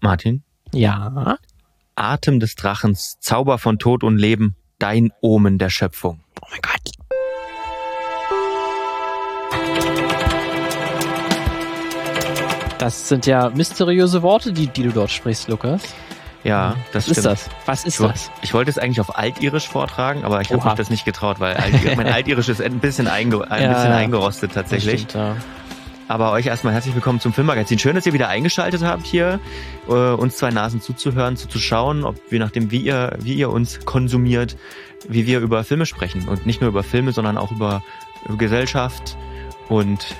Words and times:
Martin, 0.00 0.42
Ja. 0.72 1.36
Atem 1.94 2.40
des 2.40 2.54
Drachens, 2.54 3.18
Zauber 3.20 3.58
von 3.58 3.78
Tod 3.78 4.02
und 4.04 4.16
Leben, 4.16 4.56
dein 4.78 5.10
Omen 5.20 5.58
der 5.58 5.68
Schöpfung. 5.70 6.20
Oh 6.40 6.46
mein 6.50 6.60
Gott. 6.62 6.92
Das 12.78 13.08
sind 13.08 13.26
ja 13.26 13.50
mysteriöse 13.50 14.22
Worte, 14.22 14.52
die, 14.52 14.66
die 14.66 14.84
du 14.84 14.90
dort 14.90 15.10
sprichst, 15.10 15.48
Lukas. 15.48 15.82
Ja, 16.44 16.76
das 16.94 17.04
Was 17.04 17.08
ist 17.08 17.12
stimmt. 17.12 17.26
das? 17.26 17.48
Was 17.66 17.84
ist 17.84 18.00
Ich, 18.00 18.06
das? 18.06 18.30
ich 18.40 18.54
wollte 18.54 18.70
es 18.70 18.78
eigentlich 18.78 19.00
auf 19.00 19.18
Altirisch 19.18 19.68
vortragen, 19.68 20.24
aber 20.24 20.40
ich 20.40 20.50
habe 20.50 20.64
mich 20.64 20.74
das 20.74 20.88
nicht 20.88 21.04
getraut, 21.04 21.38
weil 21.38 21.54
Alt 21.58 21.74
mein 21.98 22.06
Altirisch 22.06 22.48
ist 22.48 22.62
ein 22.62 22.78
bisschen, 22.78 23.06
einge 23.08 23.42
ein 23.50 23.62
Ja, 23.62 23.74
bisschen 23.74 23.90
ja. 23.90 23.96
eingerostet 23.96 24.52
tatsächlich. 24.54 25.06
Das 25.08 25.10
stimmt, 25.12 25.44
Aber 26.10 26.32
euch 26.32 26.46
erstmal 26.46 26.72
herzlich 26.72 26.92
willkommen 26.96 27.20
zum 27.20 27.32
Filmmagazin. 27.32 27.78
Schön, 27.78 27.94
dass 27.94 28.04
ihr 28.04 28.12
wieder 28.12 28.28
eingeschaltet 28.28 28.82
habt 28.82 29.06
hier, 29.06 29.38
äh, 29.86 29.92
uns 29.92 30.38
zwei 30.38 30.50
Nasen 30.50 30.80
zuzuhören, 30.80 31.36
zuzuschauen, 31.36 32.02
ob 32.02 32.16
je 32.32 32.40
nachdem, 32.40 32.72
wie 32.72 32.80
ihr, 32.80 33.16
wie 33.20 33.34
ihr 33.34 33.48
uns 33.48 33.84
konsumiert, 33.84 34.56
wie 35.08 35.28
wir 35.28 35.38
über 35.38 35.62
Filme 35.62 35.86
sprechen. 35.86 36.26
Und 36.26 36.46
nicht 36.46 36.60
nur 36.60 36.68
über 36.68 36.82
Filme, 36.82 37.12
sondern 37.12 37.38
auch 37.38 37.52
über, 37.52 37.84
Gesellschaft 38.36 39.16
und 39.68 40.16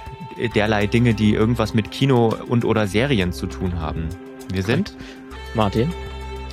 derlei 0.55 0.87
Dinge, 0.87 1.13
die 1.13 1.35
irgendwas 1.35 1.75
mit 1.75 1.91
Kino 1.91 2.37
und 2.49 2.65
oder 2.65 2.87
Serien 2.87 3.33
zu 3.33 3.49
tun 3.49 3.81
haben. 3.81 4.09
Wir 4.53 4.63
sind. 4.63 4.97
Martin. 5.55 5.93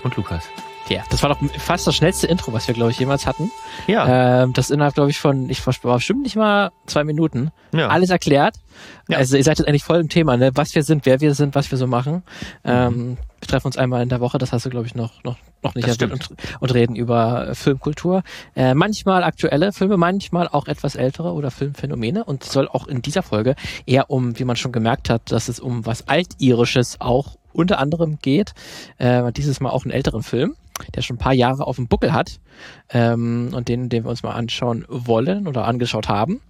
und 0.03 0.15
Lukas. 0.15 0.49
Ja, 0.89 1.03
das 1.09 1.21
war 1.21 1.29
doch 1.29 1.39
fast 1.59 1.85
das 1.85 1.95
schnellste 1.95 2.27
Intro, 2.27 2.53
was 2.53 2.67
wir, 2.67 2.75
glaube 2.75 2.91
ich, 2.91 2.99
jemals 2.99 3.25
hatten. 3.25 3.51
Ja, 3.87 4.43
Ähm, 4.43 4.53
das 4.53 4.69
innerhalb, 4.69 4.93
glaube 4.95 5.09
ich, 5.09 5.19
von, 5.19 5.49
ich 5.49 5.65
war 5.65 5.95
bestimmt 5.95 6.23
nicht 6.23 6.35
mal 6.35 6.71
zwei 6.85 7.03
Minuten. 7.03 7.51
ja. 7.73 7.87
Alles 7.87 8.09
erklärt. 8.09 8.55
Ja. 9.09 9.17
Also 9.17 9.37
ihr 9.37 9.43
seid 9.43 9.59
jetzt 9.59 9.67
eigentlich 9.67 9.83
voll 9.83 9.99
im 9.99 10.09
Thema, 10.09 10.37
ne? 10.37 10.51
Was 10.55 10.75
wir 10.75 10.83
sind, 10.83 11.05
wer 11.05 11.19
wir 11.19 11.33
sind, 11.33 11.55
was 11.55 11.71
wir 11.71 11.77
so 11.77 11.87
machen. 11.87 12.23
Mhm. 12.63 12.71
Ähm, 12.71 13.17
wir 13.39 13.47
treffen 13.47 13.67
uns 13.67 13.77
einmal 13.77 14.01
in 14.01 14.09
der 14.09 14.19
Woche, 14.19 14.37
das 14.37 14.51
hast 14.51 14.65
du, 14.65 14.69
glaube 14.69 14.87
ich, 14.87 14.95
noch, 14.95 15.23
noch, 15.23 15.37
noch 15.61 15.75
nicht 15.75 15.87
erwähnt 15.87 16.11
und, 16.11 16.29
und 16.59 16.73
reden 16.73 16.95
über 16.95 17.49
äh, 17.49 17.55
Filmkultur. 17.55 18.23
Äh, 18.55 18.73
manchmal 18.73 19.23
aktuelle 19.23 19.73
Filme, 19.73 19.97
manchmal 19.97 20.47
auch 20.47 20.67
etwas 20.67 20.95
ältere 20.95 21.33
oder 21.33 21.51
Filmphänomene. 21.51 22.23
Und 22.23 22.43
es 22.43 22.51
soll 22.51 22.67
auch 22.67 22.87
in 22.87 23.01
dieser 23.01 23.23
Folge 23.23 23.55
eher 23.85 24.09
um, 24.09 24.37
wie 24.39 24.45
man 24.45 24.55
schon 24.55 24.71
gemerkt 24.71 25.09
hat, 25.09 25.31
dass 25.31 25.49
es 25.49 25.59
um 25.59 25.85
was 25.85 26.07
Altirisches 26.07 26.99
auch 26.99 27.35
unter 27.53 27.79
anderem 27.79 28.19
geht. 28.21 28.53
Äh, 28.97 29.31
dieses 29.33 29.59
Mal 29.59 29.69
auch 29.69 29.83
einen 29.83 29.91
älteren 29.91 30.23
Film, 30.23 30.55
der 30.95 31.01
schon 31.01 31.15
ein 31.15 31.19
paar 31.19 31.33
Jahre 31.33 31.65
auf 31.65 31.75
dem 31.77 31.87
Buckel 31.87 32.13
hat 32.13 32.39
ähm, 32.89 33.49
und 33.53 33.67
den, 33.67 33.89
den 33.89 34.03
wir 34.03 34.09
uns 34.09 34.23
mal 34.23 34.31
anschauen 34.33 34.85
wollen 34.87 35.47
oder 35.47 35.65
angeschaut 35.65 36.07
haben 36.09 36.41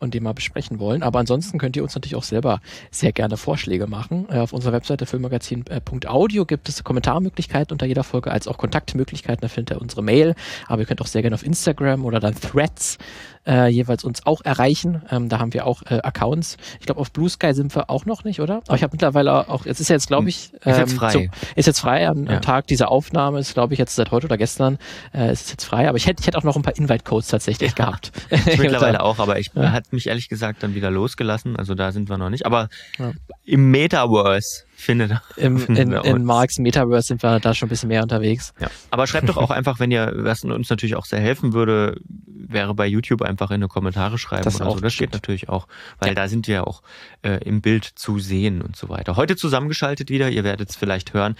und 0.00 0.14
den 0.14 0.22
mal 0.24 0.34
besprechen 0.34 0.80
wollen. 0.80 1.02
Aber 1.02 1.18
ansonsten 1.20 1.58
könnt 1.58 1.76
ihr 1.76 1.82
uns 1.82 1.94
natürlich 1.94 2.16
auch 2.16 2.22
selber 2.24 2.60
sehr 2.90 3.12
gerne 3.12 3.36
Vorschläge 3.36 3.86
machen. 3.86 4.26
Äh, 4.30 4.38
auf 4.38 4.52
unserer 4.52 4.72
Webseite 4.72 5.06
filmmagazin.audio 5.06 6.44
gibt 6.46 6.68
es 6.68 6.82
Kommentarmöglichkeiten 6.84 7.72
unter 7.72 7.86
jeder 7.86 8.04
Folge, 8.04 8.30
als 8.30 8.48
auch 8.48 8.58
Kontaktmöglichkeiten. 8.58 9.40
Da 9.40 9.48
findet 9.48 9.76
ihr 9.76 9.80
unsere 9.80 10.02
Mail. 10.02 10.34
Aber 10.66 10.80
ihr 10.82 10.86
könnt 10.86 11.00
auch 11.00 11.06
sehr 11.06 11.22
gerne 11.22 11.34
auf 11.34 11.44
Instagram 11.44 12.04
oder 12.04 12.20
dann 12.20 12.34
Threads 12.34 12.98
äh, 13.46 13.68
jeweils 13.68 14.04
uns 14.04 14.26
auch 14.26 14.42
erreichen. 14.44 15.02
Ähm, 15.10 15.28
da 15.28 15.38
haben 15.38 15.54
wir 15.54 15.66
auch 15.66 15.82
äh, 15.86 16.00
Accounts. 16.02 16.56
Ich 16.80 16.86
glaube, 16.86 17.00
auf 17.00 17.12
Blue 17.12 17.28
Sky 17.30 17.54
sind 17.54 17.74
wir 17.74 17.88
auch 17.88 18.04
noch 18.04 18.24
nicht, 18.24 18.40
oder? 18.40 18.62
Aber 18.66 18.74
ich 18.76 18.82
habe 18.82 18.92
mittlerweile 18.92 19.48
auch, 19.48 19.64
es 19.64 19.80
ist 19.80 19.88
jetzt, 19.88 20.08
glaube 20.08 20.28
ich, 20.28 20.52
Ist 20.54 20.66
jetzt 20.66 20.92
ähm, 20.92 20.98
frei. 20.98 21.12
zum- 21.12 21.30
ist 21.54 21.66
jetzt 21.66 21.80
frei 21.80 22.06
am, 22.08 22.24
Ja. 22.26 22.36
am 22.36 22.42
Tag 22.42 22.66
dieser 22.66 22.90
Aufnahme, 22.90 23.38
ist 23.38 23.54
glaube 23.54 23.72
ich 23.74 23.78
jetzt 23.78 23.94
seit 23.94 24.10
heute 24.10 24.26
oder 24.26 24.36
gestern, 24.36 24.78
äh, 25.14 25.32
ist 25.32 25.47
es 25.48 25.52
jetzt 25.52 25.64
frei. 25.64 25.88
Aber 25.88 25.96
ich 25.96 26.06
hätte, 26.06 26.20
ich 26.20 26.26
hätte 26.26 26.38
auch 26.38 26.44
noch 26.44 26.56
ein 26.56 26.62
paar 26.62 26.76
Invite-Codes 26.76 27.28
tatsächlich 27.28 27.70
Ja. 27.70 27.86
gehabt. 27.86 28.12
Mittlerweile 28.46 29.02
auch, 29.02 29.18
aber 29.18 29.38
ich 29.38 29.50
Ja. 29.54 29.72
hat 29.72 29.92
mich 29.92 30.06
ehrlich 30.06 30.28
gesagt 30.28 30.62
dann 30.62 30.74
wieder 30.74 30.90
losgelassen. 30.90 31.56
Also 31.56 31.74
da 31.74 31.92
sind 31.92 32.08
wir 32.08 32.18
noch 32.18 32.30
nicht. 32.30 32.46
Aber 32.46 32.68
Ja. 32.98 33.12
im 33.44 33.70
Metaverse 33.70 34.64
findet 34.76 35.12
Im, 35.36 35.58
finden 35.58 35.76
in, 35.82 35.90
wir 35.90 36.04
in. 36.04 36.24
Marks 36.24 36.58
Metaverse 36.58 37.08
sind 37.08 37.22
wir 37.22 37.40
da 37.40 37.52
schon 37.54 37.66
ein 37.66 37.70
bisschen 37.70 37.88
mehr 37.88 38.02
unterwegs. 38.02 38.54
Ja. 38.60 38.68
Aber 38.90 39.06
schreibt 39.06 39.28
doch 39.28 39.36
auch 39.36 39.50
einfach, 39.50 39.80
wenn 39.80 39.90
ihr, 39.90 40.12
was 40.16 40.44
uns 40.44 40.70
natürlich 40.70 40.94
auch 40.94 41.04
sehr 41.04 41.20
helfen 41.20 41.52
würde, 41.52 42.00
wäre 42.06 42.74
bei 42.74 42.86
YouTube 42.86 43.22
einfach 43.22 43.50
in 43.50 43.60
die 43.60 43.66
Kommentare 43.68 44.18
schreiben 44.18 44.44
Das 44.44 44.60
oder 44.60 44.70
so. 44.70 44.76
Das 44.76 44.92
geht 44.92 44.92
stimmt. 44.94 45.12
natürlich 45.14 45.48
auch, 45.48 45.66
weil 45.98 46.10
Ja. 46.10 46.14
da 46.14 46.28
sind 46.28 46.46
wir 46.46 46.54
ja 46.56 46.64
auch 46.64 46.82
äh, 47.22 47.42
im 47.44 47.60
Bild 47.60 47.84
zu 47.84 48.18
sehen 48.20 48.62
und 48.62 48.76
so 48.76 48.88
weiter. 48.88 49.16
Heute 49.16 49.36
zusammengeschaltet 49.36 50.10
wieder, 50.10 50.30
ihr 50.30 50.44
werdet 50.44 50.70
es 50.70 50.76
vielleicht 50.76 51.12
hören. 51.12 51.36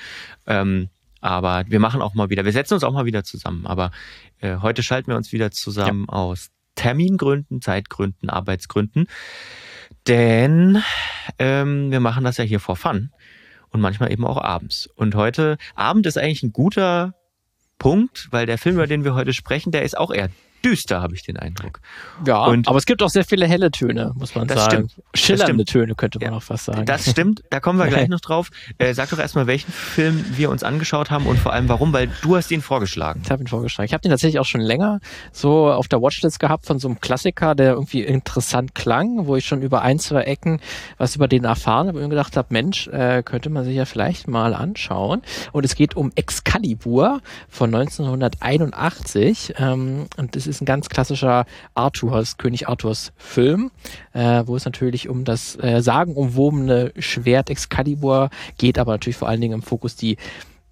Ähm, 0.47 0.89
aber 1.21 1.65
wir 1.69 1.81
machen 1.81 2.03
auch 2.03 2.15
mal 2.15 2.31
wieder, 2.31 2.45
wir 2.45 2.53
setzen 2.53 2.75
uns 2.75 2.85
auch 2.85 2.93
mal 2.93 3.05
wieder 3.05 3.25
zusammen. 3.25 3.67
Aber 3.67 3.91
äh, 4.41 4.57
heute 4.59 4.83
schalten 4.83 5.11
wir 5.11 5.17
uns 5.17 5.33
wieder 5.33 5.51
zusammen 5.51 6.09
aus 6.09 6.51
Termingründen, 6.75 7.61
Zeitgründen, 7.61 8.31
Arbeitsgründen. 8.31 9.07
Denn 10.07 10.83
ähm, 11.39 11.91
wir 11.91 12.01
machen 12.01 12.25
das 12.25 12.37
ja 12.37 12.45
hier 12.45 12.61
vor 12.61 12.77
Fun 12.77 13.11
und 13.71 13.81
manchmal 13.81 14.13
eben 14.13 14.25
auch 14.25 14.41
abends. 14.43 14.87
Und 14.95 15.15
heute 15.15 15.59
Abend 15.75 16.07
ist 16.07 16.17
eigentlich 16.17 16.43
ein 16.43 16.53
guter 16.53 17.15
Punkt, 17.79 18.29
weil 18.31 18.47
der 18.47 18.59
Film, 18.59 18.77
über 18.77 18.87
den 18.87 19.05
wir 19.05 19.15
heute 19.15 19.33
sprechen, 19.33 19.73
der 19.73 19.83
ist 19.83 19.97
auch 19.97 20.11
eher 20.11 20.31
düster, 20.65 21.01
habe 21.03 21.15
ich 21.15 21.23
den 21.23 21.37
Eindruck. 21.37 21.81
Ja, 22.27 22.45
Und- 22.47 22.69
aber 22.69 22.79
es 22.79 22.87
gibt 22.87 23.03
auch 23.03 23.09
sehr 23.11 23.25
viele 23.25 23.47
helle 23.47 23.71
Töne, 23.71 24.13
muss 24.15 24.35
man 24.35 24.47
Das 24.49 24.65
sagen. 24.65 24.89
stimmt. 24.91 25.05
Schillernde 25.15 25.65
Das 25.65 25.73
Töne 25.73 25.95
könnte 25.95 26.19
man 26.19 26.31
Ja. 26.33 26.37
auch 26.37 26.43
fast 26.43 26.65
sagen. 26.67 26.85
Das 26.87 27.09
stimmt, 27.11 27.43
da 27.51 27.61
kommen 27.61 27.79
wir 27.79 27.87
gleich 27.87 28.09
noch 28.09 28.21
drauf. 28.21 28.51
Äh, 28.79 28.95
sag 28.95 29.11
doch 29.11 29.19
erstmal, 29.19 29.47
welchen 29.47 29.73
Film 29.73 30.25
wir 30.37 30.51
uns 30.51 30.63
angeschaut 30.63 31.11
haben 31.11 31.27
und 31.27 31.39
vor 31.39 31.53
allem 31.53 31.69
warum, 31.69 31.93
weil 31.93 32.09
du 32.23 32.37
hast 32.37 32.51
ihn 32.51 32.63
vorgeschlagen. 32.63 33.21
Ich 33.25 33.31
habe 33.31 33.43
ihn 33.43 33.47
vorgeschlagen. 33.47 33.87
Ich 33.87 33.93
habe 33.93 34.01
den 34.03 34.11
tatsächlich 34.11 34.39
auch 34.41 34.45
schon 34.45 34.61
länger 34.61 35.01
so 35.33 35.71
auf 35.71 35.89
der 35.89 36.01
Watchlist 36.03 36.39
gehabt 36.41 36.67
von 36.67 36.79
so 36.79 36.89
einem 36.89 37.01
Klassiker, 37.01 37.55
der 37.55 37.73
irgendwie 37.73 38.03
interessant 38.03 38.75
klang, 38.75 39.27
wo 39.27 39.37
ich 39.37 39.47
schon 39.47 39.63
über 39.63 39.83
ein, 39.83 39.99
zwei 39.99 40.23
Ecken 40.23 40.61
was 40.97 41.17
über 41.17 41.29
den 41.29 41.45
erfahren 41.45 41.89
habe 41.89 42.03
und 42.03 42.11
gedacht 42.11 42.37
habe, 42.37 42.49
Mensch, 42.51 42.89
äh, 42.89 43.23
könnte 43.23 43.51
man 43.51 43.65
sich 43.65 43.77
ja 43.77 43.85
vielleicht 43.85 44.29
mal 44.29 44.55
anschauen. 44.55 45.23
Und 45.53 45.65
es 45.65 45.75
geht 45.75 45.97
um 45.97 46.13
Excalibur 46.15 47.21
von 47.49 47.71
1981 47.75 49.55
ähm, 49.59 50.07
und 50.17 50.37
das 50.37 50.47
ist 50.49 50.61
ein 50.61 50.67
ganz 50.67 50.89
klassischer 50.89 51.47
Arthurs, 51.75 52.39
König 52.39 52.69
Arthurs 52.69 53.13
Film, 53.17 53.71
äh, 54.13 54.43
wo 54.47 54.57
es 54.57 54.65
natürlich 54.65 55.09
um 55.09 55.25
das 55.25 55.57
äh, 55.57 55.81
sagenumwobene 55.81 56.93
Schwert 56.99 57.51
Excalibur 57.51 58.31
geht, 58.57 58.79
aber 58.79 58.93
natürlich 58.93 59.17
vor 59.17 59.29
allen 59.29 59.41
Dingen 59.41 59.55
im 59.55 59.63
Fokus 59.63 59.97
die 59.97 60.17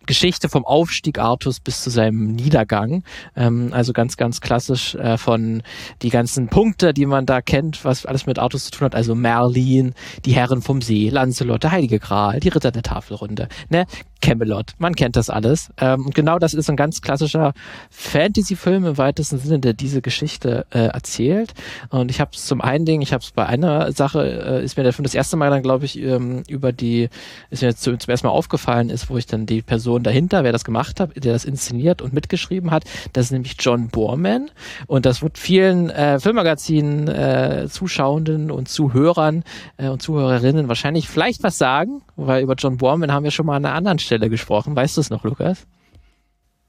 Geschichte 0.06 0.48
vom 0.48 0.64
Aufstieg 0.64 1.18
Artus 1.18 1.60
bis 1.60 1.82
zu 1.82 1.90
seinem 1.90 2.32
Niedergang. 2.32 3.02
Ähm, 3.36 3.70
also 3.72 3.92
ganz, 3.92 4.16
ganz 4.16 4.40
klassisch 4.40 4.94
äh, 4.94 5.18
von 5.18 5.62
die 6.02 6.10
ganzen 6.10 6.48
Punkte, 6.48 6.94
die 6.94 7.06
man 7.06 7.26
da 7.26 7.42
kennt, 7.42 7.84
was 7.84 8.06
alles 8.06 8.26
mit 8.26 8.38
Artus 8.38 8.66
zu 8.66 8.70
tun 8.70 8.86
hat. 8.86 8.94
Also 8.94 9.14
Merlin, 9.14 9.94
die 10.24 10.32
Herren 10.32 10.62
vom 10.62 10.80
See, 10.80 11.08
Lancelot, 11.10 11.64
der 11.64 11.72
Heilige 11.72 11.98
Gral, 11.98 12.40
die 12.40 12.48
Ritter 12.48 12.70
der 12.70 12.82
Tafelrunde, 12.82 13.48
ne? 13.68 13.86
Camelot. 14.20 14.72
Man 14.78 14.94
kennt 14.94 15.16
das 15.16 15.30
alles. 15.30 15.70
Ähm, 15.78 16.06
und 16.06 16.14
genau 16.14 16.38
das 16.38 16.54
ist 16.54 16.70
ein 16.70 16.76
ganz 16.76 17.02
klassischer 17.02 17.52
Fantasy-Film 17.90 18.84
im 18.84 18.98
weitesten 18.98 19.38
Sinne, 19.38 19.58
der 19.60 19.72
diese 19.72 20.02
Geschichte 20.02 20.66
äh, 20.70 20.86
erzählt. 20.86 21.54
Und 21.90 22.10
ich 22.10 22.20
habe 22.20 22.30
es 22.34 22.46
zum 22.46 22.60
einen 22.60 22.84
Ding, 22.84 23.02
ich 23.02 23.12
habe 23.12 23.22
es 23.22 23.30
bei 23.30 23.46
einer 23.46 23.92
Sache, 23.92 24.60
äh, 24.60 24.64
ist 24.64 24.76
mir 24.76 24.82
der 24.82 24.92
Film 24.92 25.04
das 25.04 25.14
erste 25.14 25.36
Mal 25.36 25.50
dann, 25.50 25.62
glaube 25.62 25.84
ich, 25.84 25.98
ähm, 26.00 26.42
über 26.48 26.72
die, 26.72 27.08
ist 27.50 27.62
mir 27.62 27.68
jetzt 27.68 27.82
zum, 27.82 27.98
zum 27.98 28.10
ersten 28.10 28.26
Mal 28.26 28.32
aufgefallen 28.32 28.90
ist, 28.90 29.10
wo 29.10 29.16
ich 29.16 29.26
dann 29.26 29.46
die 29.46 29.62
Person 29.62 30.02
dahinter, 30.02 30.44
wer 30.44 30.52
das 30.52 30.64
gemacht 30.64 31.00
hat, 31.00 31.10
der 31.16 31.32
das 31.32 31.44
inszeniert 31.44 32.02
und 32.02 32.12
mitgeschrieben 32.12 32.70
hat, 32.70 32.84
das 33.12 33.26
ist 33.26 33.32
nämlich 33.32 33.56
John 33.58 33.88
Borman. 33.88 34.50
Und 34.86 35.06
das 35.06 35.22
wird 35.22 35.38
vielen 35.38 35.90
äh, 35.90 36.18
Filmmagazinen, 36.18 37.08
äh, 37.08 37.68
Zuschauenden 37.70 38.50
und 38.50 38.68
Zuhörern 38.68 39.44
äh, 39.76 39.88
und 39.88 40.02
Zuhörerinnen 40.02 40.68
wahrscheinlich 40.68 41.08
vielleicht 41.08 41.42
was 41.42 41.58
sagen, 41.58 42.02
weil 42.16 42.42
über 42.42 42.54
John 42.54 42.78
Borman 42.78 43.12
haben 43.12 43.24
wir 43.24 43.30
schon 43.30 43.46
mal 43.46 43.56
an 43.56 43.64
einer 43.64 43.74
anderen 43.74 43.98
Stelle 44.06 44.30
gesprochen. 44.30 44.74
Weißt 44.74 44.96
du 44.96 45.00
es 45.02 45.10
noch, 45.10 45.24
Lukas? 45.24 45.66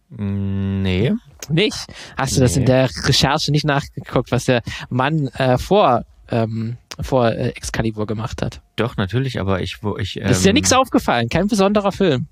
Mm, 0.09 0.81
Nee. 0.81 1.14
Nicht? 1.50 1.78
Hast 2.18 2.36
du 2.36 2.42
das 2.42 2.56
in 2.56 2.62
Nee. 2.64 2.68
der 2.68 2.90
Recherche 3.06 3.52
nicht 3.52 3.66
nachgeguckt, 3.66 4.31
was 4.31 4.46
der 4.46 4.62
Mann 4.90 5.28
äh, 5.30 5.58
vor, 5.58 6.03
ähm, 6.30 6.78
vor 7.00 7.30
äh, 7.31 7.50
Excalibur 7.50 8.06
gemacht 8.06 8.42
hat? 8.42 8.62
Doch, 8.75 8.98
natürlich, 8.98 9.40
aber 9.40 9.62
ich, 9.62 9.81
wo 9.84 9.98
ich. 9.98 10.18
Ähm, 10.18 10.28
ist 10.28 10.46
dir 10.46 10.53
nichts 10.53 10.74
aufgefallen, 10.74 11.30
kein 11.30 11.48
besonderer 11.48 11.92
Film. 11.92 12.28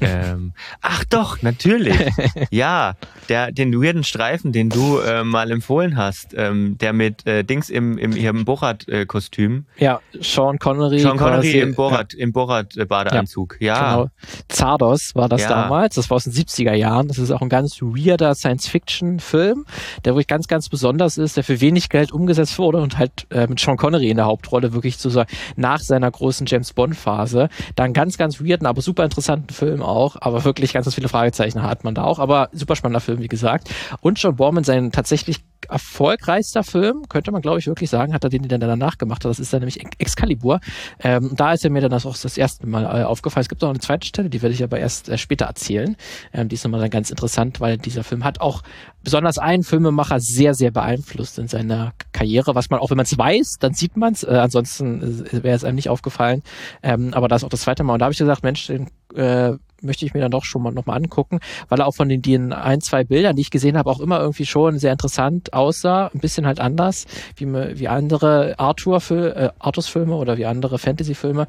Ähm, 0.00 0.52
ach 0.80 1.04
doch, 1.04 1.42
natürlich. 1.42 1.96
ja, 2.50 2.94
der, 3.28 3.52
den 3.52 3.72
weirden 3.72 4.04
Streifen, 4.04 4.52
den 4.52 4.70
du 4.70 4.98
äh, 4.98 5.24
mal 5.24 5.50
empfohlen 5.50 5.96
hast, 5.96 6.34
ähm, 6.36 6.78
der 6.78 6.92
mit 6.92 7.26
äh, 7.26 7.42
Dings 7.44 7.68
im, 7.70 7.98
im, 7.98 8.12
ihrem 8.12 8.44
Borat-Kostüm. 8.44 9.66
Ja, 9.78 10.00
Sean 10.20 10.58
Connery. 10.58 11.00
Sean 11.00 11.16
Connery 11.16 11.52
quasi, 11.52 11.58
im 11.60 11.74
Borat, 11.74 12.14
im 12.14 12.32
Borat-Badeanzug. 12.32 13.56
Ja. 13.60 13.96
Genau. 13.96 14.10
Zardos 14.48 15.14
war 15.14 15.28
das 15.28 15.42
Ja. 15.42 15.48
damals. 15.48 15.94
Das 15.96 16.10
war 16.10 16.16
aus 16.16 16.24
den 16.24 16.32
70er 16.32 16.74
Jahren. 16.74 17.08
Das 17.08 17.18
ist 17.18 17.30
auch 17.30 17.40
ein 17.42 17.48
ganz 17.48 17.80
weirder 17.80 18.34
Science-Fiction-Film, 18.34 19.64
der 20.04 20.12
wirklich 20.14 20.26
ganz, 20.26 20.48
ganz 20.48 20.68
besonders 20.68 21.18
ist, 21.18 21.36
der 21.36 21.44
für 21.44 21.60
wenig 21.60 21.88
Geld 21.88 22.12
umgesetzt 22.12 22.58
wurde 22.58 22.78
und 22.78 22.98
halt 22.98 23.26
äh, 23.30 23.46
mit 23.46 23.58
Sean 23.60 23.76
Connery 23.76 24.10
in 24.10 24.16
der 24.16 24.26
Hauptrolle 24.26 24.72
wirklich 24.72 24.98
zu 24.98 25.10
sagen, 25.10 25.30
nach 25.56 25.80
seiner 25.80 26.10
großen 26.10 26.46
James 26.46 26.72
Bond-Phase, 26.72 27.48
da 27.76 27.84
einen 27.84 27.94
ganz, 27.94 28.16
ganz 28.16 28.40
weirden, 28.40 28.66
aber 28.66 28.80
super 28.82 29.04
interessanten 29.04 29.52
Film 29.52 29.77
Film 29.78 29.82
auch, 29.82 30.16
aber 30.20 30.44
wirklich 30.44 30.72
ganz, 30.72 30.86
ganz 30.86 30.94
viele 30.94 31.08
Fragezeichen 31.08 31.62
hat 31.62 31.84
man 31.84 31.94
da 31.94 32.04
auch. 32.04 32.18
Aber 32.18 32.48
super 32.52 32.76
spannender 32.76 33.00
Film, 33.00 33.20
wie 33.20 33.28
gesagt. 33.28 33.70
Und 34.00 34.20
John 34.20 34.36
Borman, 34.36 34.64
sein 34.64 34.92
tatsächlich 34.92 35.44
erfolgreichster 35.68 36.62
Film, 36.62 37.08
könnte 37.08 37.32
man 37.32 37.42
glaube 37.42 37.58
ich 37.58 37.66
wirklich 37.66 37.90
sagen, 37.90 38.14
hat 38.14 38.24
er 38.24 38.30
den, 38.30 38.42
den 38.42 38.62
er 38.62 38.68
danach 38.68 38.96
gemacht 38.96 39.24
hat. 39.24 39.30
Das 39.30 39.38
ist 39.38 39.52
dann 39.52 39.60
nämlich 39.60 39.82
Excalibur. 39.98 40.60
Ähm, 41.00 41.32
da 41.34 41.52
ist 41.52 41.64
er 41.64 41.70
mir 41.70 41.80
dann 41.80 41.90
das 41.90 42.06
auch 42.06 42.16
das 42.16 42.38
erste 42.38 42.66
Mal 42.66 42.84
äh, 42.84 43.04
aufgefallen. 43.04 43.42
Es 43.42 43.48
gibt 43.48 43.62
noch 43.62 43.68
eine 43.68 43.80
zweite 43.80 44.06
Stelle, 44.06 44.30
die 44.30 44.40
werde 44.40 44.54
ich 44.54 44.62
aber 44.62 44.78
erst 44.78 45.08
äh, 45.08 45.18
später 45.18 45.46
erzählen. 45.46 45.96
Ähm, 46.32 46.48
die 46.48 46.54
ist 46.54 46.64
nochmal 46.64 46.80
dann 46.80 46.90
ganz 46.90 47.10
interessant, 47.10 47.60
weil 47.60 47.76
dieser 47.76 48.04
Film 48.04 48.24
hat 48.24 48.40
auch 48.40 48.62
besonders 49.02 49.38
einen 49.38 49.64
Filmemacher 49.64 50.20
sehr, 50.20 50.54
sehr 50.54 50.70
beeinflusst 50.70 51.38
in 51.38 51.48
seiner 51.48 51.92
Karriere, 52.12 52.54
was 52.54 52.70
man 52.70 52.80
auch, 52.80 52.90
wenn 52.90 52.96
man 52.96 53.04
es 53.04 53.18
weiß, 53.18 53.56
dann 53.58 53.74
sieht 53.74 53.96
man 53.96 54.12
es. 54.12 54.22
Äh, 54.22 54.28
ansonsten 54.28 55.26
äh, 55.26 55.42
wäre 55.42 55.56
es 55.56 55.64
einem 55.64 55.76
nicht 55.76 55.88
aufgefallen. 55.88 56.42
Ähm, 56.82 57.12
aber 57.14 57.28
da 57.28 57.36
ist 57.36 57.44
auch 57.44 57.50
das 57.50 57.62
zweite 57.62 57.84
Mal. 57.84 57.94
Und 57.94 57.98
da 57.98 58.04
habe 58.04 58.12
ich 58.12 58.18
gesagt, 58.18 58.42
Mensch, 58.42 58.68
den 58.68 58.88
äh, 59.14 59.58
möchte 59.82 60.04
ich 60.06 60.14
mir 60.14 60.20
dann 60.20 60.30
doch 60.30 60.44
schon 60.44 60.62
mal 60.62 60.72
nochmal 60.72 60.96
angucken, 60.96 61.40
weil 61.68 61.80
er 61.80 61.86
auch 61.86 61.94
von 61.94 62.08
den, 62.08 62.22
den 62.22 62.52
ein, 62.52 62.80
zwei 62.80 63.04
Bildern, 63.04 63.36
die 63.36 63.42
ich 63.42 63.50
gesehen 63.50 63.76
habe, 63.76 63.90
auch 63.90 64.00
immer 64.00 64.20
irgendwie 64.20 64.46
schon 64.46 64.78
sehr 64.78 64.92
interessant 64.92 65.52
aussah, 65.52 66.10
ein 66.14 66.20
bisschen 66.20 66.46
halt 66.46 66.60
anders, 66.60 67.06
wie, 67.36 67.46
wie 67.46 67.88
andere 67.88 68.58
Arthur 68.58 69.00
äh, 69.10 69.50
Artus-Filme 69.58 70.14
oder 70.14 70.38
wie 70.38 70.46
andere 70.46 70.78
Fantasy-Filme. 70.78 71.46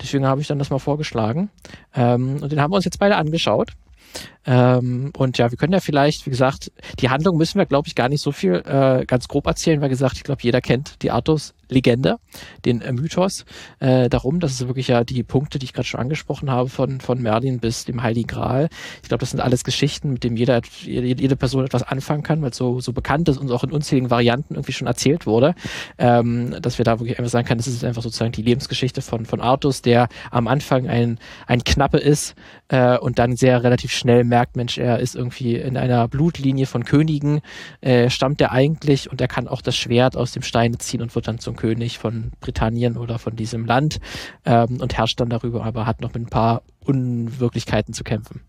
Deswegen 0.00 0.26
habe 0.26 0.40
ich 0.40 0.46
dann 0.46 0.58
das 0.58 0.70
mal 0.70 0.78
vorgeschlagen. 0.78 1.50
Ähm, 1.94 2.38
und 2.40 2.52
den 2.52 2.60
haben 2.60 2.72
wir 2.72 2.76
uns 2.76 2.84
jetzt 2.84 2.98
beide 2.98 3.16
angeschaut. 3.16 3.72
Ähm, 4.46 5.12
und 5.16 5.38
ja, 5.38 5.50
wir 5.50 5.58
können 5.58 5.72
ja 5.72 5.80
vielleicht, 5.80 6.26
wie 6.26 6.30
gesagt, 6.30 6.72
die 6.98 7.10
Handlung 7.10 7.36
müssen 7.36 7.58
wir, 7.58 7.66
glaube 7.66 7.88
ich, 7.88 7.94
gar 7.94 8.08
nicht 8.08 8.22
so 8.22 8.32
viel 8.32 8.54
äh, 8.54 9.04
ganz 9.06 9.28
grob 9.28 9.46
erzählen, 9.46 9.80
weil 9.80 9.88
gesagt, 9.88 10.16
ich 10.16 10.24
glaube, 10.24 10.42
jeder 10.42 10.60
kennt 10.60 11.02
die 11.02 11.10
Artus 11.10 11.54
Legende, 11.70 12.18
den 12.64 12.80
äh, 12.80 12.92
Mythos 12.92 13.44
äh, 13.78 14.08
darum. 14.08 14.40
Das 14.40 14.52
ist 14.52 14.66
wirklich 14.66 14.88
ja 14.88 15.04
die 15.04 15.22
Punkte, 15.22 15.58
die 15.58 15.64
ich 15.64 15.72
gerade 15.72 15.86
schon 15.86 16.00
angesprochen 16.00 16.50
habe, 16.50 16.68
von, 16.68 17.00
von 17.00 17.20
Merlin 17.22 17.60
bis 17.60 17.84
dem 17.84 18.02
Heiligen 18.02 18.26
Gral. 18.26 18.68
Ich 19.02 19.08
glaube, 19.08 19.20
das 19.20 19.30
sind 19.30 19.40
alles 19.40 19.64
Geschichten, 19.64 20.12
mit 20.12 20.24
denen 20.24 20.36
jeder, 20.36 20.60
jede, 20.82 21.20
jede 21.20 21.36
Person 21.36 21.64
etwas 21.64 21.82
anfangen 21.82 22.22
kann, 22.22 22.42
weil 22.42 22.50
es 22.50 22.56
so, 22.56 22.80
so 22.80 22.92
bekannt 22.92 23.28
ist 23.28 23.38
und 23.38 23.50
auch 23.50 23.64
in 23.64 23.72
unzähligen 23.72 24.10
Varianten 24.10 24.54
irgendwie 24.54 24.72
schon 24.72 24.86
erzählt 24.86 25.26
wurde, 25.26 25.54
ähm, 25.98 26.56
dass 26.60 26.78
wir 26.78 26.84
da 26.84 26.98
wirklich 26.98 27.18
einfach 27.18 27.30
sagen 27.30 27.46
können, 27.46 27.58
das 27.58 27.66
ist 27.66 27.84
einfach 27.84 28.02
sozusagen 28.02 28.32
die 28.32 28.42
Lebensgeschichte 28.42 29.00
von, 29.02 29.26
von 29.26 29.40
Artus, 29.40 29.82
der 29.82 30.08
am 30.30 30.48
Anfang 30.48 30.88
ein, 30.88 31.18
ein 31.46 31.62
Knappe 31.64 31.98
ist 31.98 32.34
äh, 32.68 32.98
und 32.98 33.18
dann 33.18 33.36
sehr 33.36 33.62
relativ 33.62 33.92
schnell 33.92 34.24
merkt, 34.30 34.56
Mensch, 34.56 34.78
er 34.78 34.98
ist 35.00 35.14
irgendwie 35.14 35.56
in 35.56 35.76
einer 35.76 36.08
Blutlinie 36.08 36.64
von 36.64 36.84
Königen, 36.84 37.42
äh, 37.82 38.08
stammt 38.08 38.40
er 38.40 38.52
eigentlich 38.52 39.10
und 39.10 39.20
er 39.20 39.28
kann 39.28 39.46
auch 39.46 39.60
das 39.60 39.76
Schwert 39.76 40.16
aus 40.16 40.32
dem 40.32 40.42
Stein 40.42 40.78
ziehen 40.78 41.02
und 41.02 41.14
wird 41.14 41.28
dann 41.28 41.38
zum 41.38 41.56
König 41.56 41.98
von 41.98 42.32
Britannien 42.40 42.96
oder 42.96 43.18
von 43.18 43.36
diesem 43.36 43.66
Land 43.66 44.00
ähm, 44.46 44.80
und 44.80 44.96
herrscht 44.96 45.20
dann 45.20 45.28
darüber, 45.28 45.64
aber 45.64 45.84
hat 45.84 46.00
noch 46.00 46.14
mit 46.14 46.22
ein 46.22 46.30
paar 46.30 46.62
Unwirklichkeiten 46.86 47.92
zu 47.92 48.04
kämpfen. 48.04 48.40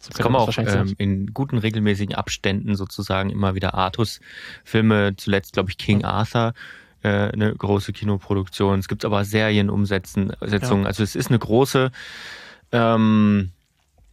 So 0.00 0.10
es 0.14 0.18
kommen 0.18 0.36
auch 0.36 0.50
ähm, 0.56 0.94
in 0.96 1.34
guten 1.34 1.58
regelmäßigen 1.58 2.14
Abständen 2.14 2.74
sozusagen 2.74 3.28
immer 3.28 3.54
wieder 3.54 3.74
Artus-Filme, 3.74 5.14
zuletzt 5.16 5.52
glaube 5.52 5.70
ich 5.70 5.76
King 5.76 6.04
Arthur, 6.04 6.54
äh, 7.02 7.08
eine 7.08 7.54
große 7.54 7.92
Kinoproduktion. 7.92 8.78
Es 8.78 8.88
gibt 8.88 9.04
aber 9.04 9.24
Serienumsetzungen. 9.26 10.36
Ja. 10.40 10.86
Also 10.86 11.02
es 11.02 11.14
ist 11.14 11.28
eine 11.28 11.38
große 11.38 11.90
ähm, 12.72 13.50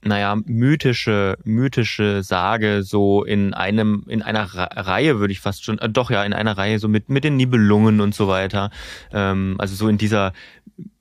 naja, 0.08 0.36
mythische, 0.46 1.38
mythische 1.44 2.24
Sage 2.24 2.84
so 2.84 3.24
in 3.24 3.54
einem, 3.54 4.04
in 4.08 4.22
einer 4.22 4.46
Reihe 4.54 5.20
würde 5.20 5.34
ich 5.34 5.40
fast 5.40 5.64
schon, 5.64 5.80
äh, 5.80 5.90
doch 5.90 6.10
ja, 6.10 6.24
in 6.24 6.34
einer 6.34 6.58
Reihe 6.58 6.80
so 6.80 6.88
mit, 6.88 7.10
mit 7.10 7.24
den 7.24 7.38
Nibelungen 7.38 8.02
und 8.02 8.16
so 8.16 8.28
weiter. 8.28 8.72
Ähm, 9.12 9.56
also 9.58 9.76
so 9.76 9.88
in 9.88 9.98
dieser 9.98 10.34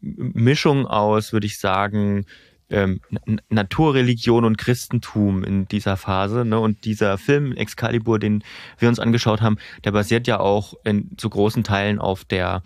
Mischung 0.00 0.86
aus, 0.86 1.32
würde 1.32 1.46
ich 1.46 1.58
sagen, 1.58 2.26
ähm, 2.68 3.00
Naturreligion 3.48 4.44
und 4.44 4.58
Christentum 4.58 5.44
in 5.44 5.68
dieser 5.68 5.96
Phase. 5.96 6.44
Ne? 6.44 6.58
Und 6.58 6.84
dieser 6.84 7.18
Film 7.18 7.52
Excalibur, 7.52 8.18
den 8.18 8.42
wir 8.78 8.88
uns 8.88 8.98
angeschaut 8.98 9.40
haben, 9.40 9.58
der 9.84 9.92
basiert 9.92 10.26
ja 10.26 10.40
auch 10.40 10.74
in, 10.84 11.16
zu 11.16 11.30
großen 11.30 11.64
Teilen 11.64 11.98
auf 11.98 12.24
der 12.24 12.62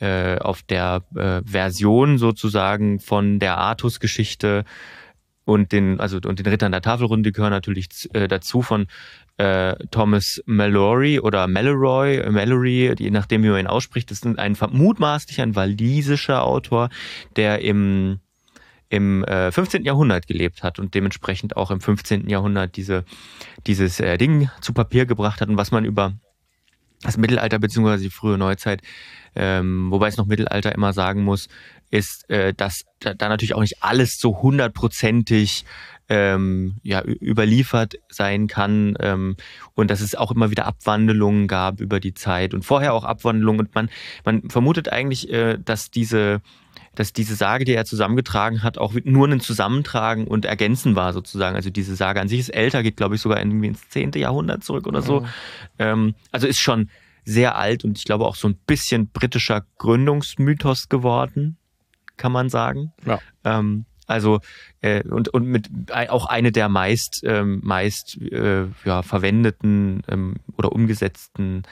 äh, 0.00 0.38
auf 0.38 0.62
der 0.62 1.02
äh, 1.14 1.42
Version 1.44 2.18
sozusagen 2.18 2.98
von 2.98 3.38
der 3.38 3.58
Artus-Geschichte 3.58 4.64
und 5.44 5.72
den, 5.72 6.00
also 6.00 6.18
und 6.24 6.38
den 6.38 6.46
Rittern 6.46 6.72
der 6.72 6.82
Tafelrunde 6.82 7.32
gehören 7.32 7.50
natürlich 7.50 8.08
äh, 8.14 8.28
dazu 8.28 8.62
von 8.62 8.86
äh, 9.38 9.74
Thomas 9.90 10.42
Mallory 10.46 11.18
oder 11.20 11.48
Mallory, 11.48 12.22
Mallory, 12.30 12.94
je 12.98 13.10
nachdem 13.10 13.42
wie 13.42 13.48
man 13.48 13.60
ihn 13.60 13.66
ausspricht. 13.66 14.10
Das 14.10 14.18
ist 14.18 14.38
ein 14.38 14.56
mutmaßlich 14.70 15.40
ein 15.40 15.56
walisischer 15.56 16.44
Autor, 16.44 16.90
der 17.36 17.60
im 17.60 18.20
im 18.92 19.24
äh, 19.24 19.50
15. 19.50 19.84
Jahrhundert 19.84 20.26
gelebt 20.26 20.62
hat 20.62 20.78
und 20.78 20.94
dementsprechend 20.94 21.56
auch 21.56 21.70
im 21.70 21.80
15. 21.80 22.28
Jahrhundert 22.28 22.76
diese, 22.76 23.06
dieses 23.66 24.00
äh, 24.00 24.18
Ding 24.18 24.50
zu 24.60 24.74
Papier 24.74 25.06
gebracht 25.06 25.40
hat 25.40 25.48
und 25.48 25.56
was 25.56 25.70
man 25.70 25.86
über 25.86 26.12
das 27.00 27.16
Mittelalter 27.16 27.58
beziehungsweise 27.58 28.04
die 28.04 28.10
frühe 28.10 28.36
Neuzeit, 28.36 28.82
ähm, 29.34 29.90
wobei 29.90 30.08
es 30.08 30.18
noch 30.18 30.26
Mittelalter 30.26 30.74
immer 30.74 30.92
sagen 30.92 31.24
muss, 31.24 31.48
ist, 31.92 32.28
äh, 32.30 32.54
dass 32.54 32.84
da, 33.00 33.14
da 33.14 33.28
natürlich 33.28 33.54
auch 33.54 33.60
nicht 33.60 33.82
alles 33.82 34.18
so 34.18 34.42
hundertprozentig 34.42 35.64
ähm, 36.08 36.76
ja, 36.82 37.02
überliefert 37.04 37.94
sein 38.08 38.46
kann 38.46 38.96
ähm, 38.98 39.36
und 39.74 39.90
dass 39.90 40.00
es 40.00 40.14
auch 40.14 40.30
immer 40.32 40.50
wieder 40.50 40.66
Abwandlungen 40.66 41.46
gab 41.46 41.80
über 41.80 42.00
die 42.00 42.14
Zeit 42.14 42.54
und 42.54 42.64
vorher 42.64 42.94
auch 42.94 43.04
Abwandlungen 43.04 43.60
und 43.60 43.74
man, 43.74 43.88
man 44.24 44.50
vermutet 44.50 44.90
eigentlich, 44.90 45.30
äh, 45.30 45.58
dass 45.62 45.90
diese 45.90 46.40
dass 46.94 47.14
diese 47.14 47.34
Sage, 47.36 47.64
die 47.64 47.72
er 47.72 47.86
zusammengetragen 47.86 48.62
hat, 48.62 48.76
auch 48.76 48.92
nur 49.04 49.26
ein 49.26 49.40
Zusammentragen 49.40 50.26
und 50.26 50.44
Ergänzen 50.44 50.94
war 50.94 51.14
sozusagen. 51.14 51.56
Also 51.56 51.70
diese 51.70 51.96
Sage 51.96 52.20
an 52.20 52.28
sich 52.28 52.38
ist 52.38 52.50
älter, 52.50 52.82
geht 52.82 52.98
glaube 52.98 53.14
ich 53.14 53.22
sogar 53.22 53.38
irgendwie 53.38 53.68
ins 53.68 53.88
10. 53.88 54.12
Jahrhundert 54.16 54.62
zurück 54.62 54.86
oder 54.86 55.00
so. 55.00 55.20
Mhm. 55.20 55.26
Ähm, 55.78 56.14
also 56.32 56.46
ist 56.46 56.60
schon 56.60 56.90
sehr 57.24 57.56
alt 57.56 57.84
und 57.84 57.96
ich 57.96 58.04
glaube 58.04 58.26
auch 58.26 58.36
so 58.36 58.48
ein 58.48 58.58
bisschen 58.66 59.08
britischer 59.08 59.64
Gründungsmythos 59.78 60.90
geworden 60.90 61.56
kann 62.22 62.32
man 62.32 62.48
sagen. 62.48 62.92
Ja. 63.04 63.18
Ähm, 63.42 63.84
also 64.06 64.40
äh, 64.80 65.02
und 65.08 65.28
und 65.28 65.46
mit 65.46 65.68
auch 65.90 66.26
eine 66.26 66.52
der 66.52 66.68
meist 66.68 67.22
ähm, 67.24 67.60
meist 67.64 68.20
äh, 68.20 68.66
ja, 68.84 69.02
verwendeten 69.02 70.02
ähm, 70.08 70.36
oder 70.56 70.72
umgesetzten 70.72 71.64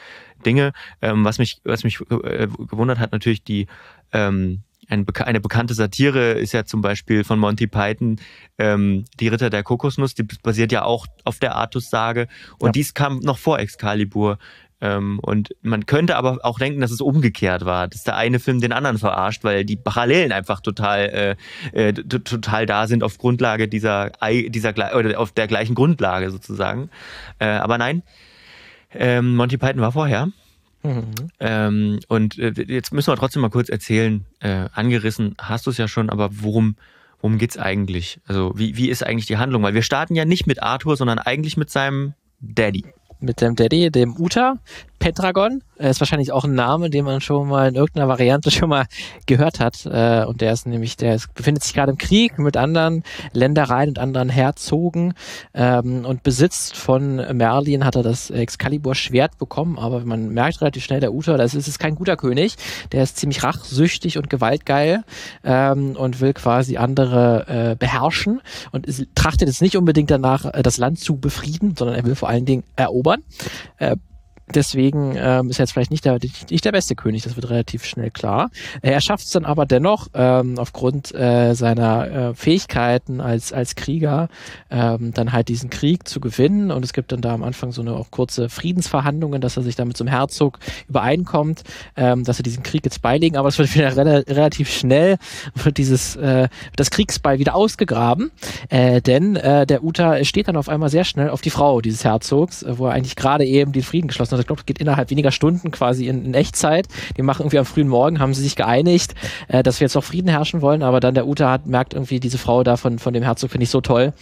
Dinge. 0.45 0.73
Ähm, 1.03 1.25
was 1.25 1.39
mich 1.39 1.61
was 1.65 1.85
mich 1.85 2.01
äh, 2.01 2.49
gewundert 2.69 2.99
hat 2.99 3.13
natürlich 3.13 3.45
die 3.45 3.67
ähm, 4.13 4.63
ein, 4.89 5.07
eine 5.25 5.41
bekannte 5.41 5.75
Satire 5.75 6.33
ist 6.33 6.53
ja 6.53 6.65
zum 6.65 6.81
Beispiel 6.81 7.23
von 7.23 7.39
Monty 7.39 7.69
Python, 7.69 8.17
ähm, 8.59 9.05
die 9.21 9.29
Ritter 9.29 9.49
der 9.49 9.63
Kokosnuss, 9.63 10.15
die 10.15 10.25
basiert 10.43 10.73
ja 10.73 10.83
auch 10.83 11.07
auf 11.25 11.39
der 11.39 11.55
Artus-Sage 11.55 12.27
und 12.59 12.69
ja. 12.69 12.73
dies 12.73 12.93
kam 12.93 13.21
noch 13.21 13.39
vor 13.39 13.61
Excalibur. 13.61 14.39
Ähm, 14.81 15.19
und 15.21 15.55
man 15.63 15.87
könnte 15.87 16.17
aber 16.17 16.39
auch 16.43 16.59
denken, 16.59 16.81
dass 16.81 16.91
es 16.91 17.01
umgekehrt 17.01 17.65
war, 17.65 17.89
dass 17.89 18.05
der 18.05 18.17
eine 18.17 18.39
Film 18.39 18.61
den 18.61 18.73
anderen 18.73 18.99
verarscht, 18.99 19.45
weil 19.45 19.65
die 19.65 19.77
Parallelen 19.77 20.33
einfach 20.33 20.61
total 20.61 21.37
äh, 21.75 21.89
äh, 21.89 21.93
total 21.93 22.67
da 22.67 22.87
sind 22.87 23.03
auf 23.03 23.19
Grundlage 23.19 23.69
dieser 23.69 24.11
dieser 24.49 24.75
oder 24.97 25.19
auf 25.21 25.33
der 25.33 25.47
gleichen 25.49 25.75
Grundlage 25.75 26.31
sozusagen. 26.31 26.91
Äh, 27.39 27.47
aber 27.47 27.77
nein, 27.77 28.03
ähm, 28.93 29.37
Monty 29.37 29.59
Python 29.59 29.81
war 29.81 29.93
vorher. 29.93 30.29
Mhm. 30.83 31.13
Ähm, 31.41 32.01
und 32.09 32.39
äh, 32.39 32.53
jetzt 32.67 32.93
müssen 32.93 33.13
wir 33.13 33.17
trotzdem 33.17 33.43
mal 33.43 33.51
kurz 33.51 33.69
erzählen, 33.69 34.25
äh, 34.41 34.67
angerissen 34.73 35.35
hast 35.39 35.67
du 35.67 35.71
es 35.71 35.77
ja 35.77 35.89
schon, 35.89 36.09
aber 36.09 36.31
worum, 36.33 36.77
worum 37.21 37.37
geht's 37.37 37.59
eigentlich? 37.59 38.19
Also 38.27 38.55
wie, 38.57 38.79
wie 38.79 38.89
ist 38.89 39.05
eigentlich 39.05 39.27
die 39.27 39.37
Handlung? 39.37 39.63
Weil 39.63 39.75
wir 39.75 39.83
starten 39.83 40.15
ja 40.15 40.25
nicht 40.25 40.47
mit 40.47 40.63
Arthur, 40.63 40.97
sondern 40.97 41.19
eigentlich 41.19 41.59
mit 41.59 41.69
seinem 41.69 42.15
Daddy 42.41 42.87
mit 43.21 43.41
dem 43.41 43.57
Daddy, 43.57 43.91
dem 43.91 44.17
Uta, 44.19 44.59
Pendragon. 44.99 45.63
Er 45.81 45.89
ist 45.89 46.01
wahrscheinlich 46.01 46.31
auch 46.31 46.45
ein 46.45 46.55
Name, 46.55 46.91
den 46.91 47.07
man 47.07 47.23
schon 47.23 47.49
mal 47.49 47.69
in 47.69 47.75
irgendeiner 47.75 48.07
Variante 48.07 48.51
schon 48.51 48.69
mal 48.69 48.85
gehört 49.25 49.61
hat. 49.61 49.87
Äh, 49.87 50.25
und 50.27 50.43
der 50.43 50.53
ist 50.53 50.67
nämlich, 50.67 50.97
der 50.99 51.15
ist, 51.15 51.33
befindet 51.33 51.65
sich 51.65 51.73
gerade 51.73 51.93
im 51.93 51.99
Krieg 51.99 52.39
mit 52.39 52.59
anderen 52.59 53.03
Ländereien 53.33 53.89
und 53.89 53.99
anderen 53.99 54.29
Herzogen 54.29 55.15
ähm, 55.55 56.05
und 56.05 56.23
besitzt 56.23 56.77
von 56.77 57.17
Merlin 57.35 57.87
hat 57.87 57.97
er 57.97 58.03
das 58.03 58.31
Excalibur-Schwert 58.31 59.39
bekommen. 59.39 59.79
Aber 59.79 60.01
man 60.01 60.29
merkt 60.29 60.61
relativ 60.61 60.85
schnell, 60.85 61.01
der 61.01 61.15
Uta, 61.15 61.39
das 61.39 61.55
ist, 61.55 61.67
ist 61.67 61.79
kein 61.79 61.95
guter 61.95 62.17
König. 62.17 62.57
Der 62.93 63.03
ist 63.03 63.17
ziemlich 63.17 63.43
rachsüchtig 63.43 64.19
und 64.19 64.29
gewaltgeil 64.29 65.03
ähm, 65.45 65.97
und 65.97 66.21
will 66.21 66.35
quasi 66.35 66.77
andere 66.77 67.47
äh, 67.73 67.77
beherrschen 67.77 68.43
und 68.73 68.87
trachtet 69.15 69.49
jetzt 69.49 69.63
nicht 69.63 69.79
unbedingt 69.79 70.11
danach, 70.11 70.45
äh, 70.45 70.63
das 70.63 70.77
Land 70.77 71.01
zu 71.01 71.17
befrieden, 71.17 71.75
sondern 71.75 71.97
er 71.97 72.05
will 72.05 72.15
vor 72.15 72.29
allen 72.29 72.45
Dingen 72.45 72.65
erobern. 72.77 73.23
Äh, 73.79 73.97
deswegen 74.55 75.15
ähm, 75.17 75.51
ist 75.51 75.59
er 75.59 75.65
jetzt 75.65 75.73
vielleicht 75.73 75.91
nicht 75.91 76.05
der, 76.05 76.19
nicht 76.51 76.65
der 76.65 76.73
beste 76.73 76.95
König, 76.95 77.23
das 77.23 77.37
wird 77.37 77.51
relativ 77.51 77.85
schnell 77.85 78.11
klar. 78.11 78.51
Er 78.83 79.01
schafft 79.01 79.25
es 79.27 79.31
dann 79.31 79.45
aber 79.45 79.67
dennoch, 79.67 80.09
ähm, 80.15 80.59
aufgrund 80.59 81.15
äh, 81.15 81.55
seiner 81.55 82.11
äh, 82.11 82.35
Fähigkeiten 82.35 83.21
als, 83.21 83.53
als 83.53 83.75
Krieger, 83.75 84.29
ähm, 84.71 85.13
dann 85.15 85.33
halt 85.33 85.49
diesen 85.49 85.71
Krieg 85.71 86.09
zu 86.09 86.21
gewinnen. 86.21 86.71
Und 86.71 86.85
es 86.85 86.93
gibt 86.93 87.13
dann 87.13 87.21
da 87.21 87.35
am 87.35 87.43
Anfang 87.43 87.73
so 87.73 87.83
eine 87.83 87.95
auch 87.95 88.11
kurze 88.11 88.49
Friedensverhandlungen, 88.49 89.41
dass 89.41 89.57
er 89.57 89.63
sich 89.63 89.77
dann 89.77 89.89
mit 89.89 89.97
so 89.97 90.05
einem 90.05 90.13
Herzog 90.13 90.59
übereinkommt, 90.89 91.63
ähm, 91.97 92.25
dass 92.25 92.39
er 92.39 92.43
diesen 92.43 92.63
Krieg 92.63 92.85
jetzt 92.85 93.03
beilegen. 93.03 93.37
Aber 93.37 93.49
es 93.49 93.59
wird 93.59 93.75
wieder 93.75 93.97
re 93.97 94.25
relativ 94.29 94.71
schnell, 94.71 95.17
wird 95.55 95.79
dieses, 95.79 96.17
äh, 96.17 96.49
das 96.77 96.91
Kriegsbeil 96.91 97.39
wieder 97.39 97.55
ausgegraben. 97.55 98.31
Äh, 98.69 99.01
denn 99.01 99.37
äh, 99.37 99.67
der 99.67 99.85
Uta 99.85 100.25
steht 100.25 100.49
dann 100.49 100.57
auf 100.57 100.69
einmal 100.69 100.89
sehr 100.89 101.05
schnell 101.05 101.31
auf 101.31 101.41
die 101.41 101.51
Frau 101.51 101.81
dieses 101.81 102.05
Herzogs, 102.05 102.63
äh, 102.63 102.79
wo 102.79 102.87
er 102.87 102.93
eigentlich 102.93 103.17
gerade 103.17 103.45
eben 103.45 103.73
den 103.73 103.83
Frieden 103.83 104.09
geschlossen 104.09 104.39
hat 104.39 104.40
also 104.41 104.45
ich 104.45 104.47
glaube, 104.47 104.61
es 104.61 104.67
geht 104.67 104.79
innerhalb 104.79 105.11
weniger 105.11 105.31
Stunden 105.31 105.71
quasi 105.71 106.07
in, 106.07 106.25
in, 106.25 106.35
Echtzeit. 106.35 106.89
Die 107.17 107.23
machen 107.23 107.43
irgendwie 107.43 107.59
am 107.59 107.67
frühen 107.67 107.89
Morgen, 107.89 108.21
haben 108.21 108.35
sie 108.35 108.43
sich 108.43 108.57
geeinigt, 108.57 109.15
äh, 109.49 109.63
dass 109.63 109.81
wir 109.81 109.85
jetzt 109.85 109.97
auch 109.97 110.05
Frieden 110.05 110.29
herrschen 110.29 110.63
wollen, 110.63 110.83
aber 110.83 111.01
dann 111.01 111.15
der 111.15 111.27
Uta 111.27 111.51
hat, 111.51 111.67
merkt 111.67 111.95
irgendwie, 111.95 112.21
diese 112.21 112.39
Frau 112.39 112.63
da 112.65 112.77
von, 112.77 112.99
von 112.99 113.13
dem 113.13 113.23
Herzog 113.23 113.51
finde 113.51 113.65
ich 113.65 113.71
so 113.71 113.81
toll. 113.81 114.13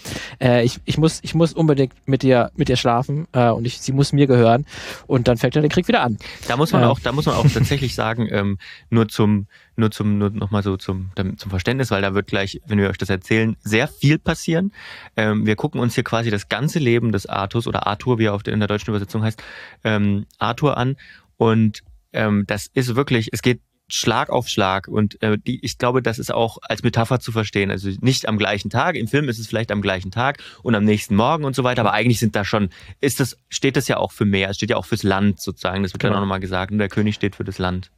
Äh, 0.40 0.64
ich, 0.64 0.80
ich, 0.84 0.98
muss, 0.98 1.20
ich 1.22 1.34
muss 1.34 1.52
unbedingt 1.52 1.94
mit 2.06 2.24
ihr, 2.24 2.50
mit 2.56 2.68
ihr 2.68 2.76
schlafen 2.76 3.26
äh, 3.32 3.50
und 3.50 3.66
ich, 3.66 3.80
sie 3.80 3.92
muss 3.92 4.12
mir 4.12 4.26
gehören. 4.26 4.66
Und 5.06 5.28
dann 5.28 5.36
fängt 5.36 5.54
er 5.56 5.62
den 5.62 5.70
Krieg 5.70 5.86
wieder 5.88 6.02
an. 6.02 6.18
Da 6.48 6.56
muss 6.56 6.72
man 6.72 6.82
äh, 6.82 6.86
auch, 6.86 6.98
da 6.98 7.12
muss 7.12 7.26
man 7.26 7.36
auch 7.36 7.46
tatsächlich 7.54 7.94
sagen, 7.94 8.28
ähm, 8.30 8.58
nur 8.90 9.08
zum, 9.08 9.46
nur 9.78 9.90
zum, 9.90 10.18
nur 10.18 10.30
nochmal 10.30 10.62
so 10.62 10.76
zum, 10.76 11.10
zum 11.36 11.50
Verständnis, 11.50 11.90
weil 11.90 12.02
da 12.02 12.14
wird 12.14 12.26
gleich, 12.26 12.60
wenn 12.66 12.78
wir 12.78 12.88
euch 12.88 12.98
das 12.98 13.10
erzählen, 13.10 13.56
sehr 13.60 13.88
viel 13.88 14.18
passieren. 14.18 14.72
Ähm, 15.16 15.46
wir 15.46 15.56
gucken 15.56 15.80
uns 15.80 15.94
hier 15.94 16.04
quasi 16.04 16.30
das 16.30 16.48
ganze 16.48 16.78
Leben 16.78 17.12
des 17.12 17.26
Artus 17.26 17.66
oder 17.66 17.86
Arthur, 17.86 18.18
wie 18.18 18.26
er 18.26 18.34
auf 18.34 18.42
der, 18.42 18.54
in 18.54 18.60
der 18.60 18.68
deutschen 18.68 18.90
Übersetzung 18.90 19.22
heißt, 19.22 19.42
ähm, 19.84 20.26
Arthur 20.38 20.76
an. 20.76 20.96
Und 21.36 21.82
ähm, 22.12 22.44
das 22.46 22.66
ist 22.72 22.94
wirklich, 22.96 23.28
es 23.32 23.42
geht 23.42 23.60
Schlag 23.90 24.28
auf 24.28 24.48
Schlag 24.48 24.86
und 24.86 25.20
äh, 25.22 25.38
die, 25.38 25.64
ich 25.64 25.78
glaube, 25.78 26.02
das 26.02 26.18
ist 26.18 26.30
auch 26.32 26.58
als 26.60 26.82
Metapher 26.82 27.20
zu 27.20 27.32
verstehen. 27.32 27.70
Also 27.70 27.88
nicht 28.00 28.28
am 28.28 28.36
gleichen 28.36 28.68
Tag. 28.68 28.96
Im 28.96 29.08
Film 29.08 29.30
ist 29.30 29.38
es 29.38 29.46
vielleicht 29.46 29.72
am 29.72 29.80
gleichen 29.80 30.10
Tag 30.10 30.42
und 30.62 30.74
am 30.74 30.84
nächsten 30.84 31.16
Morgen 31.16 31.44
und 31.44 31.56
so 31.56 31.64
weiter. 31.64 31.80
Aber 31.80 31.94
eigentlich 31.94 32.18
sind 32.18 32.36
da 32.36 32.44
schon, 32.44 32.68
ist 33.00 33.18
das, 33.18 33.38
steht 33.48 33.76
das 33.76 33.88
ja 33.88 33.96
auch 33.96 34.12
für 34.12 34.26
mehr. 34.26 34.50
Es 34.50 34.56
steht 34.56 34.68
ja 34.68 34.76
auch 34.76 34.84
fürs 34.84 35.04
Land 35.04 35.40
sozusagen. 35.40 35.82
Das 35.82 35.94
wird 35.94 36.02
genau. 36.02 36.12
dann 36.12 36.18
auch 36.18 36.24
nochmal 36.26 36.40
gesagt. 36.40 36.70
Und 36.70 36.78
der 36.78 36.90
König 36.90 37.14
steht 37.14 37.36
für 37.36 37.44
das 37.44 37.56
Land. 37.56 37.90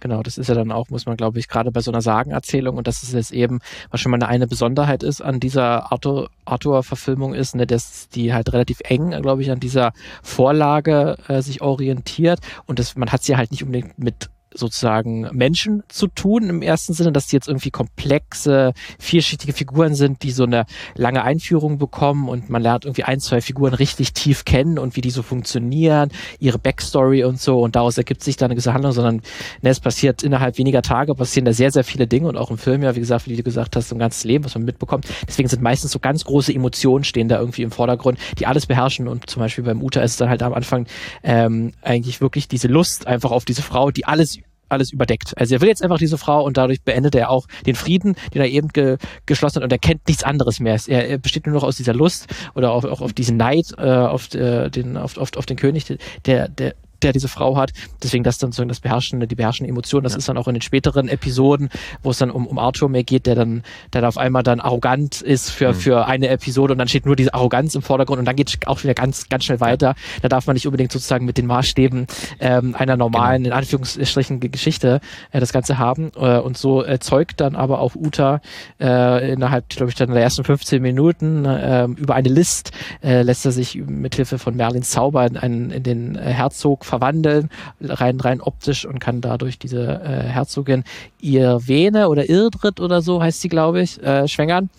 Genau, 0.00 0.22
das 0.22 0.38
ist 0.38 0.48
ja 0.48 0.54
dann 0.54 0.72
auch, 0.72 0.90
muss 0.90 1.06
man 1.06 1.16
glaube 1.16 1.38
ich, 1.38 1.48
gerade 1.48 1.70
bei 1.70 1.80
so 1.80 1.90
einer 1.90 2.02
Sagenerzählung 2.02 2.76
und 2.76 2.86
das 2.86 3.02
ist 3.02 3.12
jetzt 3.12 3.32
eben, 3.32 3.60
was 3.90 4.00
schon 4.00 4.10
mal 4.10 4.16
eine, 4.16 4.28
eine 4.28 4.46
Besonderheit 4.46 5.02
ist 5.02 5.20
an 5.20 5.40
dieser 5.40 5.92
Arthur-Verfilmung 5.92 7.34
ist, 7.34 7.54
ne, 7.54 7.66
dass 7.66 8.08
die 8.08 8.32
halt 8.34 8.52
relativ 8.52 8.80
eng, 8.84 9.10
glaube 9.22 9.42
ich, 9.42 9.50
an 9.50 9.60
dieser 9.60 9.92
Vorlage 10.22 11.16
äh, 11.28 11.42
sich 11.42 11.62
orientiert. 11.62 12.40
Und 12.66 12.78
das, 12.78 12.96
man 12.96 13.10
hat 13.10 13.22
sie 13.22 13.36
halt 13.36 13.50
nicht 13.50 13.62
unbedingt 13.62 13.98
mit 13.98 14.30
sozusagen 14.54 15.28
Menschen 15.32 15.82
zu 15.88 16.06
tun 16.06 16.48
im 16.48 16.62
ersten 16.62 16.92
Sinne, 16.92 17.12
dass 17.12 17.26
die 17.26 17.36
jetzt 17.36 17.48
irgendwie 17.48 17.70
komplexe, 17.70 18.72
vielschichtige 18.98 19.52
Figuren 19.52 19.94
sind, 19.94 20.22
die 20.22 20.30
so 20.30 20.44
eine 20.44 20.66
lange 20.94 21.22
Einführung 21.22 21.78
bekommen 21.78 22.28
und 22.28 22.50
man 22.50 22.62
lernt 22.62 22.84
irgendwie 22.84 23.04
ein, 23.04 23.20
zwei 23.20 23.40
Figuren 23.40 23.74
richtig 23.74 24.12
tief 24.12 24.44
kennen 24.44 24.78
und 24.78 24.96
wie 24.96 25.00
die 25.00 25.10
so 25.10 25.22
funktionieren, 25.22 26.10
ihre 26.38 26.58
Backstory 26.58 27.24
und 27.24 27.40
so 27.40 27.60
und 27.60 27.76
daraus 27.76 27.98
ergibt 27.98 28.22
sich 28.22 28.36
dann 28.36 28.46
eine 28.46 28.54
gewisse 28.54 28.74
Handlung, 28.74 28.92
sondern 28.92 29.22
ne, 29.62 29.70
es 29.70 29.80
passiert 29.80 30.22
innerhalb 30.22 30.58
weniger 30.58 30.82
Tage, 30.82 31.14
passieren 31.14 31.44
da 31.44 31.52
sehr, 31.52 31.70
sehr 31.70 31.84
viele 31.84 32.06
Dinge 32.06 32.28
und 32.28 32.36
auch 32.36 32.50
im 32.50 32.58
Film 32.58 32.82
ja, 32.82 32.94
wie 32.94 33.00
gesagt, 33.00 33.28
wie 33.28 33.36
du 33.36 33.42
gesagt 33.42 33.76
hast, 33.76 33.88
so 33.88 33.96
ein 33.96 33.98
ganzes 33.98 34.24
Leben, 34.24 34.44
was 34.44 34.54
man 34.54 34.64
mitbekommt. 34.64 35.06
Deswegen 35.26 35.48
sind 35.48 35.62
meistens 35.62 35.92
so 35.92 35.98
ganz 35.98 36.24
große 36.24 36.52
Emotionen 36.54 37.04
stehen 37.04 37.28
da 37.28 37.38
irgendwie 37.38 37.62
im 37.62 37.70
Vordergrund, 37.70 38.18
die 38.38 38.46
alles 38.46 38.66
beherrschen 38.66 39.08
und 39.08 39.28
zum 39.28 39.40
Beispiel 39.40 39.64
beim 39.64 39.82
Uta 39.82 40.00
ist 40.00 40.20
dann 40.20 40.28
halt 40.28 40.42
am 40.42 40.54
Anfang 40.54 40.86
ähm, 41.22 41.72
eigentlich 41.82 42.20
wirklich 42.20 42.48
diese 42.48 42.68
Lust 42.68 43.06
einfach 43.06 43.30
auf 43.30 43.44
diese 43.44 43.62
Frau, 43.62 43.90
die 43.90 44.04
alles 44.04 44.38
alles 44.74 44.92
überdeckt. 44.92 45.36
Also 45.36 45.54
er 45.54 45.60
will 45.60 45.68
jetzt 45.68 45.82
einfach 45.82 45.98
diese 45.98 46.18
Frau 46.18 46.44
und 46.44 46.56
dadurch 46.56 46.82
beendet 46.82 47.14
er 47.14 47.30
auch 47.30 47.46
den 47.66 47.74
Frieden, 47.74 48.16
den 48.32 48.42
er 48.42 48.48
eben 48.48 48.68
ge 48.68 48.98
geschlossen 49.26 49.56
hat 49.56 49.64
und 49.64 49.72
er 49.72 49.78
kennt 49.78 50.06
nichts 50.08 50.22
anderes 50.22 50.60
mehr. 50.60 50.78
Er, 50.88 51.08
er 51.08 51.18
besteht 51.18 51.46
nur 51.46 51.54
noch 51.54 51.62
aus 51.64 51.76
dieser 51.76 51.94
Lust 51.94 52.26
oder 52.54 52.72
auch, 52.72 52.84
auf 52.84 53.12
diesen 53.12 53.36
Neid 53.36 53.72
äh, 53.78 53.82
auf, 53.82 54.32
äh, 54.34 54.70
den, 54.70 54.96
auf, 54.96 55.16
auf, 55.16 55.36
auf 55.36 55.46
den 55.46 55.56
König, 55.56 55.84
der, 56.26 56.48
der, 56.48 56.74
der 57.04 57.12
diese 57.12 57.28
Frau 57.28 57.56
hat. 57.56 57.72
Deswegen 58.02 58.24
das 58.24 58.38
dann 58.38 58.52
so 58.52 58.64
das 58.64 58.80
beherrschende, 58.80 59.26
die 59.26 59.34
beherrschende 59.34 59.70
Emotion. 59.70 60.02
Das 60.02 60.12
ja. 60.12 60.18
ist 60.18 60.28
dann 60.28 60.36
auch 60.36 60.48
in 60.48 60.54
den 60.54 60.62
späteren 60.62 61.08
Episoden, 61.08 61.68
wo 62.02 62.10
es 62.10 62.18
dann 62.18 62.30
um, 62.30 62.46
um 62.46 62.58
Arthur 62.58 62.88
mehr 62.88 63.04
geht, 63.04 63.26
der 63.26 63.34
dann, 63.34 63.62
der 63.92 64.00
dann 64.00 64.08
auf 64.08 64.18
einmal 64.18 64.42
dann 64.42 64.60
arrogant 64.60 65.20
ist 65.20 65.50
für, 65.50 65.68
mhm. 65.68 65.74
für 65.74 66.06
eine 66.06 66.28
Episode 66.28 66.72
und 66.72 66.78
dann 66.78 66.88
steht 66.88 67.06
nur 67.06 67.16
diese 67.16 67.34
Arroganz 67.34 67.74
im 67.74 67.82
Vordergrund 67.82 68.18
und 68.18 68.24
dann 68.24 68.36
geht 68.36 68.48
es 68.48 68.66
auch 68.66 68.82
wieder 68.82 68.94
ganz, 68.94 69.28
ganz 69.28 69.44
schnell 69.44 69.60
weiter. 69.60 69.94
Da 70.22 70.28
darf 70.28 70.46
man 70.46 70.54
nicht 70.54 70.66
unbedingt 70.66 70.92
sozusagen 70.92 71.26
mit 71.26 71.38
den 71.38 71.46
Maßstäben 71.46 72.06
ähm, 72.40 72.74
einer 72.74 72.96
normalen, 72.96 73.44
genau. 73.44 73.54
in 73.54 73.58
Anführungsstrichen, 73.58 74.40
Geschichte 74.40 75.00
äh, 75.30 75.40
das 75.40 75.52
Ganze 75.52 75.78
haben. 75.78 76.10
Äh, 76.16 76.38
und 76.38 76.56
so 76.56 76.82
erzeugt 76.82 77.40
dann 77.40 77.54
aber 77.54 77.80
auch 77.80 77.94
Uta 77.94 78.40
äh, 78.80 79.32
innerhalb, 79.32 79.68
glaube 79.68 79.90
ich, 79.90 79.96
dann 79.96 80.10
der 80.10 80.22
ersten 80.22 80.44
15 80.44 80.80
Minuten 80.80 81.44
äh, 81.44 81.84
über 81.84 82.14
eine 82.14 82.28
List 82.28 82.72
äh, 83.02 83.22
lässt 83.22 83.44
er 83.44 83.52
sich 83.52 83.76
mithilfe 83.76 84.38
von 84.38 84.56
Merlins 84.56 84.90
Zauber 84.90 85.26
in, 85.26 85.70
in 85.70 85.82
den 85.82 86.16
äh, 86.16 86.20
Herzog 86.20 86.84
verwandeln, 86.94 87.50
rein, 87.80 88.20
rein 88.20 88.40
optisch 88.40 88.86
und 88.86 89.00
kann 89.00 89.20
dadurch 89.20 89.58
diese 89.58 90.00
äh, 90.00 90.28
Herzogin 90.28 90.84
Irvene 91.20 92.08
oder 92.08 92.28
Irdrit 92.28 92.78
oder 92.78 93.02
so 93.02 93.20
heißt 93.20 93.40
sie, 93.40 93.48
glaube 93.48 93.82
ich, 93.82 94.00
äh, 94.02 94.28
schwängern. 94.28 94.70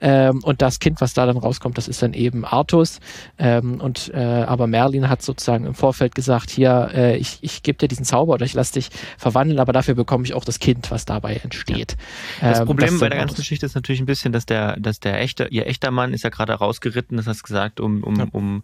Ähm, 0.00 0.40
und 0.42 0.60
das 0.60 0.80
Kind, 0.80 1.00
was 1.00 1.14
da 1.14 1.24
dann 1.24 1.38
rauskommt, 1.38 1.78
das 1.78 1.88
ist 1.88 2.02
dann 2.02 2.12
eben 2.12 2.44
Artus. 2.44 2.98
Ähm, 3.38 3.80
und 3.80 4.10
äh, 4.12 4.18
aber 4.18 4.66
Merlin 4.66 5.08
hat 5.08 5.22
sozusagen 5.22 5.64
im 5.64 5.74
Vorfeld 5.74 6.14
gesagt, 6.14 6.50
hier, 6.50 6.90
äh, 6.92 7.16
ich, 7.16 7.38
ich 7.40 7.62
gebe 7.62 7.78
dir 7.78 7.88
diesen 7.88 8.04
Zauber 8.04 8.34
oder 8.34 8.44
ich 8.44 8.54
lasse 8.54 8.74
dich 8.74 8.90
verwandeln, 9.16 9.60
aber 9.60 9.72
dafür 9.72 9.94
bekomme 9.94 10.24
ich 10.24 10.34
auch 10.34 10.44
das 10.44 10.58
Kind, 10.58 10.90
was 10.90 11.06
dabei 11.06 11.36
entsteht. 11.36 11.96
Das 12.40 12.60
ähm, 12.60 12.66
Problem 12.66 12.90
das 12.90 13.00
bei 13.00 13.08
der 13.08 13.18
ganzen 13.18 13.36
Geschichte 13.36 13.64
ist 13.64 13.74
natürlich 13.74 14.00
ein 14.00 14.06
bisschen, 14.06 14.32
dass 14.32 14.44
der, 14.44 14.78
dass 14.78 15.00
der 15.00 15.20
echte, 15.20 15.48
ihr 15.50 15.66
echter 15.66 15.90
Mann 15.90 16.12
ist 16.12 16.24
ja 16.24 16.30
gerade 16.30 16.52
rausgeritten, 16.52 17.16
das 17.16 17.26
hast 17.26 17.38
du 17.38 17.44
gesagt, 17.44 17.80
um, 17.80 18.02
um, 18.02 18.16
ja. 18.16 18.26
um, 18.32 18.62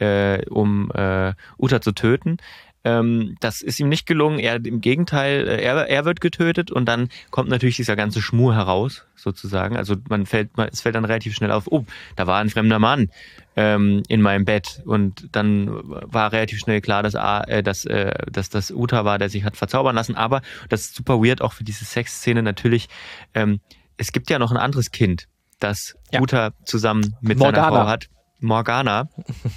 äh, 0.00 0.44
um 0.46 0.90
äh, 0.92 1.32
Uta 1.58 1.80
zu 1.80 1.92
töten. 1.92 2.38
Ähm, 2.82 3.36
das 3.40 3.60
ist 3.60 3.78
ihm 3.78 3.88
nicht 3.88 4.06
gelungen. 4.06 4.38
Er 4.38 4.56
im 4.64 4.80
Gegenteil, 4.80 5.46
äh, 5.46 5.62
er, 5.62 5.88
er 5.88 6.04
wird 6.04 6.20
getötet 6.20 6.70
und 6.70 6.86
dann 6.86 7.08
kommt 7.30 7.50
natürlich 7.50 7.76
dieser 7.76 7.96
ganze 7.96 8.22
Schmur 8.22 8.54
heraus, 8.54 9.04
sozusagen. 9.16 9.76
Also 9.76 9.96
man 10.08 10.24
fällt, 10.24 10.56
man, 10.56 10.68
es 10.72 10.80
fällt 10.80 10.94
dann 10.94 11.04
relativ 11.04 11.34
schnell 11.34 11.50
auf, 11.50 11.66
oh, 11.70 11.84
da 12.16 12.26
war 12.26 12.40
ein 12.40 12.48
fremder 12.48 12.78
Mann 12.78 13.10
ähm, 13.56 14.02
in 14.08 14.22
meinem 14.22 14.46
Bett 14.46 14.82
und 14.86 15.28
dann 15.32 15.68
war 15.82 16.32
relativ 16.32 16.58
schnell 16.58 16.80
klar, 16.80 17.02
dass, 17.02 17.14
äh, 17.14 17.62
dass, 17.62 17.84
äh, 17.84 18.14
dass 18.30 18.48
das 18.48 18.70
Uta 18.70 19.04
war, 19.04 19.18
der 19.18 19.28
sich 19.28 19.44
hat 19.44 19.58
verzaubern 19.58 19.94
lassen. 19.94 20.16
Aber 20.16 20.40
das 20.70 20.82
ist 20.82 20.94
super 20.94 21.22
weird 21.22 21.42
auch 21.42 21.52
für 21.52 21.64
diese 21.64 21.84
Sexszene 21.84 22.42
natürlich. 22.42 22.88
Ähm, 23.34 23.60
es 23.98 24.12
gibt 24.12 24.30
ja 24.30 24.38
noch 24.38 24.50
ein 24.50 24.56
anderes 24.56 24.90
Kind, 24.90 25.26
das 25.58 25.96
ja. 26.10 26.20
Uta 26.22 26.52
zusammen 26.64 27.14
mit 27.20 27.38
Morgana. 27.38 27.64
seiner 27.64 27.76
Frau 27.76 27.86
hat. 27.86 28.08
Morgana, 28.40 29.08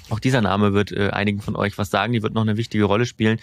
auch 0.09 0.19
dieser 0.19 0.41
Name 0.41 0.73
wird 0.73 0.91
äh, 0.91 1.09
einigen 1.09 1.41
von 1.41 1.55
euch 1.55 1.77
was 1.77 1.89
sagen, 1.89 2.13
die 2.13 2.23
wird 2.23 2.33
noch 2.33 2.41
eine 2.41 2.57
wichtige 2.57 2.83
Rolle 2.85 3.05
spielen. 3.05 3.39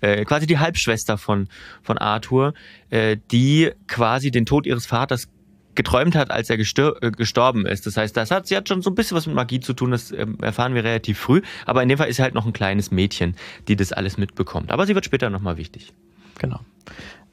Äh, 0.00 0.24
quasi 0.24 0.46
die 0.46 0.58
Halbschwester 0.58 1.18
von, 1.18 1.48
von 1.82 1.98
Arthur, 1.98 2.54
äh, 2.90 3.16
die 3.30 3.70
quasi 3.86 4.30
den 4.30 4.46
Tod 4.46 4.66
ihres 4.66 4.86
Vaters 4.86 5.28
geträumt 5.74 6.14
hat, 6.14 6.30
als 6.30 6.50
er 6.50 6.58
äh, 6.58 7.10
gestorben 7.10 7.66
ist. 7.66 7.86
Das 7.86 7.96
heißt, 7.96 8.16
das 8.16 8.30
hat, 8.30 8.46
sie 8.46 8.56
hat 8.56 8.68
schon 8.68 8.82
so 8.82 8.90
ein 8.90 8.94
bisschen 8.94 9.16
was 9.16 9.26
mit 9.26 9.36
Magie 9.36 9.60
zu 9.60 9.72
tun, 9.72 9.92
das 9.92 10.10
ähm, 10.12 10.36
erfahren 10.42 10.74
wir 10.74 10.84
relativ 10.84 11.18
früh. 11.18 11.42
Aber 11.66 11.82
in 11.82 11.88
dem 11.88 11.98
Fall 11.98 12.08
ist 12.08 12.16
sie 12.16 12.22
halt 12.22 12.34
noch 12.34 12.46
ein 12.46 12.52
kleines 12.52 12.90
Mädchen, 12.90 13.36
die 13.68 13.76
das 13.76 13.92
alles 13.92 14.18
mitbekommt. 14.18 14.70
Aber 14.72 14.86
sie 14.86 14.94
wird 14.94 15.04
später 15.04 15.30
nochmal 15.30 15.56
wichtig. 15.56 15.92
Genau. 16.38 16.60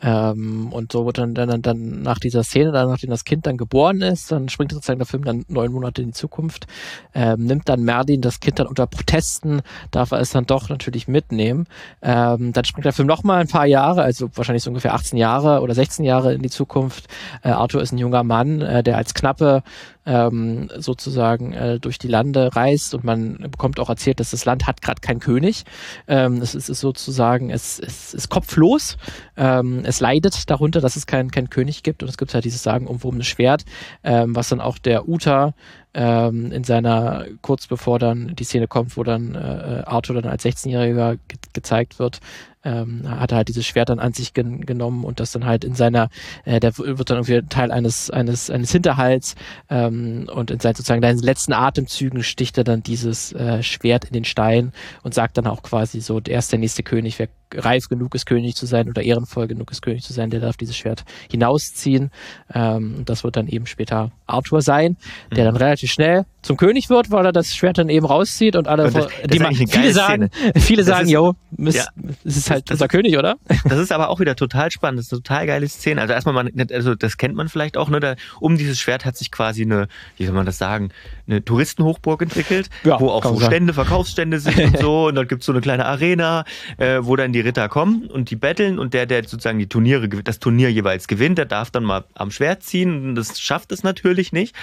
Ähm, 0.01 0.71
und 0.71 0.91
so 0.91 1.05
wird 1.05 1.17
dann, 1.17 1.33
dann, 1.33 1.61
dann 1.61 2.01
nach 2.01 2.19
dieser 2.19 2.43
Szene, 2.43 2.71
dann, 2.71 2.89
nachdem 2.89 3.09
das 3.09 3.25
Kind 3.25 3.47
dann 3.47 3.57
geboren 3.57 4.01
ist, 4.01 4.31
dann 4.31 4.49
springt 4.49 4.71
sozusagen 4.71 4.99
der 4.99 5.07
Film 5.07 5.23
dann 5.23 5.45
neun 5.47 5.71
Monate 5.71 6.01
in 6.01 6.09
die 6.09 6.13
Zukunft, 6.13 6.67
ähm, 7.13 7.45
nimmt 7.45 7.67
dann 7.67 7.83
Merlin 7.83 8.21
das 8.21 8.39
Kind 8.39 8.59
dann 8.59 8.67
unter 8.67 8.85
Protesten, 8.87 9.61
darf 9.91 10.11
er 10.11 10.19
es 10.19 10.31
dann 10.31 10.45
doch 10.45 10.69
natürlich 10.69 11.07
mitnehmen. 11.07 11.67
Ähm, 12.01 12.53
dann 12.53 12.65
springt 12.65 12.85
der 12.85 12.93
Film 12.93 13.07
nochmal 13.07 13.41
ein 13.41 13.47
paar 13.47 13.65
Jahre, 13.65 14.03
also 14.03 14.29
wahrscheinlich 14.35 14.63
so 14.63 14.69
ungefähr 14.69 14.93
18 14.93 15.17
Jahre 15.17 15.61
oder 15.61 15.73
16 15.73 16.05
Jahre 16.05 16.33
in 16.33 16.41
die 16.41 16.49
Zukunft. 16.49 17.07
Äh, 17.43 17.49
Arthur 17.49 17.81
ist 17.81 17.91
ein 17.91 17.97
junger 17.97 18.23
Mann, 18.23 18.61
äh, 18.61 18.83
der 18.83 18.97
als 18.97 19.13
Knappe 19.13 19.63
ähm, 20.07 20.69
sozusagen 20.77 21.53
äh, 21.53 21.79
durch 21.79 21.99
die 21.99 22.07
Lande 22.07 22.55
reist 22.55 22.95
und 22.95 23.03
man 23.03 23.37
bekommt 23.51 23.79
auch 23.79 23.89
erzählt, 23.89 24.19
dass 24.19 24.31
das 24.31 24.45
Land 24.45 24.65
hat 24.65 24.81
gerade 24.81 25.01
keinen 25.01 25.19
König. 25.19 25.65
Ähm, 26.07 26.41
es 26.41 26.55
ist, 26.55 26.67
sozusagen, 26.67 27.49
es, 27.49 27.79
es 27.79 28.13
ist 28.13 28.29
kopflos. 28.29 28.97
Ähm, 29.35 29.81
es 29.83 29.99
leidet 29.99 30.49
darunter, 30.49 30.81
dass 30.81 30.95
es 30.95 31.05
keinen 31.05 31.29
kein 31.29 31.49
König 31.49 31.83
gibt 31.83 32.01
und 32.01 32.09
es 32.09 32.17
gibt 32.17 32.33
halt 32.33 32.45
dieses 32.45 32.63
sagen 32.63 32.85
sagenumwobene 32.87 33.23
Schwert, 33.23 33.65
ähm, 34.03 34.35
was 34.35 34.49
dann 34.49 34.61
auch 34.61 34.77
der 34.77 35.07
Uta 35.07 35.53
ähm, 35.97 36.51
in 36.51 36.63
seiner, 36.63 37.25
kurz 37.41 37.65
bevor 37.65 37.97
dann 37.97 38.35
die 38.35 38.43
Szene 38.43 38.67
kommt, 38.67 38.95
wo 38.97 39.03
dann 39.03 39.33
äh, 39.33 39.81
Arthur 39.85 40.21
dann 40.21 40.31
als 40.31 40.45
16-Jähriger 40.45 41.17
ge 41.27 41.37
gezeigt 41.53 41.97
wird, 41.97 42.19
ähm, 42.63 43.01
hat 43.09 43.31
er 43.31 43.37
halt 43.37 43.47
dieses 43.47 43.65
Schwert 43.65 43.89
dann 43.89 43.97
an 43.97 44.13
sich 44.13 44.33
gen 44.35 44.63
genommen 44.65 45.03
und 45.03 45.19
das 45.19 45.31
dann 45.31 45.45
halt 45.45 45.63
in 45.63 45.73
seiner, 45.73 46.09
äh, 46.45 46.59
der 46.59 46.77
wird 46.77 47.09
dann 47.09 47.17
irgendwie 47.17 47.41
Teil 47.49 47.71
eines, 47.71 48.11
eines, 48.11 48.51
eines 48.51 48.71
Hinterhalts 48.71 49.33
ähm, 49.69 50.29
und 50.31 50.51
in 50.51 50.59
seinen 50.59 50.75
sozusagen 50.75 51.01
seinen 51.01 51.17
letzten 51.17 51.53
Atemzügen 51.53 52.21
sticht 52.21 52.59
er 52.59 52.63
dann 52.63 52.83
dieses 52.83 53.33
äh, 53.33 53.63
Schwert 53.63 54.05
in 54.05 54.13
den 54.13 54.25
Stein 54.25 54.73
und 55.01 55.15
sagt 55.15 55.37
dann 55.39 55.47
auch 55.47 55.63
quasi 55.63 55.99
so, 55.99 56.19
der 56.19 56.37
ist 56.37 56.51
der 56.51 56.59
nächste 56.59 56.83
König, 56.83 57.17
wer 57.17 57.29
reif 57.53 57.89
genug 57.89 58.15
ist, 58.15 58.25
König 58.25 58.55
zu 58.55 58.65
sein 58.65 58.89
oder 58.89 59.01
ehrenvoll 59.01 59.47
genug 59.47 59.71
ist, 59.71 59.81
König 59.81 60.03
zu 60.03 60.13
sein, 60.13 60.29
der 60.29 60.39
darf 60.39 60.57
dieses 60.57 60.75
Schwert 60.75 61.03
hinausziehen. 61.29 62.11
Ähm, 62.53 63.03
das 63.05 63.23
wird 63.23 63.35
dann 63.35 63.47
eben 63.47 63.65
später 63.65 64.11
Arthur 64.25 64.61
sein, 64.61 64.97
der 65.31 65.43
mhm. 65.43 65.53
dann 65.53 65.55
relativ 65.57 65.91
schnell 65.91 66.25
zum 66.41 66.57
König 66.57 66.89
wird, 66.89 67.11
weil 67.11 67.25
er 67.25 67.31
das 67.31 67.53
Schwert 67.55 67.77
dann 67.77 67.89
eben 67.89 68.05
rauszieht 68.05 68.55
und 68.55 68.67
alle, 68.67 68.85
und 68.85 68.95
das, 68.95 69.07
die 69.25 69.37
das 69.37 69.57
viele 69.69 69.93
sagen, 69.93 70.29
viele 70.55 70.83
das 70.83 70.87
sagen, 70.87 71.09
yo, 71.09 71.35
es 71.57 71.75
ja, 71.75 71.85
ist 72.23 72.49
halt 72.49 72.71
unser 72.71 72.87
König, 72.87 73.17
oder? 73.17 73.35
Das 73.65 73.79
ist 73.79 73.91
aber 73.91 74.09
auch 74.09 74.19
wieder 74.19 74.35
total 74.35 74.71
spannend, 74.71 74.99
das 74.99 75.07
ist 75.07 75.13
eine 75.13 75.21
total 75.23 75.47
geile 75.47 75.67
Szene. 75.67 76.01
Also 76.01 76.13
erstmal, 76.13 76.33
man, 76.33 76.51
also 76.71 76.95
das 76.95 77.17
kennt 77.17 77.35
man 77.35 77.49
vielleicht 77.49 77.77
auch, 77.77 77.89
ne? 77.89 77.99
Da, 77.99 78.15
um 78.39 78.57
dieses 78.57 78.79
Schwert 78.79 79.05
hat 79.05 79.17
sich 79.17 79.31
quasi 79.31 79.63
eine, 79.63 79.87
wie 80.17 80.25
soll 80.25 80.33
man 80.33 80.45
das 80.45 80.57
sagen, 80.57 80.89
eine 81.27 81.43
Touristenhochburg 81.43 82.21
entwickelt, 82.21 82.69
ja, 82.83 82.99
wo 82.99 83.09
auch 83.09 83.23
so 83.23 83.39
Stände, 83.39 83.73
Verkaufsstände 83.73 84.39
sind 84.39 84.59
und 84.59 84.79
so. 84.79 85.07
Und 85.07 85.15
dort 85.15 85.29
gibt's 85.29 85.45
so 85.45 85.51
eine 85.51 85.61
kleine 85.61 85.85
Arena, 85.85 86.45
äh, 86.77 86.99
wo 87.01 87.15
dann 87.15 87.33
die 87.33 87.41
Ritter 87.41 87.69
kommen 87.69 88.07
und 88.07 88.29
die 88.29 88.35
betteln 88.35 88.79
und 88.79 88.93
der, 88.93 89.05
der 89.05 89.23
sozusagen 89.23 89.59
die 89.59 89.67
Turniere, 89.67 90.07
das 90.07 90.39
Turnier 90.39 90.71
jeweils 90.71 91.07
gewinnt, 91.07 91.37
der 91.37 91.45
darf 91.45 91.71
dann 91.71 91.83
mal 91.83 92.05
am 92.13 92.31
Schwert 92.31 92.63
ziehen 92.63 93.09
und 93.09 93.15
das 93.15 93.39
schafft 93.39 93.71
es 93.71 93.83
natürlich 93.83 94.31
nicht. 94.31 94.55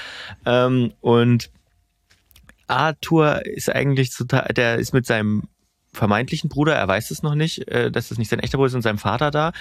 Ähm, 0.46 0.92
und 1.00 1.50
Arthur 2.66 3.44
ist 3.44 3.70
eigentlich 3.70 4.10
total, 4.10 4.48
der 4.54 4.76
ist 4.76 4.94
mit 4.94 5.06
seinem 5.06 5.42
vermeintlichen 5.92 6.48
Bruder, 6.48 6.74
er 6.74 6.88
weiß 6.88 7.10
es 7.10 7.22
noch 7.22 7.34
nicht, 7.34 7.68
äh, 7.68 7.90
dass 7.90 8.10
es 8.10 8.18
nicht 8.18 8.30
sein 8.30 8.40
echter 8.40 8.58
Bruder 8.58 8.68
ist 8.68 8.74
und 8.74 8.82
seinem 8.82 8.98
Vater 8.98 9.30
da. 9.30 9.52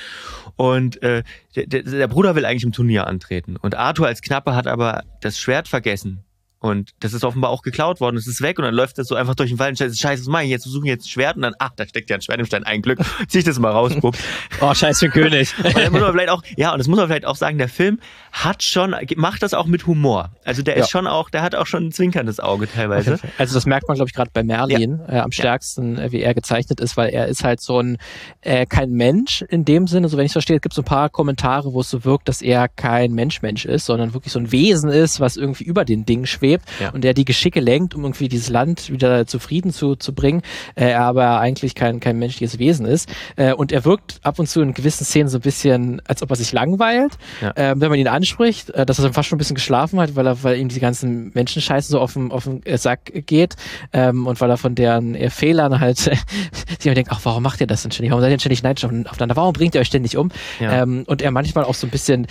Und 0.55 1.01
äh, 1.03 1.23
der, 1.55 1.83
der 1.83 2.07
Bruder 2.07 2.35
will 2.35 2.45
eigentlich 2.45 2.63
im 2.63 2.71
Turnier 2.71 3.07
antreten. 3.07 3.55
Und 3.57 3.75
Arthur 3.75 4.07
als 4.07 4.21
Knappe 4.21 4.55
hat 4.55 4.65
aber 4.65 5.03
das 5.21 5.37
Schwert 5.37 5.67
vergessen 5.67 6.23
und 6.63 6.91
das 7.01 7.11
ist 7.11 7.25
offenbar 7.25 7.51
auch 7.51 7.61
geklaut 7.61 7.99
worden. 7.99 8.15
Es 8.15 8.25
ist 8.25 8.41
weg 8.41 8.57
und 8.57 8.63
dann 8.63 8.73
läuft 8.73 8.97
das 8.97 9.07
so 9.07 9.15
einfach 9.15 9.35
durch 9.35 9.49
den 9.49 9.59
Wald 9.59 9.81
und 9.81 9.97
scheiße, 9.97 10.21
was 10.21 10.27
mache 10.27 10.43
ich 10.45 10.49
jetzt? 10.49 10.65
Wir 10.65 10.71
suchen 10.71 10.85
jetzt 10.85 11.03
ein 11.03 11.09
Schwert 11.09 11.35
und 11.35 11.41
dann, 11.41 11.53
ach, 11.59 11.71
da 11.75 11.85
steckt 11.85 12.09
ja 12.09 12.15
ein 12.15 12.21
Schwert 12.21 12.39
im 12.39 12.45
Stein. 12.45 12.63
Ein 12.63 12.81
Glück. 12.81 12.99
Zieh 13.27 13.39
ich 13.39 13.43
das 13.43 13.59
mal 13.59 13.71
raus, 13.71 13.91
Bub. 13.99 14.15
oh, 14.61 14.73
scheiße, 14.73 15.09
König. 15.09 15.53
und 15.61 15.75
dann 15.75 15.91
muss 15.91 15.99
man 15.99 16.13
vielleicht 16.13 16.29
auch, 16.29 16.41
ja, 16.55 16.71
und 16.71 16.77
das 16.77 16.87
muss 16.87 16.97
man 16.97 17.07
vielleicht 17.07 17.25
auch 17.25 17.35
sagen, 17.35 17.57
der 17.57 17.67
Film 17.67 17.99
hat 18.31 18.63
schon, 18.63 18.95
macht 19.17 19.43
das 19.43 19.53
auch 19.53 19.65
mit 19.65 19.87
Humor. 19.87 20.31
Also 20.45 20.61
der 20.61 20.77
ja. 20.77 20.83
ist 20.83 20.89
schon 20.89 21.05
auch, 21.05 21.29
der 21.29 21.41
hat 21.41 21.53
auch 21.53 21.67
schon 21.67 21.87
ein 21.87 21.91
zwinkerndes 21.91 22.39
Auge 22.39 22.71
teilweise. 22.71 23.19
Also 23.37 23.55
das 23.55 23.65
merkt 23.65 23.89
man, 23.89 23.95
glaube 23.95 24.07
ich, 24.07 24.15
gerade 24.15 24.31
bei 24.33 24.43
Merlin 24.43 25.01
ja. 25.05 25.15
äh, 25.15 25.19
am 25.19 25.33
stärksten, 25.33 25.97
ja. 25.97 26.03
äh, 26.03 26.11
wie 26.13 26.21
er 26.21 26.33
gezeichnet 26.33 26.79
ist, 26.79 26.95
weil 26.95 27.09
er 27.09 27.27
ist 27.27 27.43
halt 27.43 27.59
so 27.59 27.81
ein, 27.81 27.97
äh, 28.39 28.65
kein 28.65 28.91
Mensch 28.91 29.41
in 29.41 29.65
dem 29.65 29.85
Sinne, 29.85 30.07
so 30.07 30.15
wenn 30.15 30.23
ich 30.23 30.29
es 30.29 30.33
verstehe, 30.33 30.55
es 30.55 30.61
gibt 30.61 30.75
so 30.75 30.81
ein 30.81 30.85
paar 30.85 31.09
Kommentare, 31.09 31.73
wo 31.73 31.81
es 31.81 31.89
so 31.89 32.05
wirkt, 32.05 32.29
dass 32.29 32.41
er 32.41 32.69
kein 32.69 33.11
Mensch-Mensch 33.11 33.65
ist, 33.65 33.85
sondern 33.85 34.13
wirklich 34.13 34.31
so 34.31 34.39
ein 34.39 34.53
Wesen 34.53 34.89
ist, 34.89 35.19
was 35.19 35.35
irgendwie 35.35 35.65
über 35.65 35.83
den 35.83 36.05
Dingen 36.05 36.25
schwebt 36.25 36.52
und 36.93 37.03
der 37.03 37.13
die 37.13 37.25
Geschicke 37.25 37.59
lenkt, 37.59 37.95
um 37.95 38.03
irgendwie 38.03 38.27
dieses 38.27 38.49
Land 38.49 38.89
wieder 38.89 39.25
zufrieden 39.27 39.71
zu, 39.71 39.95
zu 39.95 40.13
bringen, 40.13 40.41
äh, 40.75 40.93
aber 40.93 41.39
eigentlich 41.39 41.75
kein, 41.75 41.99
kein 41.99 42.17
menschliches 42.19 42.59
Wesen 42.59 42.85
ist. 42.85 43.09
Äh, 43.35 43.53
und 43.53 43.71
er 43.71 43.85
wirkt 43.85 44.19
ab 44.23 44.39
und 44.39 44.47
zu 44.47 44.61
in 44.61 44.73
gewissen 44.73 45.05
Szenen 45.05 45.29
so 45.29 45.37
ein 45.37 45.41
bisschen, 45.41 46.01
als 46.07 46.21
ob 46.21 46.29
er 46.29 46.35
sich 46.35 46.51
langweilt, 46.51 47.13
ja. 47.41 47.51
äh, 47.51 47.75
wenn 47.77 47.89
man 47.89 47.99
ihn 47.99 48.07
anspricht, 48.07 48.69
äh, 48.71 48.85
dass 48.85 48.99
er 48.99 49.13
fast 49.13 49.29
schon 49.29 49.37
ein 49.37 49.39
bisschen 49.39 49.55
geschlafen 49.55 49.99
hat, 49.99 50.15
weil 50.15 50.27
er, 50.27 50.43
weil 50.43 50.57
ihm 50.57 50.69
die 50.69 50.79
ganzen 50.79 51.31
Menschenscheiße 51.33 51.91
so 51.91 51.99
auf 51.99 52.13
den, 52.13 52.31
auf 52.31 52.45
den 52.45 52.61
Sack 52.77 53.11
geht 53.25 53.55
ähm, 53.91 54.27
und 54.27 54.41
weil 54.41 54.49
er 54.49 54.57
von 54.57 54.75
deren 54.75 55.15
äh, 55.15 55.29
Fehlern 55.29 55.79
halt 55.79 55.97
sich 56.79 56.93
denkt, 56.93 57.11
ach, 57.11 57.19
warum 57.23 57.43
macht 57.43 57.61
ihr 57.61 57.67
das 57.67 57.83
denn 57.83 57.91
ständig? 57.91 58.11
Warum 58.11 58.21
seid 58.21 58.31
ihr 58.31 58.39
ständig 58.39 58.63
neidisch 58.63 58.85
aufeinander? 58.85 59.35
Warum 59.35 59.53
bringt 59.53 59.75
ihr 59.75 59.81
euch 59.81 59.87
ständig 59.87 60.17
um? 60.17 60.29
Ja. 60.59 60.83
Ähm, 60.83 61.03
und 61.07 61.21
er 61.21 61.31
manchmal 61.31 61.63
auch 61.63 61.75
so 61.75 61.87
ein 61.87 61.89
bisschen 61.89 62.27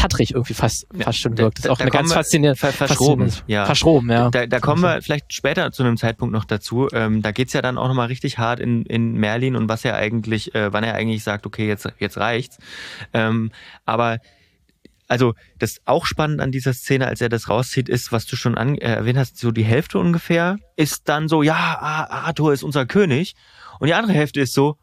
tattrig 0.00 0.32
irgendwie 0.32 0.54
fast, 0.54 0.86
fast 0.98 1.18
schon 1.18 1.36
wirkt. 1.36 1.58
Das 1.58 1.66
ist 1.66 1.70
auch 1.70 1.78
da, 1.78 1.84
eine 1.84 1.90
ganz 1.90 2.12
faszinierende, 2.12 2.58
ver 2.58 2.72
verschroben, 2.72 3.30
ja. 3.46 3.66
verschroben, 3.66 4.10
ja. 4.10 4.30
Da, 4.30 4.46
da 4.46 4.58
kommen 4.60 4.82
wir 4.82 5.02
vielleicht 5.02 5.32
später 5.32 5.72
zu 5.72 5.82
einem 5.82 5.96
Zeitpunkt 5.96 6.32
noch 6.32 6.44
dazu. 6.44 6.88
Ähm, 6.92 7.20
da 7.20 7.32
geht's 7.32 7.52
ja 7.52 7.60
dann 7.60 7.76
auch 7.76 7.88
nochmal 7.88 8.06
richtig 8.06 8.38
hart 8.38 8.60
in, 8.60 8.84
in 8.86 9.14
Merlin 9.14 9.56
und 9.56 9.68
was 9.68 9.84
er 9.84 9.96
eigentlich, 9.96 10.54
äh, 10.54 10.72
wann 10.72 10.84
er 10.84 10.94
eigentlich 10.94 11.22
sagt, 11.22 11.46
okay, 11.46 11.68
jetzt, 11.68 11.86
jetzt 11.98 12.16
reicht's. 12.16 12.58
Ähm, 13.12 13.50
aber 13.84 14.18
also 15.06 15.34
das 15.58 15.80
auch 15.84 16.06
spannend 16.06 16.40
an 16.40 16.52
dieser 16.52 16.72
Szene, 16.72 17.06
als 17.06 17.20
er 17.20 17.28
das 17.28 17.48
rauszieht, 17.48 17.88
ist, 17.88 18.12
was 18.12 18.26
du 18.26 18.36
schon 18.36 18.56
an, 18.56 18.76
äh, 18.76 18.94
erwähnt 18.94 19.18
hast, 19.18 19.36
so 19.38 19.50
die 19.50 19.64
Hälfte 19.64 19.98
ungefähr 19.98 20.56
ist 20.76 21.08
dann 21.08 21.28
so, 21.28 21.42
ja, 21.42 21.56
Arthur 21.56 22.52
ist 22.52 22.62
unser 22.62 22.86
König. 22.86 23.34
Und 23.80 23.88
die 23.88 23.94
andere 23.94 24.12
Hälfte 24.12 24.40
ist 24.40 24.54
so, 24.54 24.76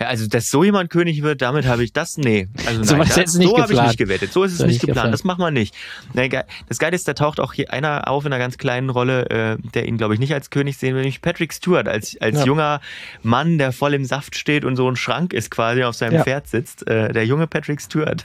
ja, 0.00 0.08
also, 0.08 0.26
dass 0.26 0.48
so 0.48 0.64
jemand 0.64 0.90
König 0.90 1.22
wird, 1.22 1.40
damit 1.40 1.66
habe 1.66 1.84
ich 1.84 1.92
das, 1.92 2.16
nee. 2.16 2.48
Also, 2.66 2.82
so 2.82 2.96
nein, 2.96 3.08
das, 3.14 3.32
so 3.32 3.58
habe 3.58 3.72
ich 3.72 3.80
nicht 3.80 3.96
gewettet. 3.96 4.32
So 4.32 4.42
ist 4.42 4.52
es 4.52 4.58
so 4.58 4.66
nicht 4.66 4.80
geplant. 4.80 4.96
geplant. 4.96 5.14
Das 5.14 5.22
machen 5.22 5.40
wir 5.40 5.52
nicht. 5.52 5.72
Das 6.68 6.78
Geile 6.78 6.96
ist, 6.96 7.06
da 7.06 7.14
taucht 7.14 7.38
auch 7.38 7.52
hier 7.52 7.72
einer 7.72 8.08
auf 8.08 8.24
in 8.24 8.32
einer 8.32 8.42
ganz 8.42 8.58
kleinen 8.58 8.90
Rolle, 8.90 9.30
äh, 9.30 9.56
der 9.72 9.86
ihn, 9.86 9.96
glaube 9.96 10.14
ich, 10.14 10.20
nicht 10.20 10.34
als 10.34 10.50
König 10.50 10.78
sehen 10.78 10.94
will, 10.94 11.02
nämlich 11.02 11.22
Patrick 11.22 11.52
Stewart, 11.52 11.86
als, 11.86 12.20
als 12.20 12.40
ja. 12.40 12.44
junger 12.44 12.80
Mann, 13.22 13.56
der 13.58 13.70
voll 13.70 13.94
im 13.94 14.04
Saft 14.04 14.36
steht 14.36 14.64
und 14.64 14.74
so 14.74 14.90
ein 14.90 14.96
Schrank 14.96 15.32
ist, 15.32 15.52
quasi 15.52 15.84
auf 15.84 15.94
seinem 15.94 16.14
ja. 16.14 16.24
Pferd 16.24 16.48
sitzt. 16.48 16.88
Äh, 16.88 17.12
der 17.12 17.24
junge 17.24 17.46
Patrick 17.46 17.80
Stewart. 17.80 18.24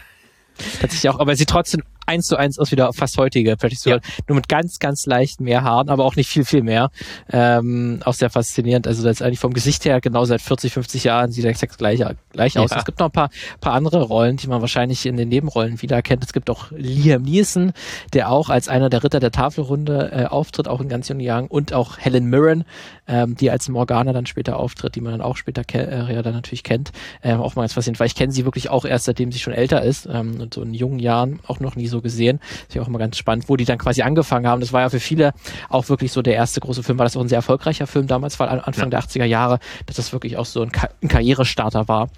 Tatsächlich 0.82 1.10
auch, 1.10 1.20
aber 1.20 1.36
sie 1.36 1.46
trotzdem 1.46 1.84
eins 2.10 2.28
zu 2.28 2.38
eins 2.38 2.58
aus 2.58 2.72
wieder 2.72 2.92
fast 2.94 3.18
heutige 3.18 3.56
Patrick 3.56 3.80
Stewart. 3.80 4.04
Ja. 4.06 4.14
Nur 4.28 4.36
mit 4.36 4.50
ganz, 4.50 4.80
ganz 4.80 5.06
leicht 5.06 5.40
mehr 5.40 5.64
Haaren, 5.64 5.90
aber 5.90 6.06
auch 6.06 6.16
nicht 6.16 6.30
viel, 6.30 6.44
viel 6.44 6.64
mehr. 6.64 6.90
Ähm, 7.32 8.02
auch 8.04 8.16
sehr 8.16 8.30
faszinierend. 8.30 8.88
Also 8.88 9.04
das 9.04 9.18
ist 9.18 9.22
eigentlich 9.22 9.40
vom 9.40 9.54
Gesicht 9.54 9.86
her 9.86 10.02
genau 10.02 10.26
seit 10.26 10.42
40, 10.42 10.74
50 10.74 11.04
Jahren 11.04 11.32
sieht 11.32 11.46
er 11.46 11.52
exakt 11.52 11.78
gleich, 11.78 12.04
gleich 12.32 12.58
aus. 12.58 12.72
Ja. 12.72 12.78
Es 12.78 12.86
gibt 12.86 13.00
noch 13.00 13.08
ein 13.08 13.12
paar, 13.12 13.30
paar 13.62 13.74
andere 13.74 14.02
Rollen, 14.02 14.38
die 14.38 14.48
man 14.48 14.62
wahrscheinlich 14.62 15.06
in 15.06 15.18
den 15.18 15.30
Nebenrollen 15.30 15.82
wiedererkennt. 15.82 16.24
Es 16.24 16.34
gibt 16.34 16.50
auch 16.50 16.72
Liam 16.72 17.22
Neeson, 17.22 17.74
der 18.14 18.32
auch 18.32 18.50
als 18.50 18.68
einer 18.68 18.90
der 18.90 19.04
Ritter 19.04 19.20
der 19.20 19.32
Tafelrunde 19.32 20.12
äh, 20.12 20.26
auftritt, 20.26 20.68
auch 20.68 20.82
in 20.82 20.90
ganz 20.90 21.08
jungen 21.08 21.22
Jahren. 21.22 21.48
Und 21.48 21.74
auch 21.74 21.98
Helen 22.00 22.26
Mirren, 22.26 22.66
ähm, 23.08 23.36
die 23.36 23.52
als 23.52 23.70
Morgana 23.70 24.14
dann 24.14 24.26
später 24.26 24.58
auftritt, 24.58 24.96
die 24.96 25.02
man 25.02 25.12
dann 25.12 25.22
auch 25.22 25.38
später 25.38 25.64
äh, 25.74 26.14
ja 26.14 26.22
dann 26.22 26.34
natürlich 26.34 26.64
kennt. 26.64 26.92
Ähm, 27.24 27.40
auch 27.40 27.56
mal 27.56 27.64
ganz 27.64 27.74
faszinierend, 27.74 28.00
weil 28.00 28.08
ich 28.08 28.16
kenne 28.16 28.32
sie 28.32 28.46
wirklich 28.46 28.70
auch 28.70 28.86
erst, 28.86 29.06
seitdem 29.06 29.32
sie 29.32 29.40
schon 29.40 29.54
älter 29.54 29.84
ist 29.84 30.08
ähm, 30.12 30.40
und 30.42 30.54
so 30.54 30.62
in 30.62 30.74
jungen 30.74 31.00
Jahren 31.00 31.40
auch 31.46 31.60
noch 31.60 31.76
nie 31.76 31.88
so 31.88 31.99
gesehen. 32.02 32.40
ist 32.68 32.76
ja 32.76 32.82
auch 32.82 32.88
immer 32.88 33.00
ganz 33.00 33.18
spannend, 33.18 33.46
wo 33.48 33.56
die 33.56 33.66
dann 33.66 33.78
quasi 33.78 34.02
angefangen 34.02 34.48
haben. 34.48 34.62
Das 34.62 34.74
war 34.74 34.82
ja 34.82 34.90
für 34.90 35.00
viele 35.00 35.34
auch 35.70 35.90
wirklich 35.90 36.12
so 36.12 36.22
der 36.22 36.36
erste 36.36 36.60
große 36.60 36.84
Film, 36.84 36.98
weil 37.00 37.06
das 37.06 37.18
auch 37.18 37.22
ein 37.22 37.30
sehr 37.30 37.38
erfolgreicher 37.38 37.88
Film 37.88 38.08
damals 38.08 38.40
war, 38.40 38.50
Anfang 38.50 38.92
ja. 38.92 39.00
der 39.00 39.02
80er 39.02 39.26
Jahre, 39.26 39.60
dass 39.86 39.96
das 39.96 40.14
wirklich 40.14 40.38
auch 40.38 40.46
so 40.46 40.62
ein, 40.62 40.72
Ka 40.72 40.90
ein 41.02 41.08
Karrierestarter 41.08 41.88
war. 41.88 42.10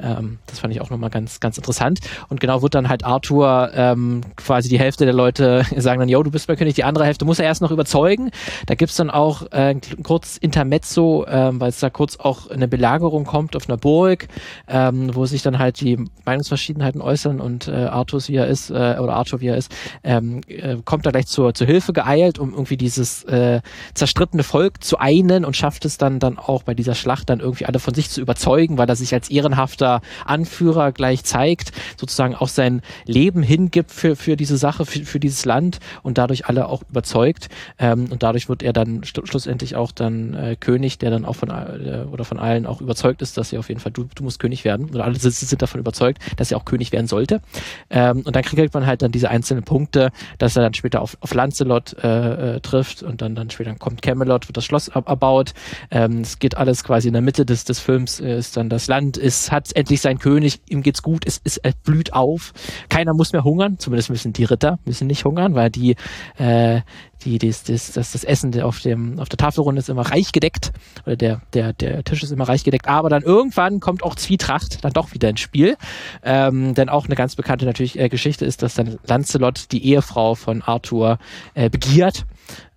Ähm, 0.00 0.38
das 0.46 0.60
fand 0.60 0.74
ich 0.74 0.80
auch 0.80 0.90
nochmal 0.90 1.10
ganz, 1.10 1.40
ganz 1.40 1.56
interessant. 1.56 2.00
Und 2.28 2.40
genau 2.40 2.62
wird 2.62 2.74
dann 2.74 2.88
halt 2.88 3.04
Arthur 3.04 3.70
ähm, 3.74 4.22
quasi 4.36 4.68
die 4.68 4.78
Hälfte 4.78 5.04
der 5.04 5.14
Leute 5.14 5.64
sagen 5.76 6.00
dann, 6.00 6.08
yo, 6.08 6.22
du 6.22 6.30
bist 6.30 6.46
bei 6.46 6.56
König, 6.56 6.74
die 6.74 6.84
andere 6.84 7.04
Hälfte 7.04 7.24
muss 7.24 7.38
er 7.38 7.46
erst 7.46 7.62
noch 7.62 7.70
überzeugen. 7.70 8.30
Da 8.66 8.74
gibt's 8.74 8.96
dann 8.96 9.10
auch 9.10 9.50
äh, 9.52 9.76
kurz 10.02 10.36
Intermezzo, 10.36 11.26
ähm, 11.28 11.60
weil 11.60 11.70
es 11.70 11.80
da 11.80 11.90
kurz 11.90 12.16
auch 12.18 12.50
eine 12.50 12.68
Belagerung 12.68 13.24
kommt 13.24 13.56
auf 13.56 13.68
einer 13.68 13.78
Burg, 13.78 14.28
ähm, 14.68 15.14
wo 15.14 15.26
sich 15.26 15.42
dann 15.42 15.58
halt 15.58 15.80
die 15.80 15.98
Meinungsverschiedenheiten 16.24 17.00
äußern 17.00 17.40
und 17.40 17.68
äh, 17.68 17.86
Arthur, 17.86 18.20
wie 18.26 18.36
er 18.36 18.46
ist, 18.46 18.70
äh, 18.70 18.96
oder 18.98 19.14
Arthur, 19.20 19.40
wie 19.40 19.48
er 19.48 19.56
ist, 19.56 19.72
ähm, 20.02 20.40
äh, 20.48 20.76
kommt 20.84 21.06
da 21.06 21.10
gleich 21.10 21.26
zur, 21.26 21.54
zur 21.54 21.66
Hilfe 21.66 21.92
geeilt, 21.92 22.38
um 22.38 22.52
irgendwie 22.52 22.76
dieses 22.76 23.24
äh, 23.24 23.60
zerstrittene 23.94 24.42
Volk 24.42 24.82
zu 24.82 24.98
einen 24.98 25.44
und 25.44 25.56
schafft 25.56 25.84
es 25.84 25.98
dann, 25.98 26.18
dann 26.18 26.38
auch 26.38 26.62
bei 26.62 26.74
dieser 26.74 26.94
Schlacht 26.94 27.30
dann 27.30 27.40
irgendwie 27.40 27.66
alle 27.66 27.78
von 27.78 27.94
sich 27.94 28.10
zu 28.10 28.20
überzeugen, 28.20 28.78
weil 28.78 28.88
er 28.88 28.96
sich 28.96 29.12
als 29.12 29.30
ehrenhafter 29.30 30.00
Anführer 30.24 30.92
gleich 30.92 31.24
zeigt, 31.24 31.72
sozusagen 31.98 32.34
auch 32.34 32.48
sein 32.48 32.80
Leben 33.04 33.42
hingibt 33.42 33.90
für, 33.90 34.16
für 34.16 34.36
diese 34.36 34.56
Sache, 34.56 34.86
für, 34.86 35.04
für 35.04 35.20
dieses 35.20 35.44
Land 35.44 35.78
und 36.02 36.18
dadurch 36.18 36.46
alle 36.46 36.68
auch 36.68 36.82
überzeugt. 36.88 37.48
Ähm, 37.78 38.08
und 38.10 38.22
dadurch 38.22 38.48
wird 38.48 38.62
er 38.62 38.72
dann 38.72 39.02
schlussendlich 39.04 39.76
auch 39.76 39.92
dann 39.92 40.34
äh, 40.34 40.56
König, 40.58 40.98
der 40.98 41.10
dann 41.10 41.24
auch 41.24 41.36
von 41.36 41.50
äh, 41.50 42.06
oder 42.10 42.24
von 42.24 42.38
allen 42.38 42.66
auch 42.66 42.80
überzeugt 42.80 43.22
ist, 43.22 43.36
dass 43.36 43.52
er 43.52 43.60
auf 43.60 43.68
jeden 43.68 43.80
Fall, 43.80 43.92
du, 43.92 44.04
du 44.14 44.24
musst 44.24 44.38
König 44.38 44.64
werden. 44.64 44.90
Oder 44.90 45.04
alle 45.04 45.18
sind, 45.18 45.34
sind 45.34 45.62
davon 45.62 45.80
überzeugt, 45.80 46.18
dass 46.36 46.50
er 46.50 46.56
auch 46.56 46.64
König 46.64 46.92
werden 46.92 47.06
sollte. 47.06 47.40
Ähm, 47.90 48.22
und 48.24 48.34
dann 48.34 48.42
kriegt 48.42 48.74
man 48.74 48.86
halt 48.86 49.02
dann 49.02 49.09
diese 49.12 49.30
einzelnen 49.30 49.64
Punkte, 49.64 50.10
dass 50.38 50.56
er 50.56 50.62
dann 50.62 50.74
später 50.74 51.00
auf, 51.00 51.16
auf 51.20 51.34
Lancelot 51.34 51.96
äh, 52.02 52.56
äh, 52.56 52.60
trifft 52.60 53.02
und 53.02 53.22
dann, 53.22 53.34
dann 53.34 53.50
später 53.50 53.74
kommt 53.74 54.02
Camelot, 54.02 54.48
wird 54.48 54.56
das 54.56 54.64
Schloss 54.64 54.88
ab, 54.88 55.08
erbaut. 55.08 55.52
Ähm, 55.90 56.20
es 56.20 56.38
geht 56.38 56.56
alles 56.56 56.84
quasi 56.84 57.08
in 57.08 57.14
der 57.14 57.22
Mitte 57.22 57.44
des, 57.44 57.64
des 57.64 57.80
Films, 57.80 58.20
äh, 58.20 58.38
ist 58.38 58.56
dann 58.56 58.68
das 58.68 58.86
Land, 58.88 59.16
ist, 59.16 59.52
hat 59.52 59.74
endlich 59.74 60.00
seinen 60.00 60.18
König, 60.18 60.60
ihm 60.68 60.82
geht's 60.82 61.02
gut, 61.02 61.26
es, 61.26 61.40
es, 61.44 61.58
es 61.58 61.74
blüht 61.74 62.12
auf. 62.12 62.52
Keiner 62.88 63.14
muss 63.14 63.32
mehr 63.32 63.44
hungern, 63.44 63.78
zumindest 63.78 64.10
müssen 64.10 64.32
die 64.32 64.44
Ritter 64.44 64.78
müssen 64.84 65.06
nicht 65.06 65.24
hungern, 65.24 65.54
weil 65.54 65.70
die 65.70 65.96
äh, 66.38 66.80
die, 67.24 67.38
das, 67.38 67.64
das, 67.64 67.92
das, 67.92 68.12
das 68.12 68.24
Essen 68.24 68.60
auf, 68.60 68.80
dem, 68.80 69.18
auf 69.18 69.28
der 69.28 69.36
Tafelrunde 69.36 69.80
ist 69.80 69.88
immer 69.88 70.02
reich 70.02 70.32
gedeckt 70.32 70.72
oder 71.06 71.16
der, 71.16 71.42
der, 71.52 71.72
der 71.72 72.04
Tisch 72.04 72.22
ist 72.22 72.30
immer 72.30 72.48
reich 72.48 72.64
gedeckt. 72.64 72.88
Aber 72.88 73.08
dann 73.08 73.22
irgendwann 73.22 73.80
kommt 73.80 74.02
auch 74.02 74.14
Zwietracht 74.14 74.84
dann 74.84 74.92
doch 74.92 75.12
wieder 75.14 75.28
ins 75.28 75.40
Spiel. 75.40 75.76
Ähm, 76.22 76.74
denn 76.74 76.88
auch 76.88 77.06
eine 77.06 77.14
ganz 77.14 77.36
bekannte 77.36 77.64
natürlich 77.66 77.98
äh, 77.98 78.08
Geschichte 78.08 78.44
ist, 78.44 78.62
dass 78.62 78.74
dann 78.74 78.98
Lancelot 79.06 79.72
die 79.72 79.84
Ehefrau 79.84 80.34
von 80.34 80.62
Arthur 80.62 81.18
äh, 81.54 81.70
begiert 81.70 82.24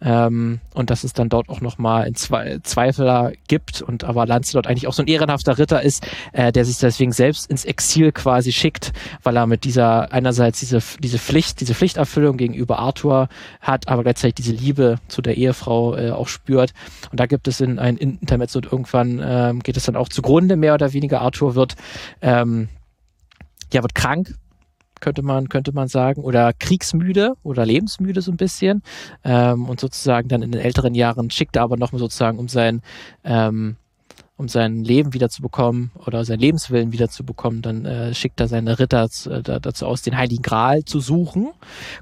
ähm, 0.02 0.60
und 0.74 0.90
dass 0.90 1.04
es 1.04 1.14
dann 1.14 1.30
dort 1.30 1.50
auch 1.50 1.62
nochmal 1.62 2.12
Zwe 2.14 2.60
Zweifler 2.64 3.32
gibt 3.48 3.82
und 3.82 4.04
aber 4.04 4.26
Lancelot 4.26 4.68
eigentlich 4.68 4.88
auch 4.88 4.94
so 4.94 5.04
ein 5.04 5.08
ehrenhafter 5.08 5.58
Ritter 5.58 5.82
ist, 5.82 6.06
äh, 6.34 6.52
der 6.52 6.66
sich 6.66 6.78
deswegen 6.78 7.12
selbst 7.12 7.50
ins 7.50 7.66
Exil 7.66 8.12
quasi 8.12 8.52
schickt, 8.52 8.94
weil 9.24 9.38
er 9.38 9.48
mit 9.48 9.64
dieser 9.64 10.12
einerseits 10.12 10.60
diese, 10.60 10.80
diese 11.00 11.20
Pflicht, 11.20 11.62
diese 11.62 11.74
Pflichterfüllung 11.74 12.38
gegenüber 12.38 12.80
Arthur 12.80 13.30
hat, 13.62 13.88
aber 13.88 14.04
gleichzeitig 14.04 14.36
diese 14.36 14.54
Liebe 14.54 14.98
zu 15.08 15.22
der 15.22 15.38
Ehefrau 15.38 15.96
äh, 15.96 16.12
auch 16.12 16.28
spürt. 16.28 16.74
Und 17.12 17.20
da 17.20 17.26
gibt 17.26 17.48
es 17.48 17.62
in 17.62 17.80
ein 17.80 17.98
Intermezzo 17.98 18.60
und 18.60 18.72
irgendwann 18.72 19.22
ähm, 19.24 19.60
geht 19.62 19.78
es 19.78 19.86
dann 19.86 19.96
auch 19.96 20.10
zugrunde, 20.10 20.56
mehr 20.56 20.74
oder 20.74 20.94
weniger. 20.94 21.22
Arthur 21.22 21.56
wird 21.56 21.76
ähm, 22.22 22.70
ja, 23.74 23.82
wird 23.82 23.96
krank, 23.96 24.36
könnte 25.04 25.22
man, 25.22 25.50
könnte 25.50 25.74
man 25.74 25.89
sagen, 25.89 26.22
oder 26.22 26.54
kriegsmüde 26.54 27.34
oder 27.44 27.66
lebensmüde 27.66 28.22
so 28.22 28.32
ein 28.32 28.38
bisschen. 28.38 28.82
Ähm, 29.26 29.66
und 29.66 29.82
sozusagen 29.82 30.30
dann 30.30 30.42
in 30.42 30.54
den 30.54 30.62
älteren 30.62 30.96
Jahren 30.96 31.30
schickt 31.30 31.58
er 31.58 31.63
aber 31.63 31.76
noch 31.76 31.92
sozusagen 31.92 32.39
um 32.39 32.48
sein 32.48 32.82
ähm, 33.26 33.76
um 34.43 34.49
sein 34.49 34.84
Leben 34.84 35.13
wiederzubekommen 35.13 35.91
oder 36.06 36.25
seinen 36.25 36.41
Lebenswillen 36.41 36.91
wiederzubekommen, 36.91 37.62
dann 37.62 37.86
äh, 37.86 38.13
schickt 38.13 38.41
er 38.41 38.49
seine 38.49 38.77
Ritter 38.77 39.08
äh, 39.29 39.41
dazu 39.41 39.86
aus, 39.86 40.01
den 40.01 40.17
Heiligen 40.17 40.43
Gral 40.43 40.84
zu 40.84 40.99
suchen. 40.99 41.51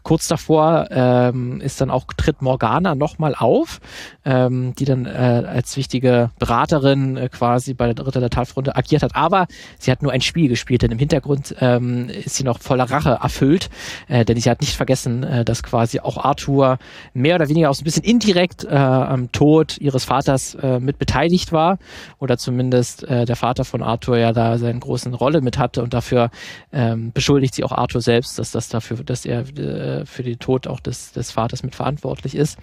Kurz 0.01 0.27
davor 0.27 0.88
ähm, 0.89 1.62
ist 1.62 1.80
dann 1.82 1.91
auch 1.91 2.06
tritt 2.17 2.41
Morgana 2.41 2.95
nochmal 2.95 3.36
auf, 3.36 3.80
ähm, 4.25 4.73
die 4.73 4.86
dann 4.86 5.06
äh, 5.06 5.10
als 5.10 5.77
wichtige 5.77 6.32
Beraterin 6.39 7.15
äh, 7.15 7.30
quasi 7.30 7.75
bei 7.75 7.93
der 7.93 8.08
Ritter 8.08 8.19
der 8.19 8.32
Talfrunde 8.32 8.75
agiert 8.75 9.04
hat. 9.04 9.15
Aber 9.15 9.45
sie 9.77 9.91
hat 9.91 10.01
nur 10.01 10.12
ein 10.12 10.21
Spiel 10.21 10.49
gespielt, 10.49 10.82
denn 10.82 10.91
im 10.91 10.99
Hintergrund 10.99 11.56
ähm, 11.60 12.10
ist 12.10 12.38
sie 12.38 12.43
noch 12.43 12.60
voller 12.60 12.89
Rache 12.89 13.19
erfüllt, 13.21 13.69
äh, 14.08 14.25
denn 14.25 14.38
sie 14.38 14.49
hat 14.49 14.62
nicht 14.62 14.75
vergessen, 14.75 15.21
äh, 15.21 15.45
dass 15.45 15.62
quasi 15.62 15.99
auch 15.99 16.17
Arthur 16.17 16.80
mehr 17.13 17.36
oder 17.36 17.49
weniger 17.49 17.69
auch 17.69 17.75
so 17.75 17.82
ein 17.82 17.86
bisschen 17.86 18.04
indirekt 18.04 18.63
äh, 18.63 18.69
am 18.69 19.32
Tod 19.32 19.77
ihres 19.77 20.06
Vaters 20.06 20.56
äh, 20.56 20.80
mit 20.80 20.97
beteiligt 20.97 21.51
war 21.51 21.77
oder 22.17 22.31
zumindest 22.38 23.04
äh, 23.04 23.26
der 23.26 23.36
Vater 23.36 23.65
von 23.65 23.82
Arthur 23.82 24.17
ja 24.17 24.34
da 24.34 24.58
seine 24.58 24.80
großen 24.80 25.13
Rolle 25.13 25.41
mit 25.41 25.58
hatte 25.58 25.82
und 25.84 25.94
dafür 25.94 26.30
ähm, 26.72 27.12
beschuldigt 27.12 27.56
sie 27.56 27.63
auch 27.63 27.72
Arthur 27.72 28.02
selbst, 28.02 28.39
dass 28.39 28.52
das 28.52 28.70
dafür, 28.70 28.98
dass 29.04 29.26
er 29.26 29.41
äh, 29.58 30.06
für 30.06 30.24
den 30.24 30.39
Tod 30.39 30.67
auch 30.67 30.80
des, 30.80 31.12
des 31.12 31.32
Vaters 31.32 31.63
mitverantwortlich 31.63 32.36
ist 32.36 32.58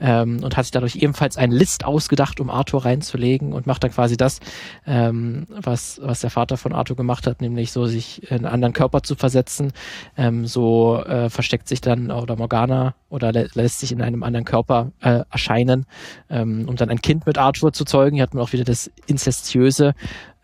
ähm, 0.00 0.42
und 0.42 0.56
hat 0.56 0.64
sich 0.64 0.72
dadurch 0.72 0.96
ebenfalls 0.96 1.36
einen 1.36 1.52
List 1.52 1.84
ausgedacht, 1.84 2.40
um 2.40 2.50
Arthur 2.50 2.84
reinzulegen 2.84 3.52
und 3.52 3.66
macht 3.66 3.84
dann 3.84 3.90
quasi 3.90 4.16
das, 4.16 4.40
ähm, 4.86 5.46
was, 5.48 6.00
was 6.02 6.20
der 6.20 6.30
Vater 6.30 6.56
von 6.56 6.72
Arthur 6.72 6.96
gemacht 6.96 7.26
hat, 7.26 7.40
nämlich 7.40 7.72
so 7.72 7.86
sich 7.86 8.30
in 8.30 8.38
einen 8.38 8.46
anderen 8.46 8.72
Körper 8.72 9.02
zu 9.02 9.14
versetzen. 9.14 9.72
Ähm, 10.16 10.46
so 10.46 11.02
äh, 11.04 11.30
versteckt 11.30 11.68
sich 11.68 11.80
dann 11.80 12.10
oder 12.10 12.36
Morgana 12.36 12.94
oder 13.08 13.32
lä 13.32 13.46
lässt 13.54 13.80
sich 13.80 13.92
in 13.92 14.02
einem 14.02 14.22
anderen 14.22 14.44
Körper 14.44 14.92
äh, 15.00 15.20
erscheinen, 15.30 15.86
ähm, 16.30 16.68
um 16.68 16.76
dann 16.76 16.90
ein 16.90 17.00
Kind 17.00 17.26
mit 17.26 17.38
Arthur 17.38 17.72
zu 17.72 17.84
zeugen. 17.84 18.16
Hier 18.16 18.22
hat 18.22 18.34
man 18.34 18.42
auch 18.42 18.52
wieder 18.52 18.64
das 18.64 18.90
Inzestiöse, 19.06 19.94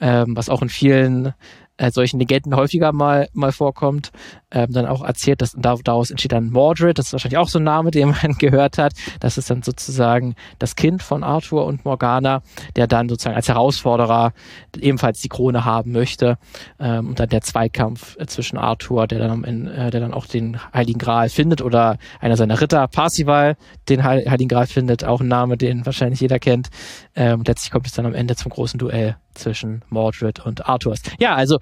ähm, 0.01 0.37
was 0.37 0.49
auch 0.49 0.63
in 0.63 0.69
vielen 0.69 1.35
äh, 1.79 1.91
solchen 1.91 2.19
Legenden 2.19 2.55
häufiger 2.55 2.93
mal, 2.93 3.29
mal 3.33 3.53
vorkommt, 3.53 4.11
ähm, 4.51 4.73
dann 4.73 4.87
auch 4.87 5.03
erzählt, 5.03 5.41
dass 5.41 5.57
daraus 5.57 6.11
entsteht 6.11 6.33
dann 6.33 6.51
Mordred, 6.51 6.99
das 6.99 7.07
ist 7.07 7.13
wahrscheinlich 7.13 7.39
auch 7.39 7.49
so 7.49 7.59
ein 7.59 7.65
Name, 7.65 7.91
den 7.91 8.11
man 8.11 8.35
gehört 8.39 8.79
hat. 8.79 8.93
Das 9.21 9.39
ist 9.39 9.49
dann 9.51 9.63
sozusagen 9.63 10.35
das 10.59 10.77
Kind 10.77 11.03
von 11.03 11.23
Arthur 11.23 11.65
und 11.65 11.85
Morgana, 11.85 12.43
der 12.77 12.87
dann 12.87 13.09
sozusagen 13.09 13.37
als 13.37 13.49
Herausforderer 13.49 14.33
ebenfalls 14.79 15.21
die 15.21 15.29
Krone 15.29 15.65
haben 15.65 15.93
möchte. 15.93 16.39
Ähm, 16.79 17.09
und 17.09 17.21
dann 17.21 17.29
der 17.29 17.41
Zweikampf 17.41 18.17
äh, 18.19 18.27
zwischen 18.27 18.59
Arthur, 18.59 19.07
der 19.07 19.21
dann, 19.21 19.45
in, 19.45 19.67
äh, 19.67 19.91
der 19.91 20.01
dann 20.01 20.15
auch 20.15 20.27
den 20.27 20.59
Heiligen 20.73 20.99
Gral 20.99 21.29
findet, 21.29 21.63
oder 21.63 21.99
einer 22.21 22.37
seiner 22.37 22.61
Ritter, 22.61 22.87
Parsival, 22.89 23.57
den 23.89 24.03
Heiligen 24.03 24.49
Gral 24.49 24.67
findet, 24.67 25.05
auch 25.05 25.21
ein 25.21 25.29
Name, 25.29 25.57
den 25.57 25.87
wahrscheinlich 25.87 26.21
jeder 26.21 26.39
kennt. 26.39 26.69
Ähm, 27.15 27.45
letztlich 27.47 27.71
kommt 27.71 27.87
es 27.87 27.93
dann 27.93 28.07
am 28.07 28.15
Ende 28.15 28.35
zum 28.37 28.51
großen 28.51 28.79
Duell 28.79 29.17
zwischen 29.35 29.83
Mordred 29.89 30.45
und 30.45 30.67
Arthur. 30.67 30.97
Ja, 31.19 31.35
also 31.35 31.59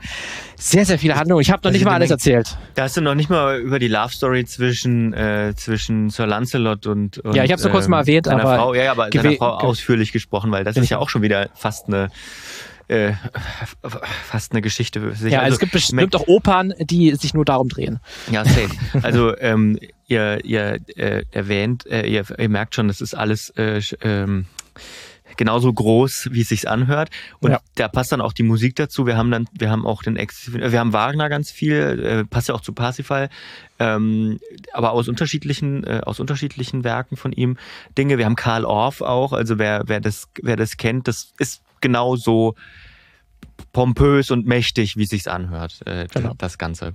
sehr, 0.56 0.84
sehr 0.84 0.98
viele 0.98 1.16
Handlungen. 1.16 1.42
Ich 1.42 1.50
habe 1.50 1.60
noch 1.60 1.66
also 1.66 1.78
nicht 1.78 1.84
mal 1.84 1.94
alles 1.94 2.10
erzählt. 2.10 2.56
Da 2.74 2.84
hast 2.84 2.96
du 2.96 3.00
noch 3.00 3.14
nicht 3.14 3.30
mal 3.30 3.58
über 3.58 3.78
die 3.78 3.88
Love 3.88 4.12
Story 4.12 4.44
zwischen, 4.44 5.12
äh, 5.12 5.52
zwischen 5.56 6.10
Sir 6.10 6.26
Lancelot 6.26 6.86
und, 6.86 7.18
und 7.18 7.34
Ja, 7.34 7.44
ich 7.44 7.50
habe 7.50 7.58
es 7.58 7.64
nur 7.64 7.72
kurz 7.72 7.88
mal 7.88 7.98
ähm, 7.98 8.02
erwähnt, 8.02 8.28
aber 8.28 8.56
Frau, 8.56 8.74
ja, 8.74 8.90
aber 8.90 9.08
seiner 9.12 9.32
Frau 9.32 9.58
ausführlich 9.58 10.12
gesprochen, 10.12 10.50
weil 10.50 10.64
das 10.64 10.76
ist 10.76 10.88
ja 10.88 10.98
auch 10.98 11.08
schon 11.08 11.22
wieder 11.22 11.50
fast 11.54 11.88
eine 11.88 12.08
äh, 12.88 13.14
fast 14.30 14.52
eine 14.52 14.62
Geschichte. 14.62 15.12
Ja, 15.24 15.40
also, 15.40 15.54
es 15.54 15.58
gibt 15.58 15.72
bestimmt 15.72 16.14
auch 16.14 16.28
Opern, 16.28 16.72
die 16.78 17.14
sich 17.16 17.34
nur 17.34 17.44
darum 17.44 17.68
drehen. 17.68 17.98
Ja, 18.30 18.44
safe. 18.44 18.68
Also 19.02 19.36
ähm, 19.38 19.78
ihr, 20.06 20.44
ihr 20.44 20.78
äh, 20.96 21.24
erwähnt, 21.30 21.86
äh, 21.86 22.06
ihr, 22.06 22.24
ihr 22.38 22.48
merkt 22.48 22.74
schon, 22.74 22.88
das 22.88 23.00
ist 23.00 23.14
alles 23.14 23.50
äh, 23.50 23.80
ähm, 24.02 24.46
genauso 25.36 25.72
groß, 25.72 26.28
wie 26.32 26.42
es 26.42 26.48
sich 26.48 26.68
anhört. 26.68 27.10
Und 27.40 27.52
ja. 27.52 27.60
da 27.74 27.88
passt 27.88 28.12
dann 28.12 28.20
auch 28.20 28.32
die 28.32 28.42
Musik 28.42 28.76
dazu. 28.76 29.06
Wir 29.06 29.16
haben 29.16 29.30
dann, 29.30 29.48
wir 29.52 29.70
haben 29.70 29.86
auch 29.86 30.02
den 30.02 30.16
Ex, 30.16 30.52
wir 30.52 30.78
haben 30.78 30.92
Wagner 30.92 31.28
ganz 31.28 31.50
viel, 31.50 31.74
äh, 31.74 32.24
passt 32.24 32.48
ja 32.48 32.54
auch 32.54 32.60
zu 32.60 32.72
Parsifal, 32.72 33.28
ähm, 33.78 34.38
aber 34.72 34.92
aus 34.92 35.08
unterschiedlichen, 35.08 35.84
äh, 35.84 36.00
aus 36.04 36.20
unterschiedlichen 36.20 36.84
Werken 36.84 37.16
von 37.16 37.32
ihm 37.32 37.56
Dinge. 37.96 38.18
Wir 38.18 38.24
haben 38.24 38.36
Karl 38.36 38.64
Orff 38.64 39.00
auch, 39.00 39.32
also 39.32 39.58
wer, 39.58 39.84
wer 39.86 40.00
das, 40.00 40.28
wer 40.42 40.56
das 40.56 40.76
kennt, 40.76 41.08
das 41.08 41.32
ist 41.38 41.62
genauso 41.80 42.54
pompös 43.76 44.30
und 44.30 44.46
mächtig, 44.46 44.96
wie 44.96 45.02
es 45.02 45.10
sich 45.10 45.30
anhört, 45.30 45.80
äh, 45.84 46.06
genau. 46.10 46.32
das 46.38 46.56
Ganze. 46.56 46.94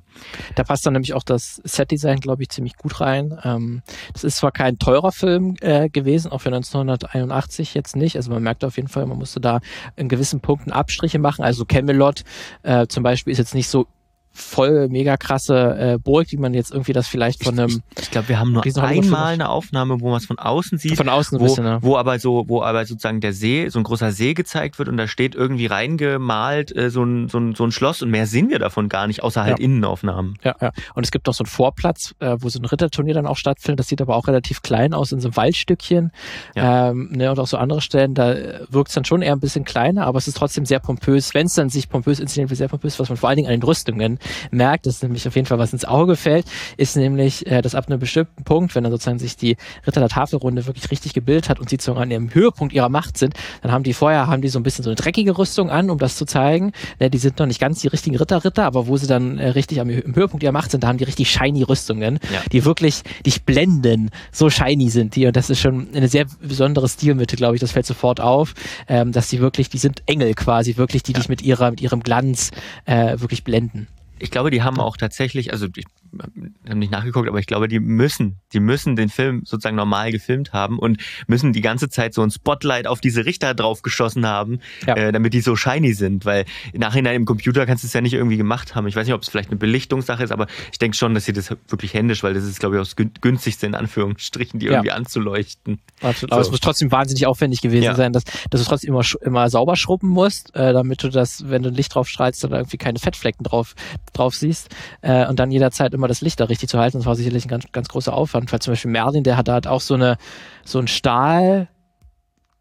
Da 0.55 0.63
passt 0.63 0.83
dann 0.83 0.93
nämlich 0.93 1.13
auch 1.13 1.21
das 1.21 1.61
Setdesign, 1.63 2.19
glaube 2.19 2.41
ich, 2.41 2.49
ziemlich 2.49 2.75
gut 2.75 2.99
rein. 2.99 3.37
Ähm, 3.43 3.83
das 4.13 4.23
ist 4.23 4.37
zwar 4.37 4.51
kein 4.51 4.79
teurer 4.79 5.11
Film 5.11 5.53
äh, 5.61 5.89
gewesen, 5.89 6.31
auch 6.31 6.41
für 6.41 6.49
1981 6.49 7.75
jetzt 7.75 7.95
nicht. 7.95 8.15
Also 8.15 8.31
man 8.31 8.41
merkt 8.41 8.65
auf 8.65 8.77
jeden 8.77 8.87
Fall, 8.87 9.05
man 9.05 9.19
musste 9.19 9.39
da 9.39 9.59
in 9.95 10.09
gewissen 10.09 10.39
Punkten 10.39 10.71
Abstriche 10.71 11.19
machen. 11.19 11.45
Also 11.45 11.65
Camelot 11.65 12.23
äh, 12.63 12.87
zum 12.87 13.03
Beispiel 13.03 13.31
ist 13.31 13.37
jetzt 13.37 13.53
nicht 13.53 13.67
so 13.67 13.85
voll 14.33 14.87
mega 14.89 15.17
krasse 15.17 15.77
äh, 15.77 15.97
Burg, 15.97 16.31
wie 16.31 16.37
man 16.37 16.53
jetzt 16.53 16.71
irgendwie 16.71 16.93
das 16.93 17.07
vielleicht 17.07 17.43
von 17.43 17.59
einem. 17.59 17.81
Ich, 17.95 18.03
ich 18.03 18.11
glaube, 18.11 18.29
wir 18.29 18.39
haben 18.39 18.53
nur 18.53 18.63
einmal 18.63 19.33
eine 19.33 19.49
Aufnahme, 19.49 19.99
wo 19.99 20.09
man 20.09 20.17
es 20.17 20.25
von 20.25 20.39
außen 20.39 20.77
sieht. 20.77 20.97
Von 20.97 21.09
außen 21.09 21.39
wo, 21.39 21.43
bisschen, 21.43 21.65
ja. 21.65 21.83
wo 21.83 21.97
aber 21.97 22.17
so, 22.19 22.45
wo 22.47 22.61
aber 22.61 22.85
sozusagen 22.85 23.19
der 23.19 23.33
See, 23.33 23.67
so 23.69 23.79
ein 23.79 23.83
großer 23.83 24.11
See 24.11 24.33
gezeigt 24.33 24.79
wird 24.79 24.87
und 24.89 24.97
da 24.97 25.07
steht 25.07 25.35
irgendwie 25.35 25.65
reingemalt 25.65 26.75
äh, 26.75 26.89
so, 26.89 27.03
ein, 27.03 27.27
so, 27.27 27.39
ein, 27.39 27.55
so 27.55 27.65
ein 27.65 27.71
Schloss 27.71 28.01
und 28.01 28.09
mehr 28.09 28.25
sehen 28.25 28.49
wir 28.49 28.59
davon 28.59 28.89
gar 28.89 29.07
nicht, 29.07 29.21
außer 29.21 29.43
halt 29.43 29.59
ja. 29.59 29.65
Innenaufnahmen. 29.65 30.37
Ja, 30.43 30.55
ja. 30.61 30.71
Und 30.95 31.03
es 31.03 31.11
gibt 31.11 31.27
noch 31.27 31.33
so 31.33 31.43
einen 31.43 31.49
Vorplatz, 31.49 32.15
äh, 32.19 32.37
wo 32.39 32.49
so 32.49 32.59
ein 32.59 32.65
Ritterturnier 32.65 33.13
dann 33.13 33.27
auch 33.27 33.37
stattfindet. 33.37 33.79
Das 33.79 33.87
sieht 33.87 34.01
aber 34.01 34.15
auch 34.15 34.27
relativ 34.27 34.61
klein 34.61 34.93
aus 34.93 35.11
in 35.11 35.19
so 35.19 35.27
einem 35.27 35.35
Waldstückchen. 35.35 36.11
Ja. 36.55 36.89
Ähm, 36.89 37.09
ne, 37.11 37.31
und 37.31 37.39
auch 37.39 37.47
so 37.47 37.57
andere 37.57 37.81
Stellen, 37.81 38.13
da 38.13 38.33
wirkt 38.69 38.89
es 38.89 38.95
dann 38.95 39.05
schon 39.05 39.21
eher 39.21 39.33
ein 39.33 39.39
bisschen 39.39 39.65
kleiner, 39.65 40.05
aber 40.05 40.19
es 40.19 40.27
ist 40.27 40.37
trotzdem 40.37 40.65
sehr 40.65 40.79
pompös. 40.79 41.33
Wenn 41.33 41.47
es 41.47 41.53
dann 41.53 41.69
sich 41.69 41.89
pompös 41.89 42.19
inszeniert, 42.19 42.49
wie 42.49 42.55
sehr 42.55 42.69
pompös, 42.69 42.99
was 42.99 43.09
man 43.09 43.17
vor 43.17 43.29
allen 43.29 43.37
Dingen 43.37 43.47
an 43.47 43.53
den 43.53 43.63
Rüstungen 43.63 44.19
merkt, 44.51 44.85
das 44.85 44.95
ist 44.95 45.03
nämlich 45.03 45.27
auf 45.27 45.35
jeden 45.35 45.47
Fall 45.47 45.59
was 45.59 45.73
ins 45.73 45.85
Auge 45.85 46.15
fällt, 46.15 46.45
ist 46.77 46.95
nämlich, 46.95 47.45
äh, 47.47 47.61
dass 47.61 47.75
ab 47.75 47.87
einem 47.87 47.99
bestimmten 47.99 48.43
Punkt, 48.43 48.75
wenn 48.75 48.83
dann 48.83 48.91
sozusagen 48.91 49.19
sich 49.19 49.37
die 49.37 49.57
Ritter 49.85 49.99
der 49.99 50.09
Tafelrunde 50.09 50.65
wirklich 50.65 50.89
richtig 50.91 51.13
gebildet 51.13 51.49
hat 51.49 51.59
und 51.59 51.69
sie 51.69 51.75
sozusagen 51.75 52.01
an 52.01 52.11
ihrem 52.11 52.33
Höhepunkt 52.33 52.73
ihrer 52.73 52.89
Macht 52.89 53.17
sind, 53.17 53.33
dann 53.61 53.71
haben 53.71 53.83
die 53.83 53.93
vorher, 53.93 54.27
haben 54.27 54.41
die 54.41 54.49
so 54.49 54.59
ein 54.59 54.63
bisschen 54.63 54.83
so 54.83 54.89
eine 54.89 54.95
dreckige 54.95 55.37
Rüstung 55.37 55.69
an, 55.69 55.89
um 55.89 55.97
das 55.97 56.15
zu 56.15 56.25
zeigen. 56.25 56.71
Ne, 56.99 57.09
die 57.09 57.17
sind 57.17 57.39
noch 57.39 57.45
nicht 57.45 57.59
ganz 57.59 57.81
die 57.81 57.87
richtigen 57.87 58.17
Ritter-Ritter, 58.17 58.65
aber 58.65 58.87
wo 58.87 58.97
sie 58.97 59.07
dann 59.07 59.37
äh, 59.37 59.49
richtig 59.49 59.79
am 59.79 59.89
im 59.89 60.15
Höhepunkt 60.15 60.43
ihrer 60.43 60.51
Macht 60.51 60.71
sind, 60.71 60.83
da 60.83 60.87
haben 60.87 60.97
die 60.97 61.03
richtig 61.03 61.29
shiny 61.29 61.63
Rüstungen, 61.63 62.19
ja. 62.31 62.41
die 62.51 62.65
wirklich 62.65 63.03
dich 63.25 63.43
blenden. 63.43 64.09
So 64.31 64.49
shiny 64.49 64.89
sind 64.89 65.15
die 65.15 65.27
und 65.27 65.35
das 65.35 65.49
ist 65.49 65.59
schon 65.59 65.89
eine 65.93 66.07
sehr 66.07 66.25
besondere 66.41 66.87
Stilmitte, 66.87 67.35
glaube 67.35 67.55
ich, 67.55 67.61
das 67.61 67.71
fällt 67.71 67.85
sofort 67.85 68.19
auf, 68.19 68.53
ähm, 68.87 69.11
dass 69.11 69.29
die 69.29 69.39
wirklich, 69.39 69.69
die 69.69 69.77
sind 69.77 70.03
Engel 70.05 70.33
quasi, 70.33 70.77
wirklich, 70.77 71.03
die 71.03 71.13
ja. 71.13 71.19
dich 71.19 71.29
mit 71.29 71.41
ihrer, 71.41 71.71
mit 71.71 71.81
ihrem 71.81 72.01
Glanz 72.01 72.51
äh, 72.85 73.19
wirklich 73.19 73.43
blenden. 73.43 73.87
Ich 74.21 74.29
glaube, 74.29 74.51
die 74.51 74.61
haben 74.61 74.79
auch 74.79 74.97
tatsächlich, 74.97 75.51
also 75.51 75.67
ich 75.75 75.85
habe 76.19 76.77
nicht 76.79 76.91
nachgeguckt, 76.91 77.27
aber 77.27 77.39
ich 77.39 77.47
glaube, 77.47 77.67
die 77.67 77.79
müssen, 77.79 78.39
die 78.53 78.59
müssen 78.59 78.95
den 78.95 79.09
Film 79.09 79.43
sozusagen 79.45 79.75
normal 79.75 80.11
gefilmt 80.11 80.53
haben 80.53 80.79
und 80.79 81.01
müssen 81.27 81.53
die 81.53 81.61
ganze 81.61 81.89
Zeit 81.89 82.13
so 82.13 82.21
ein 82.21 82.31
Spotlight 82.31 82.87
auf 82.87 83.01
diese 83.01 83.25
Richter 83.25 83.53
draufgeschossen 83.53 84.25
haben, 84.25 84.59
ja. 84.85 84.95
äh, 84.95 85.11
damit 85.11 85.33
die 85.33 85.41
so 85.41 85.55
shiny 85.55 85.93
sind, 85.93 86.25
weil 86.25 86.45
Nachhinein 86.73 87.15
im 87.15 87.25
Computer 87.25 87.65
kannst 87.65 87.83
du 87.83 87.87
es 87.87 87.93
ja 87.93 88.01
nicht 88.01 88.13
irgendwie 88.13 88.37
gemacht 88.37 88.75
haben. 88.75 88.87
Ich 88.87 88.95
weiß 88.95 89.05
nicht, 89.05 89.13
ob 89.13 89.21
es 89.21 89.29
vielleicht 89.29 89.49
eine 89.49 89.57
Belichtungssache 89.57 90.23
ist, 90.23 90.31
aber 90.31 90.47
ich 90.71 90.79
denke 90.79 90.97
schon, 90.97 91.13
dass 91.13 91.25
sie 91.25 91.33
das 91.33 91.49
wirklich 91.67 91.93
händisch, 91.93 92.23
weil 92.23 92.33
das 92.33 92.43
ist, 92.43 92.59
glaube 92.59 92.75
ich, 92.75 92.81
auch 92.81 92.85
das 92.85 92.95
günstigste 93.21 93.65
in 93.65 93.75
Anführungsstrichen, 93.75 94.59
die 94.59 94.67
ja. 94.67 94.73
irgendwie 94.73 94.91
anzuleuchten. 94.91 95.79
Absolut. 96.01 96.31
Aber 96.31 96.41
es 96.41 96.51
muss 96.51 96.59
trotzdem 96.59 96.91
wahnsinnig 96.91 97.25
aufwendig 97.25 97.61
gewesen 97.61 97.83
ja. 97.83 97.95
sein, 97.95 98.13
dass, 98.13 98.23
dass 98.49 98.61
du 98.61 98.67
trotzdem 98.67 98.89
immer, 98.89 99.03
immer 99.21 99.49
sauber 99.49 99.75
schrubben 99.75 100.09
musst, 100.09 100.55
äh, 100.55 100.73
damit 100.73 101.03
du 101.03 101.09
das, 101.09 101.49
wenn 101.49 101.63
du 101.63 101.69
Licht 101.69 101.95
drauf 101.95 102.07
strahlst, 102.07 102.43
dann 102.43 102.51
irgendwie 102.51 102.77
keine 102.77 102.99
Fettflecken 102.99 103.43
drauf, 103.43 103.75
drauf 104.13 104.35
siehst 104.35 104.69
äh, 105.01 105.27
und 105.27 105.39
dann 105.39 105.51
jederzeit 105.51 105.93
immer 105.93 106.00
immer 106.01 106.07
das 106.07 106.21
Licht 106.21 106.39
da 106.39 106.45
richtig 106.45 106.69
zu 106.69 106.79
halten. 106.79 106.97
Das 106.97 107.05
war 107.05 107.15
sicherlich 107.15 107.45
ein 107.45 107.49
ganz, 107.49 107.65
ganz 107.71 107.87
großer 107.87 108.11
Aufwand, 108.11 108.51
weil 108.51 108.59
zum 108.59 108.71
Beispiel 108.71 108.89
Merlin, 108.89 109.23
der 109.23 109.37
hat 109.37 109.47
halt 109.47 109.67
auch 109.67 109.81
so 109.81 109.93
eine 109.93 110.17
so 110.65 110.79
ein 110.79 110.87
Stahl 110.87 111.69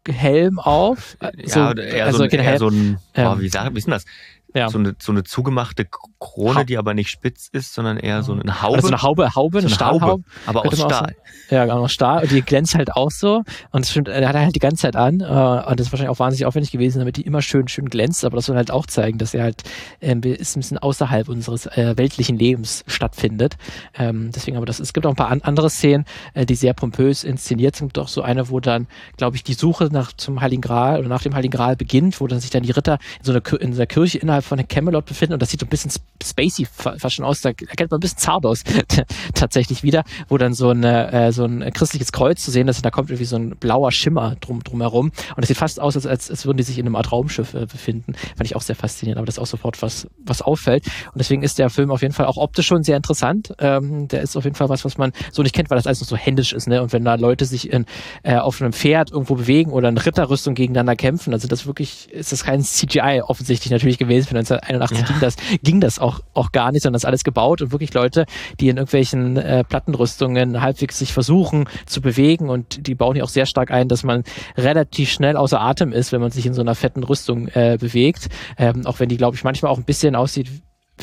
Helm 0.07 0.59
auf. 0.59 1.17
Ja, 1.21 1.73
so, 1.73 1.81
eher 1.81 2.05
also 2.05 2.17
so 2.19 2.23
ein, 2.23 2.29
eher 2.29 2.59
so 2.59 2.69
ein 2.69 2.99
oh, 3.17 3.39
wie, 3.39 3.49
sag, 3.49 3.73
wie 3.73 3.77
ist 3.77 3.85
denn 3.85 3.91
das? 3.91 4.05
Ja. 4.53 4.69
So, 4.69 4.79
eine, 4.79 4.95
so 4.99 5.11
eine 5.11 5.23
zugemachte 5.23 5.87
Krone, 6.21 6.59
ha 6.59 6.63
die 6.63 6.77
aber 6.77 6.93
nicht 6.93 7.09
spitz 7.09 7.49
ist, 7.51 7.73
sondern 7.73 7.97
eher 7.97 8.21
so 8.21 8.33
eine 8.33 8.61
Haube. 8.61 8.75
Also 8.75 8.87
eine 8.87 9.01
Haube, 9.01 9.35
Haube, 9.35 9.57
eine, 9.57 9.67
so 9.67 9.73
eine 9.73 9.75
Stahlhaube. 9.75 10.05
Haube, 10.05 10.23
aber 10.45 10.65
aus 10.65 10.79
Stahl. 10.79 11.15
ja, 11.49 11.65
genau, 11.65 11.87
Stahl. 11.87 12.21
Und 12.21 12.31
die 12.31 12.43
glänzt 12.43 12.75
halt 12.75 12.93
auch 12.95 13.09
so. 13.09 13.43
Und 13.71 13.83
das 13.83 13.89
stimmt, 13.89 14.07
er 14.07 14.27
hat 14.27 14.35
er 14.35 14.43
halt 14.43 14.55
die 14.55 14.59
ganze 14.59 14.83
Zeit 14.83 14.95
an. 14.95 15.19
Äh, 15.19 15.23
und 15.23 15.79
das 15.79 15.87
ist 15.87 15.91
wahrscheinlich 15.91 16.09
auch 16.09 16.19
wahnsinnig 16.19 16.45
aufwendig 16.45 16.71
gewesen, 16.71 16.99
damit 16.99 17.17
die 17.17 17.23
immer 17.23 17.41
schön, 17.41 17.67
schön 17.67 17.89
glänzt. 17.89 18.23
Aber 18.23 18.35
das 18.35 18.45
soll 18.45 18.55
halt 18.55 18.69
auch 18.69 18.85
zeigen, 18.85 19.17
dass 19.17 19.33
er 19.33 19.43
halt 19.43 19.63
äh, 19.99 20.15
ist 20.29 20.55
ein 20.55 20.59
bisschen 20.59 20.77
außerhalb 20.77 21.27
unseres 21.27 21.65
äh, 21.65 21.97
weltlichen 21.97 22.37
Lebens 22.37 22.83
stattfindet. 22.85 23.57
Ähm, 23.95 24.29
deswegen, 24.33 24.57
aber 24.57 24.67
das, 24.67 24.79
es 24.79 24.93
gibt 24.93 25.07
auch 25.07 25.11
ein 25.11 25.15
paar 25.15 25.29
an, 25.29 25.41
andere 25.41 25.71
Szenen, 25.71 26.05
äh, 26.35 26.45
die 26.45 26.55
sehr 26.55 26.75
pompös 26.75 27.23
inszeniert 27.23 27.75
sind. 27.75 27.97
Doch 27.97 28.07
so 28.07 28.21
eine, 28.21 28.49
wo 28.49 28.59
dann, 28.59 28.85
glaube 29.17 29.37
ich, 29.37 29.43
die 29.43 29.55
Suche 29.55 29.89
nach 29.91 30.13
zum 30.13 30.39
Heiligen 30.39 30.61
Gral 30.61 30.99
oder 30.99 31.09
nach 31.09 31.23
dem 31.23 31.33
Heiligen 31.33 31.51
Gral 31.51 31.75
beginnt, 31.75 32.21
wo 32.21 32.27
dann 32.27 32.39
sich 32.39 32.51
dann 32.51 32.61
die 32.61 32.71
Ritter 32.71 32.99
in 33.19 33.25
so 33.25 33.31
einer, 33.31 33.61
in 33.61 33.73
einer 33.73 33.87
Kirche 33.87 34.19
innerhalb 34.19 34.45
von 34.45 34.61
Camelot 34.67 35.05
befinden 35.05 35.33
und 35.33 35.41
das 35.41 35.49
sieht 35.49 35.59
so 35.59 35.65
ein 35.65 35.69
bisschen 35.69 35.91
spacey 36.23 36.65
fast 36.65 37.15
schon 37.15 37.25
aus, 37.25 37.41
da 37.41 37.49
erkennt 37.49 37.91
man 37.91 37.97
ein 37.97 38.01
bisschen 38.01 38.19
Zardos 38.19 38.63
tatsächlich 39.33 39.83
wieder, 39.83 40.03
wo 40.27 40.37
dann 40.37 40.53
so, 40.53 40.69
eine, 40.69 41.11
äh, 41.11 41.31
so 41.31 41.45
ein 41.45 41.71
christliches 41.73 42.11
Kreuz 42.11 42.43
zu 42.43 42.51
sehen 42.51 42.67
ist 42.67 42.77
und 42.77 42.85
da 42.85 42.91
kommt 42.91 43.09
irgendwie 43.09 43.25
so 43.25 43.35
ein 43.35 43.57
blauer 43.57 43.91
Schimmer 43.91 44.35
drum, 44.39 44.63
drumherum 44.63 45.11
und 45.35 45.43
es 45.43 45.47
sieht 45.47 45.57
fast 45.57 45.79
aus, 45.79 45.95
als, 45.95 46.05
als, 46.05 46.29
als 46.29 46.45
würden 46.45 46.57
die 46.57 46.63
sich 46.63 46.77
in 46.77 46.85
einem 46.85 46.95
Art 46.95 47.11
Raumschiff 47.11 47.53
äh, 47.53 47.65
befinden. 47.65 48.13
Fand 48.13 48.45
ich 48.45 48.55
auch 48.55 48.61
sehr 48.61 48.75
faszinierend, 48.75 49.17
aber 49.17 49.25
das 49.25 49.35
ist 49.35 49.39
auch 49.39 49.47
sofort 49.47 49.81
was, 49.81 50.07
was 50.23 50.41
auffällt 50.41 50.85
und 50.85 51.19
deswegen 51.19 51.43
ist 51.43 51.59
der 51.59 51.69
Film 51.69 51.91
auf 51.91 52.01
jeden 52.01 52.13
Fall 52.13 52.25
auch 52.25 52.37
optisch 52.37 52.67
schon 52.67 52.83
sehr 52.83 52.97
interessant. 52.97 53.53
Ähm, 53.59 54.07
der 54.07 54.21
ist 54.21 54.35
auf 54.35 54.43
jeden 54.43 54.55
Fall 54.55 54.69
was, 54.69 54.85
was 54.85 54.97
man 54.97 55.11
so 55.31 55.43
nicht 55.43 55.55
kennt, 55.55 55.69
weil 55.69 55.77
das 55.77 55.87
alles 55.87 56.01
noch 56.01 56.07
so 56.07 56.15
händisch 56.15 56.53
ist, 56.53 56.67
ne? 56.67 56.81
Und 56.81 56.93
wenn 56.93 57.03
da 57.03 57.15
Leute 57.15 57.45
sich 57.45 57.71
in, 57.71 57.85
äh, 58.23 58.37
auf 58.37 58.61
einem 58.61 58.73
Pferd 58.73 59.11
irgendwo 59.11 59.35
bewegen 59.35 59.71
oder 59.71 59.89
in 59.89 59.97
Ritterrüstung 59.97 60.53
gegeneinander 60.53 60.95
kämpfen, 60.95 61.37
sind 61.37 61.51
das 61.51 61.65
wirklich, 61.65 62.09
ist 62.11 62.31
das 62.31 62.43
kein 62.43 62.61
CGI 62.61 63.21
offensichtlich 63.25 63.71
natürlich 63.71 63.97
gewesen 63.97 64.27
für 64.27 64.37
1981 64.37 64.99
ja. 64.99 65.05
ging 65.05 65.19
das, 65.19 65.35
ging 65.63 65.81
das 65.81 65.99
auch, 66.01 66.21
auch 66.33 66.51
gar 66.51 66.71
nicht, 66.71 66.83
sondern 66.83 66.93
das 66.93 67.03
ist 67.03 67.07
alles 67.07 67.23
gebaut 67.23 67.61
und 67.61 67.71
wirklich 67.71 67.93
Leute, 67.93 68.25
die 68.59 68.69
in 68.69 68.77
irgendwelchen 68.77 69.37
äh, 69.37 69.63
Plattenrüstungen 69.63 70.61
halbwegs 70.61 70.99
sich 70.99 71.13
versuchen 71.13 71.65
zu 71.85 72.01
bewegen 72.01 72.49
und 72.49 72.87
die 72.87 72.95
bauen 72.95 73.15
hier 73.15 73.23
auch 73.23 73.29
sehr 73.29 73.45
stark 73.45 73.71
ein, 73.71 73.87
dass 73.87 74.03
man 74.03 74.23
relativ 74.57 75.09
schnell 75.09 75.37
außer 75.37 75.61
Atem 75.61 75.93
ist, 75.93 76.11
wenn 76.11 76.21
man 76.21 76.31
sich 76.31 76.45
in 76.45 76.53
so 76.53 76.61
einer 76.61 76.75
fetten 76.75 77.03
Rüstung 77.03 77.47
äh, 77.49 77.77
bewegt. 77.79 78.29
Ähm, 78.57 78.85
auch 78.85 78.99
wenn 78.99 79.09
die, 79.09 79.17
glaube 79.17 79.35
ich, 79.35 79.43
manchmal 79.43 79.71
auch 79.71 79.77
ein 79.77 79.83
bisschen 79.83 80.15
aussieht 80.15 80.49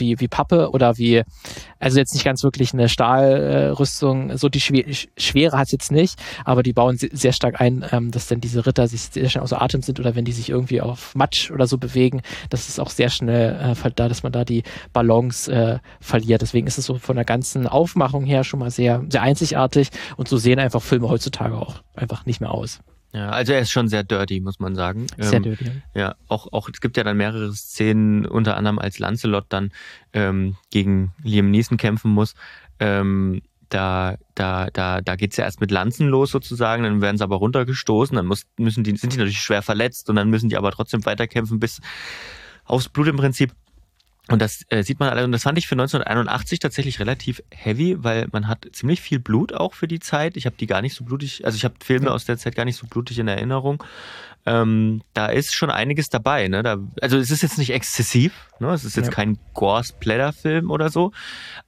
wie, 0.00 0.20
wie 0.20 0.28
Pappe 0.28 0.70
oder 0.70 0.98
wie, 0.98 1.22
also 1.78 1.98
jetzt 1.98 2.14
nicht 2.14 2.24
ganz 2.24 2.42
wirklich 2.42 2.72
eine 2.72 2.88
Stahlrüstung, 2.88 4.36
so 4.36 4.48
die 4.48 4.60
Schwer 4.60 4.84
Schwere 5.16 5.58
hat 5.58 5.66
es 5.66 5.72
jetzt 5.72 5.92
nicht, 5.92 6.18
aber 6.44 6.62
die 6.62 6.72
bauen 6.72 6.96
sehr 6.98 7.32
stark 7.32 7.60
ein, 7.60 7.84
ähm, 7.92 8.10
dass 8.10 8.26
dann 8.28 8.40
diese 8.40 8.66
Ritter 8.66 8.88
sich 8.88 9.02
sehr 9.02 9.28
schnell 9.28 9.44
außer 9.44 9.60
Atem 9.60 9.82
sind 9.82 10.00
oder 10.00 10.14
wenn 10.14 10.24
die 10.24 10.32
sich 10.32 10.50
irgendwie 10.50 10.80
auf 10.80 11.14
Matsch 11.14 11.50
oder 11.50 11.66
so 11.66 11.78
bewegen, 11.78 12.22
das 12.50 12.68
ist 12.68 12.80
auch 12.80 12.90
sehr 12.90 13.10
schnell 13.10 13.74
äh, 13.74 13.90
da, 13.94 14.08
dass 14.08 14.22
man 14.22 14.32
da 14.32 14.44
die 14.44 14.62
Balance 14.92 15.50
äh, 15.50 15.78
verliert. 16.00 16.42
Deswegen 16.42 16.66
ist 16.66 16.78
es 16.78 16.86
so 16.86 16.98
von 16.98 17.16
der 17.16 17.24
ganzen 17.24 17.66
Aufmachung 17.66 18.24
her 18.24 18.44
schon 18.44 18.60
mal 18.60 18.70
sehr, 18.70 19.04
sehr 19.08 19.22
einzigartig 19.22 19.88
und 20.16 20.28
so 20.28 20.36
sehen 20.36 20.58
einfach 20.58 20.82
Filme 20.82 21.08
heutzutage 21.08 21.56
auch 21.56 21.82
einfach 21.94 22.26
nicht 22.26 22.40
mehr 22.40 22.50
aus. 22.50 22.80
Ja, 23.12 23.30
also 23.30 23.52
er 23.52 23.60
ist 23.60 23.70
schon 23.70 23.88
sehr 23.88 24.04
dirty, 24.04 24.40
muss 24.40 24.60
man 24.60 24.74
sagen. 24.74 25.06
Sehr 25.16 25.34
ähm, 25.34 25.42
dirty. 25.42 25.70
Ja, 25.94 26.14
auch, 26.28 26.52
auch 26.52 26.68
es 26.68 26.80
gibt 26.80 26.96
ja 26.96 27.04
dann 27.04 27.16
mehrere 27.16 27.52
Szenen, 27.54 28.26
unter 28.26 28.56
anderem 28.56 28.78
als 28.78 28.98
Lancelot 28.98 29.46
dann 29.48 29.72
ähm, 30.12 30.56
gegen 30.70 31.12
Liam 31.22 31.50
Neeson 31.50 31.78
kämpfen 31.78 32.10
muss. 32.10 32.34
Ähm, 32.80 33.40
da, 33.70 34.16
da, 34.34 34.68
da, 34.72 35.00
da 35.00 35.16
geht's 35.16 35.36
ja 35.36 35.44
erst 35.44 35.60
mit 35.60 35.70
Lanzen 35.70 36.08
los 36.08 36.30
sozusagen, 36.30 36.82
dann 36.84 37.00
werden 37.00 37.18
sie 37.18 37.24
aber 37.24 37.36
runtergestoßen, 37.36 38.16
dann 38.16 38.26
muss, 38.26 38.46
müssen 38.58 38.84
die, 38.84 38.96
sind 38.96 39.12
die 39.12 39.18
natürlich 39.18 39.40
schwer 39.40 39.62
verletzt 39.62 40.08
und 40.08 40.16
dann 40.16 40.30
müssen 40.30 40.48
die 40.48 40.56
aber 40.56 40.70
trotzdem 40.70 41.04
weiterkämpfen 41.04 41.60
bis 41.60 41.80
aufs 42.64 42.88
Blut 42.88 43.08
im 43.08 43.16
Prinzip. 43.16 43.52
Und 44.30 44.42
das 44.42 44.64
äh, 44.68 44.82
sieht 44.82 45.00
man 45.00 45.16
und 45.24 45.32
das 45.32 45.42
fand 45.42 45.56
ich 45.56 45.66
für 45.66 45.74
1981 45.74 46.58
tatsächlich 46.58 47.00
relativ 47.00 47.42
heavy, 47.50 47.96
weil 47.98 48.28
man 48.30 48.46
hat 48.46 48.66
ziemlich 48.72 49.00
viel 49.00 49.18
Blut 49.18 49.54
auch 49.54 49.72
für 49.72 49.88
die 49.88 50.00
Zeit. 50.00 50.36
Ich 50.36 50.44
habe 50.44 50.56
die 50.58 50.66
gar 50.66 50.82
nicht 50.82 50.94
so 50.94 51.04
blutig, 51.04 51.44
also 51.46 51.56
ich 51.56 51.64
habe 51.64 51.74
Filme 51.82 52.12
aus 52.12 52.26
der 52.26 52.36
Zeit 52.36 52.54
gar 52.54 52.66
nicht 52.66 52.76
so 52.76 52.86
blutig 52.86 53.18
in 53.18 53.28
Erinnerung 53.28 53.82
ähm, 54.48 55.02
da 55.12 55.26
ist 55.26 55.54
schon 55.54 55.70
einiges 55.70 56.08
dabei. 56.08 56.48
Ne? 56.48 56.62
Da, 56.62 56.78
also 57.02 57.18
es 57.18 57.30
ist 57.30 57.42
jetzt 57.42 57.58
nicht 57.58 57.70
exzessiv, 57.70 58.32
ne? 58.60 58.72
es 58.72 58.84
ist 58.84 58.96
jetzt 58.96 59.06
ja. 59.06 59.12
kein 59.12 59.38
Gore-Splatter-Film 59.52 60.70
oder 60.70 60.88
so, 60.88 61.12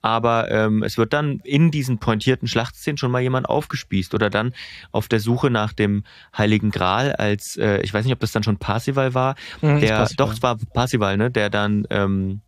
aber 0.01 0.51
ähm, 0.51 0.83
es 0.83 0.97
wird 0.97 1.12
dann 1.12 1.40
in 1.45 1.71
diesen 1.71 1.99
pointierten 1.99 2.49
Schlachtszenen 2.49 2.97
schon 2.97 3.11
mal 3.11 3.21
jemand 3.21 3.49
aufgespießt 3.49 4.14
oder 4.14 4.31
dann 4.31 4.55
auf 4.93 5.09
der 5.09 5.21
Suche 5.21 5.51
nach 5.51 5.75
dem 5.75 6.05
Heiligen 6.37 6.71
Gral 6.71 7.12
als, 7.12 7.59
äh, 7.59 7.83
ich 7.83 7.93
weiß 7.93 8.05
nicht, 8.05 8.14
ob 8.14 8.21
das 8.21 8.33
dann 8.33 8.43
schon 8.43 8.57
Parsival 8.57 9.12
war, 9.12 9.35
mhm, 9.61 9.81
der, 9.81 10.09
doch, 10.16 10.33
es 10.33 10.43
war 10.43 10.57
Parsival, 10.73 11.19
ne? 11.19 11.31
der 11.31 11.51
dann 11.51 11.87
ähm, 11.90 12.40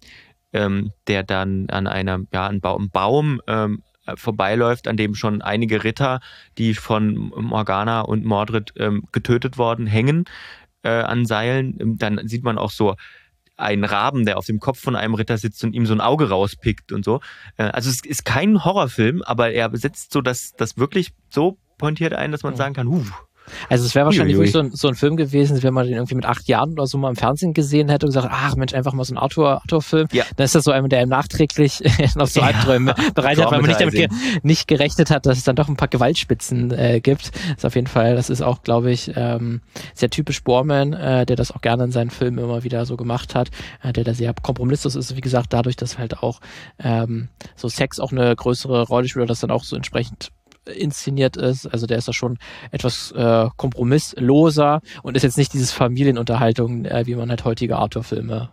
ähm, 0.55 0.92
der 1.07 1.23
dann 1.23 1.68
an 1.71 1.87
einer, 1.87 2.21
ja, 2.33 2.47
ein 2.47 2.61
Baum, 2.61 2.90
Baum 2.90 3.40
ähm, 3.47 3.83
äh, 3.87 3.91
vorbeiläuft, 4.16 4.88
an 4.88 4.96
dem 4.96 5.14
schon 5.14 5.42
einige 5.42 5.84
Ritter, 5.84 6.20
die 6.58 6.74
von 6.74 7.32
Morgana 7.36 8.00
und 8.00 8.24
Mordred 8.24 8.72
ähm, 8.76 9.04
getötet 9.12 9.58
worden, 9.58 9.86
hängen 9.86 10.24
äh, 10.82 10.90
an 10.90 11.26
Seilen. 11.26 11.78
Ähm, 11.80 11.98
dann 11.98 12.26
sieht 12.26 12.42
man 12.42 12.58
auch 12.58 12.70
so 12.70 12.96
einen 13.56 13.84
Raben, 13.84 14.24
der 14.24 14.38
auf 14.38 14.46
dem 14.46 14.60
Kopf 14.60 14.80
von 14.80 14.96
einem 14.96 15.14
Ritter 15.14 15.38
sitzt 15.38 15.62
und 15.62 15.74
ihm 15.74 15.86
so 15.86 15.94
ein 15.94 16.00
Auge 16.00 16.28
rauspickt 16.28 16.92
und 16.92 17.04
so. 17.04 17.20
Äh, 17.56 17.64
also 17.64 17.90
es 17.90 18.04
ist 18.04 18.24
kein 18.24 18.64
Horrorfilm, 18.64 19.22
aber 19.22 19.52
er 19.52 19.70
setzt 19.76 20.12
so 20.12 20.20
das, 20.20 20.52
das 20.56 20.78
wirklich 20.78 21.12
so 21.30 21.58
pointiert 21.78 22.14
ein, 22.14 22.32
dass 22.32 22.42
man 22.42 22.56
sagen 22.56 22.74
kann, 22.74 22.88
huh, 22.88 23.04
also 23.68 23.84
es 23.84 23.94
wäre 23.94 24.06
wahrscheinlich 24.06 24.36
wirklich 24.36 24.52
so 24.52 24.60
ein, 24.60 24.70
so 24.72 24.88
ein 24.88 24.94
Film 24.94 25.16
gewesen, 25.16 25.62
wenn 25.62 25.74
man 25.74 25.86
den 25.86 25.94
irgendwie 25.94 26.14
mit 26.14 26.24
acht 26.24 26.48
Jahren 26.48 26.72
oder 26.72 26.86
so 26.86 26.98
mal 26.98 27.10
im 27.10 27.16
Fernsehen 27.16 27.54
gesehen 27.54 27.88
hätte 27.88 28.06
und 28.06 28.10
gesagt, 28.10 28.28
ach 28.30 28.56
Mensch, 28.56 28.74
einfach 28.74 28.92
mal 28.92 29.04
so 29.04 29.14
ein 29.14 29.18
Arthur-Film. 29.18 30.08
Ja. 30.12 30.24
Dann 30.36 30.44
ist 30.44 30.54
das 30.54 30.64
so 30.64 30.70
einer, 30.70 30.88
der 30.88 31.02
ihm 31.02 31.08
nachträglich 31.08 31.82
noch 32.14 32.26
so 32.26 32.40
Albträume 32.40 32.94
ja. 32.96 33.10
bereitet 33.14 33.44
hat, 33.44 33.52
weil 33.52 33.60
man 33.60 33.68
nicht 33.68 33.80
damit 33.80 33.94
ge 33.94 34.08
nicht 34.42 34.68
gerechnet 34.68 35.10
hat, 35.10 35.26
dass 35.26 35.38
es 35.38 35.44
dann 35.44 35.56
doch 35.56 35.68
ein 35.68 35.76
paar 35.76 35.88
Gewaltspitzen 35.88 36.70
äh, 36.72 37.00
gibt. 37.00 37.32
Das 37.34 37.58
ist 37.58 37.64
auf 37.66 37.74
jeden 37.74 37.86
Fall, 37.86 38.14
das 38.16 38.30
ist 38.30 38.42
auch, 38.42 38.62
glaube 38.62 38.90
ich, 38.90 39.12
ähm, 39.16 39.60
sehr 39.94 40.10
typisch 40.10 40.42
Borman, 40.42 40.92
äh, 40.92 41.26
der 41.26 41.36
das 41.36 41.50
auch 41.52 41.60
gerne 41.60 41.84
in 41.84 41.92
seinen 41.92 42.10
Filmen 42.10 42.38
immer 42.38 42.64
wieder 42.64 42.86
so 42.86 42.96
gemacht 42.96 43.34
hat, 43.34 43.50
äh, 43.82 43.92
der 43.92 44.04
da 44.04 44.14
sehr 44.14 44.34
kompromisslos 44.34 44.96
ist, 44.96 45.16
wie 45.16 45.20
gesagt, 45.20 45.52
dadurch, 45.52 45.76
dass 45.76 45.98
halt 45.98 46.22
auch 46.22 46.40
ähm, 46.78 47.28
so 47.56 47.68
Sex 47.68 48.00
auch 48.00 48.12
eine 48.12 48.34
größere 48.34 48.82
Rolle 48.82 49.08
spielt, 49.08 49.30
dass 49.30 49.40
dann 49.40 49.50
auch 49.50 49.64
so 49.64 49.76
entsprechend 49.76 50.30
inszeniert 50.66 51.37
ist. 51.37 51.66
Also 51.66 51.87
der 51.87 51.98
ist 51.98 52.09
da 52.09 52.12
schon 52.12 52.38
etwas 52.70 53.12
äh, 53.12 53.48
kompromissloser 53.57 54.81
und 55.03 55.16
ist 55.16 55.22
jetzt 55.22 55.38
nicht 55.38 55.53
dieses 55.53 55.72
Familienunterhaltung, 55.72 56.85
äh, 56.85 57.07
wie 57.07 57.14
man 57.14 57.31
halt 57.31 57.44
heutige 57.44 57.77
Arthur-Filme 57.77 58.51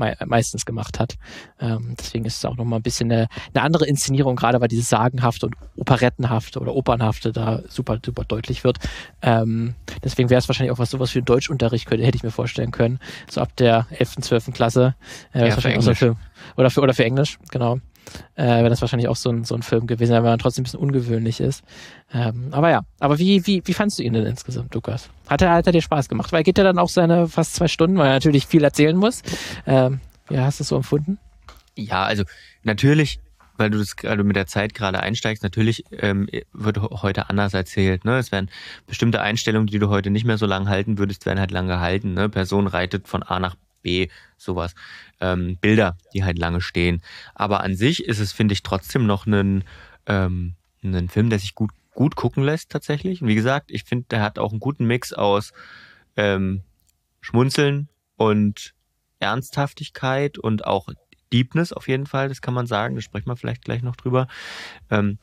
me 0.00 0.16
meistens 0.26 0.64
gemacht 0.64 0.98
hat. 0.98 1.16
Ähm, 1.60 1.94
deswegen 1.98 2.24
ist 2.24 2.38
es 2.38 2.44
auch 2.44 2.56
nochmal 2.56 2.80
ein 2.80 2.82
bisschen 2.82 3.12
eine, 3.12 3.28
eine 3.54 3.62
andere 3.62 3.86
Inszenierung, 3.86 4.34
gerade 4.34 4.60
weil 4.60 4.68
dieses 4.68 4.88
Sagenhafte 4.88 5.46
und 5.46 5.54
Operettenhafte 5.76 6.58
oder 6.58 6.74
Opernhafte 6.74 7.32
da 7.32 7.62
super, 7.68 7.98
super 8.04 8.24
deutlich 8.24 8.64
wird. 8.64 8.78
Ähm, 9.22 9.74
deswegen 10.02 10.30
wäre 10.30 10.38
es 10.38 10.48
wahrscheinlich 10.48 10.72
auch 10.72 10.78
was 10.78 10.90
sowas 10.90 11.10
für 11.10 11.18
einen 11.18 11.26
Deutschunterricht, 11.26 11.86
könnte, 11.86 12.04
hätte 12.04 12.16
ich 12.16 12.22
mir 12.22 12.30
vorstellen 12.32 12.72
können. 12.72 12.98
So 13.28 13.40
ab 13.40 13.54
der 13.56 13.86
11., 13.90 14.16
12. 14.22 14.52
Klasse. 14.52 14.96
Äh, 15.32 15.48
ja, 15.48 15.56
für 15.56 15.68
Englisch. 15.68 15.98
So 15.98 16.16
oder, 16.56 16.70
für, 16.70 16.80
oder 16.80 16.94
für 16.94 17.04
Englisch, 17.04 17.38
genau 17.50 17.78
äh, 18.34 18.44
wäre 18.44 18.70
das 18.70 18.80
wahrscheinlich 18.80 19.08
auch 19.08 19.16
so 19.16 19.30
ein, 19.30 19.44
so 19.44 19.54
ein 19.54 19.62
Film 19.62 19.86
gewesen, 19.86 20.12
weil 20.12 20.26
er 20.26 20.38
trotzdem 20.38 20.62
ein 20.62 20.64
bisschen 20.64 20.80
ungewöhnlich 20.80 21.40
ist. 21.40 21.62
Ähm, 22.12 22.48
aber 22.50 22.70
ja, 22.70 22.82
aber 22.98 23.18
wie, 23.18 23.46
wie, 23.46 23.62
wie 23.64 23.74
fandst 23.74 23.98
du 23.98 24.02
ihn 24.02 24.12
denn 24.12 24.26
insgesamt, 24.26 24.74
Lukas? 24.74 25.08
Hat 25.28 25.42
er, 25.42 25.52
hat 25.52 25.66
er 25.66 25.72
dir 25.72 25.82
Spaß 25.82 26.08
gemacht? 26.08 26.32
Weil 26.32 26.42
geht 26.42 26.58
er 26.58 26.64
dann 26.64 26.78
auch 26.78 26.88
seine 26.88 27.28
fast 27.28 27.54
zwei 27.54 27.68
Stunden, 27.68 27.98
weil 27.98 28.08
er 28.08 28.14
natürlich 28.14 28.46
viel 28.46 28.64
erzählen 28.64 28.96
muss. 28.96 29.22
Ähm, 29.66 30.00
wie 30.28 30.38
hast 30.38 30.60
du 30.60 30.62
es 30.62 30.68
so 30.68 30.76
empfunden? 30.76 31.18
Ja, 31.76 32.04
also 32.04 32.24
natürlich 32.62 33.20
weil 33.60 33.70
du 33.70 33.78
das 33.78 33.94
gerade 33.94 34.24
mit 34.24 34.34
der 34.34 34.46
Zeit 34.46 34.74
gerade 34.74 35.00
einsteigst, 35.00 35.44
natürlich 35.44 35.84
ähm, 35.92 36.28
wird 36.52 36.80
heute 36.80 37.28
anders 37.28 37.54
erzählt. 37.54 38.04
Ne? 38.04 38.16
Es 38.18 38.32
werden 38.32 38.50
bestimmte 38.86 39.20
Einstellungen, 39.20 39.66
die 39.66 39.78
du 39.78 39.90
heute 39.90 40.10
nicht 40.10 40.24
mehr 40.24 40.38
so 40.38 40.46
lange 40.46 40.68
halten 40.68 40.98
würdest, 40.98 41.26
werden 41.26 41.38
halt 41.38 41.52
lange 41.52 41.68
gehalten. 41.68 42.14
Ne? 42.14 42.28
Person 42.28 42.66
reitet 42.66 43.06
von 43.06 43.22
A 43.22 43.38
nach 43.38 43.54
B, 43.54 43.69
sowas. 44.36 44.74
Ähm, 45.20 45.56
Bilder, 45.60 45.96
die 46.14 46.24
halt 46.24 46.38
lange 46.38 46.60
stehen. 46.60 47.02
Aber 47.34 47.62
an 47.62 47.76
sich 47.76 48.04
ist 48.04 48.18
es, 48.18 48.32
finde 48.32 48.52
ich, 48.52 48.62
trotzdem 48.62 49.06
noch 49.06 49.26
ein, 49.26 49.64
ähm, 50.06 50.54
Film, 51.08 51.28
der 51.30 51.38
sich 51.38 51.54
gut, 51.54 51.70
gut 51.94 52.16
gucken 52.16 52.42
lässt 52.42 52.70
tatsächlich. 52.70 53.20
Und 53.20 53.28
wie 53.28 53.34
gesagt, 53.34 53.70
ich 53.70 53.84
finde, 53.84 54.06
der 54.10 54.22
hat 54.22 54.38
auch 54.38 54.50
einen 54.50 54.60
guten 54.60 54.86
Mix 54.86 55.12
aus 55.12 55.52
ähm, 56.16 56.62
Schmunzeln 57.20 57.88
und 58.16 58.74
Ernsthaftigkeit 59.18 60.38
und 60.38 60.64
auch 60.64 60.88
Deepness 61.32 61.72
auf 61.72 61.88
jeden 61.88 62.06
Fall, 62.06 62.28
das 62.28 62.40
kann 62.40 62.54
man 62.54 62.66
sagen, 62.66 62.96
da 62.96 63.00
sprechen 63.02 63.28
wir 63.28 63.36
vielleicht 63.36 63.64
gleich 63.64 63.82
noch 63.82 63.96
drüber. 63.96 64.26
Ähm, 64.90 65.18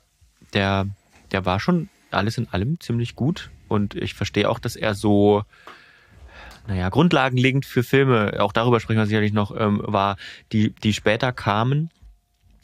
der, 0.53 0.87
der 1.31 1.45
war 1.45 1.59
schon 1.59 1.89
alles 2.11 2.37
in 2.37 2.47
allem 2.49 2.79
ziemlich 2.79 3.15
gut 3.15 3.49
und 3.67 3.95
ich 3.95 4.13
verstehe 4.13 4.49
auch, 4.49 4.59
dass 4.59 4.75
er 4.75 4.95
so 4.95 5.43
naja, 6.67 6.89
grundlagenlegend 6.89 7.65
für 7.65 7.83
Filme, 7.83 8.37
auch 8.39 8.51
darüber 8.53 8.79
sprechen 8.79 8.99
wir 8.99 9.05
sicherlich 9.05 9.33
noch, 9.33 9.55
ähm, 9.57 9.81
war, 9.83 10.17
die, 10.51 10.71
die 10.71 10.93
später 10.93 11.31
kamen, 11.31 11.89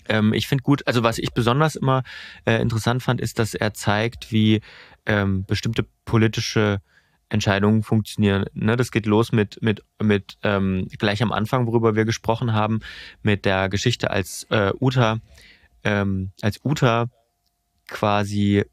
Ähm, 0.10 0.34
ich 0.34 0.48
finde 0.48 0.64
gut, 0.64 0.86
also 0.86 1.04
was 1.04 1.18
ich 1.18 1.34
besonders 1.34 1.76
immer 1.76 2.04
äh, 2.46 2.62
interessant 2.62 3.02
fand, 3.04 3.22
ist, 3.22 3.40
dass 3.40 3.54
er 3.54 3.74
zeigt, 3.74 4.32
wie 4.32 4.62
ähm, 5.06 5.46
bestimmte 5.46 5.86
politische 6.06 6.82
Entscheidungen 7.30 7.84
funktionieren. 7.84 8.46
Ne, 8.54 8.76
das 8.76 8.92
geht 8.92 9.06
los 9.06 9.32
mit, 9.32 9.62
mit, 9.62 9.82
mit 10.02 10.38
ähm, 10.44 10.88
gleich 11.00 11.24
am 11.24 11.32
Anfang, 11.32 11.68
worüber 11.68 11.96
wir 11.96 12.06
gesprochen 12.06 12.54
haben, 12.54 12.82
mit 13.22 13.46
der 13.46 13.70
Geschichte, 13.70 14.12
als 14.12 14.46
äh, 14.50 14.72
Uta, 14.80 15.20
ähm, 15.84 16.32
als 16.42 16.60
Uta 16.64 17.08
quasi 17.88 18.66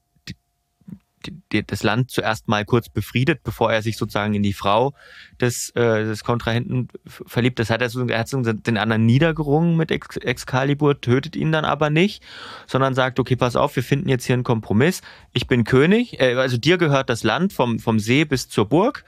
die, 1.26 1.66
das 1.66 1.82
Land 1.82 2.10
zuerst 2.10 2.48
mal 2.48 2.64
kurz 2.64 2.88
befriedet, 2.88 3.42
bevor 3.42 3.72
er 3.72 3.82
sich 3.82 3.96
sozusagen 3.96 4.34
in 4.34 4.42
die 4.42 4.52
Frau 4.52 4.94
des, 5.40 5.70
äh, 5.70 6.04
des 6.04 6.24
Kontrahenten 6.24 6.88
verliebt. 7.06 7.58
Das 7.58 7.70
hat 7.70 7.82
er, 7.82 7.90
so, 7.90 8.06
er 8.06 8.20
hat 8.20 8.28
so 8.28 8.40
den 8.40 8.76
anderen 8.78 9.06
niedergerungen 9.06 9.76
mit 9.76 9.90
Ex 9.90 10.16
Excalibur, 10.16 11.00
tötet 11.00 11.36
ihn 11.36 11.52
dann 11.52 11.64
aber 11.64 11.90
nicht, 11.90 12.22
sondern 12.66 12.94
sagt, 12.94 13.18
okay, 13.20 13.36
pass 13.36 13.56
auf, 13.56 13.76
wir 13.76 13.82
finden 13.82 14.08
jetzt 14.08 14.24
hier 14.24 14.34
einen 14.34 14.44
Kompromiss. 14.44 15.02
Ich 15.32 15.46
bin 15.46 15.64
König, 15.64 16.20
äh, 16.20 16.34
also 16.34 16.56
dir 16.56 16.78
gehört 16.78 17.10
das 17.10 17.22
Land 17.22 17.52
vom, 17.52 17.78
vom 17.78 17.98
See 17.98 18.24
bis 18.24 18.48
zur 18.48 18.68
Burg, 18.68 19.04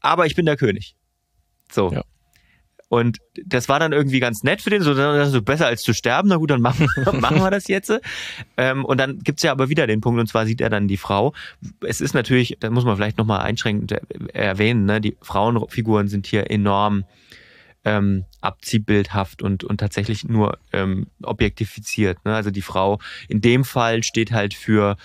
aber 0.00 0.26
ich 0.26 0.34
bin 0.34 0.46
der 0.46 0.56
König. 0.56 0.96
So. 1.70 1.92
Ja. 1.92 2.02
Und 2.88 3.18
das 3.44 3.68
war 3.68 3.80
dann 3.80 3.92
irgendwie 3.92 4.20
ganz 4.20 4.44
nett 4.44 4.62
für 4.62 4.70
den, 4.70 4.82
so, 4.82 4.94
so 4.94 5.42
besser 5.42 5.66
als 5.66 5.82
zu 5.82 5.92
sterben, 5.92 6.28
na 6.28 6.36
gut, 6.36 6.50
dann 6.50 6.60
machen, 6.60 6.86
machen 7.20 7.38
wir 7.38 7.50
das 7.50 7.66
jetzt. 7.68 7.92
Ähm, 8.56 8.84
und 8.84 8.98
dann 8.98 9.18
gibt's 9.20 9.42
ja 9.42 9.52
aber 9.52 9.68
wieder 9.68 9.86
den 9.86 10.00
Punkt, 10.00 10.20
und 10.20 10.28
zwar 10.28 10.46
sieht 10.46 10.60
er 10.60 10.70
dann 10.70 10.86
die 10.86 10.96
Frau. 10.96 11.34
Es 11.80 12.00
ist 12.00 12.14
natürlich, 12.14 12.58
da 12.60 12.70
muss 12.70 12.84
man 12.84 12.96
vielleicht 12.96 13.18
nochmal 13.18 13.40
einschränkend 13.40 13.92
erwähnen, 14.32 14.84
ne, 14.84 15.00
die 15.00 15.16
Frauenfiguren 15.20 16.08
sind 16.08 16.26
hier 16.26 16.50
enorm 16.50 17.04
ähm, 17.84 18.24
abziehbildhaft 18.40 19.42
und, 19.42 19.64
und 19.64 19.78
tatsächlich 19.78 20.24
nur 20.24 20.58
ähm, 20.72 21.06
objektifiziert. 21.22 22.24
Ne? 22.24 22.34
Also 22.34 22.50
die 22.50 22.62
Frau 22.62 22.98
in 23.28 23.40
dem 23.40 23.64
Fall 23.64 24.02
steht 24.02 24.32
halt 24.32 24.54
für 24.54 24.96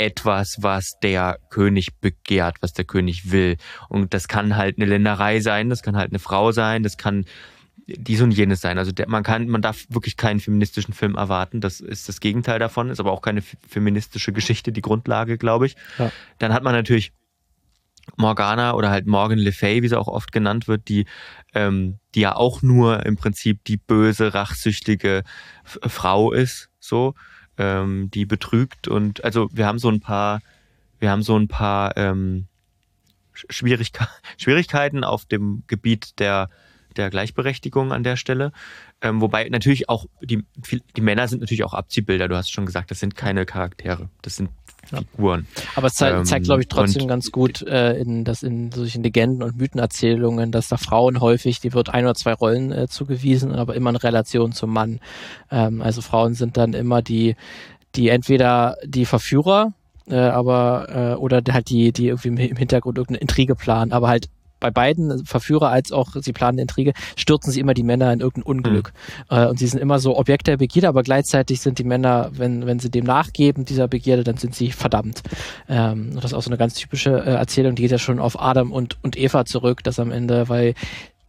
etwas, 0.00 0.56
was 0.60 0.98
der 1.02 1.38
König 1.50 2.00
begehrt, 2.00 2.56
was 2.62 2.72
der 2.72 2.86
König 2.86 3.30
will. 3.30 3.58
Und 3.90 4.14
das 4.14 4.28
kann 4.28 4.56
halt 4.56 4.78
eine 4.78 4.86
Länderei 4.86 5.40
sein, 5.40 5.68
das 5.68 5.82
kann 5.82 5.96
halt 5.96 6.10
eine 6.10 6.18
Frau 6.18 6.52
sein, 6.52 6.82
das 6.82 6.96
kann 6.96 7.26
dies 7.86 8.22
und 8.22 8.30
jenes 8.30 8.62
sein. 8.62 8.78
Also 8.78 8.92
der, 8.92 9.08
man 9.08 9.22
kann, 9.22 9.48
man 9.48 9.60
darf 9.60 9.84
wirklich 9.90 10.16
keinen 10.16 10.40
feministischen 10.40 10.94
Film 10.94 11.16
erwarten. 11.16 11.60
Das 11.60 11.80
ist 11.80 12.08
das 12.08 12.20
Gegenteil 12.20 12.58
davon, 12.58 12.88
ist 12.88 13.00
aber 13.00 13.12
auch 13.12 13.20
keine 13.20 13.42
feministische 13.42 14.32
Geschichte, 14.32 14.72
die 14.72 14.80
Grundlage, 14.80 15.36
glaube 15.36 15.66
ich. 15.66 15.76
Ja. 15.98 16.10
Dann 16.38 16.54
hat 16.54 16.62
man 16.62 16.72
natürlich 16.72 17.12
Morgana 18.16 18.72
oder 18.72 18.90
halt 18.90 19.06
Morgan 19.06 19.38
Le 19.38 19.52
Fay, 19.52 19.82
wie 19.82 19.88
sie 19.88 19.98
auch 19.98 20.08
oft 20.08 20.32
genannt 20.32 20.66
wird, 20.66 20.88
die, 20.88 21.04
ähm, 21.54 21.98
die 22.14 22.20
ja 22.20 22.36
auch 22.36 22.62
nur 22.62 23.04
im 23.04 23.16
Prinzip 23.16 23.64
die 23.64 23.76
böse, 23.76 24.32
rachsüchtige 24.32 25.24
Frau 25.64 26.32
ist, 26.32 26.70
so 26.78 27.14
ähm, 27.60 28.10
die 28.10 28.24
betrügt 28.24 28.88
und 28.88 29.22
also 29.22 29.50
wir 29.52 29.66
haben 29.66 29.78
so 29.78 29.90
ein 29.90 30.00
paar, 30.00 30.40
wir 30.98 31.10
haben 31.10 31.22
so 31.22 31.38
ein 31.38 31.46
paar 31.46 31.94
ähm, 31.98 32.46
Schwierigke 33.34 34.08
Schwierigkeiten 34.38 35.04
auf 35.04 35.26
dem 35.26 35.62
Gebiet 35.66 36.18
der 36.18 36.48
der 36.96 37.10
Gleichberechtigung 37.10 37.92
an 37.92 38.02
der 38.02 38.16
Stelle. 38.16 38.50
Ähm, 39.00 39.20
wobei 39.20 39.48
natürlich 39.48 39.88
auch 39.88 40.06
die, 40.22 40.44
die 40.96 41.00
Männer 41.00 41.28
sind 41.28 41.38
natürlich 41.38 41.62
auch 41.62 41.72
Abziehbilder. 41.72 42.26
Du 42.26 42.36
hast 42.36 42.50
schon 42.50 42.66
gesagt, 42.66 42.90
das 42.90 42.98
sind 42.98 43.14
keine 43.14 43.46
Charaktere, 43.46 44.08
das 44.22 44.36
sind 44.36 44.50
Figuren. 44.86 45.46
Aber 45.76 45.86
es 45.86 45.94
zeigt, 45.94 46.26
zeigt 46.26 46.46
glaube 46.46 46.62
ich, 46.62 46.68
trotzdem 46.68 47.06
ganz 47.06 47.30
gut 47.30 47.62
äh, 47.62 47.94
in, 47.94 48.24
dass 48.24 48.42
in 48.42 48.72
solchen 48.72 49.02
Legenden 49.02 49.42
und 49.42 49.56
Mythenerzählungen, 49.56 50.50
dass 50.50 50.68
da 50.68 50.76
Frauen 50.76 51.20
häufig, 51.20 51.60
die 51.60 51.72
wird 51.72 51.90
ein 51.90 52.04
oder 52.04 52.14
zwei 52.14 52.32
Rollen 52.32 52.72
äh, 52.72 52.88
zugewiesen, 52.88 53.52
aber 53.52 53.74
immer 53.74 53.90
in 53.90 53.96
Relation 53.96 54.52
zum 54.52 54.72
Mann. 54.72 55.00
Ähm, 55.50 55.82
also 55.82 56.00
Frauen 56.00 56.34
sind 56.34 56.56
dann 56.56 56.72
immer 56.72 57.02
die, 57.02 57.36
die 57.94 58.08
entweder 58.08 58.76
die 58.84 59.04
Verführer, 59.04 59.72
äh, 60.08 60.16
aber 60.16 61.14
äh, 61.14 61.14
oder 61.16 61.42
halt 61.52 61.70
die, 61.70 61.92
die 61.92 62.08
irgendwie 62.08 62.46
im 62.46 62.56
Hintergrund 62.56 62.98
irgendeine 62.98 63.20
Intrige 63.20 63.54
planen, 63.54 63.92
aber 63.92 64.08
halt 64.08 64.28
bei 64.60 64.70
beiden 64.70 65.24
Verführer 65.24 65.70
als 65.70 65.92
auch 65.92 66.10
sie 66.20 66.32
planen 66.32 66.58
Intrige, 66.58 66.92
stürzen 67.16 67.50
sie 67.50 67.60
immer 67.60 67.74
die 67.74 67.82
Männer 67.82 68.12
in 68.12 68.20
irgendein 68.20 68.50
Unglück. 68.50 68.92
Mhm. 69.30 69.36
Äh, 69.36 69.46
und 69.46 69.58
sie 69.58 69.66
sind 69.66 69.80
immer 69.80 69.98
so 69.98 70.16
Objekt 70.16 70.46
der 70.46 70.58
Begierde, 70.58 70.88
aber 70.88 71.02
gleichzeitig 71.02 71.60
sind 71.60 71.78
die 71.78 71.84
Männer, 71.84 72.30
wenn, 72.32 72.66
wenn 72.66 72.78
sie 72.78 72.90
dem 72.90 73.04
nachgeben, 73.04 73.64
dieser 73.64 73.88
Begierde, 73.88 74.24
dann 74.24 74.36
sind 74.36 74.54
sie 74.54 74.70
verdammt. 74.70 75.22
Ähm, 75.68 76.14
das 76.14 76.26
ist 76.26 76.34
auch 76.34 76.42
so 76.42 76.50
eine 76.50 76.58
ganz 76.58 76.74
typische 76.74 77.10
äh, 77.10 77.30
Erzählung, 77.30 77.74
die 77.74 77.82
geht 77.82 77.90
ja 77.90 77.98
schon 77.98 78.18
auf 78.18 78.40
Adam 78.40 78.72
und, 78.72 78.98
und 79.02 79.16
Eva 79.16 79.44
zurück, 79.44 79.82
dass 79.82 79.98
am 79.98 80.12
Ende, 80.12 80.48
weil 80.48 80.74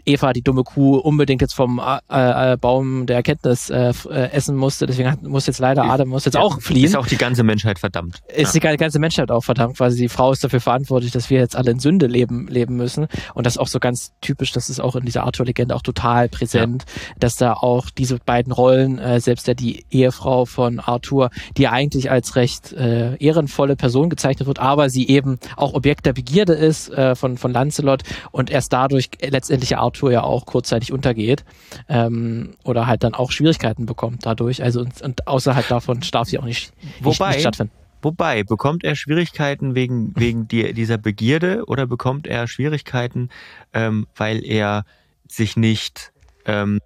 Eva, 0.05 0.33
die 0.33 0.41
dumme 0.41 0.63
Kuh, 0.63 0.97
unbedingt 0.97 1.41
jetzt 1.41 1.53
vom 1.53 1.79
äh, 1.79 2.53
äh, 2.53 2.57
Baum 2.57 3.05
der 3.05 3.17
Erkenntnis 3.17 3.69
äh, 3.69 3.93
äh, 4.09 4.31
essen 4.31 4.55
musste. 4.55 4.85
Deswegen 4.85 5.11
hat, 5.11 5.23
muss 5.23 5.47
jetzt 5.47 5.59
leider 5.59 5.83
Adam 5.83 6.09
muss 6.09 6.25
jetzt 6.25 6.35
ja, 6.35 6.41
auch 6.41 6.61
fliehen. 6.61 6.85
Ist 6.85 6.95
auch 6.95 7.07
die 7.07 7.17
ganze 7.17 7.43
Menschheit 7.43 7.79
verdammt. 7.79 8.19
Ist 8.33 8.55
ja. 8.55 8.71
die 8.71 8.77
ganze 8.77 8.99
Menschheit 8.99 9.31
auch 9.31 9.43
verdammt, 9.43 9.79
weil 9.79 9.93
die 9.93 10.09
Frau 10.09 10.31
ist 10.31 10.43
dafür 10.43 10.61
verantwortlich, 10.61 11.11
dass 11.11 11.29
wir 11.29 11.39
jetzt 11.39 11.55
alle 11.55 11.71
in 11.71 11.79
Sünde 11.79 12.07
leben, 12.07 12.47
leben 12.47 12.75
müssen. 12.75 13.07
Und 13.33 13.45
das 13.45 13.53
ist 13.53 13.57
auch 13.59 13.67
so 13.67 13.79
ganz 13.79 14.11
typisch, 14.21 14.51
das 14.51 14.69
ist 14.69 14.79
auch 14.79 14.95
in 14.95 15.05
dieser 15.05 15.23
Arthur-Legende 15.23 15.75
auch 15.75 15.81
total 15.81 16.29
präsent, 16.29 16.85
ja. 16.87 17.15
dass 17.19 17.35
da 17.35 17.53
auch 17.53 17.89
diese 17.89 18.17
beiden 18.17 18.51
Rollen, 18.51 18.99
äh, 18.99 19.19
selbst 19.19 19.47
der 19.47 19.55
die 19.55 19.85
Ehefrau 19.89 20.45
von 20.45 20.79
Arthur, 20.79 21.29
die 21.57 21.67
eigentlich 21.67 22.11
als 22.11 22.35
recht 22.35 22.73
äh, 22.73 23.15
ehrenvolle 23.17 23.75
Person 23.75 24.09
gezeichnet 24.09 24.47
wird, 24.47 24.59
aber 24.59 24.89
sie 24.89 25.07
eben 25.07 25.39
auch 25.55 25.73
Objekt 25.73 26.05
der 26.05 26.13
Begierde 26.13 26.53
ist 26.53 26.89
äh, 26.89 27.15
von, 27.15 27.37
von 27.37 27.51
Lancelot 27.51 28.03
und 28.31 28.49
erst 28.49 28.73
dadurch 28.73 29.09
letztendlich 29.21 29.77
Arthur 29.77 29.90
ja 30.09 30.23
auch 30.23 30.45
kurzzeitig 30.45 30.91
untergeht 30.91 31.43
ähm, 31.87 32.55
oder 32.63 32.87
halt 32.87 33.03
dann 33.03 33.13
auch 33.13 33.31
Schwierigkeiten 33.31 33.85
bekommt 33.85 34.25
dadurch. 34.25 34.63
Also 34.63 34.81
und, 34.81 35.01
und 35.01 35.27
außerhalb 35.27 35.67
davon 35.67 36.01
darf 36.11 36.27
sie 36.27 36.39
auch 36.39 36.45
nicht, 36.45 36.73
Wobei, 37.01 37.31
nicht 37.31 37.41
stattfinden. 37.41 37.73
Wobei, 38.01 38.43
bekommt 38.43 38.83
er 38.83 38.95
Schwierigkeiten 38.95 39.75
wegen, 39.75 40.13
wegen 40.15 40.47
die, 40.47 40.73
dieser 40.73 40.97
Begierde 40.97 41.65
oder 41.67 41.85
bekommt 41.85 42.25
er 42.25 42.47
Schwierigkeiten, 42.47 43.29
ähm, 43.73 44.07
weil 44.15 44.43
er 44.43 44.85
sich 45.27 45.55
nicht 45.55 46.11
ähm, 46.45 46.79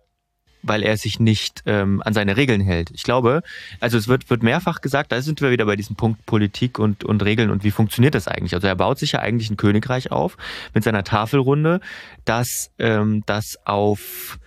weil 0.66 0.84
er 0.84 0.98
sich 0.98 1.20
nicht 1.20 1.64
ähm, 1.66 2.02
an 2.04 2.14
seine 2.14 2.38
Regeln 2.38 2.62
hält. 2.62 2.92
Ich 2.92 3.04
glaube, 3.04 3.42
also 3.80 3.98
es 3.98 4.08
wird, 4.08 4.30
wird 4.30 4.44
mehrfach 4.44 4.82
gesagt, 4.82 5.12
da 5.12 5.22
sind 5.22 5.42
wir 5.42 5.52
wieder 5.52 5.66
bei 5.66 5.76
diesem 5.76 5.96
Punkt 5.96 6.26
Politik 6.26 6.80
und, 6.80 7.04
und 7.04 7.24
Regeln 7.24 7.50
und 7.50 7.64
wie 7.64 7.72
funktioniert 7.72 8.16
das 8.16 8.28
eigentlich. 8.28 8.54
Also 8.54 8.68
er 8.68 8.76
baut 8.76 9.00
sich 9.00 9.14
ja 9.14 9.20
eigentlich 9.20 9.50
ein 9.50 9.58
Königreich 9.58 10.12
auf 10.12 10.38
mit 10.74 10.84
seiner 10.84 11.04
Tafelrunde, 11.04 11.80
das, 12.26 12.72
ähm, 12.80 13.24
das 13.26 13.58
auf 13.66 14.40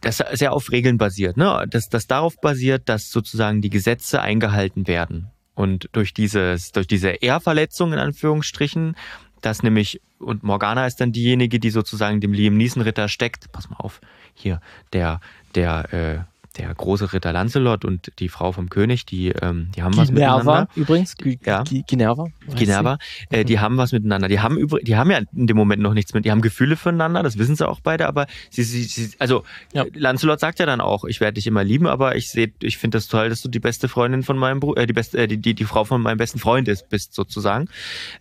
das 0.00 0.22
sehr 0.32 0.52
auf 0.52 0.70
Regeln 0.70 0.98
basiert, 0.98 1.36
ne? 1.36 1.64
dass 1.68 1.88
das 1.88 2.06
darauf 2.06 2.36
basiert, 2.40 2.88
dass 2.88 3.10
sozusagen 3.10 3.62
die 3.62 3.70
Gesetze 3.70 4.20
eingehalten 4.20 4.86
werden. 4.86 5.30
Und 5.54 5.88
durch 5.92 6.12
dieses, 6.12 6.72
durch 6.72 6.86
diese 6.86 7.10
Ehrverletzung 7.10 7.92
in 7.92 7.98
Anführungsstrichen 7.98 8.96
dass 9.44 9.62
nämlich, 9.62 10.00
und 10.18 10.42
Morgana 10.42 10.86
ist 10.86 11.00
dann 11.00 11.12
diejenige, 11.12 11.60
die 11.60 11.70
sozusagen 11.70 12.20
dem 12.20 12.32
Liam 12.32 12.56
Neeson 12.56 12.82
Ritter 12.82 13.08
steckt. 13.08 13.52
Pass 13.52 13.68
mal 13.68 13.76
auf, 13.78 14.00
hier, 14.34 14.60
der, 14.92 15.20
der, 15.54 15.92
äh, 15.92 16.33
der 16.56 16.72
große 16.72 17.12
Ritter 17.12 17.32
Lancelot 17.32 17.84
und 17.84 18.12
die 18.18 18.28
Frau 18.28 18.52
vom 18.52 18.70
König, 18.70 19.06
die, 19.06 19.28
ähm, 19.28 19.70
die 19.74 19.82
haben 19.82 19.96
was 19.96 20.10
miteinander. 20.10 20.68
übrigens, 20.76 21.16
G 21.16 21.38
ja. 21.44 21.64
Ginerva. 21.64 22.26
Ginerva, 22.54 22.98
äh, 23.30 23.44
die 23.44 23.58
haben 23.58 23.76
was 23.76 23.92
miteinander. 23.92 24.28
Die 24.28 24.40
haben 24.40 24.56
über, 24.56 24.78
die 24.78 24.96
haben 24.96 25.10
ja 25.10 25.18
in 25.34 25.46
dem 25.46 25.56
Moment 25.56 25.82
noch 25.82 25.94
nichts 25.94 26.14
mit, 26.14 26.24
die 26.24 26.30
haben 26.30 26.42
Gefühle 26.42 26.76
füreinander, 26.76 27.22
das 27.22 27.38
wissen 27.38 27.56
sie 27.56 27.68
auch 27.68 27.80
beide, 27.80 28.06
aber 28.06 28.26
sie, 28.50 28.62
sie, 28.62 28.84
sie 28.84 29.10
also 29.18 29.42
ja. 29.72 29.84
Lancelot 29.94 30.40
sagt 30.40 30.60
ja 30.60 30.66
dann 30.66 30.80
auch, 30.80 31.04
ich 31.04 31.20
werde 31.20 31.34
dich 31.34 31.46
immer 31.46 31.64
lieben, 31.64 31.86
aber 31.86 32.16
ich 32.16 32.30
sehe, 32.30 32.52
ich 32.62 32.78
finde 32.78 32.98
das 32.98 33.08
toll, 33.08 33.28
dass 33.28 33.42
du 33.42 33.48
die 33.48 33.60
beste 33.60 33.88
Freundin 33.88 34.22
von 34.22 34.38
meinem 34.38 34.60
Bruder, 34.60 34.82
äh, 34.82 34.86
die 34.86 34.92
beste, 34.92 35.18
äh, 35.18 35.26
die, 35.26 35.38
die, 35.38 35.54
die 35.54 35.64
Frau 35.64 35.84
von 35.84 36.00
meinem 36.00 36.18
besten 36.18 36.38
Freund 36.38 36.68
ist, 36.68 36.88
bist 36.88 37.14
sozusagen, 37.14 37.68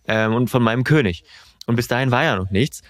ähm, 0.08 0.34
und 0.34 0.50
von 0.50 0.64
meinem 0.64 0.84
König. 0.84 1.24
Und 1.66 1.76
bis 1.76 1.88
dahin 1.88 2.12
war 2.12 2.24
ja 2.24 2.36
noch 2.36 2.50
nichts. 2.50 2.84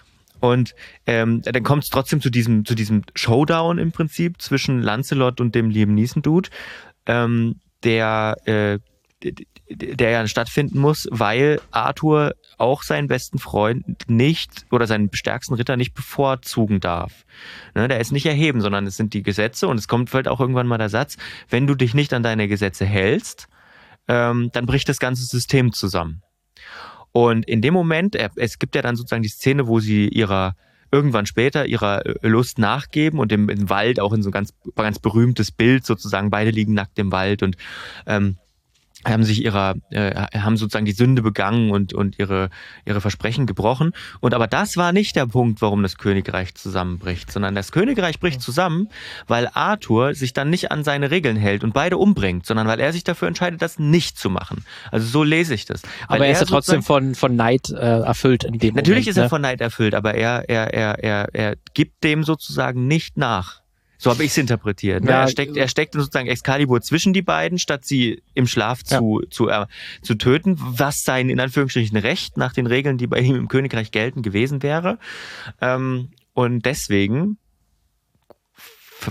Und 0.43 0.75
ähm, 1.05 1.41
dann 1.41 1.63
kommt 1.63 1.85
es 1.85 1.89
trotzdem 1.89 2.19
zu 2.19 2.29
diesem, 2.29 2.65
zu 2.65 2.75
diesem 2.75 3.03
Showdown 3.15 3.77
im 3.77 3.93
Prinzip 3.93 4.41
zwischen 4.41 4.81
Lancelot 4.81 5.39
und 5.39 5.55
dem 5.55 5.69
Liam 5.69 5.93
Neeson-Dude, 5.93 6.49
ähm, 7.05 7.61
der, 7.85 8.35
äh, 8.43 8.79
der 9.69 10.09
ja 10.09 10.27
stattfinden 10.27 10.79
muss, 10.79 11.07
weil 11.11 11.61
Arthur 11.71 12.33
auch 12.57 12.83
seinen 12.83 13.07
besten 13.07 13.39
Freund 13.39 13.85
nicht 14.09 14.65
oder 14.69 14.85
seinen 14.85 15.09
stärksten 15.13 15.53
Ritter 15.53 15.77
nicht 15.77 15.93
bevorzugen 15.93 16.81
darf. 16.81 17.23
Ne, 17.73 17.87
der 17.87 18.01
ist 18.01 18.11
nicht 18.11 18.25
erheben, 18.25 18.59
sondern 18.59 18.85
es 18.85 18.97
sind 18.97 19.13
die 19.13 19.23
Gesetze 19.23 19.69
und 19.69 19.77
es 19.77 19.87
kommt 19.87 20.13
halt 20.13 20.27
auch 20.27 20.41
irgendwann 20.41 20.67
mal 20.67 20.77
der 20.77 20.89
Satz, 20.89 21.15
wenn 21.49 21.67
du 21.67 21.75
dich 21.75 21.93
nicht 21.93 22.13
an 22.13 22.21
deine 22.21 22.49
Gesetze 22.49 22.83
hältst, 22.83 23.47
ähm, 24.09 24.49
dann 24.51 24.65
bricht 24.65 24.89
das 24.89 24.99
ganze 24.99 25.23
System 25.23 25.71
zusammen. 25.71 26.21
Und 27.13 27.47
in 27.47 27.61
dem 27.61 27.73
Moment, 27.73 28.17
es 28.35 28.59
gibt 28.59 28.75
ja 28.75 28.81
dann 28.81 28.95
sozusagen 28.95 29.23
die 29.23 29.29
Szene, 29.29 29.67
wo 29.67 29.79
sie 29.79 30.09
ihrer 30.09 30.55
irgendwann 30.91 31.25
später 31.25 31.65
ihrer 31.65 32.05
äh, 32.05 32.27
Lust 32.27 32.59
nachgeben 32.59 33.17
und 33.17 33.31
im, 33.31 33.49
im 33.49 33.69
Wald 33.69 33.99
auch 33.99 34.13
in 34.13 34.21
so 34.21 34.29
ein 34.29 34.31
ganz, 34.31 34.53
ganz 34.75 34.99
berühmtes 34.99 35.51
Bild 35.51 35.85
sozusagen, 35.85 36.29
beide 36.29 36.51
liegen 36.51 36.75
nackt 36.75 36.99
im 36.99 37.11
Wald 37.11 37.41
und 37.41 37.57
ähm, 38.05 38.37
haben 39.05 39.23
sich 39.23 39.43
ihrer, 39.43 39.75
äh, 39.89 40.13
haben 40.37 40.57
sozusagen 40.57 40.85
die 40.85 40.93
Sünde 40.93 41.21
begangen 41.21 41.71
und, 41.71 41.93
und 41.93 42.19
ihre, 42.19 42.49
ihre 42.85 43.01
Versprechen 43.01 43.45
gebrochen. 43.45 43.91
Und 44.19 44.33
aber 44.33 44.47
das 44.47 44.77
war 44.77 44.91
nicht 44.91 45.15
der 45.15 45.25
Punkt, 45.25 45.61
warum 45.61 45.83
das 45.83 45.97
Königreich 45.97 46.55
zusammenbricht, 46.55 47.31
sondern 47.31 47.55
das 47.55 47.71
Königreich 47.71 48.19
bricht 48.19 48.41
zusammen, 48.41 48.89
weil 49.27 49.49
Arthur 49.53 50.13
sich 50.13 50.33
dann 50.33 50.49
nicht 50.49 50.71
an 50.71 50.83
seine 50.83 51.11
Regeln 51.11 51.37
hält 51.37 51.63
und 51.63 51.73
beide 51.73 51.97
umbringt, 51.97 52.45
sondern 52.45 52.67
weil 52.67 52.79
er 52.79 52.93
sich 52.93 53.03
dafür 53.03 53.27
entscheidet, 53.27 53.61
das 53.61 53.79
nicht 53.79 54.17
zu 54.17 54.29
machen. 54.29 54.65
Also 54.91 55.07
so 55.07 55.23
lese 55.23 55.53
ich 55.53 55.65
das. 55.65 55.81
Weil 56.07 56.17
aber 56.17 56.25
er 56.27 56.33
ist 56.33 56.39
ja 56.41 56.45
trotzdem 56.45 56.83
von, 56.83 57.15
von 57.15 57.35
Neid 57.35 57.69
äh, 57.69 57.75
erfüllt 57.75 58.43
in 58.43 58.59
dem 58.59 58.75
Natürlich 58.75 59.05
Moment, 59.05 59.07
ist 59.07 59.17
er 59.17 59.23
ne? 59.23 59.29
von 59.29 59.41
Neid 59.41 59.61
erfüllt, 59.61 59.95
aber 59.95 60.13
er, 60.13 60.49
er, 60.49 60.73
er, 60.73 61.03
er, 61.03 61.29
er 61.33 61.55
gibt 61.73 62.03
dem 62.03 62.23
sozusagen 62.23 62.87
nicht 62.87 63.17
nach. 63.17 63.62
So 63.97 64.09
habe 64.09 64.23
ich 64.23 64.31
es 64.31 64.37
interpretiert. 64.37 65.03
Ne? 65.03 65.11
Ja, 65.11 65.21
er, 65.21 65.27
steckt, 65.27 65.55
er 65.55 65.67
steckt 65.67 65.93
sozusagen 65.93 66.27
Excalibur 66.27 66.81
zwischen 66.81 67.13
die 67.13 67.21
beiden, 67.21 67.57
statt 67.57 67.85
sie 67.85 68.21
im 68.33 68.47
Schlaf 68.47 68.83
zu, 68.83 69.21
ja. 69.21 69.29
zu, 69.29 69.49
äh, 69.49 69.65
zu 70.01 70.15
töten, 70.15 70.57
was 70.59 71.03
sein 71.03 71.29
in 71.29 71.39
Anführungsstrichen 71.39 71.97
Recht 71.97 72.37
nach 72.37 72.53
den 72.53 72.67
Regeln, 72.67 72.97
die 72.97 73.07
bei 73.07 73.19
ihm 73.19 73.35
im 73.35 73.47
Königreich 73.47 73.91
gelten, 73.91 74.21
gewesen 74.21 74.61
wäre. 74.61 74.99
Ähm, 75.61 76.09
und 76.33 76.65
deswegen 76.65 77.37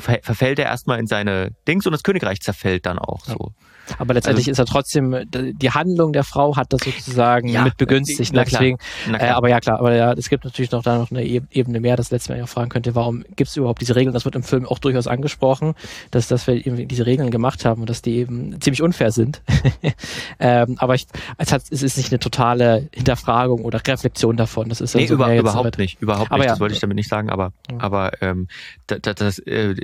verfällt 0.01 0.59
er 0.59 0.67
erstmal 0.67 0.99
in 0.99 1.07
seine 1.07 1.53
Dings 1.69 1.87
und 1.87 1.93
das 1.93 2.03
Königreich 2.03 2.41
zerfällt 2.41 2.87
dann 2.87 2.99
auch 2.99 3.25
so. 3.25 3.53
Aber 3.99 4.15
letztendlich 4.15 4.49
also, 4.49 4.63
ist 4.63 4.69
er 4.69 4.73
trotzdem, 4.73 5.17
die 5.31 5.71
Handlung 5.71 6.13
der 6.13 6.25
Frau 6.25 6.57
hat 6.57 6.73
das 6.73 6.83
sozusagen 6.83 7.49
ja, 7.49 7.65
mit 7.65 7.77
begünstigt. 7.77 8.33
Na, 8.33 8.45
deswegen, 8.45 8.79
na 9.09 9.21
äh, 9.21 9.29
aber 9.31 9.49
ja 9.49 9.61
klar, 9.61 9.79
aber 9.79 9.95
ja, 9.95 10.13
es 10.13 10.29
gibt 10.29 10.45
natürlich 10.45 10.71
noch 10.71 10.83
da 10.83 10.99
noch 10.99 11.11
eine 11.11 11.25
Ebene 11.25 11.81
mehr, 11.81 11.97
das 11.97 12.11
letzte 12.11 12.33
Mal 12.33 12.39
ja 12.39 12.47
fragen 12.47 12.71
könnte, 12.71 12.95
warum 12.95 13.25
gibt 13.37 13.51
es 13.51 13.57
überhaupt 13.57 13.81
diese 13.81 13.97
Regeln? 13.97 14.15
Das 14.15 14.25
wird 14.25 14.35
im 14.37 14.43
Film 14.43 14.67
auch 14.67 14.79
durchaus 14.79 15.07
angesprochen, 15.07 15.75
dass, 16.11 16.29
dass 16.29 16.47
wir 16.47 16.55
eben 16.55 16.89
diese 16.89 17.07
Regeln 17.07 17.31
gemacht 17.31 17.65
haben 17.65 17.81
und 17.81 17.91
dass 17.91 18.03
die 18.03 18.17
eben 18.17 18.61
ziemlich 18.61 18.83
unfair 18.83 19.13
sind. 19.13 19.43
ähm, 20.41 20.77
aber 20.79 20.95
ich, 20.95 21.07
es, 21.39 21.53
hat, 21.53 21.63
es 21.71 21.83
ist 21.83 21.97
nicht 21.97 22.13
eine 22.13 22.19
totale 22.19 22.89
Hinterfragung 22.93 23.65
oder 23.65 23.81
Reflexion 23.87 24.37
davon. 24.37 24.69
Das 24.69 24.81
ist 24.81 24.95
nee, 24.95 25.07
so 25.07 25.15
über, 25.15 25.35
überhaupt 25.37 25.79
nicht, 25.79 26.01
überhaupt 26.01 26.31
aber 26.31 26.39
nicht. 26.39 26.47
Ja, 26.47 26.53
das 26.53 26.61
wollte 26.61 26.75
ich 26.75 26.81
damit 26.81 26.97
nicht 26.97 27.09
sagen, 27.09 27.31
aber, 27.31 27.53
ja. 27.71 27.79
aber 27.79 28.23
ähm, 28.23 28.49
das, 28.87 29.01
das, 29.03 29.39
äh, 29.41 29.75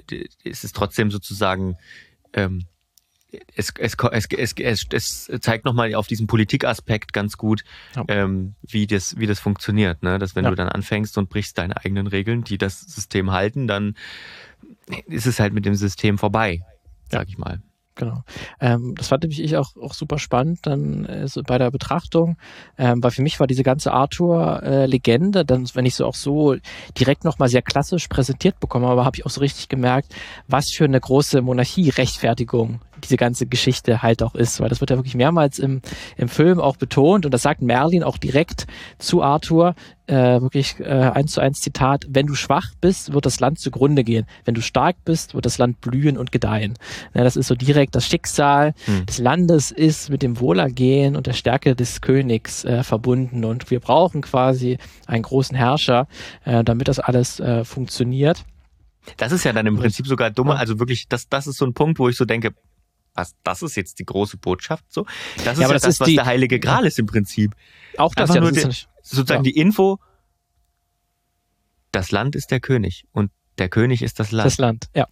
es 0.45 0.65
ist 0.65 0.75
trotzdem 0.75 1.11
sozusagen 1.11 1.77
ähm, 2.33 2.65
es, 3.55 3.73
es, 3.79 3.95
es, 4.31 4.55
es, 4.59 5.29
es 5.29 5.41
zeigt 5.41 5.65
nochmal 5.65 5.95
auf 5.95 6.07
diesen 6.07 6.27
Politikaspekt 6.27 7.13
ganz 7.13 7.37
gut, 7.37 7.63
ja. 7.95 8.05
ähm, 8.09 8.55
wie, 8.67 8.87
das, 8.87 9.19
wie 9.19 9.27
das 9.27 9.39
funktioniert. 9.39 10.03
Ne? 10.03 10.19
Dass 10.19 10.35
wenn 10.35 10.45
ja. 10.45 10.51
du 10.51 10.57
dann 10.57 10.69
anfängst 10.69 11.19
und 11.19 11.29
brichst 11.29 11.59
deine 11.59 11.77
eigenen 11.77 12.07
Regeln, 12.07 12.45
die 12.45 12.59
das 12.59 12.81
System 12.81 13.31
halten, 13.31 13.67
dann 13.67 13.97
ist 15.07 15.27
es 15.27 15.41
halt 15.41 15.53
mit 15.53 15.67
dem 15.67 15.75
System 15.75 16.17
vorbei, 16.17 16.63
sag 17.11 17.29
ich 17.29 17.39
mal. 17.39 17.61
Genau. 17.99 18.23
Ähm, 18.61 18.95
das 18.97 19.09
fand 19.09 19.25
ich 19.25 19.57
auch, 19.57 19.77
auch 19.77 19.93
super 19.93 20.21
spannend 20.21 20.61
dann 20.63 21.05
äh, 21.05 21.27
so 21.27 21.43
bei 21.43 21.59
der 21.59 21.73
Betrachtung, 21.73 22.37
ähm, 22.79 23.03
weil 23.03 23.11
für 23.11 23.23
mich 23.23 23.41
war 23.41 23.49
diese 23.49 23.65
ganze 23.65 23.93
Arthur-Legende, 23.93 25.41
äh, 25.41 25.45
dann, 25.45 25.69
wenn 25.75 25.85
ich 25.85 25.97
so 25.97 26.07
auch 26.07 26.15
so 26.15 26.55
direkt 26.97 27.25
nochmal 27.25 27.49
sehr 27.49 27.61
klassisch 27.61 28.07
präsentiert 28.07 28.61
bekomme, 28.61 28.87
aber 28.87 29.05
habe 29.05 29.17
ich 29.17 29.27
auch 29.27 29.31
so 29.31 29.41
richtig 29.41 29.69
gemerkt, 29.69 30.15
was 30.47 30.71
für 30.71 30.85
eine 30.85 31.01
große 31.01 31.43
Monarchie-Rechtfertigung 31.43 32.81
diese 33.05 33.17
ganze 33.17 33.47
Geschichte 33.47 34.03
halt 34.03 34.23
auch 34.23 34.35
ist, 34.35 34.61
weil 34.61 34.69
das 34.69 34.81
wird 34.81 34.91
ja 34.91 34.97
wirklich 34.97 35.15
mehrmals 35.15 35.59
im, 35.59 35.81
im 36.17 36.29
Film 36.29 36.61
auch 36.61 36.77
betont 36.77 37.25
und 37.25 37.33
das 37.33 37.43
sagt 37.43 37.63
Merlin 37.63 38.03
auch 38.03 38.19
direkt 38.19 38.67
zu 38.99 39.23
Arthur, 39.23 39.75
äh, 40.09 40.41
wirklich 40.41 40.81
äh, 40.81 40.85
eins 40.85 41.33
zu 41.33 41.41
eins 41.41 41.61
Zitat, 41.61 42.07
wenn 42.09 42.27
du 42.27 42.35
schwach 42.35 42.73
bist, 42.81 43.13
wird 43.13 43.27
das 43.27 43.41
Land 43.41 43.59
zugrunde 43.59 44.05
gehen. 44.05 44.27
Wenn 44.45 44.55
du 44.55 44.63
stark 44.63 44.97
bist, 45.05 45.35
wird 45.35 45.45
das 45.45 45.59
Land 45.59 45.81
blühen 45.81 46.17
und 46.17 46.33
gedeihen. 46.33 46.75
Ja, 47.15 47.25
das 47.25 47.37
ist 47.37 47.49
so 47.49 47.55
direkt 47.55 47.95
das 47.95 48.07
Schicksal 48.07 48.73
hm. 48.87 49.07
des 49.07 49.19
Landes 49.19 49.71
ist 49.71 50.09
mit 50.09 50.23
dem 50.23 50.41
Wohlergehen 50.41 51.15
und 51.15 51.27
der 51.27 51.35
Stärke 51.35 51.77
des 51.77 52.01
Königs 52.01 52.65
äh, 52.65 52.83
verbunden 52.83 53.45
und 53.45 53.71
wir 53.71 53.81
brauchen 53.81 54.23
quasi 54.23 54.79
einen 55.07 55.23
großen 55.23 55.57
Herrscher, 55.57 56.09
äh, 56.45 56.65
damit 56.65 56.89
das 56.89 56.99
alles 56.99 57.39
äh, 57.41 57.65
funktioniert. 57.65 58.45
Das 59.17 59.33
ist 59.33 59.45
ja 59.45 59.53
dann 59.53 59.67
im 59.67 59.77
Prinzip 59.77 60.07
sogar 60.07 60.31
dummer, 60.31 60.59
also 60.59 60.79
wirklich, 60.79 61.09
das, 61.09 61.29
das 61.29 61.47
ist 61.47 61.59
so 61.59 61.65
ein 61.65 61.75
Punkt, 61.75 61.99
wo 61.99 62.09
ich 62.09 62.17
so 62.17 62.25
denke, 62.25 62.53
was, 63.19 63.35
das 63.43 63.63
ist 63.63 63.77
jetzt 63.77 63.99
die 63.99 64.05
große 64.05 64.39
Botschaft 64.39 64.85
so. 64.89 65.05
Das 65.45 65.55
ist 65.55 65.61
ja, 65.61 65.67
ja 65.67 65.73
das, 65.73 65.83
das 65.83 66.01
was 66.01 66.07
die, 66.07 66.15
der 66.15 66.27
Heilige 66.27 66.61
Gral 66.61 66.87
ist 66.87 66.99
im 66.99 67.07
Prinzip. 67.07 67.55
Auch 67.97 68.15
das, 68.15 68.33
ja, 68.33 68.41
das 68.41 68.53
die, 68.53 68.61
sozusagen 69.03 69.45
ja. 69.45 69.51
die 69.51 69.59
Info, 69.59 69.99
das 71.93 72.11
Land 72.11 72.37
ist 72.37 72.51
der 72.51 72.61
König 72.61 73.07
und 73.13 73.31
der 73.59 73.69
König 73.69 74.03
ist 74.03 74.21
das 74.21 74.31
Land. 74.31 74.47
Das 74.47 74.59
Land, 74.59 74.89
ja. 74.95 75.09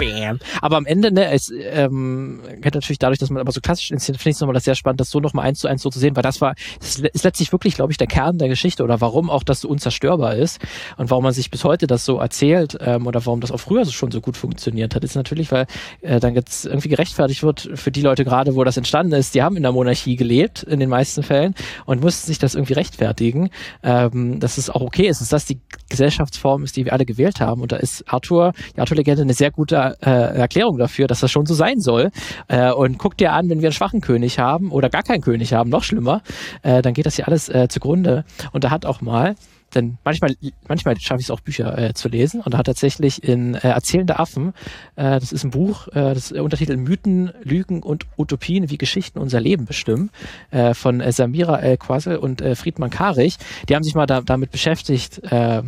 Ja. 0.00 0.34
Aber 0.60 0.76
am 0.76 0.86
Ende, 0.86 1.12
ne, 1.12 1.30
es 1.30 1.52
ähm, 1.54 2.40
geht 2.60 2.74
natürlich 2.74 2.98
dadurch, 2.98 3.18
dass 3.18 3.30
man 3.30 3.40
aber 3.40 3.52
so 3.52 3.60
klassisch 3.60 3.90
inszeniert, 3.90 4.20
finde 4.20 4.30
ich 4.30 4.36
es 4.36 4.40
nochmal 4.40 4.60
sehr 4.60 4.74
spannend, 4.74 5.00
das 5.00 5.10
so 5.10 5.20
nochmal 5.20 5.46
eins 5.46 5.60
zu 5.60 5.68
eins 5.68 5.82
so 5.82 5.90
zu 5.90 5.98
sehen, 5.98 6.16
weil 6.16 6.22
das 6.22 6.40
war, 6.40 6.54
das 6.78 6.98
ist 6.98 7.24
letztlich 7.24 7.52
wirklich, 7.52 7.74
glaube 7.74 7.92
ich, 7.92 7.98
der 7.98 8.06
Kern 8.06 8.38
der 8.38 8.48
Geschichte 8.48 8.82
oder 8.82 9.00
warum 9.00 9.30
auch 9.30 9.42
das 9.42 9.60
so 9.60 9.68
unzerstörbar 9.68 10.34
ist 10.36 10.60
und 10.96 11.10
warum 11.10 11.24
man 11.24 11.32
sich 11.32 11.50
bis 11.50 11.64
heute 11.64 11.86
das 11.86 12.04
so 12.04 12.18
erzählt 12.18 12.78
ähm, 12.80 13.06
oder 13.06 13.24
warum 13.24 13.40
das 13.40 13.52
auch 13.52 13.60
früher 13.60 13.84
schon 13.86 14.10
so 14.10 14.20
gut 14.20 14.36
funktioniert 14.36 14.94
hat, 14.94 15.04
ist 15.04 15.14
natürlich, 15.14 15.52
weil 15.52 15.66
äh, 16.00 16.20
dann 16.20 16.34
jetzt 16.34 16.66
irgendwie 16.66 16.88
gerechtfertigt 16.88 17.42
wird 17.42 17.70
für 17.74 17.90
die 17.90 18.02
Leute 18.02 18.24
gerade, 18.24 18.54
wo 18.54 18.64
das 18.64 18.76
entstanden 18.76 19.12
ist, 19.12 19.34
die 19.34 19.42
haben 19.42 19.56
in 19.56 19.62
der 19.62 19.72
Monarchie 19.72 20.16
gelebt, 20.16 20.62
in 20.62 20.80
den 20.80 20.88
meisten 20.88 21.22
Fällen 21.22 21.54
und 21.86 22.00
mussten 22.00 22.26
sich 22.26 22.38
das 22.38 22.54
irgendwie 22.54 22.74
rechtfertigen, 22.74 23.50
ähm, 23.82 24.40
dass 24.40 24.58
es 24.58 24.70
auch 24.70 24.80
okay. 24.80 25.08
Ist, 25.08 25.20
dass 25.20 25.28
das 25.28 25.44
die 25.46 25.60
Gesellschaftsform 25.88 26.64
ist, 26.64 26.76
die 26.76 26.84
wir 26.84 26.92
alle 26.92 27.04
gewählt 27.04 27.40
haben. 27.40 27.62
Und 27.62 27.72
da 27.72 27.76
ist 27.76 28.04
Arthur, 28.06 28.52
die 28.74 28.80
Arthur-Legende 29.00 29.22
eine 29.22 29.34
sehr 29.34 29.50
gute 29.50 29.96
äh, 30.00 30.38
Erklärung 30.38 30.78
dafür, 30.78 31.06
dass 31.06 31.20
das 31.20 31.30
schon 31.30 31.46
so 31.46 31.54
sein 31.54 31.80
soll. 31.80 32.10
Äh, 32.48 32.72
und 32.72 32.98
guck 32.98 33.16
dir 33.16 33.32
an, 33.32 33.48
wenn 33.48 33.60
wir 33.60 33.68
einen 33.68 33.72
schwachen 33.74 34.00
König 34.00 34.38
haben 34.38 34.70
oder 34.70 34.88
gar 34.88 35.02
keinen 35.02 35.22
König 35.22 35.52
haben, 35.52 35.70
noch 35.70 35.82
schlimmer, 35.82 36.22
äh, 36.62 36.82
dann 36.82 36.94
geht 36.94 37.06
das 37.06 37.16
ja 37.16 37.26
alles 37.26 37.48
äh, 37.48 37.68
zugrunde. 37.68 38.24
Und 38.52 38.64
da 38.64 38.70
hat 38.70 38.86
auch 38.86 39.00
mal 39.00 39.34
denn 39.72 39.98
manchmal, 40.04 40.34
manchmal 40.66 40.98
schaffe 40.98 41.20
ich 41.20 41.26
es 41.26 41.30
auch 41.30 41.38
Bücher 41.38 41.78
äh, 41.78 41.94
zu 41.94 42.08
lesen 42.08 42.40
und 42.40 42.54
da 42.54 42.58
hat 42.58 42.66
tatsächlich 42.66 43.22
in 43.22 43.54
äh, 43.54 43.68
Erzählende 43.68 44.18
Affen, 44.18 44.52
äh, 44.96 45.20
das 45.20 45.30
ist 45.30 45.44
ein 45.44 45.52
Buch, 45.52 45.86
äh, 45.88 46.12
das 46.12 46.32
Untertitel 46.32 46.76
Mythen, 46.76 47.30
Lügen 47.44 47.80
und 47.80 48.04
Utopien, 48.18 48.68
wie 48.68 48.78
Geschichten 48.78 49.20
unser 49.20 49.38
Leben 49.38 49.66
bestimmen, 49.66 50.10
äh, 50.50 50.74
von 50.74 51.00
äh, 51.00 51.12
Samira 51.12 51.60
El-Quasel 51.60 52.16
und 52.16 52.40
äh, 52.40 52.56
Friedmann 52.56 52.90
Karich. 52.90 53.36
Die 53.68 53.76
haben 53.76 53.84
sich 53.84 53.94
mal 53.94 54.06
da, 54.06 54.22
damit 54.22 54.50
beschäftigt, 54.50 55.22
äh, 55.30 55.62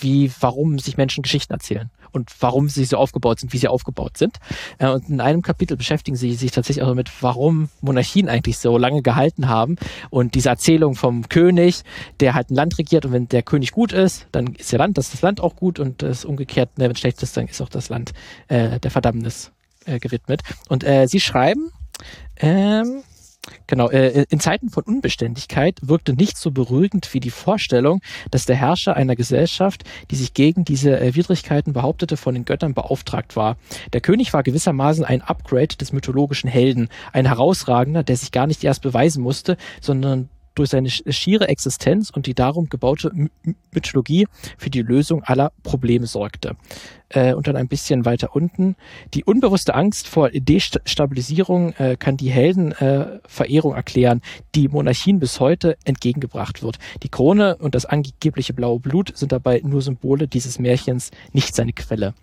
wie, 0.00 0.30
warum 0.40 0.78
sich 0.78 0.96
Menschen 0.96 1.22
Geschichten 1.22 1.52
erzählen 1.52 1.90
und 2.12 2.30
warum 2.40 2.68
sie 2.68 2.84
so 2.84 2.96
aufgebaut 2.96 3.40
sind, 3.40 3.52
wie 3.52 3.58
sie 3.58 3.68
aufgebaut 3.68 4.16
sind. 4.16 4.38
Äh, 4.78 4.88
und 4.88 5.08
in 5.08 5.20
einem 5.20 5.42
Kapitel 5.42 5.76
beschäftigen 5.76 6.16
sie 6.16 6.34
sich 6.34 6.50
tatsächlich 6.50 6.82
auch 6.82 6.88
damit, 6.88 7.10
warum 7.20 7.68
Monarchien 7.80 8.28
eigentlich 8.28 8.58
so 8.58 8.78
lange 8.78 9.02
gehalten 9.02 9.48
haben 9.48 9.76
und 10.10 10.34
diese 10.34 10.48
Erzählung 10.48 10.94
vom 10.94 11.28
König, 11.28 11.82
der 12.20 12.34
halt 12.34 12.50
ein 12.50 12.54
Land 12.54 12.78
regiert 12.78 13.04
und 13.04 13.12
wenn 13.12 13.28
der 13.28 13.42
König 13.42 13.72
gut 13.72 13.92
ist, 13.92 14.26
dann 14.32 14.54
ist 14.54 14.72
der 14.72 14.78
Land, 14.78 14.98
das 14.98 15.06
ist 15.06 15.14
das 15.14 15.22
Land 15.22 15.40
auch 15.40 15.56
gut 15.56 15.78
und 15.78 16.02
das 16.02 16.24
umgekehrt, 16.24 16.78
ne, 16.78 16.88
wenn 16.88 16.96
schlecht 16.96 17.22
ist, 17.22 17.36
dann 17.36 17.46
ist 17.46 17.60
auch 17.60 17.68
das 17.68 17.88
Land 17.88 18.12
äh, 18.48 18.80
der 18.80 18.90
Verdammnis 18.90 19.52
äh, 19.84 19.98
gewidmet. 19.98 20.42
Und 20.68 20.84
äh, 20.84 21.06
sie 21.06 21.20
schreiben, 21.20 21.70
ähm, 22.38 23.02
Genau, 23.66 23.88
äh, 23.88 24.24
in 24.28 24.40
Zeiten 24.40 24.70
von 24.70 24.84
Unbeständigkeit 24.84 25.78
wirkte 25.82 26.14
nicht 26.14 26.36
so 26.36 26.50
beruhigend 26.50 27.12
wie 27.14 27.20
die 27.20 27.30
Vorstellung, 27.30 28.00
dass 28.30 28.46
der 28.46 28.56
Herrscher 28.56 28.96
einer 28.96 29.16
Gesellschaft, 29.16 29.84
die 30.10 30.16
sich 30.16 30.34
gegen 30.34 30.64
diese 30.64 30.98
äh, 31.00 31.14
Widrigkeiten 31.14 31.72
behauptete, 31.72 32.16
von 32.16 32.34
den 32.34 32.44
Göttern 32.44 32.74
beauftragt 32.74 33.36
war. 33.36 33.56
Der 33.92 34.00
König 34.00 34.32
war 34.32 34.42
gewissermaßen 34.42 35.04
ein 35.04 35.22
Upgrade 35.22 35.76
des 35.76 35.92
mythologischen 35.92 36.48
Helden, 36.48 36.88
ein 37.12 37.26
herausragender, 37.26 38.02
der 38.02 38.16
sich 38.16 38.32
gar 38.32 38.46
nicht 38.46 38.62
erst 38.64 38.82
beweisen 38.82 39.22
musste, 39.22 39.56
sondern 39.80 40.28
durch 40.56 40.70
seine 40.70 40.88
schiere 40.88 41.48
Existenz 41.48 42.10
und 42.10 42.26
die 42.26 42.34
darum 42.34 42.68
gebaute 42.68 43.12
Mythologie 43.72 44.26
für 44.56 44.70
die 44.70 44.82
Lösung 44.82 45.22
aller 45.22 45.52
Probleme 45.62 46.06
sorgte 46.06 46.56
äh, 47.10 47.34
und 47.34 47.46
dann 47.46 47.56
ein 47.56 47.68
bisschen 47.68 48.04
weiter 48.04 48.34
unten. 48.34 48.76
Die 49.14 49.24
unbewusste 49.24 49.74
Angst 49.74 50.08
vor 50.08 50.30
Destabilisierung 50.30 51.72
äh, 51.74 51.96
kann 51.96 52.16
die 52.16 52.30
Heldenverehrung 52.30 53.72
äh, 53.72 53.76
erklären, 53.76 54.22
die 54.54 54.68
Monarchien 54.68 55.18
bis 55.18 55.40
heute 55.40 55.76
entgegengebracht 55.84 56.62
wird. 56.62 56.78
Die 57.02 57.08
Krone 57.08 57.56
und 57.56 57.74
das 57.74 57.86
angebliche 57.86 58.54
blaue 58.54 58.80
Blut 58.80 59.16
sind 59.16 59.32
dabei 59.32 59.60
nur 59.64 59.82
Symbole 59.82 60.28
dieses 60.28 60.58
Märchens, 60.58 61.10
nicht 61.32 61.54
seine 61.54 61.72
Quelle. 61.72 62.14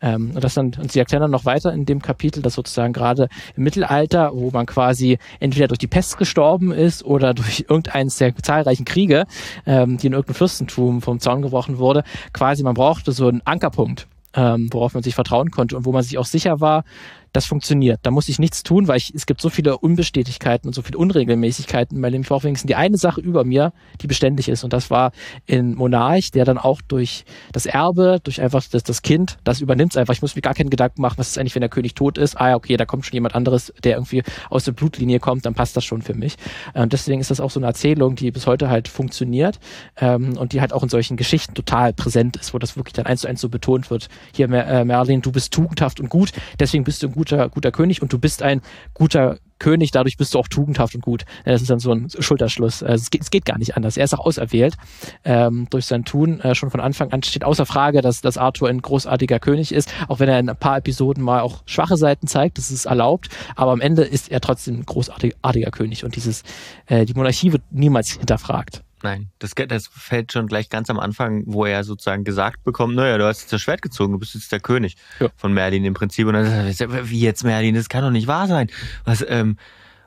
Ähm, 0.00 0.32
und 0.34 0.44
das 0.44 0.54
dann, 0.54 0.72
und 0.78 0.92
sie 0.92 0.98
erklären 0.98 1.22
dann 1.22 1.30
noch 1.30 1.44
weiter 1.44 1.72
in 1.72 1.84
dem 1.84 2.00
Kapitel, 2.00 2.42
dass 2.42 2.54
sozusagen 2.54 2.92
gerade 2.92 3.28
im 3.56 3.64
Mittelalter, 3.64 4.30
wo 4.34 4.50
man 4.50 4.66
quasi 4.66 5.18
entweder 5.40 5.68
durch 5.68 5.78
die 5.78 5.86
Pest 5.86 6.18
gestorben 6.18 6.72
ist 6.72 7.04
oder 7.04 7.34
durch 7.38 7.66
irgendeines 7.68 8.16
der 8.18 8.34
zahlreichen 8.36 8.84
Kriege, 8.84 9.26
ähm, 9.66 9.98
die 9.98 10.06
in 10.06 10.12
irgendeinem 10.12 10.36
Fürstentum 10.36 11.02
vom 11.02 11.20
Zaun 11.20 11.42
gebrochen 11.42 11.78
wurde, 11.78 12.04
quasi 12.32 12.62
man 12.62 12.74
brauchte 12.74 13.12
so 13.12 13.28
einen 13.28 13.42
Ankerpunkt 13.44 14.06
ähm, 14.38 14.68
worauf 14.70 14.94
man 14.94 15.02
sich 15.02 15.16
vertrauen 15.16 15.50
konnte 15.50 15.76
und 15.76 15.84
wo 15.84 15.90
man 15.90 16.04
sich 16.04 16.16
auch 16.16 16.24
sicher 16.24 16.60
war, 16.60 16.84
das 17.32 17.46
funktioniert. 17.46 18.00
Da 18.02 18.10
muss 18.10 18.28
ich 18.28 18.38
nichts 18.38 18.62
tun, 18.62 18.88
weil 18.88 18.96
ich, 18.96 19.14
es 19.14 19.26
gibt 19.26 19.40
so 19.40 19.50
viele 19.50 19.78
Unbestätigkeiten 19.78 20.68
und 20.68 20.74
so 20.74 20.82
viele 20.82 20.98
Unregelmäßigkeiten 20.98 22.00
bei 22.00 22.10
dem 22.10 22.24
Vorfängsten. 22.24 22.68
Die 22.68 22.74
eine 22.74 22.96
Sache 22.96 23.20
über 23.20 23.44
mir, 23.44 23.72
die 24.00 24.06
beständig 24.06 24.48
ist. 24.48 24.64
Und 24.64 24.72
das 24.72 24.90
war 24.90 25.12
in 25.46 25.74
Monarch, 25.74 26.30
der 26.30 26.44
dann 26.44 26.58
auch 26.58 26.80
durch 26.80 27.24
das 27.52 27.66
Erbe, 27.66 28.18
durch 28.22 28.40
einfach 28.40 28.64
das, 28.70 28.82
das 28.82 29.02
Kind, 29.02 29.38
das 29.44 29.60
übernimmt 29.60 29.96
einfach. 29.96 30.14
Ich 30.14 30.22
muss 30.22 30.36
mir 30.36 30.42
gar 30.42 30.54
keinen 30.54 30.70
Gedanken 30.70 31.02
machen, 31.02 31.18
was 31.18 31.28
ist 31.28 31.38
eigentlich, 31.38 31.54
wenn 31.54 31.60
der 31.60 31.68
König 31.68 31.94
tot 31.94 32.18
ist. 32.18 32.40
Ah 32.40 32.54
okay, 32.54 32.76
da 32.76 32.84
kommt 32.84 33.04
schon 33.04 33.14
jemand 33.14 33.34
anderes, 33.34 33.72
der 33.84 33.96
irgendwie 33.96 34.22
aus 34.50 34.64
der 34.64 34.72
Blutlinie 34.72 35.20
kommt, 35.20 35.46
dann 35.46 35.54
passt 35.54 35.76
das 35.76 35.84
schon 35.84 36.02
für 36.02 36.14
mich. 36.14 36.36
Und 36.74 36.92
deswegen 36.92 37.20
ist 37.20 37.30
das 37.30 37.40
auch 37.40 37.50
so 37.50 37.60
eine 37.60 37.66
Erzählung, 37.66 38.14
die 38.14 38.30
bis 38.30 38.46
heute 38.46 38.68
halt 38.68 38.88
funktioniert 38.88 39.58
ähm, 39.96 40.36
und 40.36 40.52
die 40.52 40.60
halt 40.60 40.72
auch 40.72 40.82
in 40.82 40.88
solchen 40.88 41.16
Geschichten 41.16 41.54
total 41.54 41.92
präsent 41.92 42.36
ist, 42.36 42.54
wo 42.54 42.58
das 42.58 42.76
wirklich 42.76 42.94
dann 42.94 43.06
eins 43.06 43.22
zu 43.22 43.28
eins 43.28 43.40
so 43.40 43.48
betont 43.48 43.90
wird. 43.90 44.08
Hier, 44.34 44.50
äh, 44.50 44.84
Merlin, 44.84 45.22
du 45.22 45.32
bist 45.32 45.52
tugendhaft 45.52 46.00
und 46.00 46.08
gut, 46.08 46.32
deswegen 46.58 46.84
bist 46.84 47.02
du 47.02 47.08
ein 47.08 47.12
guter, 47.18 47.48
guter 47.48 47.72
König 47.72 48.00
und 48.00 48.12
du 48.12 48.18
bist 48.18 48.42
ein 48.42 48.62
guter 48.94 49.38
König, 49.58 49.90
dadurch 49.90 50.16
bist 50.16 50.34
du 50.34 50.38
auch 50.38 50.46
tugendhaft 50.46 50.94
und 50.94 51.00
gut. 51.00 51.24
Das 51.44 51.60
ist 51.60 51.68
dann 51.68 51.80
so 51.80 51.90
ein 51.90 52.08
Schulterschluss. 52.16 52.84
Also 52.84 53.02
es, 53.02 53.10
geht, 53.10 53.22
es 53.22 53.30
geht 53.30 53.44
gar 53.44 53.58
nicht 53.58 53.76
anders. 53.76 53.96
Er 53.96 54.04
ist 54.04 54.14
auch 54.14 54.24
auserwählt 54.24 54.76
ähm, 55.24 55.66
durch 55.70 55.86
sein 55.86 56.04
Tun. 56.04 56.40
Äh, 56.40 56.54
schon 56.54 56.70
von 56.70 56.78
Anfang 56.78 57.12
an 57.12 57.24
steht 57.24 57.42
außer 57.42 57.66
Frage, 57.66 58.00
dass, 58.00 58.20
dass 58.20 58.38
Arthur 58.38 58.68
ein 58.68 58.80
großartiger 58.80 59.40
König 59.40 59.72
ist, 59.72 59.92
auch 60.06 60.20
wenn 60.20 60.28
er 60.28 60.38
in 60.38 60.48
ein 60.48 60.56
paar 60.56 60.76
Episoden 60.76 61.24
mal 61.24 61.40
auch 61.40 61.62
schwache 61.66 61.96
Seiten 61.96 62.28
zeigt, 62.28 62.58
das 62.58 62.70
ist 62.70 62.86
erlaubt. 62.86 63.30
Aber 63.56 63.72
am 63.72 63.80
Ende 63.80 64.02
ist 64.02 64.30
er 64.30 64.40
trotzdem 64.40 64.76
ein 64.76 64.86
großartiger 64.86 65.70
König 65.72 66.04
und 66.04 66.14
dieses, 66.14 66.44
äh, 66.86 67.04
die 67.04 67.14
Monarchie 67.14 67.52
wird 67.52 67.62
niemals 67.72 68.10
hinterfragt. 68.12 68.84
Nein, 69.02 69.30
das, 69.38 69.52
das 69.54 69.86
fällt 69.86 70.32
schon 70.32 70.46
gleich 70.46 70.70
ganz 70.70 70.90
am 70.90 70.98
Anfang, 70.98 71.44
wo 71.46 71.64
er 71.64 71.84
sozusagen 71.84 72.24
gesagt 72.24 72.64
bekommt, 72.64 72.96
naja, 72.96 73.18
du 73.18 73.26
hast 73.26 73.42
jetzt 73.42 73.52
das 73.52 73.60
Schwert 73.60 73.82
gezogen, 73.82 74.12
du 74.12 74.18
bist 74.18 74.34
jetzt 74.34 74.50
der 74.50 74.60
König 74.60 74.96
ja. 75.20 75.28
von 75.36 75.52
Merlin 75.52 75.84
im 75.84 75.94
Prinzip. 75.94 76.26
Und 76.26 76.34
dann 76.34 76.72
sagt 76.72 76.92
er, 76.92 77.10
wie 77.10 77.20
jetzt 77.20 77.44
Merlin, 77.44 77.74
das 77.74 77.88
kann 77.88 78.02
doch 78.02 78.10
nicht 78.10 78.26
wahr 78.26 78.48
sein. 78.48 78.70
Was, 79.04 79.24
ähm, 79.28 79.56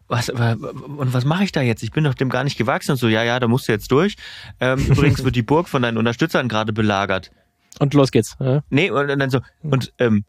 was, 0.07 0.29
und 0.29 1.13
was 1.13 1.23
mache 1.23 1.45
ich 1.45 1.53
da 1.53 1.61
jetzt? 1.61 1.83
Ich 1.83 1.91
bin 1.91 2.03
doch 2.03 2.13
dem 2.13 2.29
gar 2.29 2.43
nicht 2.43 2.57
gewachsen 2.57 2.91
und 2.91 2.97
so, 2.97 3.07
ja, 3.07 3.23
ja, 3.23 3.39
da 3.39 3.47
musst 3.47 3.67
du 3.67 3.71
jetzt 3.71 3.91
durch. 3.91 4.15
Ähm, 4.59 4.79
übrigens 4.89 5.23
wird 5.23 5.35
die 5.35 5.41
Burg 5.41 5.69
von 5.69 5.81
deinen 5.81 5.97
Unterstützern 5.97 6.49
gerade 6.49 6.73
belagert. 6.73 7.31
Und 7.79 7.93
los 7.93 8.11
geht's. 8.11 8.35
Ja. 8.39 8.61
Nee, 8.69 8.91
und, 8.91 9.09
und 9.09 9.19
dann 9.19 9.29
so, 9.29 9.39
und, 9.63 9.93
ähm, 9.99 10.25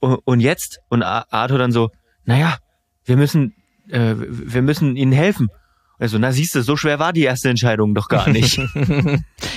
und, 0.00 0.16
und 0.24 0.40
jetzt? 0.40 0.80
Und 0.88 1.04
Arthur 1.04 1.58
dann 1.58 1.70
so, 1.70 1.90
naja, 2.24 2.58
wir 3.04 3.16
müssen, 3.16 3.54
äh, 3.88 4.14
wir 4.16 4.62
müssen 4.62 4.96
ihnen 4.96 5.12
helfen. 5.12 5.48
Also, 6.02 6.18
na 6.18 6.32
siehst 6.32 6.56
du, 6.56 6.62
so 6.62 6.76
schwer 6.76 6.98
war 6.98 7.12
die 7.12 7.22
erste 7.22 7.48
Entscheidung 7.48 7.94
doch 7.94 8.08
gar 8.08 8.28
nicht. 8.28 8.56
ja, 8.56 8.64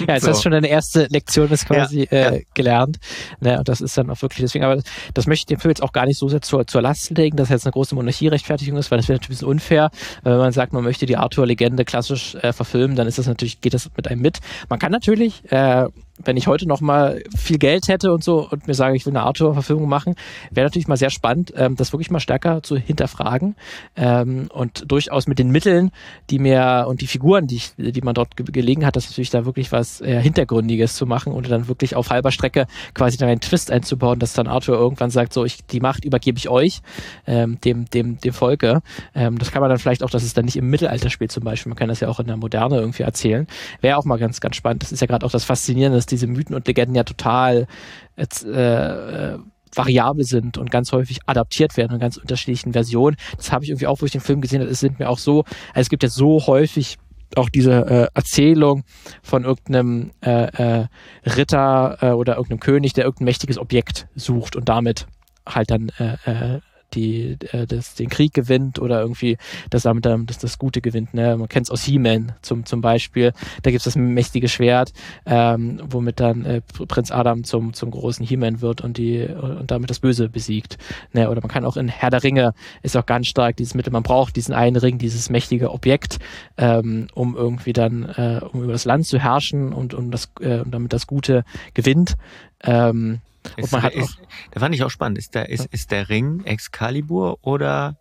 jetzt 0.07 0.25
so. 0.25 0.29
hast 0.29 0.37
du 0.37 0.43
schon 0.43 0.51
deine 0.51 0.67
erste 0.67 1.07
Lektion 1.09 1.49
ist 1.49 1.65
quasi 1.65 2.01
ja, 2.11 2.17
äh, 2.17 2.35
ja. 2.35 2.41
gelernt. 2.53 2.99
Ne, 3.39 3.57
und 3.57 3.67
das 3.67 3.81
ist 3.81 3.97
dann 3.97 4.11
auch 4.11 4.21
wirklich 4.21 4.41
deswegen, 4.41 4.63
aber 4.63 4.79
das 5.15 5.25
möchte 5.25 5.41
ich 5.41 5.45
dem 5.47 5.59
Film 5.59 5.71
jetzt 5.71 5.81
auch 5.81 5.91
gar 5.91 6.05
nicht 6.05 6.19
so 6.19 6.29
sehr 6.29 6.43
zur, 6.43 6.67
zur 6.67 6.83
Last 6.83 7.09
legen, 7.17 7.35
dass 7.35 7.49
jetzt 7.49 7.65
eine 7.65 7.71
große 7.71 7.95
Monarchierechtfertigung 7.95 8.77
ist, 8.77 8.91
weil 8.91 8.99
das 8.99 9.07
wäre 9.07 9.15
natürlich 9.15 9.29
ein 9.29 9.33
bisschen 9.33 9.47
unfair. 9.47 9.89
Wenn 10.21 10.37
man 10.37 10.51
sagt, 10.51 10.71
man 10.71 10.83
möchte 10.83 11.07
die 11.07 11.17
Arthur-Legende 11.17 11.83
klassisch 11.83 12.35
äh, 12.35 12.53
verfilmen, 12.53 12.95
dann 12.95 13.07
ist 13.07 13.17
das 13.17 13.25
natürlich, 13.25 13.61
geht 13.61 13.73
das 13.73 13.89
mit 13.97 14.07
einem 14.07 14.21
mit. 14.21 14.37
Man 14.69 14.77
kann 14.77 14.91
natürlich 14.91 15.51
äh, 15.51 15.87
wenn 16.23 16.37
ich 16.37 16.47
heute 16.47 16.67
noch 16.67 16.81
mal 16.81 17.21
viel 17.35 17.57
Geld 17.57 17.87
hätte 17.87 18.13
und 18.13 18.23
so 18.23 18.47
und 18.49 18.67
mir 18.67 18.73
sage, 18.73 18.95
ich 18.95 19.05
will 19.05 19.11
eine 19.11 19.23
Arthur-Verfilmung 19.23 19.89
machen, 19.89 20.15
wäre 20.49 20.65
natürlich 20.65 20.87
mal 20.87 20.95
sehr 20.95 21.09
spannend, 21.09 21.53
ähm, 21.57 21.75
das 21.75 21.91
wirklich 21.91 22.09
mal 22.09 22.19
stärker 22.19 22.63
zu 22.63 22.77
hinterfragen 22.77 23.55
ähm, 23.95 24.47
und 24.53 24.89
durchaus 24.89 25.27
mit 25.27 25.39
den 25.39 25.51
Mitteln, 25.51 25.91
die 26.29 26.39
mir 26.39 26.85
und 26.87 27.01
die 27.01 27.07
Figuren, 27.07 27.47
die, 27.47 27.57
ich, 27.57 27.73
die 27.77 28.01
man 28.01 28.13
dort 28.13 28.37
ge 28.37 28.45
gelegen 28.45 28.85
hat, 28.85 28.95
dass 28.95 29.09
natürlich 29.09 29.31
da 29.31 29.45
wirklich 29.45 29.71
was 29.71 29.99
äh, 30.01 30.21
Hintergründiges 30.21 30.95
zu 30.95 31.05
machen 31.05 31.33
und 31.33 31.49
dann 31.49 31.67
wirklich 31.67 31.95
auf 31.95 32.09
halber 32.09 32.31
Strecke 32.31 32.67
quasi 32.93 33.17
dann 33.17 33.27
einen 33.27 33.41
Twist 33.41 33.71
einzubauen, 33.71 34.19
dass 34.19 34.33
dann 34.33 34.47
Arthur 34.47 34.77
irgendwann 34.77 35.09
sagt, 35.09 35.33
so 35.33 35.43
ich 35.43 35.65
die 35.65 35.81
Macht 35.81 36.05
übergebe 36.05 36.37
ich 36.37 36.47
euch, 36.47 36.81
ähm, 37.27 37.59
dem 37.61 37.85
dem 37.85 38.19
dem 38.19 38.33
Volke. 38.33 38.81
Ähm, 39.13 39.37
das 39.37 39.51
kann 39.51 39.61
man 39.61 39.69
dann 39.69 39.79
vielleicht 39.79 40.03
auch, 40.03 40.09
dass 40.09 40.23
es 40.23 40.33
dann 40.33 40.45
nicht 40.45 40.55
im 40.55 40.69
Mittelalter 40.69 41.09
spielt 41.09 41.31
zum 41.31 41.43
Beispiel. 41.43 41.71
Man 41.71 41.77
kann 41.77 41.89
das 41.89 41.99
ja 41.99 42.07
auch 42.07 42.19
in 42.19 42.27
der 42.27 42.37
Moderne 42.37 42.77
irgendwie 42.77 43.03
erzählen. 43.03 43.47
Wäre 43.81 43.97
auch 43.97 44.05
mal 44.05 44.17
ganz 44.17 44.39
ganz 44.39 44.55
spannend. 44.55 44.83
Das 44.83 44.91
ist 44.91 45.01
ja 45.01 45.07
gerade 45.07 45.25
auch 45.25 45.31
das 45.31 45.43
Faszinierende 45.43 46.04
dass 46.05 46.09
diese 46.09 46.27
Mythen 46.27 46.55
und 46.55 46.67
Legenden 46.67 46.95
ja 46.95 47.03
total 47.03 47.67
äh, 48.15 48.23
äh, 48.23 49.39
variabel 49.73 50.23
sind 50.23 50.57
und 50.57 50.71
ganz 50.71 50.91
häufig 50.91 51.19
adaptiert 51.25 51.75
werden 51.75 51.93
in 51.93 51.99
ganz 51.99 52.17
unterschiedlichen 52.17 52.73
Versionen. 52.73 53.17
Das 53.35 53.51
habe 53.51 53.65
ich 53.65 53.71
irgendwie 53.71 53.87
auch, 53.87 54.01
wo 54.01 54.05
ich 54.05 54.11
den 54.11 54.21
Film 54.21 54.39
gesehen 54.39 54.61
habe, 54.61 54.71
es 54.71 54.79
sind 54.79 54.99
mir 54.99 55.09
auch 55.09 55.17
so, 55.17 55.43
also 55.69 55.81
es 55.81 55.89
gibt 55.89 56.03
ja 56.03 56.09
so 56.09 56.47
häufig 56.47 56.97
auch 57.35 57.49
diese 57.49 57.85
äh, 57.85 58.07
Erzählung 58.13 58.83
von 59.21 59.43
irgendeinem 59.43 60.11
äh, 60.21 60.81
äh, 60.81 60.87
Ritter 61.25 61.97
äh, 62.01 62.11
oder 62.11 62.35
irgendeinem 62.35 62.59
König, 62.59 62.93
der 62.93 63.03
irgendein 63.03 63.25
mächtiges 63.25 63.57
Objekt 63.57 64.07
sucht 64.15 64.55
und 64.55 64.69
damit 64.69 65.07
halt 65.45 65.71
dann 65.71 65.89
äh, 65.99 66.15
äh, 66.25 66.61
die, 66.95 67.37
äh, 67.51 67.65
das, 67.67 67.95
den 67.95 68.09
Krieg 68.09 68.33
gewinnt 68.33 68.79
oder 68.79 69.01
irgendwie 69.01 69.37
das 69.69 69.83
damit 69.83 70.05
das, 70.05 70.39
das 70.39 70.57
Gute 70.57 70.81
gewinnt. 70.81 71.13
Ne? 71.13 71.37
Man 71.37 71.49
kennt 71.49 71.67
es 71.67 71.71
aus 71.71 71.83
He-Man 71.83 72.33
zum, 72.41 72.65
zum 72.65 72.81
Beispiel. 72.81 73.33
Da 73.63 73.71
gibt 73.71 73.79
es 73.79 73.83
das 73.85 73.95
mächtige 73.95 74.47
Schwert, 74.47 74.93
ähm, 75.25 75.81
womit 75.83 76.19
dann 76.19 76.45
äh, 76.45 76.61
Prinz 76.61 77.11
Adam 77.11 77.43
zum, 77.43 77.73
zum 77.73 77.91
großen 77.91 78.25
He-Man 78.25 78.61
wird 78.61 78.81
und 78.81 78.97
die 78.97 79.25
und 79.25 79.69
damit 79.71 79.89
das 79.89 79.99
Böse 79.99 80.29
besiegt. 80.29 80.77
Ne? 81.13 81.29
Oder 81.29 81.41
man 81.41 81.49
kann 81.49 81.65
auch 81.65 81.77
in 81.77 81.87
Herr 81.87 82.09
der 82.09 82.23
Ringe 82.23 82.53
ist 82.81 82.95
auch 82.97 83.05
ganz 83.05 83.27
stark 83.27 83.57
dieses 83.57 83.73
Mittel, 83.75 83.91
man 83.91 84.03
braucht 84.03 84.35
diesen 84.35 84.53
einen 84.53 84.75
Ring, 84.75 84.97
dieses 84.97 85.29
mächtige 85.29 85.71
Objekt, 85.71 86.19
ähm, 86.57 87.07
um 87.13 87.35
irgendwie 87.35 87.73
dann, 87.73 88.03
äh, 88.03 88.41
um 88.51 88.63
über 88.63 88.73
das 88.73 88.85
Land 88.85 89.05
zu 89.05 89.19
herrschen 89.19 89.73
und, 89.73 89.93
um 89.93 90.11
das, 90.11 90.31
äh, 90.39 90.63
damit 90.65 90.93
das 90.93 91.07
Gute 91.07 91.43
gewinnt. 91.73 92.15
Ähm, 92.63 93.19
ist, 93.57 93.71
man 93.71 93.83
hat 93.83 93.93
ist, 93.93 94.17
da 94.51 94.59
fand 94.59 94.75
ich 94.75 94.83
auch 94.83 94.89
spannend. 94.89 95.17
Ist 95.17 95.35
der, 95.35 95.49
ist, 95.49 95.65
ist 95.67 95.91
der 95.91 96.09
Ring 96.09 96.43
Excalibur 96.45 97.37
oder 97.41 97.97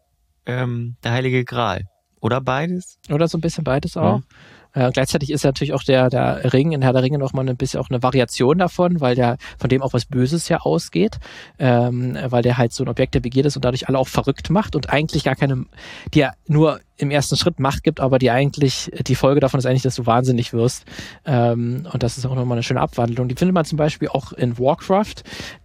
ähm, 0.47 0.97
der 1.03 1.13
Heilige 1.13 1.45
Gral? 1.45 1.85
Oder 2.21 2.41
beides? 2.41 2.99
Oder 3.11 3.29
so 3.29 3.37
ein 3.37 3.43
bisschen 3.43 3.65
beides 3.65 3.97
auch. 3.97 4.21
Ja. 4.21 4.89
Äh, 4.89 4.91
gleichzeitig 4.91 5.31
ist 5.31 5.45
natürlich 5.45 5.73
auch 5.73 5.83
der, 5.83 6.11
der 6.11 6.53
Ring 6.53 6.73
in 6.73 6.83
Herr 6.83 6.93
der 6.93 7.03
Ringe 7.03 7.19
noch 7.19 7.33
mal 7.33 7.49
ein 7.49 7.57
bisschen 7.57 7.81
auch 7.81 7.91
eine 7.91 8.03
Variation 8.03 8.59
davon, 8.59 9.01
weil 9.01 9.15
der 9.15 9.37
von 9.59 9.71
dem 9.71 9.83
auch 9.83 9.93
was 9.93 10.05
Böses 10.07 10.49
ja 10.49 10.59
ausgeht, 10.61 11.19
ähm, 11.59 12.19
weil 12.29 12.43
der 12.43 12.59
halt 12.59 12.73
so 12.73 12.83
ein 12.83 12.89
Objekt 12.89 13.15
der 13.15 13.21
Begierde 13.21 13.47
ist 13.49 13.57
und 13.57 13.65
dadurch 13.65 13.89
alle 13.89 13.99
auch 13.99 14.09
verrückt 14.09 14.51
macht 14.51 14.75
und 14.75 14.91
eigentlich 14.91 15.23
gar 15.23 15.37
keine, 15.37 15.67
die 16.13 16.21
ja 16.21 16.33
nur 16.49 16.81
im 16.97 17.11
ersten 17.11 17.37
Schritt 17.37 17.59
Macht 17.59 17.83
gibt, 17.83 18.01
aber 18.01 18.19
die 18.19 18.31
eigentlich, 18.31 18.91
die 19.07 19.15
Folge 19.15 19.41
davon 19.41 19.59
ist 19.59 19.67
eigentlich, 19.67 19.83
dass 19.83 19.97
du 19.97 20.07
wahnsinnig 20.07 20.53
wirst. 20.53 20.85
Ähm, 21.25 21.87
und 21.93 22.03
das 22.03 22.19
ist 22.19 22.27
auch 22.27 22.35
nochmal 22.35 22.57
eine 22.57 22.63
schöne 22.63 22.81
Abwandlung. 22.81 23.29
Die 23.29 23.35
findet 23.35 23.55
man 23.55 23.65
zum 23.65 23.79
Beispiel 23.79 24.09
auch 24.09 24.33
in 24.33 24.59
Warcraft, 24.59 25.17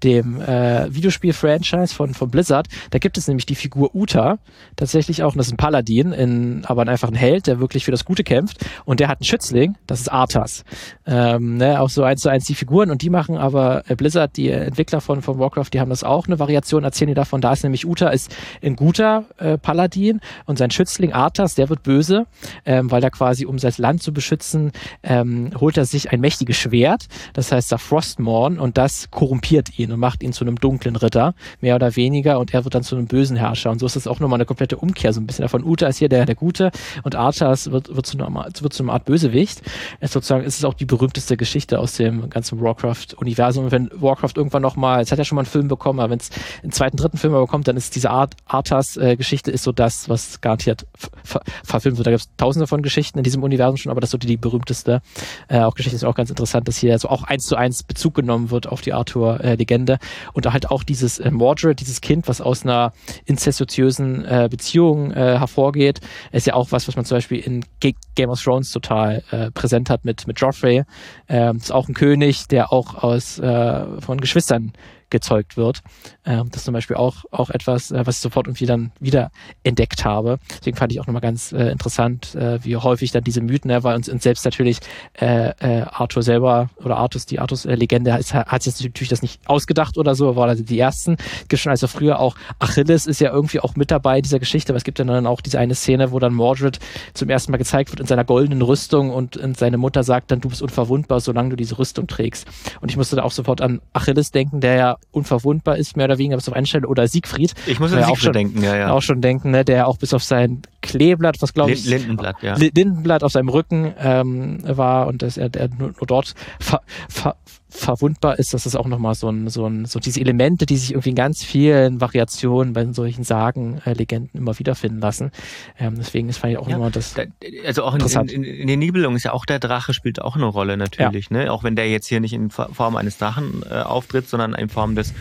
dem 0.04 0.42
äh, 0.42 0.94
Videospiel-Franchise 0.94 1.94
von, 1.94 2.14
von 2.16 2.32
Blizzard. 2.32 2.68
Da 2.90 2.98
gibt 2.98 3.18
es 3.18 3.28
nämlich 3.28 3.46
die 3.46 3.56
Figur 3.56 3.94
Uta, 3.94 4.40
tatsächlich 4.76 5.22
auch, 5.22 5.34
und 5.34 5.38
das 5.38 5.48
ist 5.48 5.54
ein 5.54 5.58
Paladin, 5.58 6.14
in, 6.14 6.66
aber 6.66 6.88
einfach 6.88 7.10
ein 7.10 7.16
Held, 7.16 7.46
der 7.46 7.60
wirklich 7.60 7.86
für 7.86 7.92
das 7.92 8.06
Gute 8.06 8.24
kämpft. 8.24 8.66
Und 8.86 9.00
der 9.00 9.08
hat 9.08 9.20
einen 9.20 9.26
Schützling, 9.26 9.76
das 9.86 10.00
ist 10.00 10.12
Arthas. 10.12 10.64
Ähm, 11.06 11.58
ne, 11.58 11.80
auch 11.80 11.90
so 11.90 12.04
eins 12.04 12.22
zu 12.22 12.30
eins 12.30 12.46
die 12.46 12.56
Figuren. 12.56 12.90
Und 12.90 13.04
die 13.04 13.12
machen 13.12 13.38
aber 13.38 13.84
äh, 13.88 13.96
Blizzard, 13.96 14.36
die 14.36 14.50
Entwickler 14.50 15.00
von, 15.00 15.22
von 15.22 15.38
Warcraft, 15.38 15.70
die 15.74 15.80
haben 15.80 15.90
das 15.90 16.04
auch 16.04 16.26
eine 16.26 16.40
Variation, 16.40 16.84
erzählen 16.84 17.10
die 17.10 17.14
davon. 17.14 17.40
Da 17.42 17.54
ist 17.54 17.64
nämlich 17.64 17.86
Uta 17.86 18.10
ist 18.10 18.36
ein 18.64 18.76
guter 18.76 19.26
äh, 19.38 19.60
Paladin 19.60 20.22
und 20.46 20.58
sein 20.58 20.72
Schützling 20.72 21.14
Arthas, 21.20 21.56
der 21.56 21.70
wird 21.70 21.84
böse, 21.84 22.26
ähm, 22.66 22.90
weil 22.92 23.04
er 23.04 23.12
quasi, 23.12 23.46
um 23.46 23.60
sein 23.60 23.74
Land 23.78 24.02
zu 24.02 24.14
beschützen, 24.14 24.72
ähm, 25.04 25.52
holt 25.60 25.78
er 25.78 25.86
sich 25.86 26.12
ein 26.12 26.22
mächtiges 26.22 26.58
Schwert, 26.58 27.08
das 27.34 27.52
heißt 27.52 27.72
der 27.72 27.78
Frostmorn, 27.78 28.58
und 28.60 28.78
das 28.78 29.12
korrumpiert 29.12 29.78
ihn 29.78 29.92
und 29.92 30.00
macht 30.00 30.24
ihn 30.24 30.34
zu 30.34 30.44
einem 30.44 30.56
dunklen 30.56 30.96
Ritter, 30.96 31.34
mehr 31.62 31.76
oder 31.76 31.96
weniger, 31.96 32.40
und 32.40 32.54
er 32.54 32.64
wird 32.64 32.74
dann 32.76 32.84
zu 32.84 32.96
einem 32.96 33.08
bösen 33.08 33.36
Herrscher. 33.36 33.70
Und 33.72 33.80
so 33.80 33.86
ist 33.86 33.96
das 33.96 34.08
auch 34.08 34.20
nochmal 34.20 34.38
eine 34.38 34.46
komplette 34.46 34.78
Umkehr, 34.78 35.14
so 35.14 35.20
ein 35.20 35.28
bisschen 35.28 35.44
davon. 35.44 35.64
Uta 35.64 35.88
ist 35.88 35.98
hier 35.98 36.10
der, 36.10 36.26
der 36.26 36.36
Gute 36.36 36.72
und 37.04 37.16
Arthas 37.16 37.72
wird, 37.72 37.94
wird, 37.94 38.06
zu, 38.06 38.18
einer, 38.18 38.46
wird 38.62 38.74
zu 38.74 38.84
einer 38.84 38.94
Art 38.94 39.06
Bösewicht. 39.06 39.62
Es 40.00 40.14
sozusagen 40.14 40.44
ist 40.44 40.58
es 40.58 40.66
auch 40.66 40.74
die 40.74 40.86
berühmteste 40.86 41.38
Geschichte 41.38 41.80
aus 41.80 41.94
dem 41.94 42.30
ganzen 42.30 42.62
Warcraft-Universum. 42.62 43.72
Wenn 43.72 43.90
Warcraft 43.94 44.34
irgendwann 44.36 44.62
nochmal, 44.62 45.02
es 45.02 45.12
hat 45.12 45.18
ja 45.18 45.26
schon 45.26 45.36
mal 45.36 45.42
einen 45.42 45.52
Film 45.52 45.68
bekommen, 45.68 46.00
aber 46.00 46.12
wenn 46.12 46.20
es 46.20 46.30
einen 46.64 46.72
zweiten, 46.72 46.98
dritten 46.98 47.18
Film 47.18 47.34
bekommt, 47.34 47.68
dann 47.68 47.78
ist 47.78 47.96
diese 47.96 48.10
Art 48.10 48.36
Arthas-Geschichte 48.46 49.52
äh, 49.52 49.54
ist 49.54 49.64
so 49.64 49.72
das, 49.72 50.10
was 50.10 50.42
garantiert 50.42 50.86
ver 51.24 51.42
verfilmt 51.64 51.98
wird. 51.98 52.08
Da 52.08 52.12
gibt 52.12 52.22
es 52.22 52.30
tausende 52.38 52.68
von 52.68 52.82
Geschichten 52.82 53.18
in 53.18 53.24
diesem 53.24 53.44
Universum 53.44 53.78
schon, 53.78 53.92
aber 53.92 54.02
das 54.02 54.10
ist 54.10 54.12
so 54.12 54.18
die, 54.18 54.28
die 54.28 54.38
berühmteste. 54.38 55.02
Äh, 55.48 55.60
auch 55.62 55.76
Geschichte 55.76 55.96
ist 55.96 56.04
auch 56.04 56.16
ganz 56.16 56.30
interessant, 56.30 56.68
dass 56.68 56.78
hier 56.78 56.98
so 57.00 57.10
auch 57.10 57.24
eins 57.24 57.46
zu 57.46 57.56
eins 57.56 57.84
Bezug 57.84 58.16
genommen 58.16 58.52
wird 58.52 58.68
auf 58.68 58.82
die 58.82 58.94
Arthur-Legende. 58.94 59.94
Äh, 59.94 59.98
und 60.34 60.46
da 60.46 60.54
halt 60.54 60.70
auch 60.72 60.84
dieses 60.84 61.20
äh, 61.20 61.32
Mordred, 61.32 61.80
dieses 61.80 62.02
Kind, 62.02 62.28
was 62.28 62.42
aus 62.42 62.64
einer 62.64 62.94
incestuösen 63.26 64.26
äh, 64.26 64.48
Beziehung 64.50 65.12
äh, 65.12 65.38
hervorgeht, 65.40 66.00
ist 66.32 66.48
ja 66.48 66.54
auch 66.54 66.72
was, 66.72 66.88
was 66.88 66.96
man 66.96 67.06
zum 67.06 67.18
Beispiel 67.18 67.40
in 67.40 67.66
G 67.80 67.94
Game 68.16 68.30
of 68.30 68.42
Thrones 68.42 68.72
total 68.72 69.24
äh, 69.32 69.52
präsent 69.52 69.90
hat 69.90 70.06
mit, 70.06 70.28
mit 70.28 70.40
Joffrey. 70.40 70.84
Ähm, 71.28 71.58
ist 71.58 71.72
auch 71.72 71.88
ein 71.88 71.94
König, 71.94 72.48
der 72.48 72.74
auch 72.74 72.96
aus 72.96 73.40
äh, 73.40 74.02
von 74.02 74.20
Geschwistern 74.20 74.74
gezeugt 75.10 75.58
wird. 75.58 75.82
Ähm, 76.30 76.50
das 76.52 76.62
ist 76.62 76.66
zum 76.66 76.76
Beispiel 76.76 76.96
auch, 76.96 77.26
auch 77.32 77.50
etwas, 77.50 77.92
äh, 77.92 78.06
was 78.06 78.18
ich 78.18 78.22
sofort 78.22 78.46
irgendwie 78.46 78.68
dann 78.68 78.92
wieder 79.00 79.32
entdeckt 79.64 80.06
habe. 80.06 80.38
Deswegen 80.60 80.78
fand 80.78 80.92
ich 80.92 81.00
auch 81.00 81.08
nochmal 81.08 81.22
ganz 81.22 81.52
äh, 81.52 81.72
interessant, 81.72 82.36
äh, 82.36 82.64
wie 82.64 82.78
häufig 82.78 83.12
dann 83.12 83.24
diese 83.24 83.42
Mythen, 83.42 83.72
er 83.72 83.84
war 83.84 83.96
und, 83.96 84.08
und 84.08 84.22
selbst 84.22 84.46
natürlich 84.46 84.78
äh, 85.20 85.50
äh, 85.60 85.82
Arthur 85.82 86.22
selber 86.22 86.70
oder 86.84 86.98
Artus, 86.98 87.26
die 87.26 87.40
Artus-Legende, 87.40 88.14
hat, 88.14 88.32
hat 88.34 88.66
jetzt 88.66 88.84
natürlich 88.84 89.10
das 89.10 89.24
nicht 89.24 89.42
ausgedacht 89.48 89.98
oder 89.98 90.14
so, 90.14 90.36
war 90.36 90.48
also 90.48 90.64
die 90.64 90.78
ersten. 90.78 91.18
Es 91.42 91.48
gibt 91.48 91.62
schon 91.62 91.72
also 91.72 91.88
früher 91.88 92.20
auch 92.20 92.36
Achilles 92.60 93.08
ist 93.08 93.20
ja 93.22 93.32
irgendwie 93.32 93.60
auch 93.60 93.76
mit 93.76 93.90
dabei 93.90 94.18
in 94.18 94.24
dieser 94.24 94.40
Geschichte, 94.40 94.72
aber 94.72 94.78
es 94.78 94.84
gibt 94.84 95.00
ja 95.00 95.06
dann 95.06 95.26
auch 95.26 95.42
diese 95.42 95.58
eine 95.58 95.74
Szene, 95.74 96.12
wo 96.12 96.20
dann 96.20 96.36
Mordred 96.36 96.80
zum 97.16 97.30
ersten 97.30 97.52
Mal 97.52 97.58
gezeigt 97.58 97.90
wird 97.92 98.02
in 98.02 98.06
seiner 98.06 98.24
goldenen 98.24 98.62
Rüstung 98.62 99.10
und, 99.10 99.36
und 99.36 99.58
seine 99.58 99.78
Mutter 99.78 100.04
sagt 100.04 100.30
dann, 100.30 100.42
du 100.42 100.50
bist 100.50 100.62
unverwundbar, 100.62 101.22
solange 101.22 101.50
du 101.50 101.56
diese 101.56 101.80
Rüstung 101.80 102.06
trägst. 102.06 102.46
Und 102.82 102.92
ich 102.92 102.98
musste 102.98 103.16
da 103.16 103.24
auch 103.24 103.32
sofort 103.32 103.62
an 103.62 103.82
Achilles 103.94 104.30
denken, 104.30 104.62
der 104.62 104.76
ja 104.76 104.98
unverwundbar 105.12 105.78
ist, 105.78 105.98
mehr 105.98 106.06
oder 106.06 106.19
weniger 106.20 106.38
bis 106.38 106.48
auf 106.48 106.56
eine 106.56 106.68
Stelle, 106.68 106.88
oder 106.88 107.08
Siegfried. 107.08 107.56
Ich 107.66 107.80
muss 107.80 107.92
an 107.92 108.04
Siegfried 108.04 108.20
schon, 108.20 108.34
denken, 108.34 108.64
ja, 108.64 108.76
ja. 108.76 108.92
Auch 108.92 109.02
schon 109.02 109.22
denken, 109.22 109.52
ne, 109.52 109.66
der 109.66 109.88
auch 109.88 109.98
bis 109.98 110.14
auf 110.14 110.24
sein 110.24 110.62
Kleeblatt, 110.82 111.42
was 111.42 111.54
glaube 111.54 111.72
ich. 111.72 111.86
Lindenblatt, 111.86 112.38
ja. 112.42 112.56
Lindenblatt 112.56 113.24
auf 113.24 113.32
seinem 113.32 113.50
Rücken 113.50 113.94
ähm, 114.00 114.60
war 114.64 115.08
und 115.08 115.22
dass 115.22 115.38
er, 115.38 115.50
er 115.56 115.70
nur, 115.78 115.94
dort 116.06 116.36
ver, 116.60 116.82
ver, 117.10 117.36
verwundbar 117.70 118.40
ist, 118.40 118.54
das 118.54 118.66
ist 118.66 118.76
auch 118.76 118.88
nochmal 118.88 119.14
so 119.14 119.30
ein, 119.30 119.48
so 119.48 119.66
ein, 119.68 119.86
so 119.86 120.00
diese 120.00 120.20
Elemente, 120.20 120.66
die 120.66 120.78
sich 120.78 120.92
irgendwie 120.92 121.10
in 121.10 121.16
ganz 121.16 121.44
vielen 121.44 122.02
Variationen 122.02 122.74
bei 122.74 122.86
solchen 122.92 123.24
Sagen, 123.24 123.80
äh, 123.86 123.94
Legenden 123.94 124.42
immer 124.42 124.58
wiederfinden 124.58 125.00
lassen. 125.00 125.32
Ähm, 125.78 125.96
deswegen 125.98 126.30
ist 126.30 126.38
fand 126.38 126.54
ich 126.54 126.60
auch 126.60 126.68
ja, 126.68 126.78
immer 126.78 126.90
das. 126.90 127.14
Da, 127.14 127.24
also 127.66 127.84
auch 127.84 127.94
in, 127.94 128.28
in, 128.30 128.44
in, 128.44 128.68
den 128.68 128.80
Nibelungen 128.80 129.18
ist 129.18 129.24
ja 129.24 129.34
auch 129.34 129.46
der 129.46 129.60
Drache 129.60 129.94
spielt 129.94 130.22
auch 130.22 130.36
eine 130.36 130.46
Rolle 130.46 130.78
natürlich, 130.78 131.30
ja. 131.30 131.38
ne? 131.38 131.54
Auch 131.54 131.64
wenn 131.64 131.76
der 131.76 131.90
jetzt 131.90 132.08
hier 132.08 132.20
nicht 132.20 132.34
in 132.34 132.50
Form 132.50 132.96
eines 132.96 133.18
Drachen 133.18 133.64
äh, 133.70 133.76
auftritt, 133.76 134.28
sondern 134.28 134.56
in 134.56 134.70
Form 134.70 134.96
des 134.96 135.14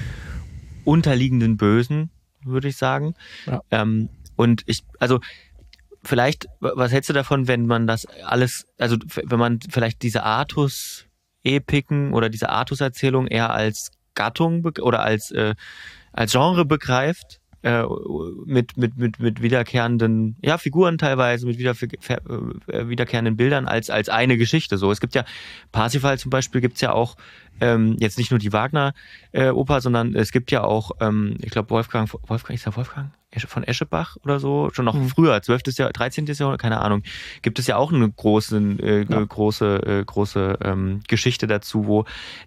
unterliegenden 0.89 1.59
Bösen, 1.59 2.11
würde 2.43 2.69
ich 2.69 2.77
sagen. 2.77 3.15
Ja. 3.47 3.61
Ähm, 3.71 4.09
und 4.37 4.63
ich, 4.67 4.85
also 4.99 5.21
vielleicht, 6.03 6.47
was 6.61 6.93
hältst 6.93 7.11
du 7.11 7.15
davon, 7.15 7.47
wenn 7.47 7.67
man 7.67 7.87
das 7.87 8.07
alles, 8.07 8.67
also 8.79 8.97
wenn 9.07 9.39
man 9.39 9.61
vielleicht 9.69 10.03
diese 10.03 10.23
Artus-Epiken 10.23 12.15
oder 12.15 12.31
diese 12.31 12.49
Artus-Erzählung 12.49 13.27
eher 13.27 13.51
als 13.51 13.91
Gattung 14.15 14.65
oder 14.65 15.03
als, 15.03 15.31
äh, 15.31 15.55
als 16.13 16.33
Genre 16.33 16.65
begreift? 16.65 17.38
Äh, 17.63 17.83
mit, 18.45 18.77
mit, 18.77 18.97
mit, 18.97 19.19
mit 19.19 19.43
wiederkehrenden 19.43 20.37
ja, 20.41 20.59
Figuren 20.59 20.97
teilweise, 20.97 21.45
mit 21.45 21.59
wieder, 21.59 21.73
äh, 21.73 22.89
wiederkehrenden 22.89 23.37
Bildern 23.37 23.67
als, 23.67 23.91
als 23.91 24.09
eine 24.09 24.37
Geschichte. 24.37 24.79
So, 24.79 24.93
es 24.93 25.01
gibt 25.01 25.17
ja 25.17 25.25
Parsifal 25.73 26.21
zum 26.21 26.31
Beispiel 26.31 26.61
gibt's 26.61 26.81
ja 26.81 26.93
auch 26.93 27.17
ähm, 27.61 27.97
jetzt 27.99 28.17
nicht 28.17 28.31
nur 28.31 28.39
die 28.39 28.53
Wagner-Oper, 28.53 29.77
äh, 29.77 29.81
sondern 29.81 30.15
es 30.15 30.31
gibt 30.31 30.53
ja 30.53 30.63
auch, 30.63 30.93
ähm, 31.01 31.37
ich 31.43 31.51
glaube, 31.51 31.71
Wolfgang, 31.71 32.09
Wolfgang, 32.29 32.57
ist 32.57 32.67
der 32.67 32.77
Wolfgang? 32.77 33.11
Von 33.47 33.63
Eschebach 33.63 34.17
oder 34.25 34.41
so, 34.41 34.71
schon 34.73 34.87
noch 34.87 34.95
mhm. 34.95 35.09
früher, 35.09 35.41
12. 35.41 35.77
Jahr, 35.77 35.93
13. 35.93 36.27
Jahrhundert, 36.27 36.61
keine 36.61 36.81
Ahnung, 36.81 37.03
gibt 37.43 37.59
es 37.59 37.67
ja 37.67 37.77
auch 37.77 37.93
eine 37.93 38.11
große, 38.11 38.57
äh, 38.81 39.07
ja. 39.09 39.23
große, 39.23 39.83
äh, 39.87 40.05
große 40.05 40.59
ähm, 40.63 41.01
Geschichte 41.09 41.47
dazu, 41.47 41.87
wo 41.87 42.05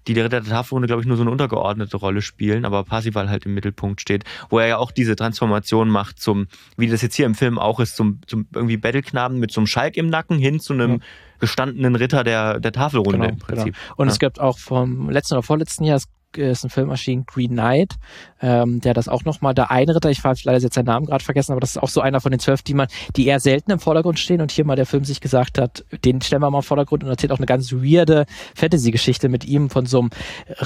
die 0.08 0.14
der 0.14 0.26
Ritter 0.26 0.42
der 0.42 0.50
Tafelrunde, 0.50 0.88
glaube 0.88 1.02
ich, 1.02 1.08
nur 1.08 1.18
so 1.18 1.24
eine 1.24 1.32
untergeordnete 1.32 1.98
Rolle 1.98 2.22
spielen, 2.22 2.66
aber 2.66 2.84
Parsival 2.84 3.30
halt 3.30 3.46
im 3.46 3.54
Mittelpunkt 3.54 4.02
steht, 4.02 4.24
wo 4.50 4.60
er 4.60 4.68
ja 4.68 4.78
auch 4.78 4.92
diese 4.92 5.16
Transformation 5.16 5.88
macht 5.88 6.20
zum, 6.20 6.48
wie 6.78 6.88
das 6.88 7.02
jetzt 7.02 7.16
hier 7.16 7.28
im 7.28 7.36
Film 7.36 7.60
auch 7.60 7.80
ist, 7.80 7.96
zum, 7.96 8.20
zum 8.26 8.48
irgendwie 8.54 8.78
Bettelknaben 8.78 9.40
mit 9.40 9.52
so 9.52 9.62
einem 9.62 9.68
Schalk 9.68 9.98
im 9.98 10.10
Nacken 10.10 10.40
hin 10.40 10.60
zu 10.60 10.74
einem 10.74 10.94
ja. 10.94 11.00
gestandenen 11.40 11.96
Ritter 11.96 12.24
der, 12.24 12.60
der 12.60 12.72
Tafelrunde 12.72 13.20
genau, 13.20 13.30
im 13.30 13.38
Prinzip. 13.38 13.76
Genau. 13.76 13.96
Und 13.98 14.08
ja. 14.08 14.14
es 14.14 14.20
gibt 14.20 14.40
auch 14.40 14.58
vom 14.58 15.10
letzten 15.12 15.36
oder 15.36 15.44
vorletzten 15.44 15.84
Jahr, 15.84 16.02
ist 16.38 16.64
ein 16.64 16.70
Film 16.70 16.90
erschienen, 16.90 17.26
Green 17.26 17.52
Knight, 17.52 17.96
ähm, 18.42 18.82
der 18.82 18.94
das 18.94 19.08
auch 19.08 19.24
nochmal, 19.24 19.54
der 19.54 19.72
eine 19.72 19.96
Ritter, 19.96 20.10
ich 20.10 20.24
habe 20.24 20.40
leider 20.44 20.60
jetzt 20.60 20.74
seinen 20.74 20.86
Namen 20.86 21.06
gerade 21.06 21.24
vergessen, 21.24 21.52
aber 21.52 21.62
das 21.62 21.72
ist 21.72 21.78
auch 21.78 21.90
so 21.90 22.02
einer 22.02 22.22
von 22.22 22.32
den 22.32 22.40
zwölf, 22.40 22.62
die 22.62 22.74
man, 22.74 22.88
die 23.16 23.28
eher 23.28 23.40
selten 23.40 23.72
im 23.72 23.80
Vordergrund 23.80 24.20
stehen 24.20 24.42
und 24.42 24.52
hier 24.52 24.66
mal 24.66 24.76
der 24.76 24.86
Film 24.86 25.04
sich 25.04 25.22
gesagt 25.22 25.58
hat, 25.58 25.84
den 26.04 26.22
stellen 26.22 26.42
wir 26.42 26.50
mal 26.50 26.60
im 26.60 26.64
Vordergrund 26.64 27.04
und 27.04 27.10
erzählt 27.10 27.32
auch 27.32 27.38
eine 27.38 27.46
ganz 27.46 27.72
weirde 27.72 28.26
Fantasy-Geschichte 28.56 29.30
mit 29.30 29.46
ihm 29.46 29.70
von 29.70 29.86
so 29.86 30.00
einem 30.00 30.10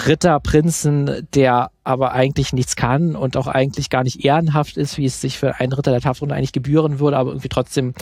Ritterprinzen, 0.07 1.27
der 1.33 1.71
aber 1.85 2.13
eigentlich 2.13 2.51
nichts 2.51 2.75
kann 2.75 3.15
und 3.15 3.37
auch 3.37 3.47
eigentlich 3.47 3.91
gar 3.91 4.03
nicht 4.03 4.25
ehrenhaft 4.25 4.75
ist, 4.75 4.97
wie 4.97 5.05
es 5.05 5.21
sich 5.21 5.37
für 5.37 5.59
einen 5.59 5.71
Ritter 5.71 5.91
der 5.91 6.01
Tafelrunde 6.01 6.33
eigentlich 6.33 6.51
gebühren 6.51 6.99
würde, 6.99 7.17
aber 7.17 7.29
irgendwie 7.29 7.49
trotzdem 7.49 7.93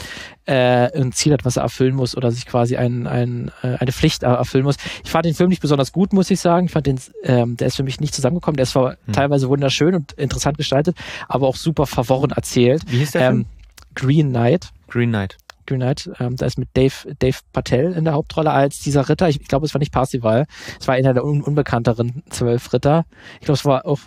äh, 0.46 0.92
ein 1.00 1.12
Ziel 1.12 1.34
hat, 1.34 1.46
was 1.46 1.58
er 1.58 1.64
erfüllen 1.64 1.96
muss 1.96 2.16
oder 2.16 2.32
sich 2.32 2.46
quasi 2.46 2.76
ein, 2.76 3.08
ein, 3.08 3.52
äh, 3.62 3.78
eine 3.80 3.92
Pflicht 3.92 4.24
erfüllen 4.24 4.66
muss. 4.66 4.76
Ich 5.04 5.12
fand 5.12 5.26
den 5.26 5.34
Film 5.34 5.50
nicht 5.50 5.62
besonders 5.62 5.92
gut, 5.92 6.14
muss 6.14 6.30
ich 6.32 6.40
sagen. 6.40 6.66
Ich 6.66 6.72
fand 6.72 6.88
den, 6.88 7.00
ähm, 7.24 7.58
der 7.58 7.68
ist 7.68 7.76
für 7.76 7.84
mich 7.84 8.00
nicht 8.00 8.14
zusammengekommen. 8.14 8.58
Der 8.58 8.64
ist 8.64 8.72
zwar 8.72 8.98
hm. 9.06 9.14
teilweise 9.14 9.50
wunderschön 9.50 9.96
und 9.96 10.14
interessant 10.14 10.58
gestaltet, 10.58 10.98
aber 11.28 11.48
auch 11.48 11.56
super 11.56 11.86
verworren 11.86 12.32
erzählt. 12.32 12.84
Wie 12.88 12.98
hieß 12.98 13.12
der 13.12 13.30
ähm, 13.30 13.34
Film? 13.34 13.46
Green 13.96 14.30
Knight. 14.30 14.70
Green 14.88 15.10
Knight. 15.10 15.38
Green 15.66 15.80
Knight, 15.80 16.10
ähm, 16.20 16.36
da 16.36 16.46
ist 16.46 16.58
mit 16.58 16.70
Dave, 16.74 17.16
Dave 17.20 17.38
Patel 17.54 17.94
in 17.94 18.04
der 18.04 18.14
Hauptrolle 18.14 18.52
als 18.52 18.80
dieser 18.80 19.08
Ritter. 19.08 19.30
Ich, 19.30 19.40
ich 19.40 19.48
glaube, 19.48 19.66
es 19.66 19.74
war 19.74 19.80
nicht 19.80 19.94
Parsival. 19.94 20.46
Es 20.80 20.88
war 20.88 20.96
einer 20.96 21.14
der 21.14 21.24
un 21.24 21.42
unbekannteren 21.42 22.24
zwölf 22.30 22.74
Ritter. 22.74 23.06
Ich 23.40 23.46
glaube, 23.46 23.58
es 23.58 23.66
war 23.66 23.86
auch 23.86 24.00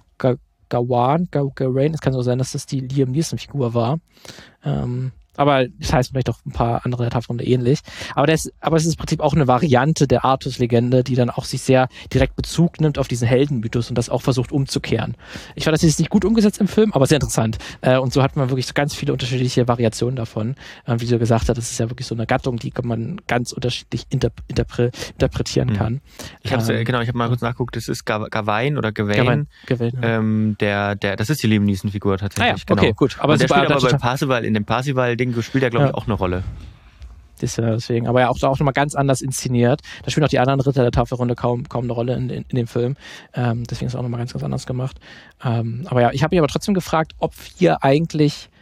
Gawain, 0.69 1.29
Gawain. 1.31 1.95
Es 1.95 2.01
kann 2.01 2.13
so 2.13 2.23
sein, 2.23 2.39
dass 2.39 2.53
das 2.53 2.67
die 2.67 2.81
Liam 2.81 3.11
Neeson-Figur 3.13 3.73
war. 3.73 4.01
Ähm, 4.65 5.13
aber 5.37 5.67
das 5.69 5.93
heißt 5.93 6.11
vielleicht 6.11 6.31
auch 6.31 6.39
ein 6.45 6.53
paar 6.53 6.85
andere 6.85 7.09
Tafelrunde 7.09 7.45
ähnlich. 7.45 7.81
Aber, 8.15 8.27
das, 8.27 8.51
aber 8.61 8.77
es 8.77 8.85
ist 8.85 8.95
im 8.95 8.99
Prinzip 8.99 9.21
auch 9.21 9.35
eine 9.35 9.47
Variante 9.47 10.07
der 10.07 10.25
Artus-Legende, 10.25 11.05
die 11.05 11.15
dann 11.15 11.31
auch 11.31 11.45
sich 11.45 11.63
sehr 11.63 11.89
direkt 12.13 12.37
Bezug 12.37 12.81
nimmt 12.81 12.99
auf 12.99 13.09
diesen 13.09 13.27
Heldenmythos 13.27 13.89
und 13.89 13.97
das 13.97 14.09
auch 14.09 14.23
versucht 14.23 14.53
umzukehren. 14.53 15.17
Ich 15.55 15.65
fand 15.65 15.75
das 15.75 15.83
jetzt 15.83 15.99
nicht 15.99 16.11
gut 16.11 16.25
umgesetzt 16.25 16.61
im 16.61 16.69
Film, 16.69 16.93
aber 16.93 17.07
sehr 17.07 17.17
interessant. 17.17 17.59
Äh, 17.81 17.99
und 17.99 18.13
so 18.13 18.23
hat 18.23 18.37
man 18.37 18.51
wirklich 18.51 18.73
ganz 18.75 18.95
viele 18.95 19.13
unterschiedliche 19.13 19.69
Variationen 19.69 20.17
davon. 20.17 20.55
Äh, 20.87 20.97
wie 20.99 21.07
du 21.07 21.19
gesagt 21.19 21.49
hast, 21.49 21.57
das 21.57 21.71
ist 21.71 21.79
ja 21.79 21.89
wirklich 21.91 22.07
so 22.07 22.15
eine 22.15 22.27
Gattung, 22.27 22.57
die 22.57 22.73
man 22.83 23.21
ganz 23.27 23.53
unterschiedlich 23.53 24.07
interp 24.11 24.43
interpre 24.49 24.91
interpretieren 25.13 25.71
mhm. 25.71 25.75
kann. 25.75 26.01
Ich 26.43 26.53
habe 26.53 26.73
ähm, 26.73 26.85
genau, 26.85 27.01
ich 27.01 27.09
habe 27.09 27.19
mal 27.19 27.29
kurz 27.29 27.41
nachgeguckt, 27.41 27.77
das 27.77 27.89
ist 27.89 28.05
Gawain 28.05 28.79
oder 28.79 28.93
Gawain. 28.93 29.47
Gawain, 29.67 29.93
ja. 30.01 30.19
ähm, 30.19 30.57
der, 30.61 30.95
der, 30.95 31.17
das 31.17 31.31
ist 31.31 31.43
die 31.43 31.47
Liam 31.47 31.65
Neeson-Figur 31.65 32.19
tatsächlich. 32.19 32.53
Ah 32.53 32.57
ja, 32.57 32.63
genau. 32.67 32.83
okay, 32.83 32.93
gut. 32.95 33.17
Aber, 33.19 33.35
und 33.35 33.43
der 33.43 33.49
spielt 33.49 33.71
aber 33.71 33.81
bei 33.81 33.97
Parsival, 33.97 34.45
in 34.45 34.55
dem 34.55 34.65
Parsival 34.65 35.17
Ding 35.33 35.43
spielt 35.43 35.63
ja, 35.63 35.69
glaube 35.69 35.87
ich, 35.87 35.95
auch 35.95 36.07
eine 36.07 36.15
Rolle. 36.15 36.43
Das, 37.41 37.55
deswegen, 37.57 38.07
aber 38.07 38.21
ja 38.21 38.29
auch, 38.31 38.43
auch 38.43 38.59
nochmal 38.59 38.73
ganz 38.73 38.95
anders 38.95 39.21
inszeniert. 39.21 39.83
Da 40.03 40.11
spielen 40.11 40.25
auch 40.25 40.31
die 40.31 40.39
anderen 40.39 40.61
Ritter 40.61 40.83
der 40.83 40.91
Tafelrunde 40.91 41.35
kaum, 41.35 41.69
kaum 41.69 41.85
eine 41.85 41.93
Rolle 41.93 42.15
in, 42.15 42.31
in, 42.31 42.45
in 42.49 42.57
dem 42.57 42.67
Film. 42.67 42.97
Ähm, 43.35 43.65
deswegen 43.65 43.87
ist 43.87 43.93
es 43.93 43.99
auch 43.99 44.03
nochmal 44.03 44.19
ganz, 44.19 44.33
ganz 44.33 44.43
anders 44.43 44.67
gemacht. 44.67 44.99
Ähm, 45.45 45.87
aber 45.87 46.01
ja, 46.01 46.13
ich 46.13 46.23
habe 46.23 46.35
mich 46.35 46.41
aber 46.41 46.49
trotzdem 46.49 46.75
gefragt, 46.75 47.13
ob 47.19 47.35
wir 47.59 47.85
eigentlich 47.85 48.49
äh, 48.49 48.56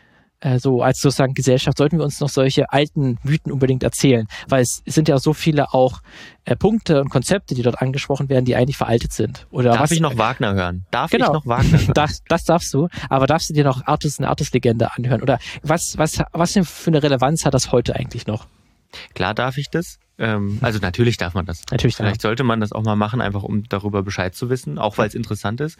so 0.58 0.82
als 0.82 1.00
sozusagen 1.00 1.34
Gesellschaft 1.34 1.78
sollten 1.78 1.98
wir 1.98 2.04
uns 2.04 2.20
noch 2.20 2.28
solche 2.28 2.70
alten 2.70 3.18
Mythen 3.22 3.50
unbedingt 3.50 3.82
erzählen, 3.82 4.26
weil 4.48 4.62
es 4.62 4.82
sind 4.86 5.08
ja 5.08 5.18
so 5.18 5.32
viele 5.32 5.72
auch 5.72 6.00
äh, 6.44 6.56
Punkte 6.56 7.00
und 7.00 7.08
Konzepte, 7.08 7.54
die 7.54 7.62
dort 7.62 7.80
angesprochen 7.80 8.28
werden, 8.28 8.44
die 8.44 8.54
eigentlich 8.54 8.76
veraltet 8.76 9.12
sind. 9.12 9.46
Oder 9.50 9.70
Darf 9.70 9.80
was, 9.80 9.90
ich 9.90 10.00
noch 10.00 10.18
Wagner 10.18 10.54
hören? 10.54 10.84
Darf 10.90 11.10
genau, 11.10 11.26
ich 11.28 11.32
noch 11.32 11.46
Wagner 11.46 11.78
hören? 11.78 11.94
das, 11.94 12.22
das 12.28 12.44
darfst 12.44 12.72
du, 12.74 12.88
aber 13.08 13.26
darfst 13.26 13.48
du 13.48 13.54
dir 13.54 13.64
noch 13.64 13.86
Artus 13.86 14.18
eine 14.18 14.28
Artus-Legende 14.28 14.94
anhören? 14.94 15.22
Oder 15.22 15.38
was, 15.62 15.96
was, 15.96 16.22
was 16.32 16.52
für 16.52 16.90
eine 16.90 17.02
Relevanz 17.02 17.46
hat 17.46 17.54
das 17.54 17.72
heute 17.72 17.96
eigentlich 17.96 18.26
noch? 18.26 18.46
Klar 19.14 19.34
darf 19.34 19.58
ich 19.58 19.70
das. 19.70 19.98
Ähm, 20.16 20.58
also 20.60 20.78
natürlich 20.78 21.16
darf 21.16 21.34
man 21.34 21.46
das. 21.46 21.62
Natürlich. 21.70 21.96
Vielleicht 21.96 22.22
ja. 22.22 22.28
sollte 22.28 22.44
man 22.44 22.60
das 22.60 22.72
auch 22.72 22.82
mal 22.82 22.96
machen, 22.96 23.20
einfach 23.20 23.42
um 23.42 23.64
darüber 23.68 24.02
Bescheid 24.02 24.34
zu 24.34 24.48
wissen, 24.48 24.78
auch 24.78 24.96
weil 24.98 25.08
es 25.08 25.14
interessant 25.14 25.60
ist. 25.60 25.78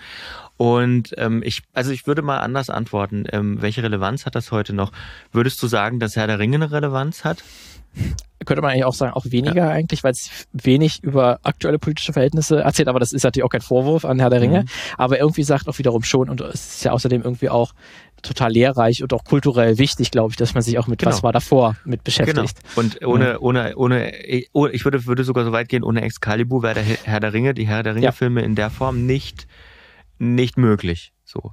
Und 0.56 1.14
ähm, 1.18 1.42
ich, 1.44 1.62
also 1.72 1.92
ich 1.92 2.06
würde 2.06 2.22
mal 2.22 2.38
anders 2.38 2.70
antworten. 2.70 3.24
Ähm, 3.30 3.62
welche 3.62 3.82
Relevanz 3.82 4.26
hat 4.26 4.34
das 4.34 4.50
heute 4.50 4.72
noch? 4.72 4.92
Würdest 5.32 5.62
du 5.62 5.68
sagen, 5.68 6.00
dass 6.00 6.16
Herr 6.16 6.26
der 6.26 6.38
Ringe 6.38 6.56
eine 6.56 6.72
Relevanz 6.72 7.24
hat? 7.24 7.44
könnte 8.44 8.60
man 8.60 8.72
eigentlich 8.72 8.84
auch 8.84 8.94
sagen, 8.94 9.12
auch 9.12 9.24
weniger 9.26 9.56
ja. 9.56 9.70
eigentlich, 9.70 10.04
weil 10.04 10.12
es 10.12 10.28
wenig 10.52 11.02
über 11.02 11.40
aktuelle 11.42 11.78
politische 11.78 12.12
Verhältnisse 12.12 12.60
erzählt, 12.60 12.88
aber 12.88 13.00
das 13.00 13.12
ist 13.12 13.22
natürlich 13.22 13.44
auch 13.44 13.50
kein 13.50 13.60
Vorwurf 13.60 14.04
an 14.04 14.18
Herr 14.18 14.30
der 14.30 14.40
Ringe, 14.40 14.62
mhm. 14.62 14.68
aber 14.98 15.18
irgendwie 15.18 15.44
sagt 15.44 15.68
auch 15.68 15.78
wiederum 15.78 16.02
schon 16.02 16.28
und 16.28 16.40
es 16.40 16.76
ist 16.76 16.84
ja 16.84 16.92
außerdem 16.92 17.22
irgendwie 17.22 17.48
auch 17.48 17.72
total 18.24 18.52
lehrreich 18.52 19.02
und 19.02 19.12
auch 19.12 19.24
kulturell 19.24 19.78
wichtig, 19.78 20.10
glaube 20.10 20.32
ich, 20.32 20.36
dass 20.36 20.54
man 20.54 20.62
sich 20.62 20.78
auch 20.78 20.86
mit 20.86 21.00
genau. 21.00 21.12
was 21.12 21.22
war 21.22 21.32
davor 21.32 21.76
mit 21.84 22.04
beschäftigt. 22.04 22.58
Genau. 22.74 22.80
Und 22.80 23.04
ohne, 23.04 23.24
ja. 23.24 23.38
ohne, 23.38 23.76
ohne, 23.76 24.12
oh, 24.52 24.66
ich 24.66 24.84
würde, 24.84 25.06
würde 25.06 25.24
sogar 25.24 25.44
so 25.44 25.52
weit 25.52 25.68
gehen, 25.68 25.82
ohne 25.82 26.02
Excalibur 26.02 26.62
wäre 26.62 26.74
der 26.74 26.84
Herr 26.84 27.20
der 27.20 27.32
Ringe, 27.32 27.54
die 27.54 27.66
Herr 27.66 27.82
der 27.82 27.94
Ringe 27.94 28.12
Filme 28.12 28.42
in 28.42 28.54
der 28.54 28.70
Form 28.70 29.06
nicht, 29.06 29.46
nicht 30.18 30.56
möglich, 30.56 31.12
so. 31.24 31.52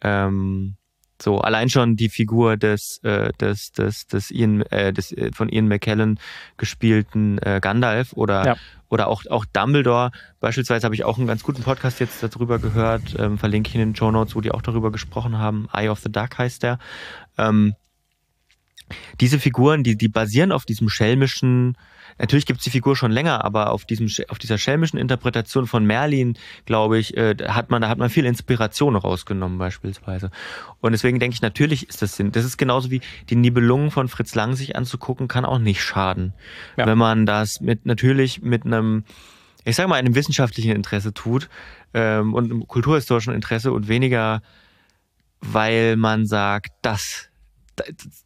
Ähm, 0.00 0.76
so, 1.22 1.40
allein 1.40 1.70
schon 1.70 1.96
die 1.96 2.08
Figur 2.08 2.56
des, 2.56 2.98
äh, 3.04 3.32
des, 3.40 3.72
des, 3.72 4.06
des, 4.06 4.30
Ian, 4.30 4.62
äh, 4.62 4.92
des 4.92 5.12
äh, 5.12 5.30
von 5.32 5.48
Ian 5.48 5.68
McKellen 5.68 6.18
gespielten 6.56 7.38
äh, 7.38 7.60
Gandalf 7.62 8.12
oder, 8.14 8.44
ja. 8.44 8.56
oder 8.88 9.08
auch, 9.08 9.24
auch 9.30 9.44
Dumbledore. 9.44 10.10
Beispielsweise 10.40 10.84
habe 10.84 10.94
ich 10.94 11.04
auch 11.04 11.18
einen 11.18 11.26
ganz 11.26 11.42
guten 11.42 11.62
Podcast 11.62 12.00
jetzt 12.00 12.22
darüber 12.22 12.58
gehört, 12.58 13.14
ähm, 13.18 13.38
verlinke 13.38 13.68
ich 13.68 13.74
in 13.74 13.80
den 13.80 13.96
Show 13.96 14.10
Notes, 14.10 14.34
wo 14.34 14.40
die 14.40 14.50
auch 14.50 14.62
darüber 14.62 14.90
gesprochen 14.90 15.38
haben. 15.38 15.68
Eye 15.72 15.88
of 15.88 16.00
the 16.00 16.10
Duck 16.10 16.38
heißt 16.38 16.62
der. 16.62 16.78
Ähm, 17.38 17.74
diese 19.20 19.38
Figuren, 19.38 19.84
die, 19.84 19.96
die 19.96 20.08
basieren 20.08 20.52
auf 20.52 20.64
diesem 20.64 20.88
schelmischen, 20.88 21.76
natürlich 22.18 22.46
gibt 22.46 22.60
es 22.60 22.64
die 22.64 22.70
Figur 22.70 22.96
schon 22.96 23.10
länger, 23.10 23.44
aber 23.44 23.70
auf 23.70 23.84
diesem, 23.84 24.08
auf 24.28 24.38
dieser 24.38 24.58
schelmischen 24.58 24.98
Interpretation 24.98 25.66
von 25.66 25.84
Merlin, 25.84 26.36
glaube 26.66 26.98
ich, 26.98 27.16
äh, 27.16 27.34
hat 27.48 27.70
man, 27.70 27.82
da 27.82 27.88
hat 27.88 27.98
man 27.98 28.10
viel 28.10 28.26
Inspiration 28.26 28.96
rausgenommen 28.96 29.58
beispielsweise. 29.58 30.30
Und 30.80 30.92
deswegen 30.92 31.18
denke 31.18 31.34
ich, 31.34 31.42
natürlich 31.42 31.88
ist 31.88 32.02
das 32.02 32.16
Sinn. 32.16 32.32
Das 32.32 32.44
ist 32.44 32.56
genauso 32.56 32.90
wie 32.90 33.00
die 33.30 33.36
Nibelungen 33.36 33.90
von 33.90 34.08
Fritz 34.08 34.34
Lang 34.34 34.54
sich 34.54 34.76
anzugucken, 34.76 35.28
kann 35.28 35.44
auch 35.44 35.58
nicht 35.58 35.82
schaden. 35.82 36.34
Ja. 36.76 36.86
Wenn 36.86 36.98
man 36.98 37.26
das 37.26 37.60
mit, 37.60 37.86
natürlich 37.86 38.42
mit 38.42 38.64
einem, 38.64 39.04
ich 39.64 39.76
sage 39.76 39.88
mal, 39.88 39.96
einem 39.96 40.14
wissenschaftlichen 40.14 40.72
Interesse 40.72 41.12
tut 41.12 41.48
ähm, 41.94 42.34
und 42.34 42.44
einem 42.44 42.66
kulturhistorischen 42.66 43.34
Interesse 43.34 43.72
und 43.72 43.88
weniger, 43.88 44.42
weil 45.40 45.96
man 45.96 46.26
sagt, 46.26 46.70
das 46.82 47.31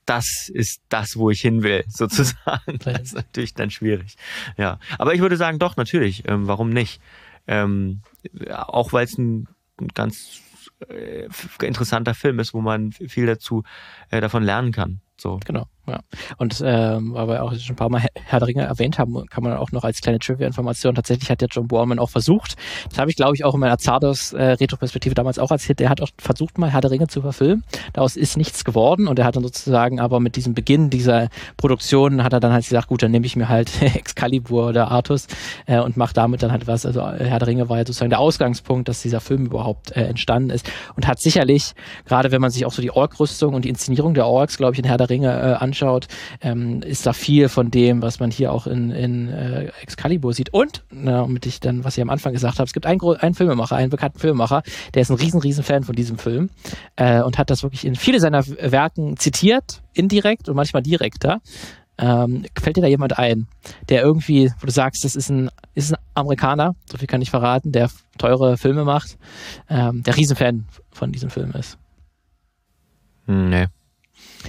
das 0.04 0.48
ist 0.52 0.82
das, 0.88 1.16
wo 1.16 1.30
ich 1.30 1.40
hin 1.40 1.62
will, 1.62 1.84
sozusagen. 1.88 2.78
Das 2.84 3.00
ist 3.00 3.14
natürlich 3.14 3.54
dann 3.54 3.70
schwierig. 3.70 4.16
Ja, 4.56 4.78
aber 4.98 5.14
ich 5.14 5.20
würde 5.20 5.36
sagen, 5.36 5.58
doch, 5.58 5.76
natürlich. 5.76 6.28
Ähm, 6.28 6.46
warum 6.46 6.70
nicht? 6.70 7.00
Ähm, 7.46 8.02
auch 8.50 8.92
weil 8.92 9.04
es 9.04 9.18
ein, 9.18 9.48
ein 9.80 9.88
ganz 9.88 10.40
äh, 10.88 11.28
interessanter 11.62 12.14
Film 12.14 12.38
ist, 12.38 12.54
wo 12.54 12.60
man 12.60 12.92
viel 12.92 13.26
dazu 13.26 13.62
äh, 14.10 14.20
davon 14.20 14.42
lernen 14.42 14.72
kann. 14.72 15.00
So. 15.16 15.40
Genau. 15.44 15.68
Ja. 15.86 16.00
Und 16.38 16.62
ähm, 16.64 17.14
weil 17.14 17.28
wir 17.28 17.42
auch 17.42 17.54
schon 17.54 17.74
ein 17.74 17.76
paar 17.76 17.88
Mal 17.88 18.02
Herr 18.14 18.38
der 18.38 18.48
Ringe 18.48 18.62
erwähnt 18.62 18.98
haben, 18.98 19.26
kann 19.26 19.44
man 19.44 19.56
auch 19.56 19.72
noch 19.72 19.84
als 19.84 20.00
kleine 20.00 20.18
Trivia-Information, 20.18 20.94
tatsächlich 20.94 21.30
hat 21.30 21.40
der 21.40 21.48
John 21.48 21.68
Borman 21.68 21.98
auch 21.98 22.10
versucht, 22.10 22.56
das 22.88 22.98
habe 22.98 23.10
ich 23.10 23.16
glaube 23.16 23.34
ich 23.34 23.44
auch 23.44 23.54
in 23.54 23.60
meiner 23.60 23.78
Zardos 23.78 24.32
äh, 24.32 24.52
Retroperspektive 24.52 25.14
damals 25.14 25.38
auch 25.38 25.50
erzählt, 25.50 25.80
der 25.80 25.90
hat 25.90 26.00
auch 26.00 26.08
versucht 26.18 26.58
mal 26.58 26.70
Herr 26.70 26.80
der 26.80 26.90
Ringe 26.90 27.08
zu 27.08 27.22
verfilmen, 27.22 27.64
daraus 27.92 28.16
ist 28.16 28.36
nichts 28.36 28.64
geworden 28.64 29.06
und 29.06 29.18
er 29.18 29.24
hat 29.24 29.36
dann 29.36 29.42
sozusagen 29.42 30.00
aber 30.00 30.20
mit 30.20 30.36
diesem 30.36 30.54
Beginn 30.54 30.90
dieser 30.90 31.28
Produktion 31.56 32.24
hat 32.24 32.32
er 32.32 32.40
dann 32.40 32.52
halt 32.52 32.64
gesagt, 32.64 32.88
gut, 32.88 33.02
dann 33.02 33.10
nehme 33.10 33.26
ich 33.26 33.36
mir 33.36 33.48
halt 33.48 33.70
Excalibur 33.82 34.68
oder 34.68 34.90
Artus 34.90 35.26
äh, 35.66 35.80
und 35.80 35.96
mache 35.96 36.14
damit 36.14 36.42
dann 36.42 36.52
halt 36.52 36.66
was, 36.66 36.86
also 36.86 37.06
Herr 37.06 37.38
der 37.38 37.48
Ringe 37.48 37.68
war 37.68 37.78
ja 37.78 37.86
sozusagen 37.86 38.10
der 38.10 38.20
Ausgangspunkt, 38.20 38.88
dass 38.88 39.02
dieser 39.02 39.20
Film 39.20 39.46
überhaupt 39.46 39.96
äh, 39.96 40.02
entstanden 40.02 40.50
ist. 40.50 40.70
Und 40.96 41.06
hat 41.06 41.20
sicherlich, 41.20 41.74
gerade 42.04 42.30
wenn 42.30 42.40
man 42.40 42.50
sich 42.50 42.66
auch 42.66 42.72
so 42.72 42.82
die 42.82 42.90
Ork-Rüstung 42.90 43.54
und 43.54 43.64
die 43.64 43.68
Inszenierung 43.68 44.14
der 44.14 44.26
Orks, 44.26 44.56
glaube 44.56 44.72
ich, 44.72 44.78
in 44.78 44.84
Herr 44.84 44.96
der 44.96 45.10
Ringe 45.10 45.28
äh, 45.28 45.54
anschaut, 45.54 45.75
anschaut, 45.76 46.08
ähm, 46.40 46.82
ist 46.82 47.06
da 47.06 47.12
viel 47.12 47.48
von 47.48 47.70
dem, 47.70 48.02
was 48.02 48.20
man 48.20 48.30
hier 48.30 48.52
auch 48.52 48.66
in, 48.66 48.90
in 48.90 49.28
äh, 49.28 49.70
Excalibur 49.82 50.32
sieht. 50.32 50.52
Und, 50.52 50.84
na, 50.90 51.22
damit 51.22 51.46
ich 51.46 51.60
dann, 51.60 51.84
was 51.84 51.96
ich 51.96 52.02
am 52.02 52.10
Anfang 52.10 52.32
gesagt 52.32 52.58
habe, 52.58 52.64
es 52.64 52.72
gibt 52.72 52.86
einen, 52.86 53.00
einen 53.02 53.34
Filmemacher, 53.34 53.76
einen 53.76 53.90
bekannten 53.90 54.18
Filmemacher, 54.18 54.62
der 54.94 55.02
ist 55.02 55.10
ein 55.10 55.16
riesen, 55.16 55.40
riesen 55.40 55.64
Fan 55.64 55.84
von 55.84 55.94
diesem 55.94 56.18
Film 56.18 56.50
äh, 56.96 57.20
und 57.20 57.38
hat 57.38 57.50
das 57.50 57.62
wirklich 57.62 57.84
in 57.84 57.94
viele 57.94 58.20
seiner 58.20 58.46
Werken 58.46 59.16
zitiert, 59.16 59.82
indirekt 59.92 60.48
und 60.48 60.56
manchmal 60.56 60.82
direkter. 60.82 61.40
Ähm, 61.98 62.44
fällt 62.60 62.76
dir 62.76 62.82
da 62.82 62.88
jemand 62.88 63.18
ein, 63.18 63.46
der 63.88 64.02
irgendwie, 64.02 64.52
wo 64.60 64.66
du 64.66 64.72
sagst, 64.72 65.04
das 65.04 65.16
ist 65.16 65.30
ein, 65.30 65.50
ist 65.74 65.94
ein 65.94 65.98
Amerikaner, 66.14 66.74
so 66.90 66.98
viel 66.98 67.06
kann 67.06 67.22
ich 67.22 67.30
verraten, 67.30 67.72
der 67.72 67.88
teure 68.18 68.58
Filme 68.58 68.84
macht, 68.84 69.16
ähm, 69.70 70.02
der 70.02 70.14
Riesenfan 70.14 70.66
von 70.92 71.10
diesem 71.10 71.30
Film 71.30 71.52
ist? 71.52 71.78
Nee. 73.26 73.66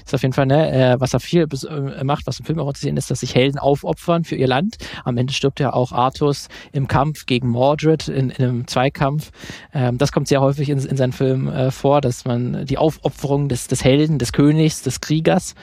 Ist 0.06 0.14
auf 0.14 0.22
jeden 0.22 0.34
Fall, 0.34 0.46
ne, 0.46 0.72
äh, 0.72 1.00
was 1.00 1.14
er 1.14 1.20
viel 1.20 1.48
äh, 1.70 2.04
macht, 2.04 2.28
was 2.28 2.40
im 2.40 2.46
Film 2.46 2.60
auch 2.60 2.74
zu 2.74 2.82
sehen 2.82 2.98
ist, 2.98 3.12
dass 3.12 3.22
sich 3.22 3.36
Helden 3.36 3.60
aufopfern 3.60 4.24
für 4.24 4.36
ihr 4.36 4.48
Land. 4.48 4.78
Am 5.04 5.18
Ende 5.18 5.34
stirbt 5.34 5.60
ja 5.60 5.74
auch 5.74 5.92
Artus 5.92 6.48
im 6.72 6.88
Kampf 6.88 7.26
gegen 7.26 7.50
Mordred 7.50 8.08
in, 8.08 8.30
in 8.30 8.44
einem 8.44 8.68
Zweikampf. 8.68 9.32
Ähm, 9.74 9.98
das 9.98 10.12
kommt 10.12 10.28
sehr 10.28 10.42
häufig 10.42 10.70
in, 10.70 10.80
in 10.80 10.98
seinen 10.98 11.14
Filmen 11.14 11.48
äh, 11.48 11.72
vor, 11.72 12.02
dass 12.02 12.26
man 12.26 12.66
die 12.66 12.78
Aufopferung 12.78 13.50
des, 13.50 13.68
des 13.68 13.84
Helden, 13.84 14.20
des 14.20 14.34
Königs, 14.34 14.82
des 14.84 15.02
Kriegers. 15.02 15.56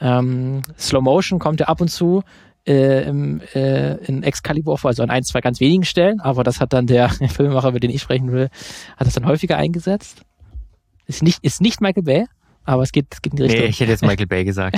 Ähm, 0.00 0.62
Slow 0.78 1.02
Motion 1.02 1.38
kommt 1.38 1.60
ja 1.60 1.66
ab 1.66 1.80
und 1.80 1.88
zu 1.88 2.22
äh, 2.66 3.08
im, 3.08 3.40
äh, 3.54 3.94
in 4.04 4.22
Excalibur 4.22 4.76
vor, 4.78 4.88
also 4.88 5.02
an 5.02 5.10
ein, 5.10 5.22
zwei 5.22 5.40
ganz 5.40 5.60
wenigen 5.60 5.84
Stellen, 5.84 6.20
aber 6.20 6.42
das 6.42 6.60
hat 6.60 6.72
dann 6.72 6.86
der 6.86 7.08
Filmemacher, 7.28 7.68
über 7.68 7.80
den 7.80 7.90
ich 7.90 8.02
sprechen 8.02 8.32
will, 8.32 8.48
hat 8.96 9.06
das 9.06 9.14
dann 9.14 9.26
häufiger 9.26 9.56
eingesetzt. 9.56 10.22
Ist 11.06 11.22
nicht, 11.22 11.44
ist 11.44 11.60
nicht 11.60 11.80
Michael 11.80 12.02
Bay, 12.02 12.26
aber 12.66 12.82
es 12.82 12.92
geht, 12.92 13.06
es 13.12 13.22
geht 13.22 13.32
in 13.32 13.36
die 13.36 13.42
Richtung. 13.44 13.60
Nee, 13.62 13.66
ich 13.68 13.80
hätte 13.80 13.92
jetzt 13.92 14.02
Michael 14.02 14.26
Bay 14.26 14.44
gesagt. 14.44 14.76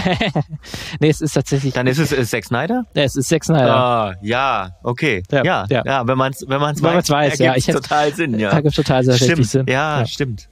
nee, 1.01 1.09
es 1.09 1.21
ist 1.21 1.33
tatsächlich. 1.33 1.75
Dann 1.75 1.87
ist 1.87 1.99
es 1.99 2.13
ist 2.13 2.31
Zack 2.31 2.45
Snyder? 2.45 2.85
Ja, 2.95 3.03
es 3.03 3.17
ist 3.17 3.29
Zack 3.29 3.45
Snyder. 3.45 3.75
Ah, 3.75 4.15
ja, 4.23 4.77
okay. 4.83 5.23
Ja, 5.31 5.43
ja, 5.43 5.67
ja. 5.71 5.83
ja 5.85 6.07
wenn 6.07 6.19
man 6.19 6.33
es 6.33 6.45
wenn 6.47 6.61
man's 6.61 6.83
wenn 6.83 6.95
weiß, 6.95 7.09
weiß 7.09 7.39
ja. 7.39 7.57
Ich 7.57 7.67
total 7.67 8.15
Sinn, 8.15 8.39
ja. 8.39 8.51
Da 8.51 8.61
gibt 8.61 8.75
total 8.75 9.03
sehr 9.05 9.15
stimmt. 9.15 9.47
Sinn. 9.47 9.67
Ja, 9.67 10.01
ja, 10.01 10.07
stimmt. 10.07 10.49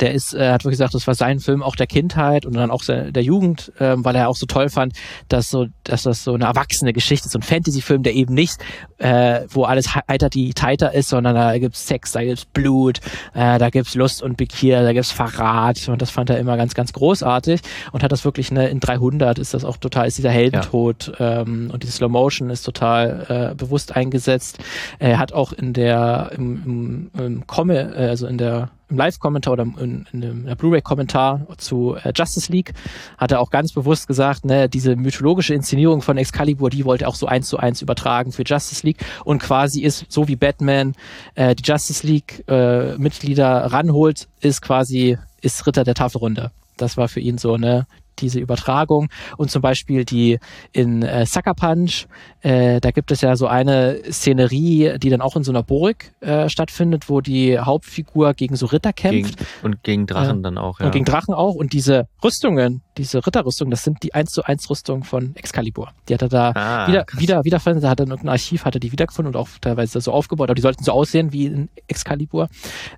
Der 0.00 0.12
ist, 0.12 0.34
äh, 0.34 0.50
hat 0.50 0.64
wirklich 0.64 0.78
gesagt, 0.78 0.94
das 0.94 1.06
war 1.06 1.14
sein 1.14 1.40
Film 1.40 1.62
auch 1.62 1.76
der 1.76 1.86
Kindheit 1.86 2.46
und 2.46 2.54
dann 2.54 2.70
auch 2.70 2.84
der 2.84 3.22
Jugend, 3.22 3.72
ähm, 3.80 4.04
weil 4.04 4.14
er 4.14 4.28
auch 4.28 4.36
so 4.36 4.46
toll 4.46 4.68
fand, 4.68 4.94
dass 5.28 5.50
so, 5.50 5.66
dass 5.84 6.02
das 6.02 6.24
so 6.24 6.34
eine 6.34 6.44
erwachsene 6.44 6.92
Geschichte 6.92 7.26
ist, 7.26 7.32
so 7.32 7.38
ein 7.38 7.42
Fantasy-Film, 7.42 8.02
der 8.02 8.14
eben 8.14 8.34
nicht, 8.34 8.58
äh, 8.98 9.42
wo 9.48 9.64
alles 9.64 9.94
heiter 9.94 10.28
die 10.30 10.54
Teiter 10.54 10.92
ist, 10.92 11.08
sondern 11.08 11.34
da 11.34 11.58
gibt's 11.58 11.86
Sex, 11.86 12.12
da 12.12 12.22
gibt's 12.22 12.44
Blut, 12.44 13.00
äh, 13.34 13.58
da 13.58 13.70
gibt's 13.70 13.94
Lust 13.94 14.22
und 14.22 14.36
Begier, 14.36 14.82
da 14.82 14.92
gibt's 14.92 15.10
Verrat 15.10 15.88
und 15.88 16.00
das 16.02 16.10
fand 16.10 16.30
er 16.30 16.38
immer 16.38 16.56
ganz, 16.56 16.74
ganz 16.74 16.92
großartig 16.92 17.60
und 17.92 18.02
hat 18.02 18.12
das 18.12 18.24
wirklich 18.24 18.50
ne, 18.50 18.68
in 18.68 18.80
300 18.80 19.38
ist 19.38 19.54
das 19.54 19.64
auch 19.64 19.76
total, 19.76 20.06
ist 20.06 20.18
dieser 20.18 20.30
Heldentod 20.30 21.12
ja. 21.18 21.42
ähm, 21.42 21.70
und 21.72 21.82
diese 21.82 21.92
Slow 21.92 22.10
Motion 22.10 22.50
ist 22.50 22.62
total 22.62 23.52
äh, 23.52 23.54
bewusst 23.54 23.96
eingesetzt. 23.96 24.58
Er 24.98 25.18
hat 25.18 25.32
auch 25.32 25.52
in 25.52 25.72
der 25.72 26.30
im, 26.36 27.10
im, 27.14 27.20
im 27.20 27.46
Komme, 27.46 27.94
äh, 27.96 28.08
also 28.08 28.26
in 28.26 28.38
der 28.38 28.70
im 28.88 28.96
Live-Kommentar 28.96 29.52
oder 29.52 29.62
in, 29.62 30.06
in, 30.12 30.22
in 30.22 30.46
der 30.46 30.54
Blu-ray-Kommentar 30.54 31.46
zu 31.58 31.96
äh, 31.96 32.12
Justice 32.14 32.50
League 32.50 32.72
hat 33.18 33.32
er 33.32 33.40
auch 33.40 33.50
ganz 33.50 33.72
bewusst 33.72 34.06
gesagt, 34.06 34.44
ne, 34.44 34.68
diese 34.68 34.96
mythologische 34.96 35.54
Inszenierung 35.54 36.02
von 36.02 36.16
Excalibur, 36.16 36.70
die 36.70 36.84
wollte 36.84 37.04
er 37.04 37.08
auch 37.08 37.14
so 37.14 37.26
eins 37.26 37.48
zu 37.48 37.56
eins 37.56 37.82
übertragen 37.82 38.32
für 38.32 38.42
Justice 38.42 38.86
League 38.86 39.04
und 39.24 39.40
quasi 39.40 39.82
ist, 39.82 40.06
so 40.08 40.28
wie 40.28 40.36
Batman 40.36 40.94
äh, 41.34 41.54
die 41.54 41.62
Justice 41.64 42.06
League-Mitglieder 42.06 43.62
äh, 43.62 43.66
ranholt, 43.66 44.28
ist 44.40 44.62
quasi, 44.62 45.18
ist 45.40 45.66
Ritter 45.66 45.84
der 45.84 45.94
Tafelrunde. 45.94 46.50
Das 46.76 46.96
war 46.96 47.08
für 47.08 47.20
ihn 47.20 47.38
so, 47.38 47.56
ne, 47.56 47.86
diese 48.20 48.38
Übertragung 48.38 49.08
und 49.36 49.50
zum 49.50 49.62
Beispiel 49.62 50.04
die 50.04 50.38
in 50.72 51.02
äh, 51.02 51.26
Sucker 51.26 51.54
Punch, 51.54 52.06
äh, 52.42 52.80
da 52.80 52.90
gibt 52.90 53.10
es 53.10 53.20
ja 53.20 53.36
so 53.36 53.46
eine 53.46 54.00
Szenerie, 54.10 54.98
die 54.98 55.10
dann 55.10 55.20
auch 55.20 55.36
in 55.36 55.44
so 55.44 55.52
einer 55.52 55.62
Burg 55.62 56.12
äh, 56.20 56.48
stattfindet, 56.48 57.08
wo 57.08 57.20
die 57.20 57.58
Hauptfigur 57.58 58.34
gegen 58.34 58.56
so 58.56 58.66
Ritter 58.66 58.92
kämpft. 58.92 59.38
Gegen, 59.38 59.48
und 59.62 59.82
gegen 59.82 60.06
Drachen 60.06 60.40
äh, 60.40 60.42
dann 60.42 60.58
auch, 60.58 60.80
ja. 60.80 60.86
Und 60.86 60.92
gegen 60.92 61.04
Drachen 61.04 61.34
auch 61.34 61.54
und 61.54 61.72
diese 61.72 62.08
Rüstungen, 62.22 62.82
diese 62.96 63.26
Ritterrüstungen, 63.26 63.70
das 63.70 63.84
sind 63.84 64.02
die 64.02 64.14
1 64.14 64.32
zu 64.32 64.44
1 64.44 64.68
Rüstungen 64.70 65.02
von 65.02 65.34
Excalibur. 65.36 65.92
Die 66.08 66.14
hat 66.14 66.22
er 66.22 66.28
da 66.28 66.52
ah, 66.54 66.88
wieder, 66.88 67.04
krass. 67.04 67.20
wieder, 67.20 67.44
wiedergefunden, 67.44 67.82
da 67.82 67.90
hat 67.90 68.00
er 68.00 68.04
in 68.04 68.10
irgendeinem 68.10 68.32
Archiv, 68.34 68.64
hat 68.64 68.76
er 68.76 68.80
die 68.80 68.92
wiedergefunden 68.92 69.34
und 69.34 69.40
auch 69.40 69.48
teilweise 69.60 70.00
so 70.00 70.12
aufgebaut, 70.12 70.48
aber 70.48 70.54
die 70.54 70.62
sollten 70.62 70.84
so 70.84 70.92
aussehen 70.92 71.32
wie 71.32 71.46
in 71.46 71.68
Excalibur. 71.88 72.48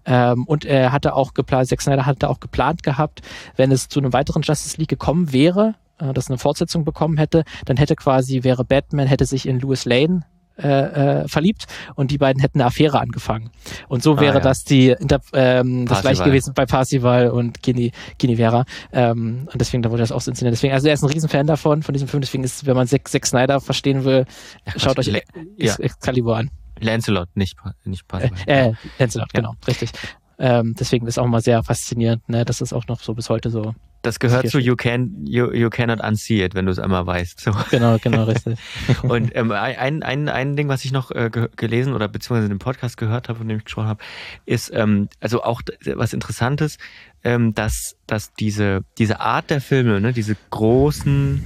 Ähm, 0.04 0.44
und 0.44 0.64
er 0.64 0.92
hatte 0.92 1.14
auch 1.14 1.34
geplant, 1.34 1.68
Zack 1.68 1.82
Snyder 1.82 2.06
hatte 2.06 2.28
auch 2.28 2.40
geplant 2.40 2.82
gehabt, 2.82 3.22
wenn 3.56 3.72
es 3.72 3.88
zu 3.88 4.00
einem 4.00 4.12
weiteren 4.12 4.42
Justice 4.42 4.76
League 4.78 4.88
gekommen 4.88 5.32
wäre, 5.32 5.74
äh, 5.98 6.12
das 6.12 6.28
eine 6.28 6.38
Fortsetzung 6.38 6.84
bekommen 6.84 7.16
hätte, 7.16 7.44
dann 7.64 7.76
hätte 7.76 7.96
quasi, 7.96 8.44
wäre 8.44 8.64
Batman, 8.64 9.06
hätte 9.06 9.24
sich 9.24 9.46
in 9.46 9.60
Louis 9.60 9.84
Lane 9.84 10.24
äh, 10.58 11.22
äh, 11.22 11.28
verliebt 11.28 11.66
und 11.94 12.10
die 12.10 12.18
beiden 12.18 12.40
hätten 12.40 12.60
eine 12.60 12.66
Affäre 12.66 13.00
angefangen. 13.00 13.50
Und 13.88 14.02
so 14.02 14.14
ah, 14.14 14.20
wäre 14.20 14.34
ah, 14.34 14.38
ja. 14.38 14.40
das 14.40 14.64
die 14.64 14.88
Inter 14.88 15.20
ähm, 15.32 15.86
das 15.86 16.00
gleich 16.00 16.22
gewesen 16.22 16.54
bei 16.54 16.66
Parsival 16.66 17.30
und 17.30 17.62
Gini, 17.62 17.92
Ginevera. 18.18 18.64
Ähm, 18.92 19.48
und 19.52 19.60
deswegen, 19.60 19.82
da 19.82 19.90
wurde 19.90 20.02
das 20.02 20.12
auch 20.12 20.20
so 20.20 20.30
inszeniert. 20.30 20.54
Deswegen, 20.54 20.72
also 20.72 20.88
er 20.88 20.94
ist 20.94 21.02
ein 21.02 21.10
Riesenfan 21.10 21.46
davon, 21.46 21.82
von 21.82 21.92
diesem 21.92 22.08
Film. 22.08 22.22
Deswegen 22.22 22.44
ist, 22.44 22.66
wenn 22.66 22.76
man 22.76 22.86
Zack, 22.86 23.08
Zack 23.08 23.26
Snyder 23.26 23.60
verstehen 23.60 24.04
will, 24.04 24.24
ja, 24.66 24.72
schaut 24.78 24.98
euch 24.98 25.06
Le 25.06 25.22
ja. 25.58 25.74
Excalibur 25.76 26.36
an. 26.36 26.50
Lancelot, 26.80 27.28
nicht, 27.34 27.56
nicht 27.84 28.06
Parsival. 28.06 28.38
Äh, 28.46 28.70
äh 28.70 28.74
Lancelot, 28.98 29.32
genau, 29.32 29.54
richtig. 29.66 29.90
Ähm, 30.38 30.74
deswegen 30.78 31.06
ist 31.06 31.18
auch 31.18 31.26
mal 31.26 31.40
sehr 31.40 31.62
faszinierend, 31.62 32.28
ne, 32.28 32.44
dass 32.44 32.60
es 32.60 32.72
auch 32.72 32.86
noch 32.88 33.00
so 33.00 33.14
bis 33.14 33.30
heute 33.30 33.50
so 33.50 33.74
das 34.02 34.18
gehört 34.20 34.48
zu 34.48 34.58
you 34.58 34.76
can 34.76 35.26
you, 35.26 35.52
you 35.52 35.68
cannot 35.68 36.00
unsee 36.00 36.44
it, 36.44 36.54
wenn 36.54 36.66
du 36.66 36.72
es 36.72 36.78
einmal 36.78 37.06
weißt. 37.06 37.40
So. 37.40 37.52
Genau, 37.70 37.98
genau, 37.98 38.24
richtig. 38.24 38.58
und 39.02 39.34
ähm, 39.34 39.50
ein, 39.50 40.02
ein, 40.02 40.28
ein 40.28 40.56
Ding, 40.56 40.68
was 40.68 40.84
ich 40.84 40.92
noch 40.92 41.10
äh, 41.10 41.30
gelesen 41.56 41.92
oder 41.92 42.08
beziehungsweise 42.08 42.46
in 42.46 42.50
dem 42.50 42.58
Podcast 42.58 42.96
gehört 42.96 43.28
habe, 43.28 43.38
von 43.38 43.48
dem 43.48 43.58
ich 43.58 43.64
gesprochen 43.64 43.88
habe, 43.88 44.02
ist 44.44 44.70
ähm, 44.72 45.08
also 45.20 45.42
auch 45.42 45.62
was 45.94 46.12
Interessantes, 46.12 46.78
ähm, 47.24 47.54
dass, 47.54 47.96
dass 48.06 48.32
diese, 48.34 48.84
diese 48.98 49.20
Art 49.20 49.50
der 49.50 49.60
Filme, 49.60 50.00
ne, 50.00 50.12
diese 50.12 50.36
großen 50.50 51.44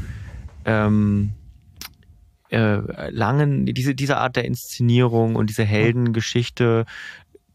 ähm, 0.67 1.33
äh, 2.51 3.11
langen, 3.11 3.67
diese, 3.67 3.95
diese 3.95 4.19
Art 4.19 4.37
der 4.37 4.45
Inszenierung 4.45 5.37
und 5.37 5.49
diese 5.49 5.65
Heldengeschichte, 5.65 6.85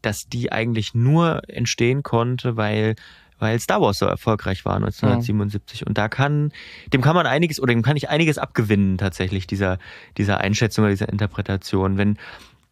dass 0.02 0.28
die 0.28 0.52
eigentlich 0.52 0.94
nur 0.94 1.42
entstehen 1.48 2.02
konnte, 2.02 2.56
weil 2.56 2.96
weil 3.38 3.58
Star 3.60 3.80
Wars 3.80 3.98
so 3.98 4.06
erfolgreich 4.06 4.64
war 4.64 4.76
1977. 4.76 5.80
Ja. 5.80 5.86
Und 5.86 5.98
da 5.98 6.08
kann, 6.08 6.52
dem 6.92 7.02
kann 7.02 7.14
man 7.14 7.26
einiges, 7.26 7.60
oder 7.60 7.72
dem 7.72 7.82
kann 7.82 7.96
ich 7.96 8.08
einiges 8.08 8.38
abgewinnen 8.38 8.98
tatsächlich, 8.98 9.46
dieser, 9.46 9.78
dieser 10.16 10.38
Einschätzung 10.38 10.84
oder 10.84 10.92
dieser 10.92 11.08
Interpretation. 11.08 11.98
Wenn, 11.98 12.18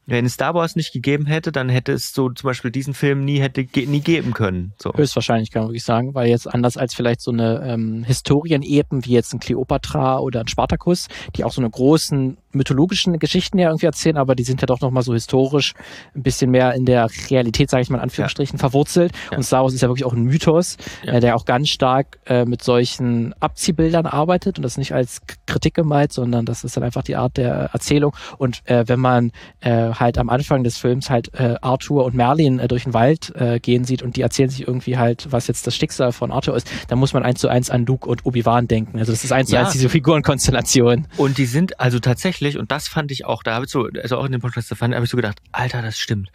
wenn 0.07 0.27
es 0.27 0.35
Star 0.35 0.55
Wars 0.55 0.77
nicht 0.77 0.93
gegeben 0.93 1.27
hätte, 1.27 1.51
dann 1.51 1.69
hätte 1.69 1.93
es 1.93 2.13
so 2.13 2.29
zum 2.29 2.49
Beispiel 2.49 2.71
diesen 2.71 2.95
Film 2.95 3.25
nie 3.25 3.41
hätte 3.41 3.67
nie 3.87 4.01
geben 4.01 4.35
können. 4.35 4.73
So. 4.81 4.93
Höchstwahrscheinlich 4.93 5.51
kann 5.51 5.63
man 5.63 5.71
wirklich 5.71 5.85
sagen, 5.85 6.15
weil 6.15 6.29
jetzt 6.29 6.53
anders 6.53 6.77
als 6.77 6.95
vielleicht 6.95 7.21
so 7.21 7.31
eine 7.31 7.63
ähm, 7.67 8.05
Historienepen 8.05 9.05
wie 9.05 9.13
jetzt 9.13 9.33
ein 9.33 9.41
Kleopatra 9.41 10.19
oder 10.19 10.41
ein 10.41 10.49
Spartacus, 10.49 11.09
die 11.37 11.45
auch 11.45 11.53
so 11.53 11.61
eine 11.61 11.71
großen 11.71 12.37
mythologischen 12.55 13.19
Geschichten 13.19 13.59
ja 13.59 13.69
irgendwie 13.69 13.87
erzählen, 13.87 14.17
aber 14.17 14.35
die 14.35 14.45
sind 14.45 14.61
ja 14.61 14.67
doch 14.67 14.81
nochmal 14.81 15.03
so 15.03 15.13
historisch 15.13 15.75
ein 16.15 16.23
bisschen 16.23 16.51
mehr 16.51 16.75
in 16.75 16.85
der 16.85 17.09
Realität, 17.31 17.71
sage 17.71 17.83
ich 17.83 17.91
mal 17.91 17.99
in 17.99 18.05
Anführungsstrichen, 18.05 18.57
ja. 18.57 18.61
verwurzelt. 18.61 19.13
Ja. 19.31 19.37
Und 19.37 19.43
Star 19.43 19.63
Wars 19.63 19.75
ist 19.75 19.81
ja 19.81 19.89
wirklich 19.89 20.05
auch 20.05 20.13
ein 20.13 20.23
Mythos, 20.23 20.77
ja. 21.05 21.15
äh, 21.15 21.21
der 21.21 21.37
auch 21.37 21.45
ganz 21.45 21.69
stark 21.69 22.19
äh, 22.27 22.45
mit 22.45 22.63
solchen 22.63 23.35
Abziehbildern 23.41 24.07
arbeitet 24.07 24.59
und 24.59 24.63
das 24.63 24.79
nicht 24.79 24.93
als 24.93 25.21
Kritik 25.47 25.75
gemeint, 25.75 26.13
sondern 26.13 26.47
das 26.47 26.65
ist 26.65 26.77
dann 26.77 26.85
einfach 26.85 27.03
die 27.03 27.17
Art 27.17 27.37
der 27.37 27.71
Erzählung. 27.73 28.15
Und 28.39 28.63
äh, 28.65 28.85
wenn 28.87 29.01
man 29.01 29.33
äh, 29.61 29.93
halt 29.93 30.19
am 30.19 30.29
Anfang 30.29 30.65
des 30.65 30.79
Films 30.79 31.11
halt 31.11 31.35
äh, 31.35 31.57
Arthur 31.61 32.05
und 32.05 32.15
Merlin 32.15 32.59
äh, 32.59 32.69
durch 32.69 32.85
den 32.85 32.95
Wald 32.95 33.33
gehen 33.63 33.85
sieht 33.85 34.03
und 34.03 34.17
die 34.17 34.23
erzählen 34.23 34.49
sich 34.49 34.67
irgendwie 34.67 34.97
halt, 34.97 35.27
was 35.31 35.47
jetzt 35.47 35.67
das 35.67 35.75
Schicksal 35.75 36.13
von 36.13 36.31
Arthur 36.31 36.57
ist, 36.57 36.71
dann 36.89 36.99
muss 36.99 37.13
man 37.13 37.23
eins 37.23 37.41
zu 37.41 37.49
eins 37.49 37.71
an 37.71 37.87
Luke 37.87 38.09
und 38.09 38.25
Obi-Wan 38.27 38.69
denken. 38.69 38.99
Also 38.99 39.13
das 39.13 39.25
ist 39.25 39.33
eins 39.33 39.51
zu 39.51 39.59
eins 39.59 39.73
diese 39.73 39.89
Figurenkonstellation. 39.89 41.07
Und 41.17 41.39
die 41.39 41.47
sind 41.47 41.81
also 41.81 41.99
tatsächlich, 41.99 42.44
und 42.59 42.71
das 42.71 42.89
fand 42.89 43.11
ich 43.11 43.25
auch, 43.25 43.43
da 43.43 43.55
habe 43.55 43.65
ich 43.65 43.71
so, 43.71 43.89
also 44.03 44.19
auch 44.19 44.25
in 44.25 44.33
dem 44.33 44.41
Podcast, 44.41 44.71
da 44.71 44.79
habe 44.79 45.05
ich 45.05 45.11
so 45.11 45.17
gedacht, 45.17 45.41
Alter, 45.53 45.83
das 45.83 45.99
stimmt. 45.99 46.31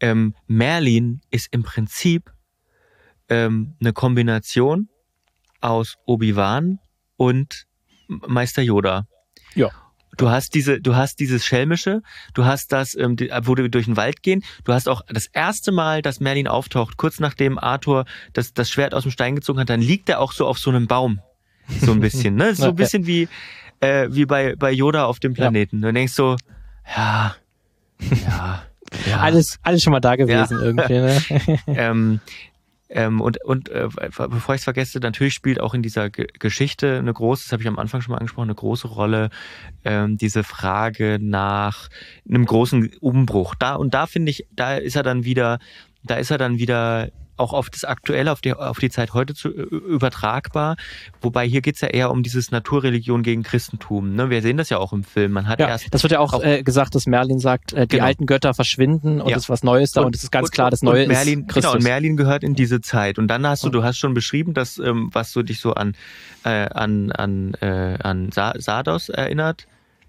Ähm, 0.00 0.34
Merlin 0.46 1.20
ist 1.30 1.48
im 1.52 1.62
Prinzip 1.62 2.32
ähm, 3.28 3.74
eine 3.80 3.92
Kombination 3.92 4.88
aus 5.60 5.96
Obi-Wan 6.06 6.78
und 7.16 7.66
Meister 8.08 8.62
Yoda. 8.62 9.06
Ja. 9.54 9.70
Du 10.16 10.30
hast 10.30 10.54
diese, 10.54 10.80
du 10.80 10.94
hast 10.94 11.20
dieses 11.20 11.44
Schelmische, 11.44 12.02
du 12.32 12.44
hast 12.44 12.72
das, 12.72 12.94
ähm, 12.94 13.16
wo 13.42 13.56
wir 13.56 13.68
durch 13.68 13.84
den 13.84 13.96
Wald 13.96 14.22
gehen. 14.22 14.42
Du 14.64 14.72
hast 14.72 14.88
auch 14.88 15.02
das 15.08 15.26
erste 15.26 15.72
Mal, 15.72 16.00
dass 16.00 16.20
Merlin 16.20 16.48
auftaucht, 16.48 16.96
kurz 16.96 17.20
nachdem 17.20 17.58
Arthur 17.58 18.06
das, 18.32 18.54
das 18.54 18.70
Schwert 18.70 18.94
aus 18.94 19.02
dem 19.02 19.12
Stein 19.12 19.34
gezogen 19.34 19.60
hat, 19.60 19.68
dann 19.68 19.82
liegt 19.82 20.08
er 20.08 20.20
auch 20.20 20.32
so 20.32 20.46
auf 20.46 20.58
so 20.58 20.70
einem 20.70 20.86
Baum. 20.86 21.20
So 21.80 21.92
ein 21.92 22.00
bisschen, 22.00 22.36
ne? 22.36 22.54
So 22.54 22.68
ein 22.68 22.76
bisschen 22.76 23.06
wie, 23.06 23.28
äh, 23.80 24.08
wie 24.10 24.26
bei, 24.26 24.56
bei 24.56 24.70
Yoda 24.72 25.04
auf 25.04 25.18
dem 25.20 25.34
Planeten. 25.34 25.80
Ja. 25.80 25.88
Du 25.88 25.92
denkst 25.92 26.12
so, 26.12 26.36
ja, 26.96 27.34
ja. 28.00 28.62
Ja. 29.04 29.18
Alles, 29.20 29.58
alles 29.62 29.82
schon 29.82 29.90
mal 29.90 30.00
da 30.00 30.14
gewesen 30.14 30.58
ja. 30.58 30.64
irgendwie. 30.64 30.92
Ne? 30.92 31.58
ähm, 31.66 32.20
ähm, 32.88 33.20
und 33.20 33.42
und 33.44 33.68
äh, 33.68 33.88
bevor 33.88 34.54
ich 34.54 34.60
es 34.60 34.64
vergesse, 34.64 35.00
natürlich 35.00 35.34
spielt 35.34 35.60
auch 35.60 35.74
in 35.74 35.82
dieser 35.82 36.08
G 36.08 36.26
Geschichte 36.38 36.98
eine 36.98 37.12
große, 37.12 37.44
das 37.44 37.52
habe 37.52 37.62
ich 37.62 37.68
am 37.68 37.78
Anfang 37.78 38.00
schon 38.00 38.12
mal 38.12 38.18
angesprochen, 38.18 38.46
eine 38.46 38.54
große 38.54 38.86
Rolle 38.86 39.30
ähm, 39.84 40.16
diese 40.18 40.44
Frage 40.44 41.18
nach 41.20 41.88
einem 42.28 42.46
großen 42.46 42.92
Umbruch. 43.00 43.56
Da 43.56 43.74
und 43.74 43.92
da 43.92 44.06
finde 44.06 44.30
ich, 44.30 44.46
da 44.52 44.76
ist 44.76 44.94
er 44.94 45.02
dann 45.02 45.24
wieder, 45.24 45.58
da 46.04 46.14
ist 46.14 46.30
er 46.30 46.38
dann 46.38 46.58
wieder 46.58 47.10
auch 47.36 47.52
auf 47.52 47.70
das 47.70 47.84
Aktuelle, 47.84 48.32
auf 48.32 48.40
die, 48.40 48.52
auf 48.52 48.78
die 48.78 48.90
Zeit 48.90 49.14
heute 49.14 49.34
zu, 49.34 49.48
übertragbar. 49.48 50.76
Wobei 51.20 51.46
hier 51.46 51.60
geht's 51.60 51.80
ja 51.80 51.88
eher 51.88 52.10
um 52.10 52.22
dieses 52.22 52.50
Naturreligion 52.50 53.22
gegen 53.22 53.42
Christentum. 53.42 54.14
Ne? 54.14 54.30
Wir 54.30 54.42
sehen 54.42 54.56
das 54.56 54.70
ja 54.70 54.78
auch 54.78 54.92
im 54.92 55.04
Film. 55.04 55.32
Man 55.32 55.48
hat 55.48 55.60
ja, 55.60 55.68
erst 55.68 55.92
das 55.92 56.02
wird 56.02 56.12
ja 56.12 56.20
auch, 56.20 56.32
auch 56.32 56.42
äh, 56.42 56.62
gesagt, 56.62 56.94
dass 56.94 57.06
Merlin 57.06 57.38
sagt, 57.38 57.72
äh, 57.72 57.86
die 57.86 57.96
genau. 57.96 58.04
alten 58.04 58.26
Götter 58.26 58.54
verschwinden 58.54 59.20
und 59.20 59.28
ja. 59.28 59.36
es 59.36 59.44
ist 59.44 59.50
was 59.50 59.62
Neues 59.62 59.92
da 59.92 60.00
und, 60.00 60.08
und 60.08 60.16
es 60.16 60.22
ist 60.22 60.30
ganz 60.30 60.48
und, 60.48 60.52
klar, 60.52 60.70
das 60.70 60.82
Neue 60.82 61.06
Merlin, 61.06 61.40
ist 61.40 61.48
Christus. 61.48 61.72
Genau, 61.72 61.76
und 61.76 61.84
Merlin 61.84 62.16
gehört 62.16 62.42
in 62.42 62.54
diese 62.54 62.80
Zeit. 62.80 63.18
Und 63.18 63.28
dann 63.28 63.46
hast 63.46 63.64
du, 63.64 63.68
du 63.68 63.82
hast 63.82 63.98
schon 63.98 64.14
beschrieben, 64.14 64.54
dass 64.54 64.78
ähm, 64.78 65.10
was 65.12 65.32
so 65.32 65.42
dich 65.42 65.60
so 65.60 65.74
an 65.74 65.94
äh, 66.44 66.48
an 66.48 67.12
an 67.12 67.54
äh, 67.60 67.98
an 68.02 68.32
Sa 68.32 68.54
Sardos 68.58 69.08
erinnert. 69.08 69.66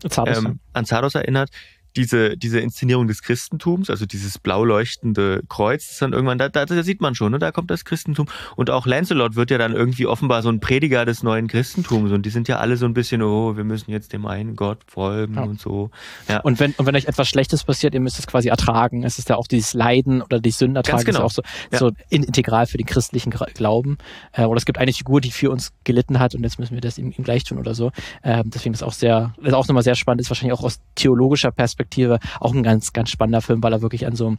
Zardos, 0.10 0.38
ähm, 0.38 0.60
an 0.74 0.86
Zardos 0.86 1.16
erinnert, 1.16 1.50
diese, 1.98 2.38
diese 2.38 2.60
Inszenierung 2.60 3.08
des 3.08 3.24
Christentums, 3.24 3.90
also 3.90 4.06
dieses 4.06 4.38
blau 4.38 4.64
leuchtende 4.64 5.42
Kreuz, 5.50 5.90
ist 5.90 6.02
dann 6.02 6.14
irgendwann, 6.14 6.38
da, 6.38 6.48
da, 6.48 6.66
da 6.66 6.84
sieht 6.84 7.02
man 7.02 7.16
schon, 7.16 7.32
ne, 7.32 7.40
da 7.40 7.52
kommt 7.52 7.72
das 7.72 7.86
Christentum. 7.86 8.28
Und 8.56 8.70
auch 8.70 8.86
Lancelot 8.86 9.36
wird 9.36 9.50
ja 9.50 9.58
dann 9.58 9.74
irgendwie 9.74 10.06
offenbar 10.06 10.44
so 10.44 10.50
ein 10.50 10.60
Prediger 10.60 11.06
des 11.06 11.24
neuen 11.24 11.48
Christentums. 11.48 12.12
Und 12.12 12.26
die 12.26 12.30
sind 12.30 12.48
ja 12.48 12.60
alle 12.60 12.78
so 12.78 12.86
ein 12.86 12.94
bisschen, 12.94 13.22
oh, 13.24 13.58
wir 13.58 13.64
müssen 13.64 13.92
jetzt 13.92 14.14
dem 14.14 14.28
einen 14.28 14.56
Gott 14.56 14.80
folgen 14.88 15.36
ja. 15.36 15.44
und 15.44 15.60
so. 15.60 15.90
Ja. 16.30 16.40
Und 16.42 16.60
wenn, 16.60 16.74
und 16.74 16.86
wenn 16.86 16.96
euch 16.96 17.06
etwas 17.06 17.28
Schlechtes 17.28 17.64
passiert, 17.64 17.96
ihr 17.96 18.00
müsst 18.00 18.20
es 18.20 18.28
quasi 18.28 18.50
ertragen. 18.50 19.04
Es 19.04 19.18
ist 19.18 19.30
ja 19.30 19.36
auch 19.36 19.48
dieses 19.48 19.74
Leiden 19.74 20.22
oder 20.22 20.40
die 20.40 20.52
Sünde 20.52 20.80
ertragen, 20.80 21.04
genau. 21.04 21.20
ist 21.20 21.26
auch 21.26 21.32
so, 21.32 21.42
ja. 21.72 21.80
so 21.80 21.92
integral 22.10 22.68
für 22.68 22.78
den 22.78 22.86
christlichen 22.86 23.32
Glauben. 23.32 23.98
Äh, 24.34 24.44
oder 24.44 24.58
es 24.58 24.66
gibt 24.66 24.78
eine 24.78 24.94
Figur, 24.94 25.20
die 25.20 25.32
für 25.32 25.50
uns 25.50 25.72
gelitten 25.84 26.20
hat 26.20 26.36
und 26.36 26.44
jetzt 26.44 26.60
müssen 26.60 26.76
wir 26.76 26.82
das 26.82 27.00
ihm, 27.00 27.12
ihm 27.18 27.24
gleich 27.24 27.44
tun 27.44 27.58
oder 27.58 27.74
so. 27.74 27.92
Äh, 28.22 28.44
deswegen 28.46 28.74
ist 28.74 28.84
auch 28.84 28.94
sehr, 28.94 29.34
ist 29.42 29.54
auch 29.54 29.68
nochmal 29.68 29.84
sehr 29.84 29.96
spannend, 29.96 30.22
ist 30.22 30.30
wahrscheinlich 30.30 30.58
auch 30.58 30.64
aus 30.64 30.80
theologischer 30.96 31.52
Perspektive 31.52 31.87
Perspektive 31.88 32.20
auch 32.40 32.54
ein 32.54 32.64
ganz, 32.64 32.94
ganz 32.94 33.10
spannender 33.10 33.42
Film, 33.42 33.64
weil 33.64 33.74
er 33.74 33.82
wirklich 33.82 34.06
an 34.06 34.16
so, 34.16 34.36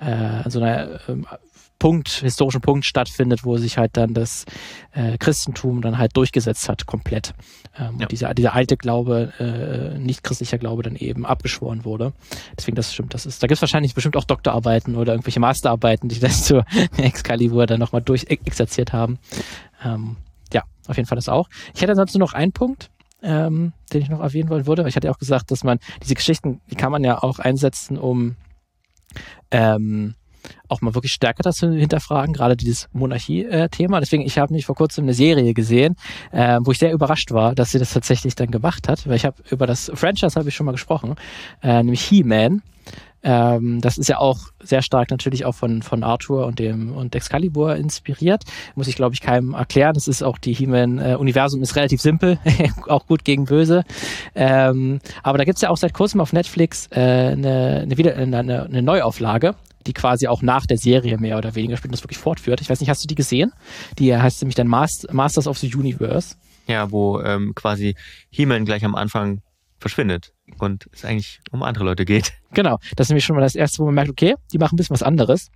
äh, 0.00 0.10
an 0.10 0.50
so 0.50 0.60
einer 0.60 1.00
ähm, 1.08 1.26
Punkt, 1.78 2.08
historischen 2.08 2.60
Punkt 2.60 2.84
stattfindet, 2.84 3.44
wo 3.44 3.56
sich 3.56 3.76
halt 3.76 3.96
dann 3.96 4.14
das 4.14 4.44
äh, 4.92 5.18
Christentum 5.18 5.82
dann 5.82 5.98
halt 5.98 6.16
durchgesetzt 6.16 6.68
hat, 6.68 6.86
komplett. 6.86 7.34
Ähm, 7.76 7.96
ja. 7.98 8.04
Und 8.04 8.12
dieser, 8.12 8.34
dieser 8.34 8.54
alte 8.54 8.76
Glaube, 8.76 9.32
äh, 9.40 9.98
nicht 9.98 10.22
christlicher 10.22 10.58
Glaube 10.58 10.84
dann 10.84 10.94
eben 10.94 11.26
abgeschworen 11.26 11.84
wurde. 11.84 12.12
Deswegen, 12.56 12.76
das 12.76 12.92
stimmt, 12.92 13.14
das 13.14 13.26
ist, 13.26 13.42
da 13.42 13.48
gibt 13.48 13.56
es 13.56 13.62
wahrscheinlich 13.62 13.94
bestimmt 13.94 14.16
auch 14.16 14.24
Doktorarbeiten 14.24 14.94
oder 14.94 15.12
irgendwelche 15.12 15.40
Masterarbeiten, 15.40 16.08
die 16.08 16.20
das 16.20 16.44
zur 16.44 16.64
Excalibur 16.98 17.66
dann 17.66 17.80
nochmal 17.80 18.02
durchexerziert 18.02 18.92
haben. 18.92 19.18
Ähm, 19.84 20.16
ja, 20.52 20.62
auf 20.86 20.96
jeden 20.96 21.08
Fall 21.08 21.16
das 21.16 21.28
auch. 21.28 21.48
Ich 21.74 21.82
hätte 21.82 21.96
sonst 21.96 22.14
nur 22.14 22.20
noch 22.20 22.32
einen 22.32 22.52
Punkt, 22.52 22.90
ähm, 23.22 23.72
den 23.92 24.02
ich 24.02 24.08
noch 24.08 24.20
erwähnen 24.20 24.48
wollen 24.48 24.66
würde. 24.66 24.86
Ich 24.88 24.96
hatte 24.96 25.06
ja 25.06 25.12
auch 25.12 25.18
gesagt, 25.18 25.50
dass 25.50 25.64
man 25.64 25.78
diese 26.02 26.14
Geschichten, 26.14 26.60
die 26.70 26.76
kann 26.76 26.92
man 26.92 27.04
ja 27.04 27.22
auch 27.22 27.38
einsetzen, 27.38 27.98
um 27.98 28.36
ähm, 29.50 30.14
auch 30.68 30.80
mal 30.80 30.94
wirklich 30.94 31.12
stärker 31.12 31.42
das 31.42 31.56
zu 31.56 31.72
hinterfragen, 31.72 32.32
gerade 32.32 32.56
dieses 32.56 32.88
Monarchie-Thema. 32.92 34.00
Deswegen, 34.00 34.24
ich 34.24 34.38
habe 34.38 34.52
nicht 34.52 34.66
vor 34.66 34.74
kurzem 34.74 35.04
eine 35.04 35.14
Serie 35.14 35.54
gesehen, 35.54 35.96
äh, 36.32 36.58
wo 36.62 36.72
ich 36.72 36.78
sehr 36.78 36.92
überrascht 36.92 37.30
war, 37.30 37.54
dass 37.54 37.70
sie 37.70 37.78
das 37.78 37.92
tatsächlich 37.92 38.34
dann 38.34 38.50
gemacht 38.50 38.88
hat, 38.88 39.06
weil 39.06 39.16
ich 39.16 39.24
habe 39.24 39.36
über 39.50 39.66
das 39.66 39.90
Franchise 39.94 40.38
habe 40.38 40.48
ich 40.48 40.54
schon 40.54 40.66
mal 40.66 40.72
gesprochen, 40.72 41.14
äh, 41.62 41.82
nämlich 41.82 42.02
He-Man. 42.02 42.62
Ähm, 43.22 43.80
das 43.80 43.98
ist 43.98 44.08
ja 44.08 44.18
auch 44.18 44.38
sehr 44.60 44.82
stark 44.82 45.10
natürlich 45.10 45.44
auch 45.44 45.54
von, 45.54 45.82
von 45.82 46.02
Arthur 46.02 46.46
und 46.46 46.58
dem 46.58 46.92
und 46.92 47.14
Excalibur 47.14 47.76
inspiriert. 47.76 48.44
Muss 48.74 48.88
ich, 48.88 48.96
glaube 48.96 49.14
ich, 49.14 49.20
keinem 49.20 49.54
erklären. 49.54 49.94
Das 49.94 50.08
ist 50.08 50.22
auch 50.22 50.38
die 50.38 50.52
He-Man-Universum 50.52 51.60
äh, 51.60 51.62
ist 51.62 51.76
relativ 51.76 52.00
simpel, 52.00 52.38
auch 52.88 53.06
gut 53.06 53.24
gegen 53.24 53.44
böse. 53.44 53.84
Ähm, 54.34 55.00
aber 55.22 55.38
da 55.38 55.44
gibt's 55.44 55.62
ja 55.62 55.70
auch 55.70 55.76
seit 55.76 55.94
kurzem 55.94 56.20
auf 56.20 56.32
Netflix 56.32 56.88
äh, 56.90 57.00
eine, 57.00 57.80
eine, 57.82 57.96
wieder, 57.96 58.16
eine, 58.16 58.38
eine 58.38 58.82
Neuauflage 58.82 59.54
die 59.86 59.92
quasi 59.92 60.28
auch 60.28 60.42
nach 60.42 60.64
der 60.64 60.78
Serie 60.78 61.18
mehr 61.18 61.38
oder 61.38 61.56
weniger 61.56 61.76
spielt 61.76 61.90
und 61.90 61.96
das 61.96 62.04
wirklich 62.04 62.18
fortführt. 62.18 62.60
Ich 62.60 62.70
weiß 62.70 62.78
nicht, 62.78 62.88
hast 62.88 63.02
du 63.02 63.08
die 63.08 63.16
gesehen? 63.16 63.52
Die 63.98 64.16
heißt 64.16 64.40
nämlich 64.40 64.54
dann 64.54 64.68
Masters 64.68 65.48
of 65.48 65.58
the 65.58 65.74
Universe. 65.74 66.36
Ja, 66.68 66.90
wo 66.92 67.20
ähm, 67.20 67.52
quasi 67.56 67.96
He-Man 68.30 68.64
gleich 68.64 68.84
am 68.84 68.94
Anfang 68.94 69.40
verschwindet 69.80 70.32
und 70.62 70.88
es 70.92 71.04
eigentlich 71.04 71.40
um 71.50 71.62
andere 71.62 71.84
Leute 71.84 72.04
geht. 72.04 72.32
Genau, 72.54 72.78
das 72.96 73.06
ist 73.06 73.10
nämlich 73.10 73.24
schon 73.24 73.36
mal 73.36 73.42
das 73.42 73.54
erste, 73.54 73.78
wo 73.80 73.86
man 73.86 73.94
merkt, 73.94 74.10
okay, 74.10 74.34
die 74.52 74.58
machen 74.58 74.74
ein 74.74 74.76
bisschen 74.76 74.94
was 74.94 75.02
anderes. 75.02 75.50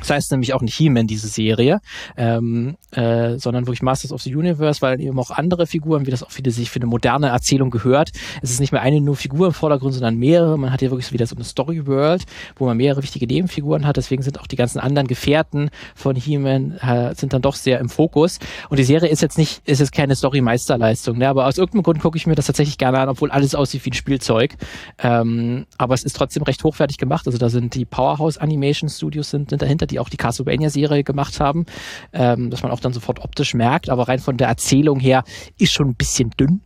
Das 0.00 0.10
heißt 0.10 0.30
nämlich 0.32 0.54
auch 0.54 0.62
nicht 0.62 0.76
He-Man, 0.76 1.06
diese 1.06 1.28
Serie, 1.28 1.80
ähm, 2.16 2.76
äh, 2.92 3.38
sondern 3.38 3.66
wirklich 3.66 3.82
Masters 3.82 4.12
of 4.12 4.22
the 4.22 4.34
Universe, 4.34 4.82
weil 4.82 5.00
eben 5.00 5.18
auch 5.18 5.30
andere 5.30 5.66
Figuren, 5.66 6.06
wie 6.06 6.10
das 6.10 6.22
auch 6.22 6.36
wieder 6.36 6.50
sich 6.50 6.70
für 6.70 6.78
eine 6.78 6.86
moderne 6.86 7.28
Erzählung 7.28 7.70
gehört. 7.70 8.10
Es 8.42 8.50
ist 8.50 8.60
nicht 8.60 8.72
mehr 8.72 8.82
eine 8.82 9.00
nur 9.00 9.16
Figur 9.16 9.48
im 9.48 9.52
Vordergrund, 9.52 9.94
sondern 9.94 10.16
mehrere. 10.16 10.58
Man 10.58 10.72
hat 10.72 10.80
hier 10.80 10.90
wirklich 10.90 11.12
wieder 11.12 11.26
so 11.26 11.36
eine 11.36 11.44
Story 11.44 11.86
World, 11.86 12.24
wo 12.56 12.66
man 12.66 12.76
mehrere 12.76 13.02
wichtige 13.02 13.26
Nebenfiguren 13.26 13.86
hat. 13.86 13.96
Deswegen 13.96 14.22
sind 14.22 14.40
auch 14.40 14.46
die 14.46 14.56
ganzen 14.56 14.78
anderen 14.78 15.06
Gefährten 15.06 15.70
von 15.94 16.16
He-Man 16.16 16.78
äh, 16.78 17.14
sind 17.14 17.32
dann 17.32 17.42
doch 17.42 17.54
sehr 17.54 17.78
im 17.78 17.88
Fokus. 17.88 18.38
Und 18.68 18.78
die 18.78 18.84
Serie 18.84 19.08
ist 19.10 19.22
jetzt 19.22 19.38
nicht, 19.38 19.62
ist 19.66 19.80
jetzt 19.80 19.92
keine 19.92 20.16
Story-Meisterleistung, 20.16 21.18
ne? 21.18 21.28
aber 21.28 21.46
aus 21.46 21.58
irgendeinem 21.58 21.82
Grund 21.82 22.00
gucke 22.00 22.16
ich 22.16 22.26
mir 22.26 22.34
das 22.34 22.46
tatsächlich 22.46 22.78
gerne 22.78 22.98
an, 22.98 23.08
obwohl 23.08 23.30
alles 23.30 23.54
aussieht 23.54 23.84
wie 23.84 23.90
ein 23.90 23.94
Spielzeug. 23.94 24.56
Ähm, 24.98 25.66
aber 25.78 25.94
es 25.94 26.04
ist 26.04 26.16
trotzdem 26.16 26.42
recht 26.42 26.62
hochwertig 26.64 26.98
gemacht. 26.98 27.26
Also 27.26 27.38
da 27.38 27.48
sind 27.48 27.74
die 27.74 27.84
Powerhouse 27.84 28.38
Animation 28.38 28.88
Studios 28.88 29.30
sind, 29.30 29.50
sind 29.50 29.62
dahinter, 29.62 29.86
die 29.90 29.98
auch 29.98 30.08
die 30.08 30.16
Castlevania-Serie 30.16 31.04
gemacht 31.04 31.40
haben, 31.40 31.66
ähm, 32.12 32.50
dass 32.50 32.62
man 32.62 32.72
auch 32.72 32.80
dann 32.80 32.92
sofort 32.92 33.20
optisch 33.20 33.54
merkt, 33.54 33.90
aber 33.90 34.08
rein 34.08 34.18
von 34.18 34.36
der 34.36 34.48
Erzählung 34.48 35.00
her 35.00 35.24
ist 35.58 35.72
schon 35.72 35.88
ein 35.88 35.94
bisschen 35.96 36.30
dünn 36.30 36.62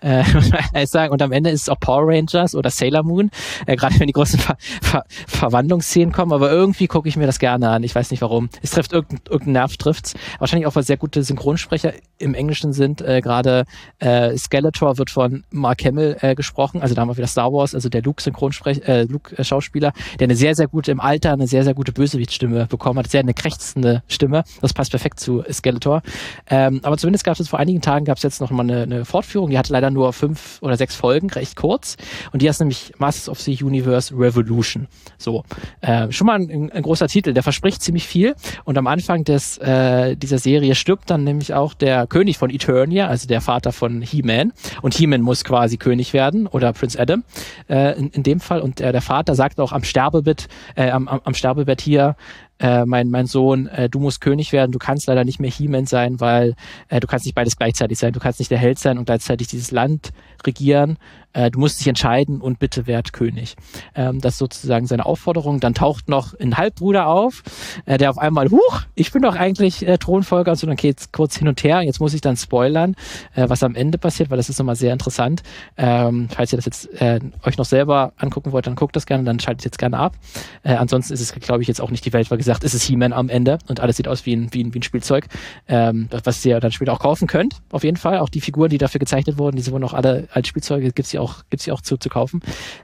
äh, 0.00 0.22
muss 0.34 0.50
man 0.50 0.86
sagen. 0.86 1.12
Und 1.12 1.22
am 1.22 1.32
Ende 1.32 1.50
ist 1.50 1.62
es 1.62 1.68
auch 1.68 1.80
Power 1.80 2.06
Rangers 2.06 2.54
oder 2.54 2.70
Sailor 2.70 3.02
Moon, 3.02 3.30
äh, 3.66 3.76
gerade 3.76 3.98
wenn 3.98 4.06
die 4.06 4.12
großen 4.12 4.38
Ver 4.38 4.56
Ver 4.82 5.04
Verwandlungsszenen 5.26 6.12
kommen. 6.12 6.32
Aber 6.32 6.50
irgendwie 6.50 6.86
gucke 6.86 7.08
ich 7.08 7.16
mir 7.16 7.26
das 7.26 7.38
gerne 7.38 7.68
an. 7.70 7.82
Ich 7.82 7.94
weiß 7.94 8.10
nicht 8.10 8.20
warum. 8.20 8.48
Es 8.62 8.70
trifft 8.70 8.92
irgendein, 8.92 9.20
irgendein 9.28 9.52
Nerv 9.52 9.76
trifft's. 9.76 10.14
Wahrscheinlich 10.38 10.66
auch, 10.66 10.76
weil 10.76 10.82
sehr 10.82 10.96
gute 10.96 11.22
Synchronsprecher 11.22 11.92
im 12.18 12.34
Englischen 12.34 12.72
sind. 12.72 13.00
Äh, 13.00 13.20
gerade 13.20 13.64
äh, 13.98 14.36
Skeletor 14.36 14.98
wird 14.98 15.10
von 15.10 15.44
Mark 15.50 15.84
Hamill 15.84 16.16
äh, 16.20 16.34
gesprochen. 16.34 16.82
Also 16.82 16.94
da 16.94 17.02
haben 17.02 17.08
wir 17.08 17.16
wieder 17.16 17.26
Star 17.26 17.52
Wars, 17.52 17.74
also 17.74 17.88
der 17.88 18.02
Luke 18.02 18.22
Synchronsprecher, 18.22 18.88
äh, 18.88 19.02
Luke 19.04 19.42
Schauspieler, 19.44 19.92
der 20.18 20.26
eine 20.26 20.36
sehr, 20.36 20.54
sehr 20.54 20.68
gute 20.68 20.90
im 20.90 21.00
Alter, 21.00 21.32
eine 21.32 21.46
sehr, 21.46 21.64
sehr 21.64 21.74
gute 21.74 21.92
Bösewichtstimme 21.92 22.66
bekommen 22.66 22.98
hat. 22.98 23.10
Sehr 23.10 23.20
eine 23.20 23.34
krächzende 23.34 24.02
Stimme. 24.08 24.44
Das 24.60 24.72
passt 24.72 24.90
perfekt 24.90 25.20
zu 25.20 25.44
Skeletor. 25.50 26.02
Ähm, 26.48 26.80
aber 26.82 26.96
zumindest 26.96 27.24
gab 27.24 27.38
es 27.38 27.48
vor 27.48 27.58
einigen 27.58 27.80
Tagen 27.80 28.04
gab 28.04 28.16
es 28.16 28.22
jetzt 28.22 28.40
noch 28.40 28.50
mal 28.50 28.62
eine, 28.62 28.82
eine 28.82 29.04
Fortführung. 29.04 29.50
Die 29.50 29.58
hatte 29.58 29.72
leider 29.72 29.87
dann 29.88 29.94
nur 29.94 30.12
fünf 30.12 30.58
oder 30.60 30.76
sechs 30.76 30.94
Folgen, 30.94 31.30
recht 31.30 31.56
kurz. 31.56 31.96
Und 32.32 32.42
die 32.42 32.48
heißt 32.48 32.60
nämlich 32.60 32.92
Masters 32.98 33.28
of 33.28 33.40
the 33.40 33.62
Universe 33.62 34.14
Revolution. 34.16 34.86
So, 35.16 35.44
äh, 35.80 36.10
schon 36.12 36.26
mal 36.26 36.38
ein, 36.38 36.70
ein, 36.70 36.82
großer 36.82 37.08
Titel, 37.08 37.32
der 37.32 37.42
verspricht 37.42 37.82
ziemlich 37.82 38.06
viel. 38.06 38.34
Und 38.64 38.78
am 38.78 38.86
Anfang 38.86 39.24
des, 39.24 39.58
äh, 39.58 40.16
dieser 40.16 40.38
Serie 40.38 40.74
stirbt 40.74 41.10
dann 41.10 41.24
nämlich 41.24 41.54
auch 41.54 41.74
der 41.74 42.06
König 42.06 42.38
von 42.38 42.50
Eternia, 42.50 43.08
also 43.08 43.26
der 43.26 43.40
Vater 43.40 43.72
von 43.72 44.02
He-Man. 44.02 44.52
Und 44.82 44.94
He-Man 44.94 45.22
muss 45.22 45.44
quasi 45.44 45.76
König 45.76 46.12
werden 46.12 46.46
oder 46.46 46.72
Prince 46.72 46.98
Adam 46.98 47.24
äh, 47.68 47.98
in, 47.98 48.10
in 48.10 48.22
dem 48.22 48.40
Fall. 48.40 48.60
Und 48.60 48.80
äh, 48.80 48.92
der 48.92 49.02
Vater 49.02 49.34
sagt 49.34 49.58
auch 49.60 49.72
am 49.72 49.84
Sterbebett, 49.84 50.48
äh, 50.76 50.90
am, 50.90 51.08
am 51.08 51.34
Sterbebett 51.34 51.80
hier, 51.80 52.16
äh, 52.60 52.84
mein, 52.84 53.10
mein 53.10 53.26
Sohn, 53.26 53.66
äh, 53.68 53.88
du 53.88 54.00
musst 54.00 54.20
König 54.20 54.52
werden, 54.52 54.72
du 54.72 54.78
kannst 54.78 55.06
leider 55.06 55.24
nicht 55.24 55.40
mehr 55.40 55.50
He-Man 55.50 55.86
sein, 55.86 56.20
weil 56.20 56.54
äh, 56.88 57.00
du 57.00 57.06
kannst 57.06 57.26
nicht 57.26 57.34
beides 57.34 57.56
gleichzeitig 57.56 57.98
sein. 57.98 58.12
Du 58.12 58.20
kannst 58.20 58.38
nicht 58.38 58.50
der 58.50 58.58
Held 58.58 58.78
sein 58.78 58.98
und 58.98 59.04
gleichzeitig 59.04 59.48
dieses 59.48 59.70
Land 59.70 60.10
regieren. 60.46 60.98
Äh, 61.34 61.50
du 61.50 61.60
musst 61.60 61.78
dich 61.78 61.86
entscheiden 61.86 62.40
und 62.40 62.58
bitte 62.58 62.86
werd 62.86 63.12
König. 63.12 63.54
Ähm, 63.94 64.20
das 64.20 64.34
ist 64.34 64.38
sozusagen 64.38 64.86
seine 64.86 65.06
Aufforderung. 65.06 65.60
Dann 65.60 65.74
taucht 65.74 66.08
noch 66.08 66.34
ein 66.38 66.56
Halbbruder 66.56 67.06
auf, 67.06 67.42
äh, 67.84 67.98
der 67.98 68.10
auf 68.10 68.18
einmal, 68.18 68.50
huch, 68.50 68.82
ich 68.94 69.12
bin 69.12 69.22
doch 69.22 69.36
eigentlich 69.36 69.86
äh, 69.86 69.98
Thronfolger 69.98 70.52
und 70.52 70.56
so, 70.56 70.66
dann 70.66 70.76
geht's 70.76 71.12
kurz 71.12 71.36
hin 71.36 71.46
und 71.46 71.62
her. 71.62 71.82
Jetzt 71.82 72.00
muss 72.00 72.14
ich 72.14 72.22
dann 72.22 72.36
spoilern, 72.36 72.96
äh, 73.34 73.48
was 73.48 73.62
am 73.62 73.74
Ende 73.74 73.98
passiert, 73.98 74.30
weil 74.30 74.38
das 74.38 74.48
ist 74.48 74.58
nochmal 74.58 74.76
sehr 74.76 74.92
interessant. 74.92 75.42
Ähm, 75.76 76.28
falls 76.34 76.52
ihr 76.52 76.56
das 76.56 76.64
jetzt 76.64 77.00
äh, 77.00 77.20
euch 77.44 77.58
noch 77.58 77.66
selber 77.66 78.14
angucken 78.16 78.52
wollt, 78.52 78.66
dann 78.66 78.74
guckt 78.74 78.96
das 78.96 79.06
gerne, 79.06 79.24
dann 79.24 79.38
schaltet 79.38 79.64
jetzt 79.64 79.78
gerne 79.78 79.98
ab. 79.98 80.16
Äh, 80.62 80.74
ansonsten 80.74 81.12
ist 81.12 81.20
es, 81.20 81.32
glaube 81.32 81.62
ich, 81.62 81.68
jetzt 81.68 81.80
auch 81.80 81.90
nicht 81.90 82.04
die 82.04 82.12
Welt, 82.12 82.30
weil 82.30 82.38
gesagt, 82.48 82.64
es 82.64 82.72
ist 82.72 82.84
He-Man 82.84 83.12
am 83.12 83.28
Ende 83.28 83.58
und 83.68 83.80
alles 83.80 83.98
sieht 83.98 84.08
aus 84.08 84.24
wie 84.24 84.34
ein, 84.34 84.48
wie 84.52 84.64
ein, 84.64 84.72
wie 84.72 84.78
ein 84.78 84.82
Spielzeug, 84.82 85.26
ähm, 85.68 86.08
was 86.24 86.44
ihr 86.46 86.58
dann 86.60 86.72
später 86.72 86.94
auch 86.94 86.98
kaufen 86.98 87.28
könnt, 87.28 87.56
auf 87.70 87.84
jeden 87.84 87.98
Fall. 87.98 88.18
Auch 88.18 88.30
die 88.30 88.40
Figuren, 88.40 88.70
die 88.70 88.78
dafür 88.78 88.98
gezeichnet 88.98 89.36
wurden, 89.36 89.56
die 89.56 89.62
sind 89.62 89.74
wohl 89.74 89.80
noch 89.80 89.92
alle 89.92 90.28
als 90.32 90.48
Spielzeuge, 90.48 90.92
gibt's 90.92 91.12
ja 91.12 91.20
auch, 91.20 91.42
gibt's 91.50 91.68
auch 91.68 91.82
zu, 91.82 91.98
zu 91.98 92.08
kaufen. 92.08 92.40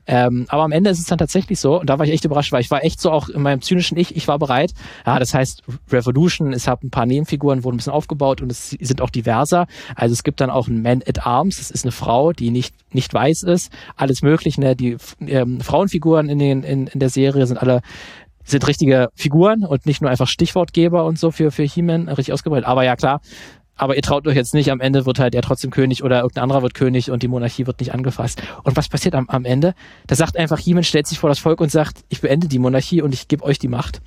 Ähm, 0.07 0.45
aber 0.49 0.65
am 0.65 0.73
Ende 0.73 0.91
ist 0.91 0.99
es 0.99 1.07
dann 1.07 1.17
tatsächlich 1.17 1.59
so, 1.59 1.81
und 1.81 1.89
da 1.89 1.99
war 1.99 2.05
ich 2.05 2.13
echt 2.13 2.27
überrascht, 2.27 2.53
weil 2.53 2.61
ich 2.61 2.71
war 2.71 2.85
echt 2.85 3.01
so 3.01 3.11
auch 3.11 3.31
in 3.31 3.41
meinem 3.41 3.63
zynischen 3.63 3.97
Ich, 3.97 4.15
ich 4.15 4.29
war 4.29 4.39
bereit. 4.39 4.75
Ja, 5.07 5.19
das 5.19 5.33
heißt, 5.33 5.63
Revolution, 5.91 6.53
es 6.53 6.69
hat 6.69 6.85
ein 6.85 6.91
paar 6.91 7.07
Nebenfiguren, 7.07 7.65
wurden 7.65 7.77
ein 7.77 7.79
bisschen 7.79 7.95
aufgebaut 7.95 8.43
und 8.43 8.53
es 8.53 8.71
sind 8.71 9.01
auch 9.01 9.11
diverser. 9.11 9.67
Also 9.97 10.13
es 10.13 10.25
gibt 10.25 10.43
dann 10.43 10.51
auch 10.51 10.69
einen 10.69 10.83
Man 10.83 11.03
at 11.07 11.27
Arms, 11.27 11.57
das 11.57 11.71
ist 11.71 11.85
eine 11.85 11.93
Frau, 11.93 12.35
die 12.35 12.51
nicht, 12.51 12.75
nicht 12.93 13.15
weiß 13.15 13.45
ist, 13.45 13.73
alles 13.97 14.21
mögliche. 14.21 14.61
Ne? 14.61 14.77
Die 14.77 14.99
ähm, 15.21 15.63
Frauenfiguren 15.63 16.29
in, 16.29 16.39
den, 16.39 16.63
in, 16.65 16.87
in 16.89 17.01
der 17.01 17.09
Serie 17.09 17.47
sind 17.47 17.57
alle 17.57 17.81
sind 18.45 18.67
richtige 18.67 19.09
Figuren 19.15 19.65
und 19.65 19.87
nicht 19.87 20.03
nur 20.03 20.11
einfach 20.11 20.29
Stichwortgeber 20.29 21.05
und 21.05 21.19
so 21.19 21.31
für, 21.31 21.51
für 21.51 21.65
He-Man 21.65 22.09
richtig 22.09 22.33
ausgebreitet. 22.33 22.67
Aber 22.67 22.85
ja, 22.85 22.97
klar, 22.97 23.21
aber 23.77 23.97
ihr 23.97 24.03
traut 24.03 24.27
euch 24.27 24.37
jetzt 24.37 24.55
nicht, 24.55 24.71
am 24.71 24.81
Ende 24.81 25.05
wird 25.05 25.19
halt 25.19 25.35
er 25.35 25.43
trotzdem 25.43 25.71
König 25.71 26.05
oder 26.05 26.19
irgendein 26.19 26.45
anderer 26.45 26.63
wird 26.63 26.75
König 26.75 27.11
und 27.11 27.23
die 27.23 27.29
Monarchie 27.29 27.67
wird 27.67 27.81
nicht 27.81 27.93
angefasst. 27.93 28.41
Und 28.63 28.77
was 28.77 28.89
passiert 28.89 29.15
am, 29.15 29.29
am 29.29 29.45
Ende? 29.45 29.75
Da 30.07 30.15
sagt 30.15 30.37
einfach 30.37 30.59
He-Man, 30.59 30.85
stellt 30.85 31.07
sich 31.07 31.19
vor 31.19 31.29
das 31.29 31.41
Volk 31.41 31.61
und 31.61 31.71
sagt, 31.71 32.05
ich 32.09 32.21
beende 32.21 32.47
die 32.47 32.59
Monarchie 32.59 33.03
und 33.03 33.13
ich 33.13 33.27
gebe 33.27 33.43
euch 33.43 33.59
die 33.59 33.69
Macht. 33.69 34.01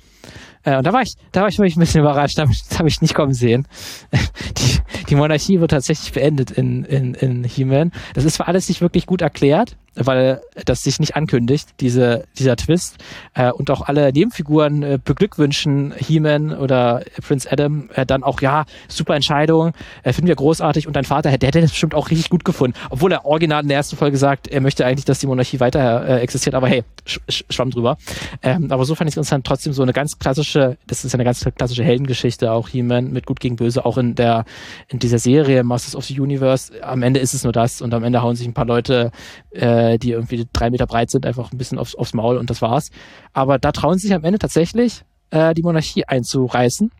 Äh, 0.62 0.78
und 0.78 0.86
da 0.86 0.92
war 0.92 1.02
ich, 1.02 1.14
da 1.32 1.42
war 1.42 1.48
ich 1.48 1.58
wirklich 1.58 1.76
ein 1.76 1.80
bisschen 1.80 2.00
überrascht, 2.00 2.38
das 2.38 2.78
habe 2.78 2.88
ich 2.88 3.02
nicht 3.02 3.14
kommen 3.14 3.34
sehen. 3.34 3.66
Die, 4.58 5.04
die 5.10 5.14
Monarchie 5.14 5.60
wird 5.60 5.70
tatsächlich 5.70 6.12
beendet 6.12 6.50
in, 6.50 6.84
in, 6.84 7.14
in 7.14 7.44
He-Man. 7.44 7.92
Das 8.14 8.24
ist 8.24 8.34
zwar 8.34 8.48
alles 8.48 8.68
nicht 8.68 8.80
wirklich 8.80 9.06
gut 9.06 9.22
erklärt, 9.22 9.76
weil 9.94 10.40
das 10.64 10.82
sich 10.82 11.00
nicht 11.00 11.16
ankündigt, 11.16 11.68
diese, 11.80 12.24
dieser 12.38 12.56
Twist. 12.56 12.96
Äh, 13.34 13.50
und 13.50 13.70
auch 13.70 13.82
alle 13.82 14.12
Nebenfiguren 14.12 14.82
äh, 14.82 14.98
beglückwünschen 15.02 15.94
He-Man 15.96 16.52
oder 16.56 17.02
Prince 17.26 17.50
Adam 17.50 17.90
äh, 17.94 18.06
dann 18.06 18.22
auch, 18.22 18.40
ja, 18.40 18.64
super 18.88 19.14
Entscheidung, 19.14 19.72
äh, 20.02 20.12
finden 20.12 20.28
wir 20.28 20.36
großartig. 20.36 20.86
Und 20.86 20.96
dein 20.96 21.04
Vater, 21.04 21.36
der 21.36 21.48
hätte 21.48 21.60
das 21.60 21.70
bestimmt 21.70 21.94
auch 21.94 22.10
richtig 22.10 22.30
gut 22.30 22.44
gefunden. 22.44 22.76
Obwohl 22.90 23.12
er 23.12 23.24
original 23.24 23.62
in 23.62 23.68
der 23.68 23.78
ersten 23.78 23.96
Folge 23.96 24.16
sagt, 24.16 24.48
er 24.48 24.60
möchte 24.60 24.84
eigentlich, 24.86 25.04
dass 25.04 25.18
die 25.18 25.26
Monarchie 25.26 25.60
weiter 25.60 26.06
äh, 26.06 26.20
existiert, 26.20 26.54
aber 26.54 26.68
hey, 26.68 26.84
sch 27.06 27.18
sch 27.28 27.44
schwamm 27.50 27.70
drüber. 27.70 27.96
Ähm, 28.42 28.70
aber 28.70 28.84
so 28.84 28.94
fand 28.94 29.08
ich 29.08 29.14
es 29.14 29.16
interessant, 29.16 29.46
trotzdem 29.46 29.72
so 29.72 29.82
eine 29.82 29.92
ganz 29.92 30.18
klassische, 30.18 30.76
das 30.86 31.04
ist 31.04 31.14
eine 31.14 31.24
ganz 31.24 31.44
klassische 31.56 31.84
Heldengeschichte, 31.84 32.52
auch 32.52 32.68
He-Man 32.68 33.12
mit 33.12 33.26
Gut 33.26 33.40
gegen 33.40 33.56
Böse, 33.56 33.84
auch 33.84 33.98
in 33.98 34.14
der, 34.14 34.44
in 34.88 34.98
dieser 34.98 35.18
Serie 35.18 35.64
Masters 35.64 35.96
of 35.96 36.04
the 36.04 36.20
Universe. 36.20 36.72
Am 36.82 37.02
Ende 37.02 37.20
ist 37.20 37.34
es 37.34 37.44
nur 37.44 37.52
das 37.52 37.80
und 37.80 37.94
am 37.94 38.04
Ende 38.04 38.22
hauen 38.22 38.36
sich 38.36 38.46
ein 38.46 38.54
paar 38.54 38.66
Leute 38.66 39.10
äh, 39.50 39.87
äh, 39.88 39.98
die 39.98 40.12
irgendwie 40.12 40.46
drei 40.52 40.70
Meter 40.70 40.86
breit 40.86 41.10
sind, 41.10 41.26
einfach 41.26 41.52
ein 41.52 41.58
bisschen 41.58 41.78
aufs, 41.78 41.94
aufs 41.94 42.14
Maul 42.14 42.36
und 42.36 42.50
das 42.50 42.62
war's. 42.62 42.90
Aber 43.32 43.58
da 43.58 43.72
trauen 43.72 43.98
sie 43.98 44.08
sich 44.08 44.14
am 44.14 44.24
Ende 44.24 44.38
tatsächlich, 44.38 45.04
äh, 45.30 45.54
die 45.54 45.62
Monarchie 45.62 46.04
einzureißen. 46.04 46.90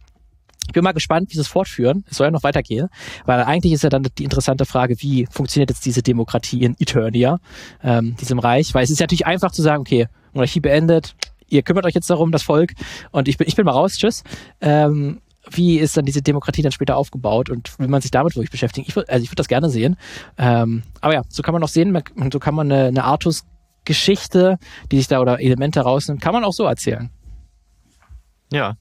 Ich 0.67 0.73
bin 0.75 0.85
mal 0.85 0.93
gespannt, 0.93 1.31
wie 1.31 1.35
sie 1.35 1.41
es 1.41 1.49
fortführen. 1.49 2.05
Es 2.11 2.19
soll 2.19 2.27
ja 2.27 2.31
noch 2.31 2.43
weitergehen, 2.43 2.89
weil 3.25 3.41
eigentlich 3.41 3.73
ist 3.73 3.85
ja 3.85 3.89
dann 3.89 4.07
die 4.19 4.25
interessante 4.25 4.67
Frage, 4.67 4.97
wie 5.01 5.27
funktioniert 5.31 5.71
jetzt 5.71 5.87
diese 5.87 6.03
Demokratie 6.03 6.63
in 6.63 6.77
Eternia, 6.79 7.39
ähm, 7.83 8.17
diesem 8.17 8.39
Reich? 8.39 8.75
Weil 8.75 8.85
es 8.85 8.91
ist 8.91 9.01
natürlich 9.01 9.27
einfach 9.27 9.51
zu 9.51 9.63
sagen, 9.63 9.81
okay, 9.81 10.09
Monarchie 10.35 10.61
beendet, 10.61 11.15
ihr 11.49 11.63
kümmert 11.63 11.87
euch 11.87 11.95
jetzt 11.95 12.11
darum, 12.11 12.33
das 12.33 12.43
Volk, 12.43 12.73
und 13.13 13.29
ich 13.29 13.39
bin, 13.39 13.49
ich 13.49 13.57
bin 13.57 13.65
mal 13.65 13.73
raus, 13.73 13.97
tschüss. 13.97 14.25
Ähm, 14.61 15.21
wie 15.51 15.79
ist 15.79 15.97
dann 15.97 16.05
diese 16.05 16.23
Demokratie 16.23 16.63
dann 16.63 16.73
später 16.73 16.97
aufgebaut 16.97 17.51
und 17.51 17.79
will 17.79 17.89
man 17.89 18.01
sich 18.01 18.11
damit 18.11 18.35
wirklich 18.37 18.51
beschäftigen? 18.51 18.87
Ich 18.89 18.97
würde, 18.97 19.11
also 19.11 19.23
ich 19.23 19.31
würde 19.31 19.37
das 19.37 19.49
gerne 19.49 19.71
sehen. 19.71 19.97
Ähm, 20.37 20.83
aber 21.01 21.15
ja, 21.15 21.23
so 21.29 21.43
kann 21.43 21.53
man 21.53 21.63
auch 21.63 21.69
sehen, 21.69 21.97
so 22.33 22.39
kann 22.39 22.55
man 22.55 22.71
eine, 22.71 22.87
eine 22.87 23.05
Artus-Geschichte, 23.05 24.59
die 24.91 24.99
sich 24.99 25.09
da 25.09 25.21
oder 25.21 25.41
Elemente 25.41 25.81
rausnimmt, 25.81 26.21
kann 26.21 26.33
man 26.33 26.45
auch 26.45 26.53
so 26.53 26.65
erzählen. 26.65 27.11
Ja. 28.53 28.77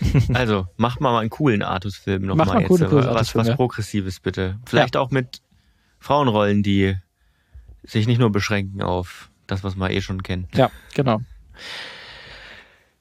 Also, 0.32 0.66
macht 0.76 1.00
mal 1.00 1.18
einen 1.18 1.28
coolen 1.28 1.62
Artus-Film 1.62 2.22
nochmal 2.22 2.60
jetzt. 2.60 2.68
Coole, 2.68 2.86
coole 2.86 3.14
was, 3.14 3.34
was 3.34 3.54
Progressives 3.56 4.20
bitte. 4.20 4.58
Vielleicht 4.64 4.94
ja. 4.94 5.00
auch 5.00 5.10
mit 5.10 5.42
Frauenrollen, 5.98 6.62
die 6.62 6.96
sich 7.82 8.06
nicht 8.06 8.18
nur 8.18 8.30
beschränken 8.30 8.80
auf 8.80 9.30
das, 9.46 9.64
was 9.64 9.76
man 9.76 9.90
eh 9.90 10.00
schon 10.00 10.22
kennt. 10.22 10.56
Ja, 10.56 10.70
genau. 10.94 11.20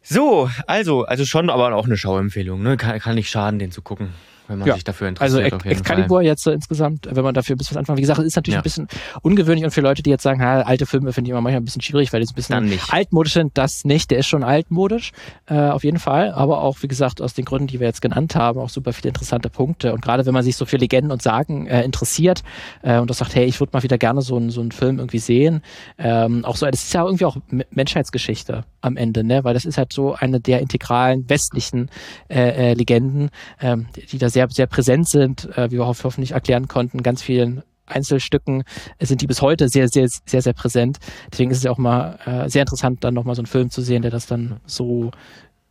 So, 0.07 0.49
also, 0.67 1.05
also 1.05 1.25
schon, 1.25 1.49
aber 1.49 1.73
auch 1.75 1.85
eine 1.85 1.97
Schauempfehlung. 1.97 2.61
Ne? 2.61 2.77
Kann, 2.77 2.99
kann 2.99 3.15
nicht 3.15 3.29
schaden, 3.29 3.59
den 3.59 3.71
zu 3.71 3.81
gucken 3.81 4.13
wenn 4.47 4.59
man 4.59 4.67
ja. 4.67 4.73
sich 4.75 4.83
dafür 4.83 5.09
interessiert. 5.09 5.43
Also 5.43 5.55
Ex 5.55 5.79
Excalibur 5.79 6.19
Fall. 6.19 6.25
jetzt 6.25 6.43
so 6.43 6.51
insgesamt, 6.51 7.07
wenn 7.11 7.23
man 7.23 7.33
dafür 7.33 7.55
ein 7.55 7.57
bisschen 7.57 7.75
was 7.75 7.79
anfangen. 7.79 7.97
Wie 7.97 8.01
gesagt, 8.01 8.19
ist 8.19 8.35
natürlich 8.35 8.55
ja. 8.55 8.59
ein 8.59 8.63
bisschen 8.63 8.87
ungewöhnlich 9.21 9.65
und 9.65 9.71
für 9.71 9.81
Leute, 9.81 10.03
die 10.03 10.09
jetzt 10.09 10.23
sagen, 10.23 10.41
ha, 10.41 10.61
alte 10.61 10.85
Filme 10.85 11.13
finde 11.13 11.29
ich 11.29 11.31
immer 11.31 11.41
manchmal 11.41 11.61
ein 11.61 11.65
bisschen 11.65 11.81
schwierig, 11.81 12.13
weil 12.13 12.21
die 12.21 12.27
ein 12.27 12.35
bisschen 12.35 12.79
altmodisch 12.89 13.33
sind. 13.33 13.57
Das 13.57 13.85
nicht, 13.85 14.11
der 14.11 14.19
ist 14.19 14.27
schon 14.27 14.43
altmodisch, 14.43 15.11
äh, 15.47 15.55
auf 15.55 15.83
jeden 15.83 15.99
Fall. 15.99 16.31
Aber 16.31 16.61
auch, 16.61 16.77
wie 16.81 16.87
gesagt, 16.87 17.21
aus 17.21 17.33
den 17.33 17.45
Gründen, 17.45 17.67
die 17.67 17.79
wir 17.79 17.87
jetzt 17.87 18.01
genannt 18.01 18.35
haben, 18.35 18.59
auch 18.59 18.69
super 18.69 18.93
viele 18.93 19.09
interessante 19.09 19.49
Punkte. 19.49 19.93
Und 19.93 20.01
gerade 20.01 20.25
wenn 20.25 20.33
man 20.33 20.43
sich 20.43 20.55
so 20.55 20.65
für 20.65 20.77
Legenden 20.77 21.11
und 21.11 21.21
Sagen 21.21 21.67
äh, 21.67 21.83
interessiert 21.83 22.43
äh, 22.83 22.99
und 22.99 23.09
das 23.09 23.17
sagt, 23.17 23.35
hey, 23.35 23.45
ich 23.45 23.59
würde 23.59 23.71
mal 23.73 23.83
wieder 23.83 23.97
gerne 23.97 24.21
so, 24.21 24.37
ein, 24.37 24.49
so 24.49 24.61
einen 24.61 24.71
Film 24.71 24.99
irgendwie 24.99 25.19
sehen. 25.19 25.61
Ähm, 25.97 26.45
auch 26.45 26.55
so, 26.55 26.65
das 26.65 26.83
ist 26.83 26.93
ja 26.93 27.03
irgendwie 27.03 27.25
auch 27.25 27.37
Menschheitsgeschichte 27.71 28.63
am 28.81 28.97
Ende, 28.97 29.23
ne? 29.23 29.43
Weil 29.43 29.53
das 29.53 29.65
ist 29.65 29.77
halt 29.77 29.91
so 29.93 30.13
eine 30.13 30.39
der 30.39 30.59
integralen 30.59 31.29
westlichen 31.29 31.89
äh, 32.29 32.71
äh, 32.71 32.73
Legenden, 32.73 33.29
ähm, 33.61 33.87
die 34.11 34.17
da 34.17 34.29
sehr, 34.35 34.47
sehr 34.49 34.67
präsent 34.67 35.07
sind, 35.07 35.57
äh, 35.57 35.71
wie 35.71 35.77
wir 35.77 35.87
hoffentlich 35.87 36.31
erklären 36.31 36.67
konnten, 36.67 37.01
ganz 37.01 37.23
vielen 37.23 37.63
Einzelstücken 37.87 38.63
sind 38.99 39.21
die 39.21 39.27
bis 39.27 39.41
heute 39.41 39.69
sehr, 39.69 39.87
sehr, 39.87 40.07
sehr, 40.25 40.41
sehr 40.41 40.53
präsent. 40.53 40.97
Deswegen 41.31 41.51
ist 41.51 41.57
es 41.57 41.63
ja 41.63 41.71
auch 41.71 41.77
mal 41.77 42.19
äh, 42.25 42.49
sehr 42.49 42.63
interessant, 42.63 43.03
dann 43.03 43.13
nochmal 43.13 43.35
so 43.35 43.41
einen 43.41 43.47
Film 43.47 43.69
zu 43.69 43.81
sehen, 43.81 44.01
der 44.01 44.11
das 44.11 44.25
dann 44.25 44.59
so 44.65 45.11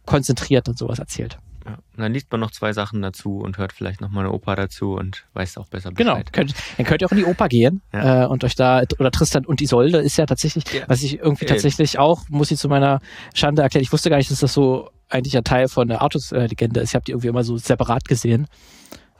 konzentriert 0.07 0.69
und 0.69 0.79
sowas 0.79 0.99
erzählt. 0.99 1.39
Ja, 1.67 1.73
und 1.73 2.03
dann 2.03 2.12
liest 2.12 2.31
man 2.31 2.41
noch 2.41 2.51
zwei 2.51 2.73
Sachen 2.73 3.01
dazu 3.01 3.39
und 3.39 3.57
hört 3.57 3.73
vielleicht 3.73 4.01
nochmal 4.01 4.25
eine 4.25 4.33
Oper 4.33 4.55
dazu 4.55 4.93
und 4.95 5.25
weiß 5.33 5.57
auch 5.57 5.67
besser 5.67 5.91
Bescheid. 5.91 5.97
Genau, 5.97 6.31
könnt, 6.31 6.55
dann 6.77 6.87
könnt 6.87 7.03
ihr 7.03 7.07
auch 7.07 7.12
in 7.12 7.19
die 7.19 7.25
Oper 7.25 7.49
gehen 7.49 7.81
ja. 7.93 8.25
äh, 8.25 8.27
und 8.27 8.45
euch 8.45 8.55
da, 8.55 8.83
oder 8.99 9.11
Tristan 9.11 9.47
und 9.47 9.62
Isolde 9.62 9.99
ist 9.99 10.17
ja 10.19 10.27
tatsächlich, 10.27 10.65
ja. 10.73 10.83
was 10.89 11.03
ich 11.03 11.19
irgendwie 11.19 11.47
tatsächlich 11.47 11.99
auch, 11.99 12.29
muss 12.29 12.51
ich 12.51 12.59
zu 12.59 12.69
meiner 12.69 13.01
Schande 13.35 13.62
erklären, 13.62 13.83
ich 13.83 13.93
wusste 13.93 14.11
gar 14.11 14.19
nicht, 14.19 14.31
dass 14.31 14.41
das 14.41 14.53
so 14.53 14.91
eigentlich 15.09 15.37
ein 15.37 15.45
Teil 15.45 15.69
von 15.69 15.89
der 15.89 16.03
Artus-Legende 16.03 16.81
ist. 16.81 16.91
Ich 16.91 16.95
habe 16.95 17.05
die 17.05 17.13
irgendwie 17.13 17.29
immer 17.29 17.45
so 17.45 17.57
separat 17.57 18.07
gesehen 18.07 18.47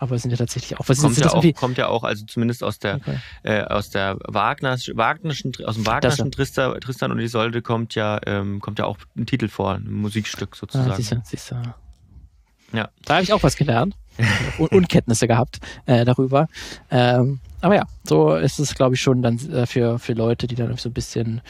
aber 0.05 0.16
es 0.16 0.22
sind 0.22 0.30
ja 0.30 0.37
tatsächlich 0.37 0.78
auch. 0.78 0.89
Was 0.89 1.01
kommt, 1.01 1.16
ja 1.16 1.32
auch 1.32 1.55
kommt 1.55 1.78
ja 1.78 1.89
auch, 1.89 2.05
also 2.05 2.24
zumindest 2.26 2.62
aus 2.62 2.78
der 2.78 2.97
okay. 2.97 3.18
äh, 3.43 3.62
aus 3.62 3.91
der 3.91 4.18
Wagner, 4.26 4.76
Wagnerschen, 4.95 5.53
aus 5.64 5.76
dem 5.76 5.87
Wagnerschen 5.87 6.30
Tristan, 6.30 6.78
Tristan 6.80 7.12
und 7.12 7.20
Isolde 7.20 7.62
kommt 7.62 7.95
ja 7.95 8.20
ähm, 8.26 8.61
kommt 8.61 8.78
ja 8.78 8.87
auch 8.87 8.99
ein 9.16 9.26
Titel 9.26 9.49
vor, 9.49 9.74
ein 9.74 9.91
Musikstück 9.91 10.57
sozusagen. 10.57 10.91
Ah, 10.91 10.97
siehst 10.97 11.12
du, 11.12 11.22
siehst 11.24 11.51
du. 11.51 11.57
Ja. 12.72 12.89
Da 13.05 13.14
habe 13.14 13.22
ich 13.22 13.32
auch 13.32 13.43
was 13.43 13.57
gelernt. 13.57 13.97
Un 14.59 14.68
Unkenntnisse 14.68 15.26
gehabt 15.26 15.59
äh, 15.87 16.05
darüber. 16.05 16.49
Ähm, 16.91 17.41
aber 17.61 17.74
ja, 17.74 17.87
so 18.05 18.35
ist 18.35 18.61
es, 18.61 18.74
glaube 18.74 18.95
ich, 18.95 19.01
schon 19.01 19.22
dann 19.22 19.39
äh, 19.51 19.66
für, 19.66 19.99
für 19.99 20.12
Leute, 20.12 20.47
die 20.47 20.55
dann 20.55 20.76
so 20.76 20.89
ein 20.89 20.93
bisschen 20.93 21.41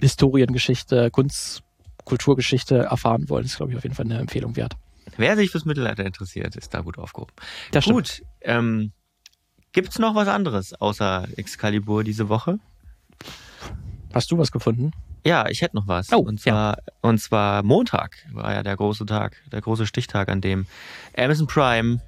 Historiengeschichte, 0.00 1.10
Kunst, 1.10 1.62
Kulturgeschichte 2.10 2.76
erfahren 2.78 3.28
wollen, 3.28 3.44
ist, 3.44 3.56
glaube 3.56 3.72
ich, 3.72 3.78
auf 3.78 3.84
jeden 3.84 3.94
Fall 3.94 4.04
eine 4.04 4.18
Empfehlung 4.18 4.56
wert. 4.56 4.74
Wer 5.16 5.36
sich 5.36 5.50
fürs 5.50 5.64
Mittelalter 5.64 6.04
interessiert, 6.04 6.56
ist 6.56 6.74
da 6.74 6.80
gut 6.80 6.98
aufgehoben. 6.98 7.32
Das 7.70 7.84
gut. 7.84 8.22
Ähm, 8.40 8.92
Gibt 9.72 9.90
es 9.90 9.98
noch 10.00 10.16
was 10.16 10.26
anderes 10.26 10.74
außer 10.74 11.28
Excalibur 11.36 12.02
diese 12.02 12.28
Woche? 12.28 12.58
Hast 14.12 14.30
du 14.32 14.38
was 14.38 14.50
gefunden? 14.50 14.90
Ja, 15.24 15.48
ich 15.48 15.62
hätte 15.62 15.76
noch 15.76 15.86
was. 15.86 16.12
Oh, 16.12 16.18
und 16.18 16.40
zwar, 16.40 16.78
ja. 16.78 16.92
und 17.02 17.18
zwar 17.18 17.62
Montag 17.62 18.16
war 18.32 18.52
ja 18.52 18.62
der 18.64 18.76
große 18.76 19.06
Tag, 19.06 19.36
der 19.52 19.60
große 19.60 19.86
Stichtag, 19.86 20.28
an 20.28 20.40
dem 20.40 20.66
Amazon 21.16 21.46
Prime 21.46 22.00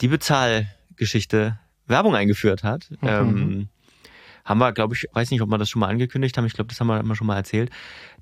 die 0.00 0.08
Bezahlgeschichte 0.08 1.58
Werbung 1.86 2.14
eingeführt 2.14 2.62
hat. 2.62 2.90
Mhm. 3.02 3.08
Ähm, 3.08 3.68
haben 4.48 4.58
wir, 4.58 4.72
glaube 4.72 4.94
ich, 4.94 5.06
weiß 5.12 5.30
nicht, 5.30 5.42
ob 5.42 5.50
wir 5.50 5.58
das 5.58 5.68
schon 5.68 5.80
mal 5.80 5.88
angekündigt 5.88 6.36
haben, 6.38 6.46
ich 6.46 6.54
glaube, 6.54 6.68
das 6.68 6.80
haben 6.80 6.86
wir 6.86 6.98
immer 6.98 7.14
schon 7.14 7.26
mal 7.26 7.36
erzählt, 7.36 7.70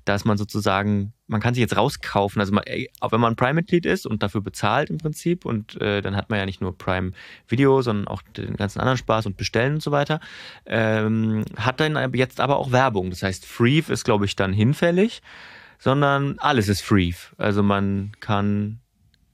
dass 0.03 0.25
man 0.25 0.37
sozusagen, 0.37 1.13
man 1.27 1.39
kann 1.39 1.53
sich 1.53 1.61
jetzt 1.61 1.77
rauskaufen, 1.77 2.41
also 2.41 2.53
man, 2.53 2.65
auch 2.99 3.13
wenn 3.13 3.21
man 3.21 3.37
Prime-Mitglied 3.37 3.85
ist 3.85 4.05
und 4.05 4.21
dafür 4.23 4.41
bezahlt 4.41 4.89
im 4.89 4.97
Prinzip 4.97 5.45
und 5.45 5.79
äh, 5.81 6.01
dann 6.01 6.17
hat 6.17 6.29
man 6.29 6.39
ja 6.39 6.45
nicht 6.45 6.59
nur 6.59 6.77
Prime 6.77 7.13
Video, 7.47 7.81
sondern 7.81 8.09
auch 8.09 8.21
den 8.21 8.57
ganzen 8.57 8.79
anderen 8.79 8.97
Spaß 8.97 9.25
und 9.25 9.37
Bestellen 9.37 9.75
und 9.75 9.83
so 9.83 9.91
weiter, 9.91 10.19
ähm, 10.65 11.45
hat 11.55 11.79
dann 11.79 12.13
jetzt 12.13 12.41
aber 12.41 12.57
auch 12.57 12.71
Werbung. 12.71 13.09
Das 13.09 13.23
heißt, 13.23 13.45
Freeve 13.45 13.91
ist, 13.91 14.03
glaube 14.03 14.25
ich, 14.25 14.35
dann 14.35 14.51
hinfällig, 14.51 15.21
sondern 15.79 16.39
alles 16.39 16.67
ist 16.67 16.81
Freeve. 16.81 17.17
Also 17.37 17.63
man 17.63 18.11
kann 18.19 18.79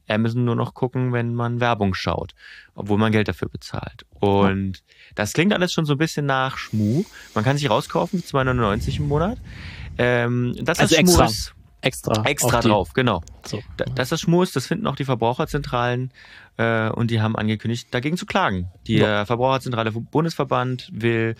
Amazon 0.07 0.45
nur 0.45 0.55
noch 0.55 0.73
gucken, 0.73 1.13
wenn 1.13 1.33
man 1.33 1.59
Werbung 1.59 1.93
schaut, 1.93 2.33
obwohl 2.75 2.97
man 2.97 3.11
Geld 3.11 3.27
dafür 3.27 3.49
bezahlt. 3.49 4.05
Und 4.11 4.77
ja. 4.77 4.83
Das 5.15 5.33
klingt 5.33 5.53
alles 5.53 5.73
schon 5.73 5.85
so 5.85 5.93
ein 5.93 5.97
bisschen 5.97 6.25
nach 6.25 6.57
Schmu. 6.57 7.03
Man 7.33 7.43
kann 7.43 7.57
sich 7.57 7.69
rauskaufen 7.69 8.21
für 8.21 8.37
2,99 8.37 8.97
im 8.97 9.07
Monat. 9.07 9.37
Ähm, 9.97 10.55
das 10.61 10.79
also 10.79 10.95
ist 10.95 10.99
extra. 10.99 11.27
Schmus. 11.27 11.53
Extra. 11.81 12.23
Extra 12.23 12.61
drauf, 12.61 12.93
genau. 12.93 13.21
So. 13.45 13.61
Das 13.95 14.13
ist 14.13 14.21
Schmus, 14.21 14.53
das 14.53 14.67
finden 14.67 14.87
auch 14.87 14.95
die 14.95 15.03
Verbraucherzentralen 15.03 16.11
äh, 16.55 16.89
und 16.89 17.11
die 17.11 17.19
haben 17.19 17.35
angekündigt, 17.35 17.89
dagegen 17.91 18.15
zu 18.15 18.25
klagen. 18.25 18.71
Die 18.87 18.99
ja. 18.99 19.25
Verbraucherzentrale 19.25 19.91
Bundesverband 19.91 20.89
will 20.93 21.35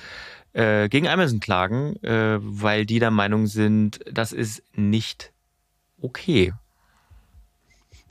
äh, 0.51 0.89
gegen 0.89 1.07
Amazon 1.07 1.39
klagen, 1.39 1.95
äh, 2.03 2.39
weil 2.41 2.86
die 2.86 2.99
der 2.99 3.11
Meinung 3.11 3.47
sind, 3.47 4.01
das 4.11 4.34
ist 4.34 4.63
nicht 4.76 5.32
okay 6.01 6.51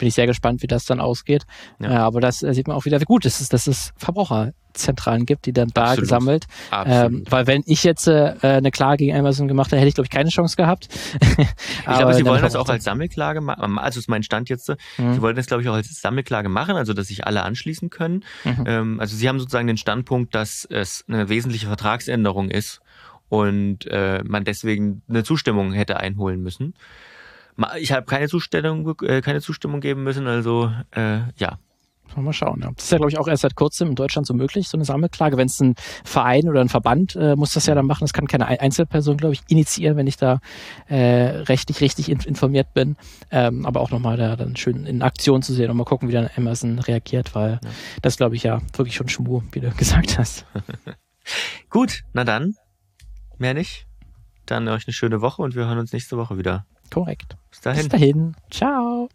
bin 0.02 0.08
ich 0.08 0.14
sehr 0.14 0.26
gespannt, 0.26 0.62
wie 0.62 0.66
das 0.66 0.84
dann 0.84 0.98
ausgeht. 0.98 1.44
Ja. 1.78 1.90
Äh, 1.92 1.94
aber 1.98 2.20
das 2.20 2.42
äh, 2.42 2.52
sieht 2.54 2.66
man 2.66 2.76
auch 2.76 2.86
wieder, 2.86 3.00
wie 3.00 3.04
gut 3.04 3.24
es 3.24 3.40
ist, 3.40 3.52
dass 3.52 3.68
es 3.68 3.92
Verbraucherzentralen 3.96 5.26
gibt, 5.26 5.46
die 5.46 5.52
dann 5.52 5.68
da 5.72 5.82
Absolut. 5.82 6.00
gesammelt. 6.00 6.46
Ähm, 6.72 7.22
weil 7.30 7.46
wenn 7.46 7.62
ich 7.66 7.84
jetzt 7.84 8.08
äh, 8.08 8.34
eine 8.42 8.72
Klage 8.72 9.04
gegen 9.04 9.16
Amazon 9.16 9.46
gemacht 9.46 9.70
hätte, 9.70 9.76
hätte 9.78 9.86
ich, 9.86 9.94
glaube 9.94 10.06
ich, 10.06 10.10
keine 10.10 10.30
Chance 10.30 10.56
gehabt. 10.56 10.88
ich 11.20 11.84
glaube, 11.84 12.14
sie 12.14 12.26
wollen 12.26 12.42
das 12.42 12.56
auch 12.56 12.68
als 12.68 12.82
Sammelklage 12.82 13.40
machen. 13.40 13.78
Also 13.78 14.00
ist 14.00 14.08
mein 14.08 14.24
Stand 14.24 14.48
jetzt. 14.48 14.70
Mhm. 14.98 15.14
Sie 15.14 15.22
wollen 15.22 15.36
das, 15.36 15.46
glaube 15.46 15.62
ich, 15.62 15.68
auch 15.68 15.74
als 15.74 15.88
Sammelklage 16.00 16.48
machen, 16.48 16.74
also 16.74 16.94
dass 16.94 17.06
sich 17.06 17.24
alle 17.24 17.44
anschließen 17.44 17.88
können. 17.88 18.24
Mhm. 18.42 18.64
Ähm, 18.66 19.00
also 19.00 19.16
sie 19.16 19.28
haben 19.28 19.38
sozusagen 19.38 19.68
den 19.68 19.76
Standpunkt, 19.76 20.34
dass 20.34 20.64
es 20.68 21.04
eine 21.06 21.28
wesentliche 21.28 21.68
Vertragsänderung 21.68 22.50
ist 22.50 22.80
und 23.28 23.86
äh, 23.86 24.20
man 24.24 24.42
deswegen 24.42 25.02
eine 25.08 25.22
Zustimmung 25.22 25.72
hätte 25.72 25.98
einholen 25.98 26.42
müssen. 26.42 26.74
Ich 27.78 27.92
habe 27.92 28.06
keine 28.06 28.28
Zustimmung, 28.28 28.94
äh, 29.02 29.20
keine 29.20 29.40
Zustimmung 29.40 29.80
geben 29.80 30.02
müssen, 30.02 30.26
also 30.26 30.72
äh, 30.92 31.20
ja. 31.36 31.58
Mal 32.14 32.32
schauen. 32.32 32.60
Ja. 32.62 32.70
Das 32.76 32.84
ist 32.84 32.92
ja, 32.92 32.98
glaube 32.98 33.10
ich, 33.10 33.18
auch 33.18 33.26
erst 33.26 33.42
seit 33.42 33.54
kurzem 33.54 33.88
in 33.88 33.94
Deutschland 33.94 34.26
so 34.26 34.34
möglich, 34.34 34.68
so 34.68 34.76
eine 34.76 34.84
Sammelklage. 34.84 35.38
Wenn 35.38 35.46
es 35.46 35.58
ein 35.60 35.74
Verein 36.04 36.48
oder 36.48 36.60
ein 36.60 36.68
Verband 36.68 37.16
äh, 37.16 37.36
muss 37.36 37.54
das 37.54 37.66
ja 37.66 37.74
dann 37.74 37.86
machen. 37.86 38.00
Das 38.02 38.12
kann 38.12 38.26
keine 38.26 38.48
Einzelperson, 38.48 39.16
glaube 39.16 39.34
ich, 39.34 39.40
initiieren, 39.48 39.96
wenn 39.96 40.06
ich 40.06 40.18
da 40.18 40.40
äh, 40.88 40.96
rechtlich 40.96 41.80
richtig 41.80 42.10
in, 42.10 42.20
informiert 42.20 42.74
bin. 42.74 42.96
Ähm, 43.30 43.64
aber 43.64 43.80
auch 43.80 43.90
nochmal 43.90 44.16
da 44.16 44.36
dann 44.36 44.56
schön 44.56 44.84
in 44.84 45.00
Aktion 45.02 45.42
zu 45.42 45.54
sehen 45.54 45.70
und 45.70 45.76
mal 45.76 45.84
gucken, 45.84 46.08
wie 46.08 46.12
dann 46.12 46.28
Amazon 46.36 46.78
reagiert, 46.78 47.34
weil 47.34 47.60
ja. 47.62 47.70
das, 48.02 48.16
glaube 48.16 48.36
ich, 48.36 48.42
ja 48.42 48.60
wirklich 48.74 48.94
schon 48.94 49.08
Schmu, 49.08 49.42
wie 49.52 49.60
du 49.60 49.70
gesagt 49.76 50.18
hast. 50.18 50.44
Gut, 51.70 52.02
na 52.12 52.24
dann, 52.24 52.56
mehr 53.38 53.54
nicht. 53.54 53.86
Dann 54.44 54.68
euch 54.68 54.86
eine 54.86 54.92
schöne 54.92 55.20
Woche 55.20 55.40
und 55.40 55.54
wir 55.54 55.66
hören 55.66 55.78
uns 55.78 55.92
nächste 55.92 56.18
Woche 56.18 56.36
wieder. 56.36 56.66
Korrekt. 56.92 57.36
Bis 57.50 57.60
dahin. 57.60 57.80
Bis 57.80 57.88
dahin. 57.88 58.36
Ciao. 58.50 59.08